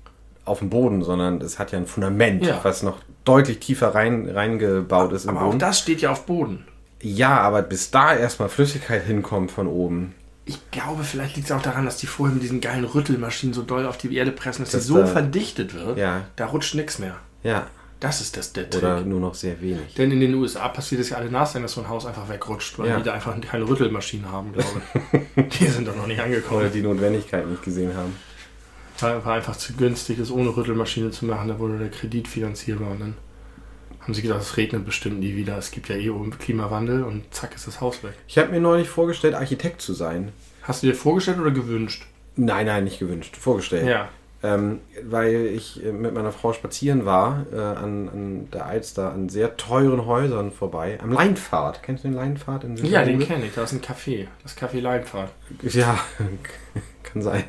auf 0.45 0.59
dem 0.59 0.69
Boden, 0.69 1.03
sondern 1.03 1.41
es 1.41 1.57
hat 1.59 1.71
ja 1.71 1.79
ein 1.79 1.87
Fundament, 1.87 2.45
Ja. 2.45 2.59
was 2.63 2.83
noch 2.83 2.97
deutlich 3.25 3.59
tiefer 3.59 3.93
rein, 3.95 4.29
reingebaut 4.29 5.11
ist 5.13 5.25
im 5.25 5.31
Aber 5.31 5.41
auch 5.41 5.45
Boden. 5.47 5.59
das 5.59 5.79
steht 5.79 6.01
ja 6.01 6.11
auf 6.11 6.25
Boden. 6.25 6.65
Ja, 7.01 7.39
aber 7.41 7.61
bis 7.61 7.91
da 7.91 8.13
erstmal 8.15 8.49
Flüssigkeit 8.49 9.03
hinkommt 9.05 9.51
von 9.51 9.67
oben. 9.67 10.13
Ich 10.45 10.59
glaube, 10.71 11.03
vielleicht 11.03 11.35
liegt 11.35 11.49
es 11.49 11.55
auch 11.55 11.61
daran, 11.61 11.85
dass 11.85 11.97
die 11.97 12.07
vorher 12.07 12.33
mit 12.33 12.43
diesen 12.43 12.59
geilen 12.59 12.83
Rüttelmaschinen 12.85 13.53
so 13.53 13.61
doll 13.61 13.85
auf 13.85 13.97
die 13.97 14.13
Erde 14.15 14.31
pressen, 14.31 14.63
dass 14.63 14.71
Das 14.71 14.81
sie 14.83 14.87
so 14.87 14.97
da- 14.97 15.05
verdichtet 15.05 15.73
wird, 15.73 15.97
Ja. 15.97 16.25
da 16.35 16.47
rutscht 16.47 16.75
nichts 16.75 16.97
mehr. 16.99 17.15
Ja. 17.43 17.67
Das 17.99 18.21
ist 18.21 18.37
das 18.37 18.53
der 18.53 18.69
Trick. 18.69 18.81
Oder 18.81 19.01
nur 19.01 19.19
noch 19.19 19.35
sehr 19.35 19.59
wenig. 19.61 19.93
Denn 19.95 20.09
in 20.11 20.21
den 20.21 20.33
USA 20.33 20.69
passiert 20.69 21.01
es 21.01 21.09
ja 21.09 21.17
alle 21.17 21.29
Nachsehen, 21.29 21.63
dass 21.63 21.73
so 21.73 21.81
ein 21.81 21.89
Haus 21.89 22.05
einfach 22.05 22.29
wegrutscht, 22.29 22.79
weil 22.79 22.87
Ja. 22.89 22.97
die 22.97 23.03
da 23.03 23.13
einfach 23.13 23.39
keine 23.41 23.67
Rüttelmaschinen 23.67 24.31
haben, 24.31 24.53
glaube 24.53 24.81
ich. 25.35 25.49
die 25.59 25.65
sind 25.67 25.85
doch 25.87 25.95
noch 25.97 26.07
nicht 26.07 26.17
Oder 26.17 26.25
angekommen. 26.25 26.71
die 26.73 26.81
Notwendigkeit 26.81 27.45
nicht 27.45 27.61
gesehen 27.61 27.95
haben. 27.95 28.15
War 28.99 29.23
war 29.25 29.33
einfach 29.35 29.55
zu 29.57 29.73
günstig, 29.73 30.17
das 30.17 30.31
ohne 30.31 30.55
Rüttelmaschine 30.55 31.11
zu 31.11 31.25
machen. 31.25 31.49
Da 31.49 31.59
wurde 31.59 31.77
der 31.77 31.89
Kredit 31.89 32.27
finanzierbar. 32.29 32.91
Und 32.91 32.99
dann 33.01 33.13
haben 34.09 34.15
sie 34.15 34.23
gesagt, 34.23 34.41
es 34.41 34.57
regnet 34.57 34.85
bestimmt 34.85 35.19
nie 35.19 35.35
wieder. 35.35 35.55
Es 35.59 35.69
gibt 35.69 35.87
ja 35.87 35.95
eh 35.95 36.11
Klimawandel 36.39 37.03
und 37.03 37.31
zack 37.31 37.53
ist 37.53 37.67
das 37.67 37.79
Haus 37.79 38.03
weg. 38.03 38.13
Ich 38.27 38.39
habe 38.39 38.49
mir 38.49 38.59
neulich 38.59 38.89
vorgestellt, 38.89 39.35
Architekt 39.35 39.81
zu 39.81 39.93
sein. 39.93 40.31
Hast 40.63 40.81
du 40.81 40.87
dir 40.87 40.95
vorgestellt 40.95 41.39
oder 41.39 41.51
gewünscht? 41.51 42.07
Nein, 42.35 42.65
nein, 42.65 42.85
nicht 42.85 42.97
gewünscht. 42.97 43.37
Vorgestellt. 43.37 43.87
Ja. 43.87 44.09
Ähm, 44.41 44.79
weil 45.03 45.51
ich 45.53 45.85
äh, 45.85 45.91
mit 45.91 46.13
meiner 46.15 46.31
Frau 46.31 46.53
spazieren 46.53 47.05
war 47.05 47.45
äh, 47.53 47.57
an, 47.57 48.09
an 48.09 48.47
der 48.51 48.65
Alster 48.65 49.11
an 49.11 49.29
sehr 49.29 49.57
teuren 49.57 50.07
Häusern 50.07 50.51
vorbei. 50.51 50.97
Am 51.03 51.11
Leinpfad. 51.11 51.83
Kennst 51.83 52.03
du 52.03 52.07
den 52.07 52.15
Leinpfad? 52.15 52.63
In 52.63 52.77
Ja, 52.77 53.03
den 53.03 53.19
kenne 53.19 53.45
ich. 53.45 53.53
Da 53.53 53.63
ist 53.63 53.73
ein 53.73 53.81
Café. 53.81 54.25
Das 54.41 54.57
Café 54.57 54.79
Leinpfad. 54.79 55.29
Ja, 55.61 55.99
kann 57.03 57.21
sein. 57.21 57.43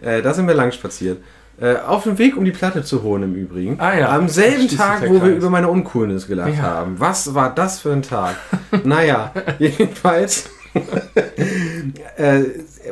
äh, 0.00 0.22
da 0.22 0.34
sind 0.34 0.48
wir 0.48 0.54
lang 0.54 0.72
spaziert. 0.72 1.18
Äh, 1.60 1.76
auf 1.86 2.02
dem 2.02 2.18
Weg, 2.18 2.36
um 2.36 2.44
die 2.44 2.50
Platte 2.50 2.82
zu 2.82 3.02
holen 3.04 3.22
im 3.22 3.34
Übrigen. 3.34 3.78
Ah 3.78 3.96
ja. 3.96 4.08
Am 4.08 4.28
selben 4.28 4.66
Tag, 4.68 5.08
wo 5.08 5.22
wir 5.22 5.36
über 5.36 5.50
meine 5.50 5.68
Uncoolness 5.68 6.26
gelacht 6.26 6.54
Ja. 6.56 6.62
haben. 6.62 6.98
Was 6.98 7.34
war 7.34 7.54
das 7.54 7.78
für 7.80 7.92
ein 7.92 8.02
Tag? 8.02 8.36
naja, 8.84 9.32
jedenfalls. 9.58 10.50
äh, 12.16 12.40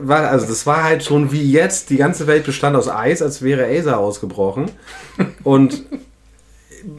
war, 0.01 0.28
also 0.30 0.47
das 0.47 0.64
war 0.66 0.84
halt 0.84 1.02
schon 1.02 1.32
wie 1.32 1.51
jetzt, 1.51 1.90
die 1.90 1.97
ganze 1.97 2.28
Welt 2.28 2.44
bestand 2.44 2.76
aus 2.76 2.89
Eis, 2.89 3.20
als 3.22 3.43
wäre 3.43 3.66
Acer 3.66 3.98
ausgebrochen. 3.98 4.70
Und 5.43 5.82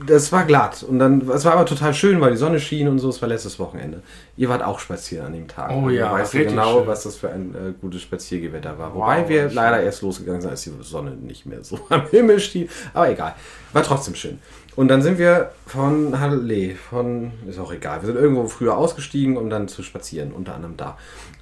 das 0.05 0.31
war 0.31 0.45
glatt. 0.45 0.83
Und 0.83 0.99
dann, 0.99 1.21
es 1.29 1.45
war 1.45 1.53
aber 1.53 1.65
total 1.65 1.93
schön, 1.93 2.21
weil 2.21 2.31
die 2.31 2.37
Sonne 2.37 2.59
schien 2.59 2.87
und 2.87 2.99
so. 2.99 3.09
Es 3.09 3.21
war 3.21 3.29
letztes 3.29 3.59
Wochenende. 3.59 4.01
Ihr 4.37 4.49
wart 4.49 4.63
auch 4.63 4.79
spazieren 4.79 5.27
an 5.27 5.33
dem 5.33 5.47
Tag. 5.47 5.71
Oh 5.71 5.85
Und 5.85 5.93
ja, 5.93 6.11
weißt 6.11 6.33
du 6.33 6.45
genau, 6.45 6.79
schön. 6.79 6.87
was 6.87 7.03
das 7.03 7.15
für 7.15 7.29
ein 7.29 7.55
äh, 7.55 7.73
gutes 7.79 8.01
Spaziergewetter 8.01 8.77
war. 8.77 8.93
Wow, 8.93 9.01
Wobei 9.01 9.29
wir 9.29 9.47
schön. 9.47 9.55
leider 9.55 9.81
erst 9.81 10.01
losgegangen 10.01 10.41
sind, 10.41 10.51
als 10.51 10.61
die 10.63 10.71
Sonne 10.81 11.11
nicht 11.11 11.45
mehr 11.45 11.63
so 11.63 11.79
am 11.89 12.07
Himmel 12.09 12.39
schien. 12.39 12.69
Aber 12.93 13.09
egal. 13.09 13.35
War 13.73 13.83
trotzdem 13.83 14.15
schön. 14.15 14.39
Und 14.75 14.87
dann 14.87 15.01
sind 15.01 15.19
wir 15.19 15.51
von 15.67 16.19
Halle, 16.19 16.75
von, 16.75 17.31
ist 17.47 17.59
auch 17.59 17.71
egal, 17.71 18.01
wir 18.01 18.07
sind 18.07 18.15
irgendwo 18.15 18.47
früher 18.47 18.75
ausgestiegen, 18.75 19.37
um 19.37 19.49
dann 19.49 19.67
zu 19.67 19.83
spazieren, 19.83 20.31
unter 20.31 20.55
anderem 20.55 20.77
da. 20.77 20.97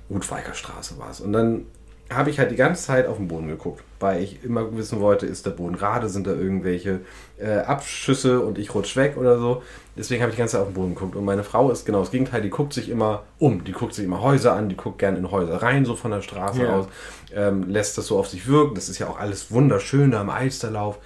Utweiker 0.09 0.53
Straße 0.53 0.97
war 0.97 1.11
es. 1.11 1.21
Und 1.21 1.31
dann 1.31 1.65
habe 2.09 2.29
ich 2.29 2.39
halt 2.39 2.51
die 2.51 2.57
ganze 2.57 2.83
Zeit 2.83 3.07
auf 3.07 3.15
den 3.15 3.29
Boden 3.29 3.47
geguckt, 3.47 3.83
weil 4.01 4.21
ich 4.23 4.43
immer 4.43 4.75
wissen 4.75 4.99
wollte, 4.99 5.25
ist 5.25 5.45
der 5.45 5.51
Boden 5.51 5.75
gerade, 5.77 6.09
sind 6.09 6.27
da 6.27 6.31
irgendwelche 6.31 7.01
äh, 7.39 7.59
Abschüsse 7.59 8.39
und 8.41 8.57
ich 8.57 8.73
rutsch 8.73 8.95
weg 8.95 9.15
oder 9.17 9.37
so. 9.37 9.61
Deswegen 9.97 10.21
habe 10.21 10.29
ich 10.29 10.35
die 10.35 10.39
ganze 10.39 10.53
Zeit 10.53 10.61
auf 10.61 10.69
den 10.69 10.73
Boden 10.73 10.95
geguckt. 10.95 11.15
Und 11.15 11.25
meine 11.25 11.43
Frau 11.43 11.69
ist 11.71 11.85
genau 11.85 11.99
das 11.99 12.11
Gegenteil, 12.11 12.41
die 12.41 12.49
guckt 12.49 12.73
sich 12.73 12.89
immer 12.89 13.23
um, 13.39 13.63
die 13.63 13.71
guckt 13.73 13.93
sich 13.93 14.05
immer 14.05 14.21
Häuser 14.21 14.53
an, 14.53 14.69
die 14.69 14.77
guckt 14.77 14.99
gerne 14.99 15.17
in 15.17 15.29
Häuser 15.29 15.61
rein, 15.61 15.85
so 15.85 15.95
von 15.95 16.11
der 16.11 16.21
Straße 16.21 16.63
Ja. 16.63 16.75
aus, 16.75 16.87
ähm, 17.33 17.69
lässt 17.69 17.97
das 17.97 18.07
so 18.07 18.17
auf 18.17 18.27
sich 18.27 18.47
wirken. 18.47 18.75
Das 18.75 18.89
ist 18.89 18.99
ja 18.99 19.07
auch 19.07 19.19
alles 19.19 19.51
wunderschön 19.51 20.11
da 20.11 20.21
am 20.21 20.29
Alsterlauf. 20.29 20.97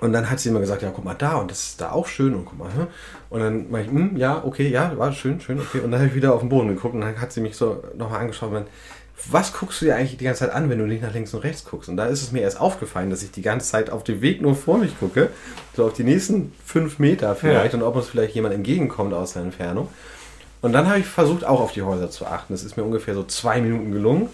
Und 0.00 0.12
dann 0.12 0.28
hat 0.28 0.40
sie 0.40 0.48
immer 0.48 0.58
gesagt, 0.58 0.82
ja, 0.82 0.90
guck 0.90 1.04
mal 1.04 1.14
da 1.14 1.36
und 1.36 1.48
das 1.48 1.62
ist 1.62 1.80
da 1.80 1.92
auch 1.92 2.08
schön 2.08 2.34
und 2.34 2.44
guck 2.44 2.58
mal. 2.58 2.74
hm. 2.74 2.86
Und 3.30 3.40
dann 3.40 3.70
meinte 3.70 3.88
ich, 3.90 3.96
hm, 3.96 4.16
ja, 4.16 4.42
okay, 4.44 4.68
ja, 4.68 4.98
war 4.98 5.12
schön, 5.12 5.40
schön, 5.40 5.60
okay. 5.60 5.78
Und 5.78 5.92
dann 5.92 6.00
habe 6.00 6.08
ich 6.08 6.14
wieder 6.16 6.34
auf 6.34 6.40
den 6.40 6.48
Boden 6.48 6.68
geguckt 6.68 6.94
und 6.94 7.02
dann 7.02 7.20
hat 7.20 7.30
sie 7.32 7.40
mich 7.40 7.56
so 7.56 7.84
nochmal 7.96 8.20
angeschaut 8.20 8.48
und 8.48 8.54
meint, 8.54 8.68
was 9.30 9.52
guckst 9.52 9.80
du 9.80 9.86
dir 9.86 9.96
eigentlich 9.96 10.16
die 10.16 10.24
ganze 10.24 10.40
Zeit 10.40 10.50
an, 10.52 10.68
wenn 10.68 10.78
du 10.78 10.86
nicht 10.86 11.02
nach 11.02 11.12
links 11.12 11.32
und 11.34 11.40
rechts 11.40 11.64
guckst? 11.64 11.88
Und 11.88 11.96
da 11.96 12.06
ist 12.06 12.22
es 12.22 12.32
mir 12.32 12.40
erst 12.40 12.60
aufgefallen, 12.60 13.10
dass 13.10 13.22
ich 13.22 13.30
die 13.30 13.42
ganze 13.42 13.70
Zeit 13.70 13.90
auf 13.90 14.04
dem 14.04 14.20
Weg 14.20 14.42
nur 14.42 14.54
vor 14.54 14.78
mich 14.78 14.98
gucke, 14.98 15.30
so 15.76 15.86
auf 15.86 15.92
die 15.92 16.04
nächsten 16.04 16.52
fünf 16.64 16.98
Meter 16.98 17.34
vielleicht 17.36 17.74
und 17.74 17.82
ob 17.82 17.96
uns 17.96 18.08
vielleicht 18.08 18.34
jemand 18.34 18.54
entgegenkommt 18.54 19.14
aus 19.14 19.34
der 19.34 19.42
Entfernung. 19.42 19.88
Und 20.60 20.72
dann 20.72 20.88
habe 20.88 21.00
ich 21.00 21.06
versucht, 21.06 21.44
auch 21.44 21.60
auf 21.60 21.72
die 21.72 21.82
Häuser 21.82 22.10
zu 22.10 22.26
achten. 22.26 22.54
Das 22.54 22.62
ist 22.62 22.76
mir 22.76 22.84
ungefähr 22.84 23.14
so 23.14 23.24
zwei 23.24 23.60
Minuten 23.60 23.92
gelungen. 23.92 24.28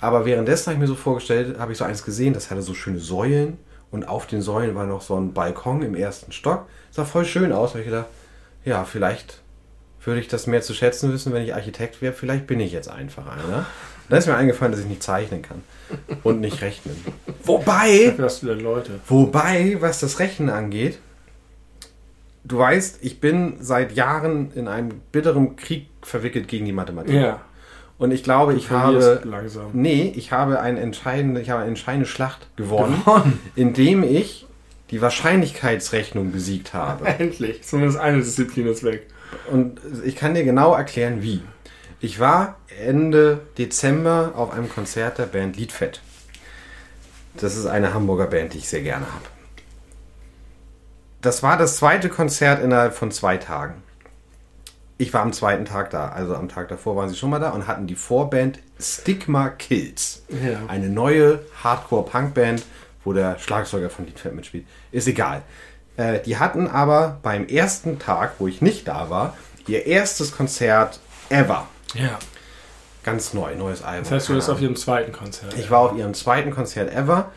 Aber 0.00 0.24
währenddessen 0.24 0.66
habe 0.66 0.74
ich 0.74 0.80
mir 0.80 0.86
so 0.86 0.94
vorgestellt, 0.94 1.58
habe 1.58 1.72
ich 1.72 1.78
so 1.78 1.84
eins 1.84 2.04
gesehen, 2.04 2.34
das 2.34 2.50
hatte 2.50 2.62
so 2.62 2.74
schöne 2.74 3.00
Säulen 3.00 3.58
Und 3.90 4.08
auf 4.08 4.26
den 4.26 4.42
Säulen 4.42 4.74
war 4.74 4.86
noch 4.86 5.02
so 5.02 5.16
ein 5.16 5.32
Balkon 5.32 5.82
im 5.82 5.94
ersten 5.94 6.32
Stock. 6.32 6.66
Sah 6.90 7.04
voll 7.04 7.24
schön 7.24 7.52
aus. 7.52 7.72
Da 7.72 7.74
hab 7.74 7.80
ich 7.80 7.90
gedacht, 7.90 8.08
ja, 8.64 8.84
vielleicht 8.84 9.40
würde 10.04 10.20
ich 10.20 10.28
das 10.28 10.46
mehr 10.46 10.62
zu 10.62 10.74
schätzen 10.74 11.12
wissen, 11.12 11.32
wenn 11.32 11.42
ich 11.42 11.54
Architekt 11.54 12.02
wäre. 12.02 12.12
Vielleicht 12.12 12.46
bin 12.46 12.60
ich 12.60 12.72
jetzt 12.72 12.88
einfach 12.88 13.26
einer. 13.26 13.66
Da 14.08 14.16
ist 14.18 14.26
mir 14.26 14.36
eingefallen, 14.36 14.72
dass 14.72 14.80
ich 14.80 14.86
nicht 14.86 15.02
zeichnen 15.02 15.42
kann 15.42 15.62
und 16.22 16.40
nicht 16.40 16.60
rechnen. 16.62 16.96
Wobei, 17.44 18.06
Dafür 18.08 18.24
hast 18.24 18.42
du 18.42 18.46
denn 18.48 18.60
Leute. 18.60 19.00
wobei, 19.06 19.76
was 19.80 20.00
das 20.00 20.18
Rechnen 20.18 20.50
angeht, 20.50 20.98
du 22.44 22.58
weißt, 22.58 22.98
ich 23.02 23.20
bin 23.20 23.56
seit 23.60 23.92
Jahren 23.92 24.50
in 24.54 24.68
einem 24.68 25.00
bitteren 25.12 25.56
Krieg 25.56 25.86
verwickelt 26.02 26.48
gegen 26.48 26.64
die 26.66 26.72
Mathematik. 26.72 27.14
Ja. 27.14 27.40
Und 27.96 28.10
ich 28.10 28.22
glaube, 28.24 28.54
ich 28.54 28.66
Verlierst 28.66 29.20
habe 29.20 29.28
langsam. 29.28 29.70
Nee, 29.72 30.12
ich 30.16 30.32
habe 30.32 30.60
eine 30.60 30.80
entscheidende, 30.80 31.40
ich 31.40 31.50
habe 31.50 31.60
eine 31.60 31.70
entscheidende 31.70 32.06
Schlacht 32.06 32.48
gewonnen, 32.56 33.00
Gewonnen. 33.04 33.38
indem 33.56 34.02
ich 34.02 34.46
die 34.90 35.00
Wahrscheinlichkeitsrechnung 35.00 36.32
besiegt 36.32 36.74
habe. 36.74 37.06
Endlich. 37.18 37.62
Zumindest 37.62 37.98
eine 37.98 38.18
Disziplin 38.18 38.66
ist 38.66 38.82
weg. 38.84 39.06
Und 39.50 39.80
ich 40.04 40.16
kann 40.16 40.34
dir 40.34 40.44
genau 40.44 40.74
erklären, 40.74 41.22
wie. 41.22 41.40
Ich 42.04 42.20
war 42.20 42.56
Ende 42.82 43.40
Dezember 43.56 44.32
auf 44.36 44.52
einem 44.52 44.68
Konzert 44.68 45.16
der 45.16 45.24
Band 45.24 45.56
Liedfett. 45.56 46.02
Das 47.34 47.56
ist 47.56 47.64
eine 47.64 47.94
Hamburger 47.94 48.26
Band, 48.26 48.52
die 48.52 48.58
ich 48.58 48.68
sehr 48.68 48.82
gerne 48.82 49.06
habe. 49.06 49.24
Das 51.22 51.42
war 51.42 51.56
das 51.56 51.78
zweite 51.78 52.10
Konzert 52.10 52.62
innerhalb 52.62 52.92
von 52.94 53.10
zwei 53.10 53.38
Tagen. 53.38 53.82
Ich 54.98 55.14
war 55.14 55.22
am 55.22 55.32
zweiten 55.32 55.64
Tag 55.64 55.88
da, 55.88 56.08
also 56.08 56.36
am 56.36 56.50
Tag 56.50 56.68
davor 56.68 56.94
waren 56.94 57.08
sie 57.08 57.16
schon 57.16 57.30
mal 57.30 57.38
da 57.38 57.52
und 57.52 57.66
hatten 57.66 57.86
die 57.86 57.94
Vorband 57.94 58.58
Stigma 58.78 59.48
Kills. 59.48 60.24
Ja. 60.28 60.60
Eine 60.68 60.90
neue 60.90 61.40
Hardcore-Punk-Band, 61.62 62.64
wo 63.02 63.14
der 63.14 63.38
Schlagzeuger 63.38 63.88
von 63.88 64.04
Liedfett 64.04 64.34
mitspielt. 64.34 64.66
Ist 64.92 65.08
egal. 65.08 65.40
Äh, 65.96 66.20
die 66.20 66.36
hatten 66.36 66.68
aber 66.68 67.18
beim 67.22 67.46
ersten 67.46 67.98
Tag, 67.98 68.34
wo 68.40 68.46
ich 68.46 68.60
nicht 68.60 68.88
da 68.88 69.08
war, 69.08 69.38
ihr 69.66 69.86
erstes 69.86 70.36
Konzert 70.36 71.00
ever. 71.30 71.66
Ja. 71.94 72.18
Ganz 73.02 73.34
neu, 73.34 73.54
neues 73.54 73.82
Album. 73.82 74.04
Das 74.04 74.12
heißt, 74.12 74.28
du 74.30 74.34
bist 74.34 74.48
auf 74.48 74.60
ihrem 74.60 74.76
zweiten 74.76 75.12
Konzert. 75.12 75.54
Ich 75.58 75.70
war 75.70 75.80
auf 75.80 75.96
ihrem 75.96 76.14
zweiten 76.14 76.50
Konzert 76.50 76.90
ever 76.92 77.30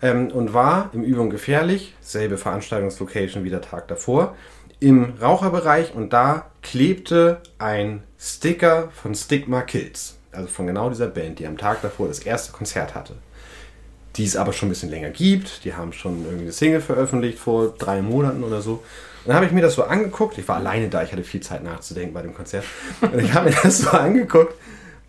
ähm, 0.00 0.30
und 0.30 0.54
war 0.54 0.90
im 0.94 1.02
Übung 1.02 1.28
gefährlich, 1.28 1.94
selbe 2.00 2.38
Veranstaltungslocation 2.38 3.44
wie 3.44 3.50
der 3.50 3.60
Tag 3.60 3.88
davor, 3.88 4.34
im 4.80 5.14
Raucherbereich 5.20 5.94
und 5.94 6.12
da 6.12 6.50
klebte 6.62 7.40
ein 7.58 8.02
Sticker 8.18 8.90
von 8.90 9.14
Stigma 9.14 9.62
Kills. 9.62 10.16
Also 10.32 10.48
von 10.48 10.66
genau 10.66 10.88
dieser 10.88 11.08
Band, 11.08 11.38
die 11.38 11.46
am 11.46 11.58
Tag 11.58 11.82
davor 11.82 12.08
das 12.08 12.20
erste 12.20 12.52
Konzert 12.52 12.94
hatte. 12.94 13.14
Die 14.16 14.24
es 14.24 14.36
aber 14.36 14.52
schon 14.52 14.68
ein 14.68 14.70
bisschen 14.70 14.90
länger 14.90 15.10
gibt. 15.10 15.64
Die 15.64 15.74
haben 15.74 15.92
schon 15.92 16.24
irgendwie 16.24 16.44
eine 16.44 16.52
Single 16.52 16.80
veröffentlicht 16.80 17.38
vor 17.38 17.74
drei 17.78 18.02
Monaten 18.02 18.42
oder 18.42 18.60
so. 18.60 18.82
Und 19.24 19.28
dann 19.28 19.36
habe 19.36 19.46
ich 19.46 19.52
mir 19.52 19.62
das 19.62 19.74
so 19.74 19.84
angeguckt. 19.84 20.36
Ich 20.38 20.48
war 20.48 20.56
alleine 20.56 20.88
da, 20.88 21.02
ich 21.02 21.12
hatte 21.12 21.22
viel 21.24 21.40
Zeit 21.42 21.62
nachzudenken 21.62 22.12
bei 22.14 22.22
dem 22.22 22.34
Konzert. 22.34 22.64
Und 23.00 23.18
ich 23.20 23.32
habe 23.34 23.50
mir 23.50 23.56
das 23.62 23.78
so 23.78 23.90
angeguckt 23.90 24.54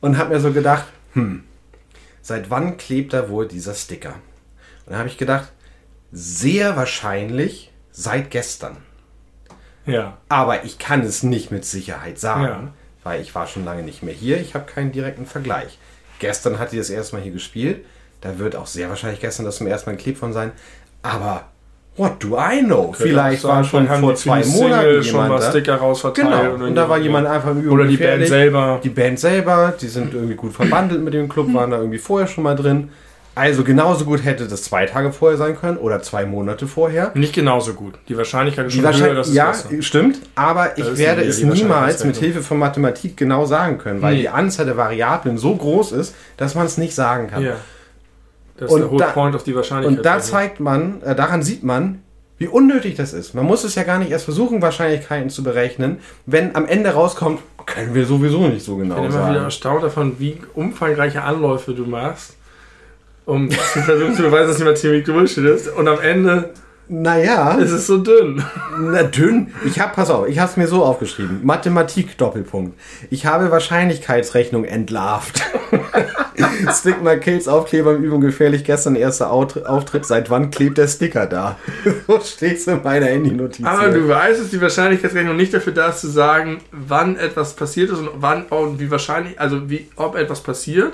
und 0.01 0.17
habe 0.17 0.33
mir 0.35 0.39
so 0.39 0.51
gedacht, 0.53 0.85
hm, 1.13 1.43
seit 2.21 2.49
wann 2.49 2.77
klebt 2.77 3.13
da 3.13 3.29
wohl 3.29 3.47
dieser 3.47 3.73
Sticker? 3.73 4.13
Und 4.85 4.91
dann 4.91 4.97
habe 4.99 5.09
ich 5.09 5.17
gedacht, 5.17 5.51
sehr 6.11 6.75
wahrscheinlich 6.75 7.71
seit 7.91 8.29
gestern. 8.29 8.77
Ja. 9.85 10.17
Aber 10.29 10.63
ich 10.63 10.77
kann 10.77 11.01
es 11.01 11.23
nicht 11.23 11.51
mit 11.51 11.65
Sicherheit 11.65 12.19
sagen, 12.19 12.43
Ja. 12.43 12.73
weil 13.03 13.21
ich 13.21 13.33
war 13.35 13.47
schon 13.47 13.65
lange 13.65 13.83
nicht 13.83 14.03
mehr 14.03 14.13
hier. 14.13 14.39
Ich 14.39 14.53
habe 14.55 14.65
keinen 14.71 14.91
direkten 14.91 15.25
Vergleich. 15.25 15.77
Gestern 16.19 16.59
hat 16.59 16.71
die 16.71 16.77
das 16.77 16.89
erste 16.89 17.15
Mal 17.15 17.21
hier 17.23 17.33
gespielt. 17.33 17.83
Da 18.21 18.37
wird 18.37 18.55
auch 18.55 18.67
sehr 18.67 18.89
wahrscheinlich 18.89 19.19
gestern 19.19 19.45
das 19.45 19.57
zum 19.57 19.67
ersten 19.67 19.89
Mal 19.89 19.95
ein 19.95 19.99
Clip 20.01 20.17
von 20.17 20.31
sein. 20.31 20.51
Aber 21.01 21.49
what 21.97 22.13
do 22.23 22.35
I 22.37 22.61
know? 22.63 22.93
Vielleicht 22.97 23.43
war 23.43 23.63
schon 23.63 23.87
vor 23.87 24.15
zwei 24.15 24.43
Monaten 24.43 25.03
schon 25.03 25.27
mal. 25.27 25.41
Sticker 25.41 25.75
rausverteilt. 25.75 26.27
Genau. 26.27 26.53
oder 26.55 26.65
Und 26.65 26.75
da 26.75 26.89
war 26.89 26.97
irgendwie- 26.97 27.03
jemand 27.09 27.27
einfach 27.27 27.51
im 27.51 27.61
Übung 27.61 27.73
Oder 27.75 27.85
die 27.87 27.97
Band 27.97 28.27
selber. 28.27 28.79
Die 28.83 28.89
Band 28.89 29.19
selber, 29.19 29.73
die 29.79 29.87
sind 29.87 30.13
irgendwie 30.13 30.35
gut 30.35 30.53
verbandelt 30.53 31.03
mit 31.03 31.13
dem 31.13 31.29
Club, 31.29 31.53
waren 31.53 31.71
da 31.71 31.77
irgendwie 31.77 31.99
vorher 31.99 32.27
schon 32.27 32.43
mal 32.43 32.55
drin. 32.55 32.89
Also 33.35 33.63
genauso 33.63 34.05
gut 34.05 34.23
hätte 34.23 34.47
das 34.47 34.61
zwei 34.61 34.85
Tage 34.85 35.11
vorher 35.11 35.39
sein 35.39 35.57
können 35.59 35.77
oder 35.77 36.03
zwei 36.03 36.23
Monate 36.23 36.67
vorher. 36.67 37.09
Nicht 37.15 37.33
genauso 37.33 37.73
gut. 37.73 37.95
Die 38.07 38.15
Wahrscheinlichkeit 38.15 38.67
ist 38.67 38.73
schon 38.73 38.83
höher, 38.83 38.91
Wahrscheinlich, 38.91 39.17
dass 39.17 39.27
es 39.29 39.33
ja, 39.33 39.47
besser. 39.47 39.69
stimmt, 39.81 40.19
aber 40.35 40.77
ich 40.77 40.97
werde 40.99 41.23
es 41.23 41.41
niemals 41.43 42.03
mit. 42.03 42.15
Hilfe 42.17 42.41
von 42.43 42.59
Mathematik 42.59 43.17
genau 43.17 43.45
sagen 43.45 43.79
können, 43.79 44.03
weil 44.03 44.13
Nee. 44.13 44.21
die 44.21 44.29
Anzahl 44.29 44.67
der 44.67 44.77
Variablen 44.77 45.39
so 45.39 45.55
groß 45.55 45.93
ist, 45.93 46.13
dass 46.37 46.53
man 46.53 46.67
es 46.67 46.77
nicht 46.77 46.93
sagen 46.93 47.27
kann. 47.27 47.41
Ja. 47.43 47.53
Das 48.63 48.71
Und 48.71 48.81
ist 48.83 48.89
der 48.91 49.07
da- 49.07 49.13
Point 49.13 49.35
auf 49.35 49.43
die 49.43 49.55
Wahrscheinlichkeit. 49.55 49.97
Und 49.99 50.05
da 50.05 50.19
zeigt 50.19 50.59
man, 50.59 51.01
äh, 51.03 51.15
daran 51.15 51.43
sieht 51.43 51.63
man, 51.63 51.99
wie 52.37 52.47
unnötig 52.47 52.95
das 52.95 53.13
ist. 53.13 53.35
Man 53.35 53.45
muss 53.45 53.63
es 53.63 53.75
ja 53.75 53.83
gar 53.83 53.99
nicht 53.99 54.11
erst 54.11 54.25
versuchen, 54.25 54.61
Wahrscheinlichkeiten 54.61 55.29
zu 55.29 55.43
berechnen, 55.43 55.97
wenn 56.25 56.55
am 56.55 56.65
Ende 56.65 56.89
rauskommt, 56.91 57.39
können 57.65 57.93
wir 57.93 58.05
sowieso 58.05 58.47
nicht 58.47 58.65
so 58.65 58.73
ich 58.73 58.79
bin 58.79 58.89
genau 58.89 59.01
immer 59.01 59.07
wieder 59.13 59.23
sagen. 59.33 59.43
erstaunt 59.45 59.83
davon, 59.83 60.15
wie 60.19 60.37
umfangreiche 60.53 61.21
Anläufe 61.21 61.73
du 61.73 61.85
machst, 61.85 62.35
um 63.25 63.49
zu 63.73 63.81
versuchen 63.81 64.15
zu 64.15 64.23
beweisen, 64.23 64.47
dass 64.49 64.57
die 64.57 64.63
Mathematik 64.63 65.05
Bullshit 65.05 65.45
ist. 65.45 65.67
Und 65.69 65.87
am 65.87 65.99
Ende 66.01 66.49
Naja, 66.89 67.53
ist 67.53 67.71
es 67.71 67.87
so 67.87 67.97
dünn. 67.99 68.43
na 68.79 69.03
dünn. 69.03 69.53
Ich 69.65 69.79
habe, 69.79 69.93
pass 69.95 70.09
auf, 70.09 70.27
ich 70.27 70.39
habe 70.39 70.51
es 70.51 70.57
mir 70.57 70.67
so 70.67 70.83
aufgeschrieben. 70.83 71.39
Mathematik 71.43 72.17
Doppelpunkt. 72.17 72.77
Ich 73.09 73.25
habe 73.25 73.49
Wahrscheinlichkeitsrechnung 73.51 74.65
entlarvt. 74.65 75.41
Stigma 76.73 77.15
Kills 77.15 77.47
Aufkleber 77.47 77.95
im 77.95 78.03
Übung 78.03 78.21
gefährlich. 78.21 78.63
Gestern 78.63 78.95
erster 78.95 79.31
Auftritt. 79.31 80.05
Seit 80.05 80.29
wann 80.29 80.51
klebt 80.51 80.77
der 80.77 80.87
Sticker 80.87 81.25
da? 81.25 81.57
so 82.07 82.19
steht's 82.19 82.67
in 82.67 82.81
meiner 82.83 83.07
Handy-Notiz. 83.07 83.65
Aber 83.65 83.89
hier. 83.89 83.93
du 83.93 84.07
weißt, 84.07 84.41
dass 84.41 84.49
die 84.49 84.61
Wahrscheinlichkeitsrechnung 84.61 85.35
nicht 85.35 85.53
dafür 85.53 85.73
da 85.73 85.89
ist, 85.89 86.01
zu 86.01 86.07
sagen, 86.07 86.59
wann 86.71 87.17
etwas 87.17 87.55
passiert 87.55 87.91
ist 87.91 87.99
und 87.99 88.09
wann 88.15 88.43
und 88.43 88.79
wie 88.79 88.89
wahrscheinlich, 88.91 89.39
also 89.39 89.69
wie, 89.69 89.89
ob 89.95 90.15
etwas 90.15 90.41
passiert, 90.41 90.93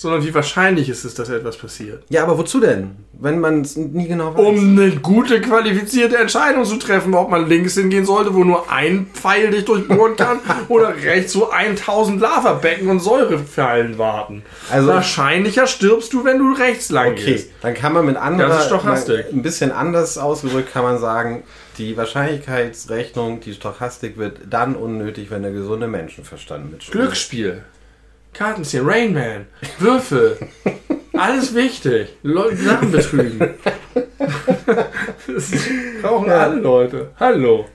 sondern 0.00 0.24
wie 0.24 0.32
wahrscheinlich 0.34 0.88
ist 0.88 1.04
es, 1.04 1.12
dass 1.14 1.28
etwas 1.28 1.58
passiert. 1.58 2.04
Ja, 2.08 2.22
aber 2.22 2.38
wozu 2.38 2.58
denn? 2.58 2.92
Wenn 3.12 3.38
man 3.38 3.60
es 3.60 3.76
nie 3.76 4.08
genau 4.08 4.32
weiß. 4.34 4.40
Um 4.46 4.78
eine 4.78 4.92
gute, 4.96 5.42
qualifizierte 5.42 6.16
Entscheidung 6.16 6.64
zu 6.64 6.76
treffen, 6.76 7.12
ob 7.12 7.28
man 7.30 7.46
links 7.50 7.74
hingehen 7.74 8.06
sollte, 8.06 8.32
wo 8.34 8.42
nur 8.42 8.72
ein 8.72 9.08
Pfeil 9.12 9.50
dich 9.50 9.66
durchbohren 9.66 10.16
kann, 10.16 10.40
oder 10.68 10.94
rechts, 10.96 11.36
wo 11.36 11.44
1000 11.50 12.18
Lavabecken 12.18 12.88
und 12.88 13.00
Säurefallen 13.00 13.98
warten. 13.98 14.42
Also- 14.70 14.88
Wahrscheinlicher 14.88 15.66
stirbst 15.66 16.14
du, 16.14 16.24
wenn 16.24 16.38
du 16.38 16.52
rechts 16.54 16.88
lang 16.90 17.12
Okay, 17.12 17.24
gehst. 17.32 17.50
dann 17.60 17.74
kann 17.74 17.92
man 17.92 18.06
mit 18.06 18.16
anderer, 18.16 18.48
Das 18.48 18.60
ist 18.62 18.66
Stochastik. 18.68 19.26
ein 19.32 19.42
bisschen 19.42 19.70
anders 19.70 20.16
ausgedrückt 20.16 20.72
kann 20.72 20.82
man 20.84 20.98
sagen, 20.98 21.42
die 21.76 21.94
Wahrscheinlichkeitsrechnung, 21.96 23.40
die 23.40 23.52
Stochastik 23.54 24.16
wird 24.16 24.38
dann 24.48 24.76
unnötig, 24.76 25.30
wenn 25.30 25.42
der 25.42 25.52
gesunde 25.52 25.88
Menschenverstand 25.88 26.72
mitspielt. 26.72 26.92
Glücksspiel. 27.02 27.64
Kartenziehen, 28.32 28.86
Rainman, 28.86 29.46
Würfel. 29.78 30.38
Alles 31.12 31.54
wichtig. 31.54 32.08
Le 32.22 32.54
Sachen 32.56 32.90
betrügen. 32.90 33.54
Das 35.26 35.50
brauchen 36.02 36.30
alle 36.30 36.60
Leute. 36.60 37.10
Hallo. 37.18 37.66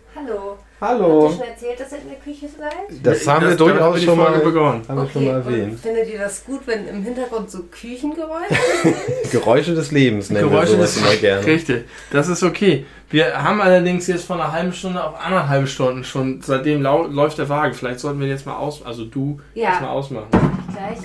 Hallo. 0.88 1.24
Habt 1.24 1.34
ihr 1.34 1.38
schon 1.46 1.48
erzählt, 1.54 1.80
dass 1.80 1.92
ihr 1.94 1.98
in 1.98 2.10
der 2.10 2.18
Küche 2.20 2.48
seid? 2.60 3.00
Das 3.02 3.28
haben 3.28 3.42
wir 3.42 3.48
Das- 3.50 3.58
durchaus 3.58 3.94
wir 3.96 4.00
die 4.02 4.06
schon 4.06 4.18
mal, 4.20 4.38
begonnen. 4.40 4.82
haben 4.88 5.02
wir 5.02 5.10
schon 5.10 5.26
mal 5.26 5.38
und 5.42 5.46
erwähnt. 5.48 5.80
findet 5.80 6.08
ihr 6.10 6.20
das 6.20 6.46
gut, 6.46 6.62
wenn 6.68 6.88
im 6.88 7.02
Hintergrund 7.04 7.50
so 7.50 7.64
Küchengeräusche 7.72 8.54
sind? 8.84 9.32
Geräusche 9.32 9.74
des 9.74 9.92
Lebens 9.92 10.30
nennen 10.30 10.48
Geräusche 10.48 10.74
wir 10.78 10.86
sowas 10.86 10.94
des 10.94 11.04
immer 11.04 11.16
gerne. 11.16 11.46
Richtig, 11.48 11.86
das 12.12 12.28
ist 12.28 12.44
okay. 12.44 12.86
Wir 13.10 13.44
haben 13.44 13.62
allerdings 13.62 14.06
jetzt 14.06 14.26
von 14.26 14.40
einer 14.40 14.52
halben 14.52 14.74
Stunde 14.74 15.04
auf 15.04 15.16
anderthalb 15.20 15.68
Stunden 15.68 16.04
schon, 16.04 16.42
seitdem 16.44 16.84
läuft 16.84 17.40
der 17.40 17.50
Wagen. 17.50 17.74
Vielleicht 17.74 18.00
sollten 18.00 18.20
wir 18.20 18.28
jetzt 18.28 18.46
mal 18.46 18.56
aus, 18.58 18.86
also 18.86 19.06
du 19.06 19.40
Ja. 19.56 19.70
jetzt 19.72 19.82
mal 19.82 19.90
ausmachen. 19.90 20.28
Gleich. 20.30 21.00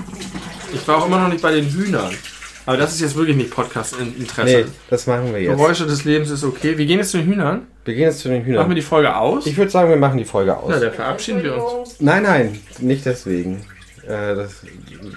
Ich 0.75 0.87
war 0.87 0.99
auch 0.99 1.07
immer 1.07 1.21
noch 1.21 1.29
nicht 1.29 1.41
bei 1.41 1.53
den 1.53 1.65
Hühnern. 1.65 2.11
Aber 2.67 2.77
das 2.77 2.93
ist 2.93 3.01
jetzt 3.01 3.17
wirklich 3.17 3.37
nicht 3.37 3.51
Podcast-Interesse. 3.51 4.45
Nee, 4.59 4.65
das 4.91 5.07
machen 5.07 5.33
wir 5.33 5.41
jetzt. 5.41 5.57
Geräusche 5.57 5.87
des 5.87 6.05
Lebens 6.05 6.29
ist 6.31 6.45
okay. 6.45 6.77
Wir 6.77 6.85
gehen 6.85 6.99
jetzt 6.99 7.11
zu 7.13 7.17
den 7.17 7.27
Hühnern. 7.27 7.67
Wir 7.91 7.97
gehen 7.97 8.05
jetzt 8.05 8.21
zu 8.21 8.29
den 8.29 8.39
Machen 8.39 8.47
wir 8.47 8.61
Hühnern. 8.63 8.75
die 8.77 8.83
Folge 8.83 9.17
aus. 9.17 9.47
Ich 9.47 9.57
würde 9.57 9.71
sagen, 9.71 9.91
wir 9.91 9.97
machen 9.97 10.17
die 10.17 10.25
Folge 10.25 10.57
aus. 10.57 10.67
Na, 10.69 10.79
dann 10.79 10.93
verabschieden 10.93 11.43
wir 11.43 11.57
uns. 11.63 11.97
Nein, 12.01 12.23
nein, 12.23 12.61
nicht 12.79 13.05
deswegen. 13.05 13.65
Äh, 14.07 14.37
das, 14.37 14.63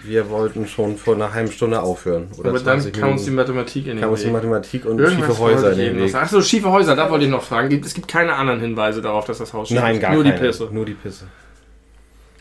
wir 0.03 0.29
wollten 0.31 0.67
schon 0.67 0.97
vor 0.97 1.13
einer 1.13 1.31
halben 1.33 1.51
Stunde 1.51 1.81
aufhören. 1.83 2.27
Oder 2.37 2.49
Aber 2.49 2.57
dann 2.59 2.81
20 2.81 2.93
kam 2.99 3.11
uns 3.11 3.25
die. 3.25 3.31
Mathematik 3.31 3.85
in 3.85 3.91
den 3.95 4.01
kam 4.01 4.09
uns 4.09 4.21
die 4.21 4.25
Weg. 4.25 4.33
Mathematik 4.33 4.85
und 4.85 4.97
Irgendwas 4.99 5.27
schiefe 5.27 5.39
Häuser 5.39 5.71
in 5.73 5.77
den 5.77 5.97
Weg. 5.99 6.15
Achso, 6.15 6.41
schiefe 6.41 6.71
Häuser, 6.71 6.95
da 6.95 7.09
wollte 7.11 7.25
ich 7.25 7.31
noch 7.31 7.43
fragen. 7.43 7.69
Gibt- 7.69 7.85
Es 7.85 7.93
gibt 7.93 8.07
keine 8.07 8.33
anderen 8.33 8.59
Hinweise 8.59 9.01
darauf, 9.03 9.25
dass 9.25 9.37
das 9.37 9.53
Haus 9.53 9.67
schief 9.67 9.79
Nein, 9.79 9.95
ist. 9.95 10.01
gar 10.01 10.13
Nur 10.15 10.23
keine. 10.23 10.35
die 10.35 10.41
Pisse. 10.41 10.67
Nur 10.71 10.85
die 10.85 10.95
Pisse. 10.95 11.25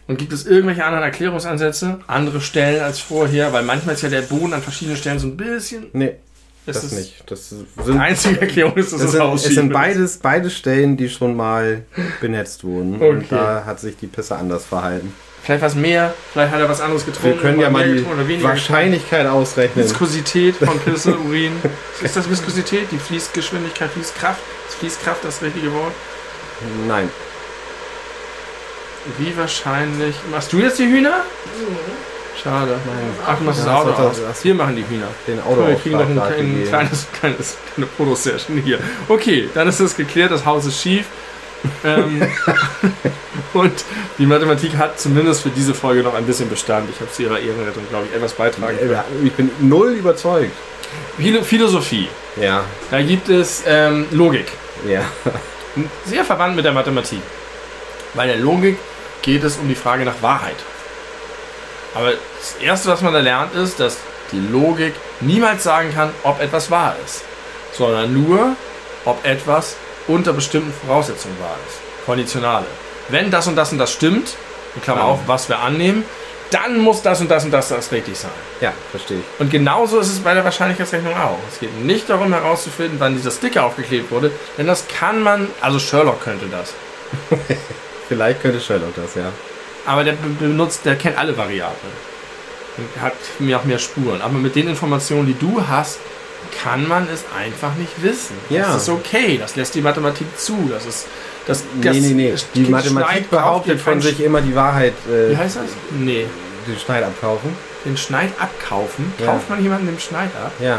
Und 0.08 0.18
gibt 0.18 0.32
es 0.32 0.46
irgendwelche 0.46 0.84
anderen 0.84 1.04
Erklärungsansätze? 1.04 2.00
Andere 2.06 2.40
Stellen 2.40 2.82
als 2.82 2.98
vorher? 2.98 3.52
Weil 3.52 3.62
manchmal 3.64 3.94
ist 3.94 4.02
ja 4.02 4.08
der 4.08 4.22
Boden 4.22 4.52
an 4.54 4.62
verschiedenen 4.62 4.96
Stellen 4.96 5.18
so 5.18 5.26
ein 5.28 5.36
bisschen. 5.36 5.86
Nee, 5.92 6.14
Es 6.64 6.76
das 6.76 6.84
ist 6.84 6.92
nicht. 6.92 7.24
Das 7.26 7.48
Die 7.48 7.82
sind, 7.82 7.98
einzige 7.98 8.40
Erklärung 8.40 8.76
ist, 8.76 8.92
dass 8.92 9.00
es 9.00 9.12
das 9.12 9.42
sind, 9.42 9.50
es 9.50 9.54
sind 9.56 9.72
beides, 9.72 10.18
beide 10.18 10.48
Stellen, 10.48 10.96
die 10.96 11.08
schon 11.08 11.34
mal 11.36 11.82
benetzt 12.20 12.62
wurden. 12.62 12.96
Okay. 12.96 13.08
Und 13.08 13.32
da 13.32 13.64
hat 13.66 13.80
sich 13.80 13.96
die 13.96 14.06
Pisse 14.06 14.36
anders 14.36 14.64
verhalten. 14.64 15.12
Vielleicht 15.42 15.62
was 15.62 15.74
mehr, 15.74 16.14
vielleicht 16.32 16.52
hat 16.52 16.60
er 16.60 16.68
was 16.68 16.80
anderes 16.80 17.04
getrunken. 17.04 17.36
Wir 17.36 17.42
können 17.42 17.60
ja 17.60 17.68
mal 17.68 17.84
die 17.88 17.98
getrunken 17.98 18.42
Wahrscheinlichkeit 18.44 19.26
ausrechnen. 19.26 19.84
Viskosität 19.84 20.54
von 20.54 20.78
Pisse, 20.78 21.18
Urin. 21.26 21.50
Ist 22.00 22.14
das 22.16 22.30
Viskosität? 22.30 22.92
Die 22.92 22.98
Fließgeschwindigkeit, 22.98 23.90
Fließkraft? 23.90 24.40
Ist 24.68 24.76
Fließkraft 24.76 25.24
das 25.24 25.42
richtige 25.42 25.72
Wort? 25.72 25.92
Nein. 26.86 27.08
Wie 29.18 29.36
wahrscheinlich. 29.36 30.14
Machst 30.30 30.52
du 30.52 30.60
jetzt 30.60 30.78
die 30.78 30.86
Hühner? 30.86 31.24
Schade. 32.40 32.76
Ach, 33.26 33.38
du 33.38 33.44
machst 33.44 33.60
das 33.60 33.68
Auto 33.68 33.90
aus. 33.90 34.16
Wir 34.42 34.54
machen 34.54 34.76
die 34.76 34.84
Hühner. 34.88 35.06
Den 35.26 35.38
Guck 35.46 35.58
mal, 35.58 35.68
Wir 35.68 35.74
kriegen 35.76 35.96
noch 35.96 36.08
ein, 36.08 36.18
ein 36.18 36.64
kleines, 36.66 37.06
kleines, 37.18 37.56
kleine 37.74 37.86
Fotosession 37.96 38.56
hier. 38.58 38.78
Okay, 39.08 39.48
dann 39.54 39.68
ist 39.68 39.80
das 39.80 39.96
geklärt, 39.96 40.30
das 40.32 40.44
Haus 40.44 40.64
ist 40.66 40.80
schief. 40.80 41.06
ähm, 41.84 42.22
und 43.52 43.72
die 44.18 44.26
Mathematik 44.26 44.76
hat 44.76 44.98
zumindest 44.98 45.42
für 45.42 45.50
diese 45.50 45.74
Folge 45.74 46.02
noch 46.02 46.14
ein 46.14 46.24
bisschen 46.26 46.48
Bestand. 46.48 46.88
Ich 46.90 47.00
habe 47.00 47.10
zu 47.12 47.22
ihrer 47.22 47.38
Ehrenrettung, 47.38 47.84
glaube 47.90 48.06
ich, 48.10 48.16
etwas 48.16 48.32
beitragen 48.32 48.76
können. 48.78 48.98
Ich 49.24 49.32
bin 49.32 49.50
null 49.60 49.92
überzeugt. 49.92 50.52
Philo- 51.18 51.42
Philosophie. 51.44 52.08
Ja, 52.40 52.64
Da 52.90 53.00
gibt 53.02 53.28
es 53.28 53.62
ähm, 53.66 54.06
Logik. 54.10 54.46
ja. 54.88 55.02
Sehr 56.04 56.24
verwandt 56.24 56.54
mit 56.56 56.64
der 56.66 56.72
Mathematik. 56.72 57.20
Bei 58.14 58.26
der 58.26 58.36
Logik 58.36 58.76
geht 59.22 59.42
es 59.44 59.56
um 59.56 59.68
die 59.68 59.74
Frage 59.74 60.04
nach 60.04 60.20
Wahrheit. 60.20 60.56
Aber 61.94 62.12
das 62.12 62.56
Erste, 62.60 62.88
was 62.88 63.02
man 63.02 63.12
da 63.12 63.20
lernt, 63.20 63.54
ist, 63.54 63.80
dass 63.80 63.98
die 64.32 64.40
Logik 64.40 64.94
niemals 65.20 65.62
sagen 65.62 65.92
kann, 65.94 66.10
ob 66.22 66.40
etwas 66.40 66.70
wahr 66.70 66.96
ist, 67.04 67.22
sondern 67.72 68.12
nur, 68.12 68.56
ob 69.04 69.24
etwas 69.24 69.76
unter 70.08 70.32
bestimmten 70.32 70.72
Voraussetzungen 70.72 71.38
wahr 71.38 71.56
ist. 71.68 72.06
Konditionale. 72.06 72.66
Wenn 73.08 73.30
das 73.30 73.46
und 73.46 73.56
das 73.56 73.72
und 73.72 73.78
das 73.78 73.92
stimmt, 73.92 74.34
in 74.74 74.82
Klammer 74.82 75.04
auf, 75.04 75.20
was 75.26 75.48
wir 75.48 75.58
annehmen, 75.58 76.04
dann 76.50 76.78
muss 76.78 77.02
das 77.02 77.20
und 77.20 77.30
das 77.30 77.44
und 77.44 77.50
das, 77.50 77.68
das 77.68 77.90
richtig 77.92 78.18
sein. 78.18 78.30
Ja, 78.60 78.72
verstehe 78.90 79.18
ich. 79.18 79.40
Und 79.40 79.50
genauso 79.50 79.98
ist 80.00 80.08
es 80.08 80.20
bei 80.20 80.34
der 80.34 80.44
Wahrscheinlichkeitsrechnung 80.44 81.14
auch. 81.14 81.38
Es 81.50 81.60
geht 81.60 81.74
nicht 81.80 82.10
darum 82.10 82.32
herauszufinden, 82.32 83.00
wann 83.00 83.16
dieser 83.16 83.30
Sticker 83.30 83.64
aufgeklebt 83.64 84.10
wurde, 84.10 84.30
denn 84.58 84.66
das 84.66 84.86
kann 84.86 85.22
man, 85.22 85.48
also 85.60 85.78
Sherlock 85.78 86.22
könnte 86.22 86.46
das. 86.46 86.74
Vielleicht 88.08 88.42
könnte 88.42 88.60
Sherlock 88.60 88.94
das, 88.96 89.14
ja. 89.14 89.32
Aber 89.86 90.04
der 90.04 90.12
be- 90.12 90.28
benutzt, 90.38 90.80
der 90.84 90.96
kennt 90.96 91.18
alle 91.18 91.36
Variablen. 91.36 91.92
Und 92.78 93.02
hat 93.02 93.14
mir 93.38 93.58
auch 93.58 93.64
mehr 93.64 93.78
Spuren. 93.78 94.22
Aber 94.22 94.34
mit 94.38 94.54
den 94.54 94.68
Informationen, 94.68 95.26
die 95.26 95.38
du 95.38 95.62
hast, 95.68 95.98
kann 96.62 96.86
man 96.88 97.06
es 97.12 97.24
einfach 97.38 97.74
nicht 97.76 98.02
wissen. 98.02 98.34
Ja. 98.50 98.72
Das 98.72 98.82
ist 98.82 98.88
okay, 98.88 99.38
das 99.38 99.56
lässt 99.56 99.74
die 99.74 99.80
Mathematik 99.82 100.26
zu. 100.38 100.68
Das 100.72 100.86
ist. 100.86 101.06
Das, 101.46 101.64
das 101.82 101.96
nee, 101.96 102.00
nee, 102.00 102.14
nee. 102.14 102.34
Die 102.54 102.62
Mathematik 102.70 103.28
behauptet 103.28 103.80
von 103.80 104.00
sich 104.00 104.20
immer 104.20 104.40
die 104.40 104.54
Wahrheit, 104.54 104.94
äh, 105.10 105.30
Wie 105.30 105.36
heißt 105.36 105.56
das? 105.56 105.64
Nee. 105.90 106.26
den 106.68 106.78
Schneid 106.78 107.02
abkaufen. 107.04 107.50
Den 107.84 107.96
Schneid 107.96 108.30
abkaufen. 108.38 109.12
Ja. 109.18 109.26
Kauft 109.26 109.50
man 109.50 109.60
jemanden 109.62 109.86
den 109.88 109.98
Schneid 109.98 110.30
ab? 110.36 110.52
Ja. 110.60 110.78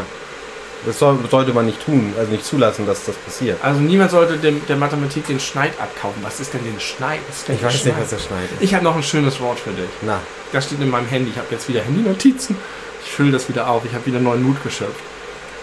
Das 0.86 0.98
soll, 0.98 1.18
sollte 1.30 1.52
man 1.54 1.66
nicht 1.66 1.84
tun, 1.84 2.12
also 2.18 2.30
nicht 2.30 2.44
zulassen, 2.44 2.86
dass 2.86 3.04
das 3.06 3.16
passiert. 3.16 3.58
Also 3.62 3.80
niemand 3.80 4.10
sollte 4.10 4.36
dem, 4.36 4.66
der 4.66 4.76
Mathematik 4.76 5.26
den 5.26 5.40
Schneid 5.40 5.72
abkaufen. 5.80 6.22
Was 6.22 6.40
ist 6.40 6.52
denn 6.52 6.62
den 6.64 6.78
Schneid? 6.78 7.20
Denn 7.48 7.56
Ich 7.56 7.62
weiß 7.64 7.72
nicht, 7.72 7.82
Schneid? 7.84 7.94
was 8.00 8.10
der 8.10 8.18
Schneid 8.18 8.48
ist. 8.52 8.62
Ich 8.62 8.74
habe 8.74 8.84
noch 8.84 8.94
ein 8.96 9.02
schönes 9.02 9.40
Wort 9.40 9.58
für 9.58 9.70
dich. 9.70 9.88
Na, 10.02 10.20
Das 10.52 10.66
steht 10.66 10.80
in 10.80 10.90
meinem 10.90 11.06
Handy. 11.06 11.30
Ich 11.30 11.38
habe 11.38 11.46
jetzt 11.50 11.68
wieder 11.68 11.80
Handy-Notizen. 11.80 12.56
Ich 13.04 13.10
fülle 13.12 13.32
das 13.32 13.48
wieder 13.48 13.68
auf. 13.68 13.84
Ich 13.84 13.94
habe 13.94 14.04
wieder 14.06 14.20
neuen 14.20 14.42
Mut 14.42 14.62
geschöpft. 14.62 15.00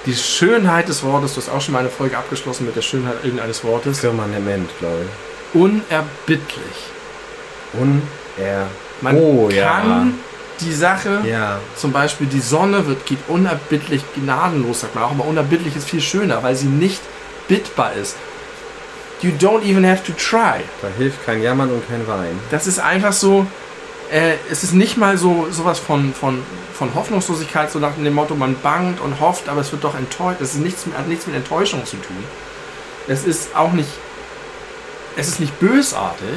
Die 0.08 0.16
Schönheit 0.16 0.88
des 0.90 1.04
Wortes, 1.04 1.36
du 1.36 1.42
hast 1.42 1.50
auch 1.50 1.62
schon 1.62 1.74
mal 1.74 1.80
eine 1.80 1.90
Folge 1.90 2.18
abgeschlossen 2.18 2.66
mit 2.66 2.76
der 2.76 2.82
Schönheit 2.82 3.18
irgendeines 3.24 3.64
Wortes. 3.64 4.00
Firmament, 4.00 4.70
glaube 4.80 5.06
ich. 5.54 5.60
Unerbittlich. 5.62 6.76
Uner. 7.74 8.68
Man 9.02 9.16
oh, 9.18 9.50
ja. 9.52 10.08
Die 10.62 10.74
Sache, 10.74 11.22
Ja. 11.26 11.60
zum 11.76 11.92
Beispiel 11.92 12.28
die 12.28 12.40
Sonne 12.40 12.88
wird, 12.88 13.06
geht 13.06 13.20
unerbittlich 13.28 14.02
gnadenlos, 14.16 14.82
sagt 14.82 14.96
man 14.96 15.04
auch, 15.04 15.12
aber 15.12 15.26
unerbittlich 15.26 15.76
ist 15.76 15.90
viel 15.90 16.02
schöner, 16.02 16.42
weil 16.44 16.56
sie 16.56 16.68
nicht 16.68 17.02
bittbar 17.48 17.94
ist. 17.94 18.16
You 19.22 19.32
don't 19.40 19.64
even 19.64 19.86
have 19.88 20.04
to 20.04 20.14
try. 20.14 20.62
Da 20.82 20.88
hilft 20.98 21.24
kein 21.26 21.42
Jammern 21.44 21.70
und 21.70 21.88
kein 21.88 22.08
Wein. 22.08 22.40
Das 22.50 22.66
ist 22.66 22.80
einfach 22.80 23.14
so, 23.14 23.46
äh, 24.12 24.34
es 24.50 24.64
ist 24.64 24.74
nicht 24.74 24.98
mal 24.98 25.18
so 25.18 25.48
sowas 25.52 25.78
von, 25.80 26.14
von, 26.14 26.42
von 26.74 26.94
Hoffnungslosigkeit, 26.96 27.70
so 27.72 27.78
nach 27.80 27.94
dem 27.96 28.14
Motto, 28.14 28.36
man 28.36 28.56
bangt 28.62 29.00
und 29.00 29.20
hofft, 29.20 29.48
aber 29.48 29.62
es 29.62 29.72
wird 29.72 29.84
doch 29.84 29.96
enttäuscht. 29.96 30.42
Es 30.42 30.54
ist 30.56 30.60
nichts, 30.62 30.86
hat 30.98 31.08
nichts 31.08 31.28
mit 31.28 31.36
Enttäuschung 31.36 31.86
zu 31.86 31.98
tun. 31.98 32.24
Es 33.08 33.24
ist 33.24 33.56
auch 33.56 33.74
nicht, 33.74 33.90
es 35.18 35.28
ist 35.28 35.40
nicht 35.40 35.60
bösartig. 35.60 36.28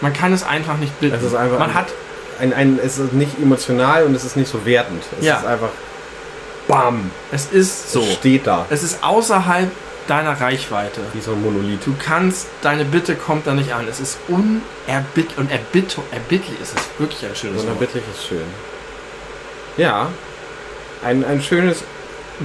Man 0.00 0.12
kann 0.12 0.32
es 0.32 0.42
einfach 0.42 0.76
nicht 0.76 0.98
bitten. 1.00 1.14
Es 1.16 1.22
ist 1.22 1.34
einfach 1.34 1.58
man 1.58 1.74
hat, 1.74 1.88
Ein, 2.40 2.52
ein, 2.52 2.78
es 2.84 2.98
ist 2.98 3.12
nicht 3.12 3.38
emotional 3.40 4.04
und 4.04 4.14
es 4.14 4.24
ist 4.24 4.36
nicht 4.36 4.50
so 4.50 4.64
wertend. 4.64 5.02
Es 5.18 5.26
Ja. 5.26 5.38
ist 5.38 5.46
einfach 5.46 5.70
BAM! 6.68 7.10
es 7.32 7.46
ist 7.46 7.92
so. 7.92 8.00
Es 8.02 8.14
steht 8.14 8.46
da. 8.46 8.66
Es 8.70 8.82
ist 8.82 9.02
außerhalb 9.02 9.70
deiner 10.06 10.40
Reichweite. 10.40 11.00
Wie 11.12 11.20
so 11.20 11.32
ein 11.32 11.42
Monolith. 11.42 11.80
Du 11.84 11.94
kannst, 11.98 12.46
deine 12.62 12.84
Bitte 12.84 13.14
kommt 13.14 13.46
da 13.46 13.54
nicht 13.54 13.72
an. 13.72 13.86
Es 13.88 14.00
ist 14.00 14.18
unerbittlich 14.28 15.36
und 15.38 15.50
erbitt, 15.50 15.96
erbittlich 16.12 16.60
ist 16.60 16.74
es 16.78 16.82
wirklich 16.98 17.24
ein 17.28 17.34
schönes 17.36 17.56
Wort. 17.58 17.64
unerbittlich 17.66 18.04
ist 18.14 18.26
schön. 18.26 18.44
Ja. 19.76 20.08
Ein, 21.04 21.24
ein 21.24 21.42
schönes 21.42 21.82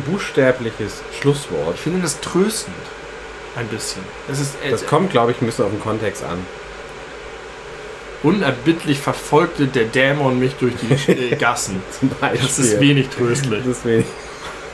buchstäbliches 0.05 1.01
Schlusswort. 1.19 1.75
Ich 1.75 1.81
finde 1.81 2.01
das 2.01 2.19
tröstend. 2.19 2.75
Ein 3.55 3.67
bisschen. 3.67 4.01
Es 4.31 4.39
ist 4.39 4.55
äh, 4.65 4.71
Das 4.71 4.85
kommt, 4.85 5.11
glaube 5.11 5.31
ich, 5.31 5.41
ein 5.41 5.45
bisschen 5.45 5.65
auf 5.65 5.71
den 5.71 5.79
Kontext 5.79 6.23
an. 6.23 6.39
Unerbittlich 8.23 8.99
verfolgte 8.99 9.67
der 9.67 9.83
Dämon 9.85 10.39
mich 10.39 10.55
durch 10.55 10.73
die 10.81 11.11
äh, 11.31 11.35
Gassen. 11.35 11.81
Das 12.21 12.57
ist 12.59 12.79
wenig 12.79 13.09
tröstlich. 13.09 13.59
Das 13.65 13.77
ist 13.77 13.85
wenig. 13.85 14.05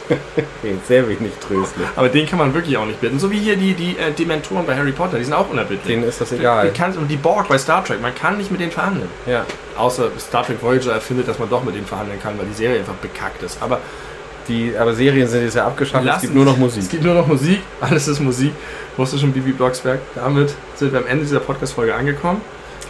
Sehr 0.87 1.07
wenig 1.07 1.31
tröstlich. 1.39 1.85
Aber 1.95 2.09
den 2.09 2.25
kann 2.27 2.39
man 2.39 2.53
wirklich 2.53 2.77
auch 2.77 2.85
nicht 2.85 2.99
bitten. 2.99 3.19
So 3.19 3.29
wie 3.31 3.37
hier 3.39 3.55
die, 3.57 3.73
die 3.73 3.95
äh, 3.97 4.11
Dementoren 4.11 4.65
bei 4.65 4.75
Harry 4.75 4.91
Potter, 4.91 5.17
die 5.17 5.23
sind 5.23 5.33
auch 5.33 5.49
unerbittlich. 5.49 5.85
Denen 5.85 6.03
ist 6.03 6.19
das 6.19 6.29
Die 6.29 6.35
egal. 6.37 6.71
kann, 6.73 6.93
und 6.97 7.07
die 7.09 7.15
Borg 7.17 7.47
bei 7.47 7.57
Star 7.59 7.83
Trek, 7.83 8.01
man 8.01 8.15
kann 8.15 8.37
nicht 8.37 8.49
mit 8.51 8.59
denen 8.59 8.71
verhandeln. 8.71 9.07
Ja. 9.27 9.45
Außer 9.77 10.09
Star 10.19 10.43
Trek 10.45 10.61
Voyager 10.61 10.93
erfindet, 10.93 11.27
dass 11.27 11.37
man 11.37 11.49
doch 11.49 11.63
mit 11.63 11.75
denen 11.75 11.85
verhandeln 11.85 12.19
kann, 12.21 12.37
weil 12.39 12.47
die 12.47 12.53
Serie 12.55 12.79
einfach 12.79 12.95
bekackt 12.95 13.43
ist. 13.43 13.61
Aber 13.61 13.79
Die, 14.47 14.73
aber 14.75 14.95
Serien 14.95 15.27
sind 15.27 15.43
jetzt 15.43 15.55
ja 15.55 15.67
abgeschafft. 15.67 16.03
Lass 16.05 16.15
es 16.17 16.21
gibt 16.23 16.33
nur 16.33 16.45
noch 16.45 16.53
Es 16.53 16.59
Musik. 16.59 16.89
gibt 16.89 17.03
nur 17.03 17.13
noch 17.13 17.27
Musik, 17.27 17.59
alles 17.79 18.07
ist 18.07 18.19
Musik. 18.19 18.51
Wusste 18.97 19.19
schon 19.19 19.31
Bibi 19.31 19.51
Blocksberg. 19.51 19.99
Damit 20.15 20.55
sind 20.75 20.91
wir 20.91 20.99
am 21.01 21.05
Ende 21.05 21.23
dieser 21.23 21.39
Podcast-Folge 21.39 21.93
angekommen. 21.93 22.41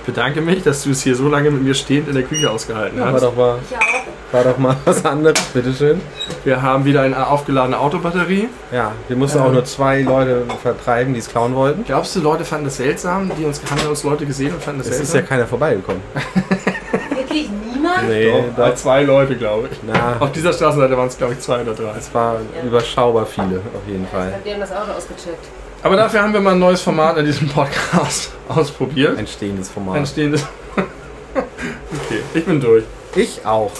Ich 0.10 0.16
bedanke 0.16 0.42
mich, 0.42 0.64
dass 0.64 0.82
du 0.84 0.90
es 0.90 1.04
hier 1.04 1.16
so 1.16 1.28
lange 1.30 1.52
mit 1.52 1.62
mir 1.62 1.76
stehend 1.76 2.08
in 2.08 2.16
der 2.16 2.24
Küche 2.24 2.50
ausgehalten 2.50 2.98
Ja, 2.98 3.06
war 3.06 3.14
hast. 3.14 3.22
doch 3.26 3.36
mal, 3.36 3.60
Ich 3.70 3.78
auch. 3.78 4.34
war 4.34 4.44
doch 4.44 4.58
mal 4.58 4.76
was 4.84 5.06
anderes. 5.06 5.40
Bitteschön. 5.54 6.02
Wir 6.44 6.60
haben 6.64 6.84
wieder 6.84 7.04
eine 7.04 7.28
aufgeladene 7.28 7.78
Autobatterie. 7.78 8.50
Ja, 8.72 8.92
wir 9.08 9.16
mussten 9.16 9.38
Ähm. 9.38 9.44
auch 9.44 9.52
nur 9.52 9.66
zwei 9.66 10.02
Leute 10.02 10.46
vertreiben, 10.64 11.14
die 11.14 11.20
es 11.20 11.30
klauen 11.30 11.54
wollten. 11.54 11.84
Glaubst 11.86 12.16
du, 12.16 12.22
Leute 12.22 12.44
fanden 12.44 12.66
das 12.66 12.78
seltsam? 12.78 13.32
Die 13.38 13.46
uns, 13.46 13.62
haben 13.70 13.88
uns 13.88 14.04
Leute 14.04 14.26
gesehen 14.26 14.52
und 14.56 14.64
fanden 14.64 14.80
das 14.80 14.88
Es 14.88 14.94
ist 14.96 15.00
ja 15.00 15.06
seltsam? 15.20 15.30
keiner 15.30 15.46
vorbeigekommen. 15.46 16.02
Wirklich 17.16 17.50
niemand? 17.72 18.08
Nee, 18.10 18.32
Doch, 18.58 18.66
doch. 18.70 18.76
zwei 18.76 19.04
Leute, 19.04 19.36
glaube 19.36 19.70
ich. 19.72 19.78
Na, 19.86 20.18
Auf 20.20 20.32
dieser 20.32 20.54
Straßenseite 20.54 20.98
waren 20.98 21.08
es, 21.08 21.20
glaube 21.20 21.34
ich, 21.34 21.40
zwei 21.40 21.62
oder 21.62 21.74
drei. 21.76 21.92
es 22.00 22.12
war 22.16 22.38
überschaubar 22.66 23.28
viele, 23.28 23.58
auf 23.58 23.88
jeden 23.88 24.06
Ich 24.06 24.10
Fall. 24.10 24.30
glaube, 24.30 24.42
die 24.44 24.54
haben 24.54 24.60
das 24.62 24.72
Auto 24.72 24.92
ausgecheckt. 24.98 25.46
Aber 25.82 25.96
dafür 25.96 26.22
haben 26.22 26.34
wir 26.34 26.42
mal 26.42 26.54
ein 26.54 26.60
neues 26.60 26.82
Format 26.82 27.18
in 27.18 27.26
diesem 27.26 27.48
Podcast 27.48 28.32
ausprobiert. 28.50 29.18
Ein 29.18 29.28
stehendes 29.28 29.70
Ein 29.70 29.74
Format. 29.74 30.08
stehendes. 30.08 30.46
okay, 30.76 32.22
ich 32.34 32.46
bin 32.46 32.60
durch. 32.60 32.84
Ich 33.16 33.46
auch. 33.46 33.72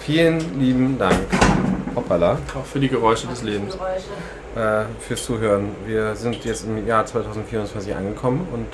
Vielen 0.00 0.60
lieben 0.60 0.98
Dank. 0.98 1.20
Hoppala. 1.94 2.38
Auch 2.58 2.66
für 2.66 2.80
die 2.80 2.88
Geräusche 2.88 3.28
des 3.28 3.42
Lebens. 3.42 3.74
Geräusche. 3.78 4.10
Äh, 4.56 4.86
fürs 5.06 5.24
Zuhören. 5.24 5.70
Wir 5.86 6.16
sind 6.16 6.44
jetzt 6.44 6.64
im 6.64 6.84
Jahr 6.86 7.06
2024 7.06 7.94
angekommen 7.94 8.48
und 8.52 8.66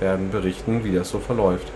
werden 0.00 0.30
berichten, 0.30 0.82
wie 0.82 0.94
das 0.94 1.10
so 1.10 1.20
verläuft. 1.20 1.68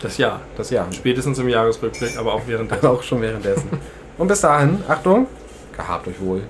Das 0.00 0.18
Jahr. 0.18 0.40
Das 0.58 0.68
Jahr. 0.68 0.86
Spätestens 0.92 1.38
im 1.38 1.48
Jahresrückblick, 1.48 2.18
aber 2.18 2.34
auch 2.34 2.42
währenddessen. 2.46 2.86
auch 2.86 3.02
schon 3.02 3.22
währenddessen. 3.22 3.68
Und 4.18 4.28
bis 4.28 4.42
dahin, 4.42 4.84
Achtung, 4.86 5.26
gehabt 5.74 6.06
euch 6.06 6.20
wohl. 6.20 6.42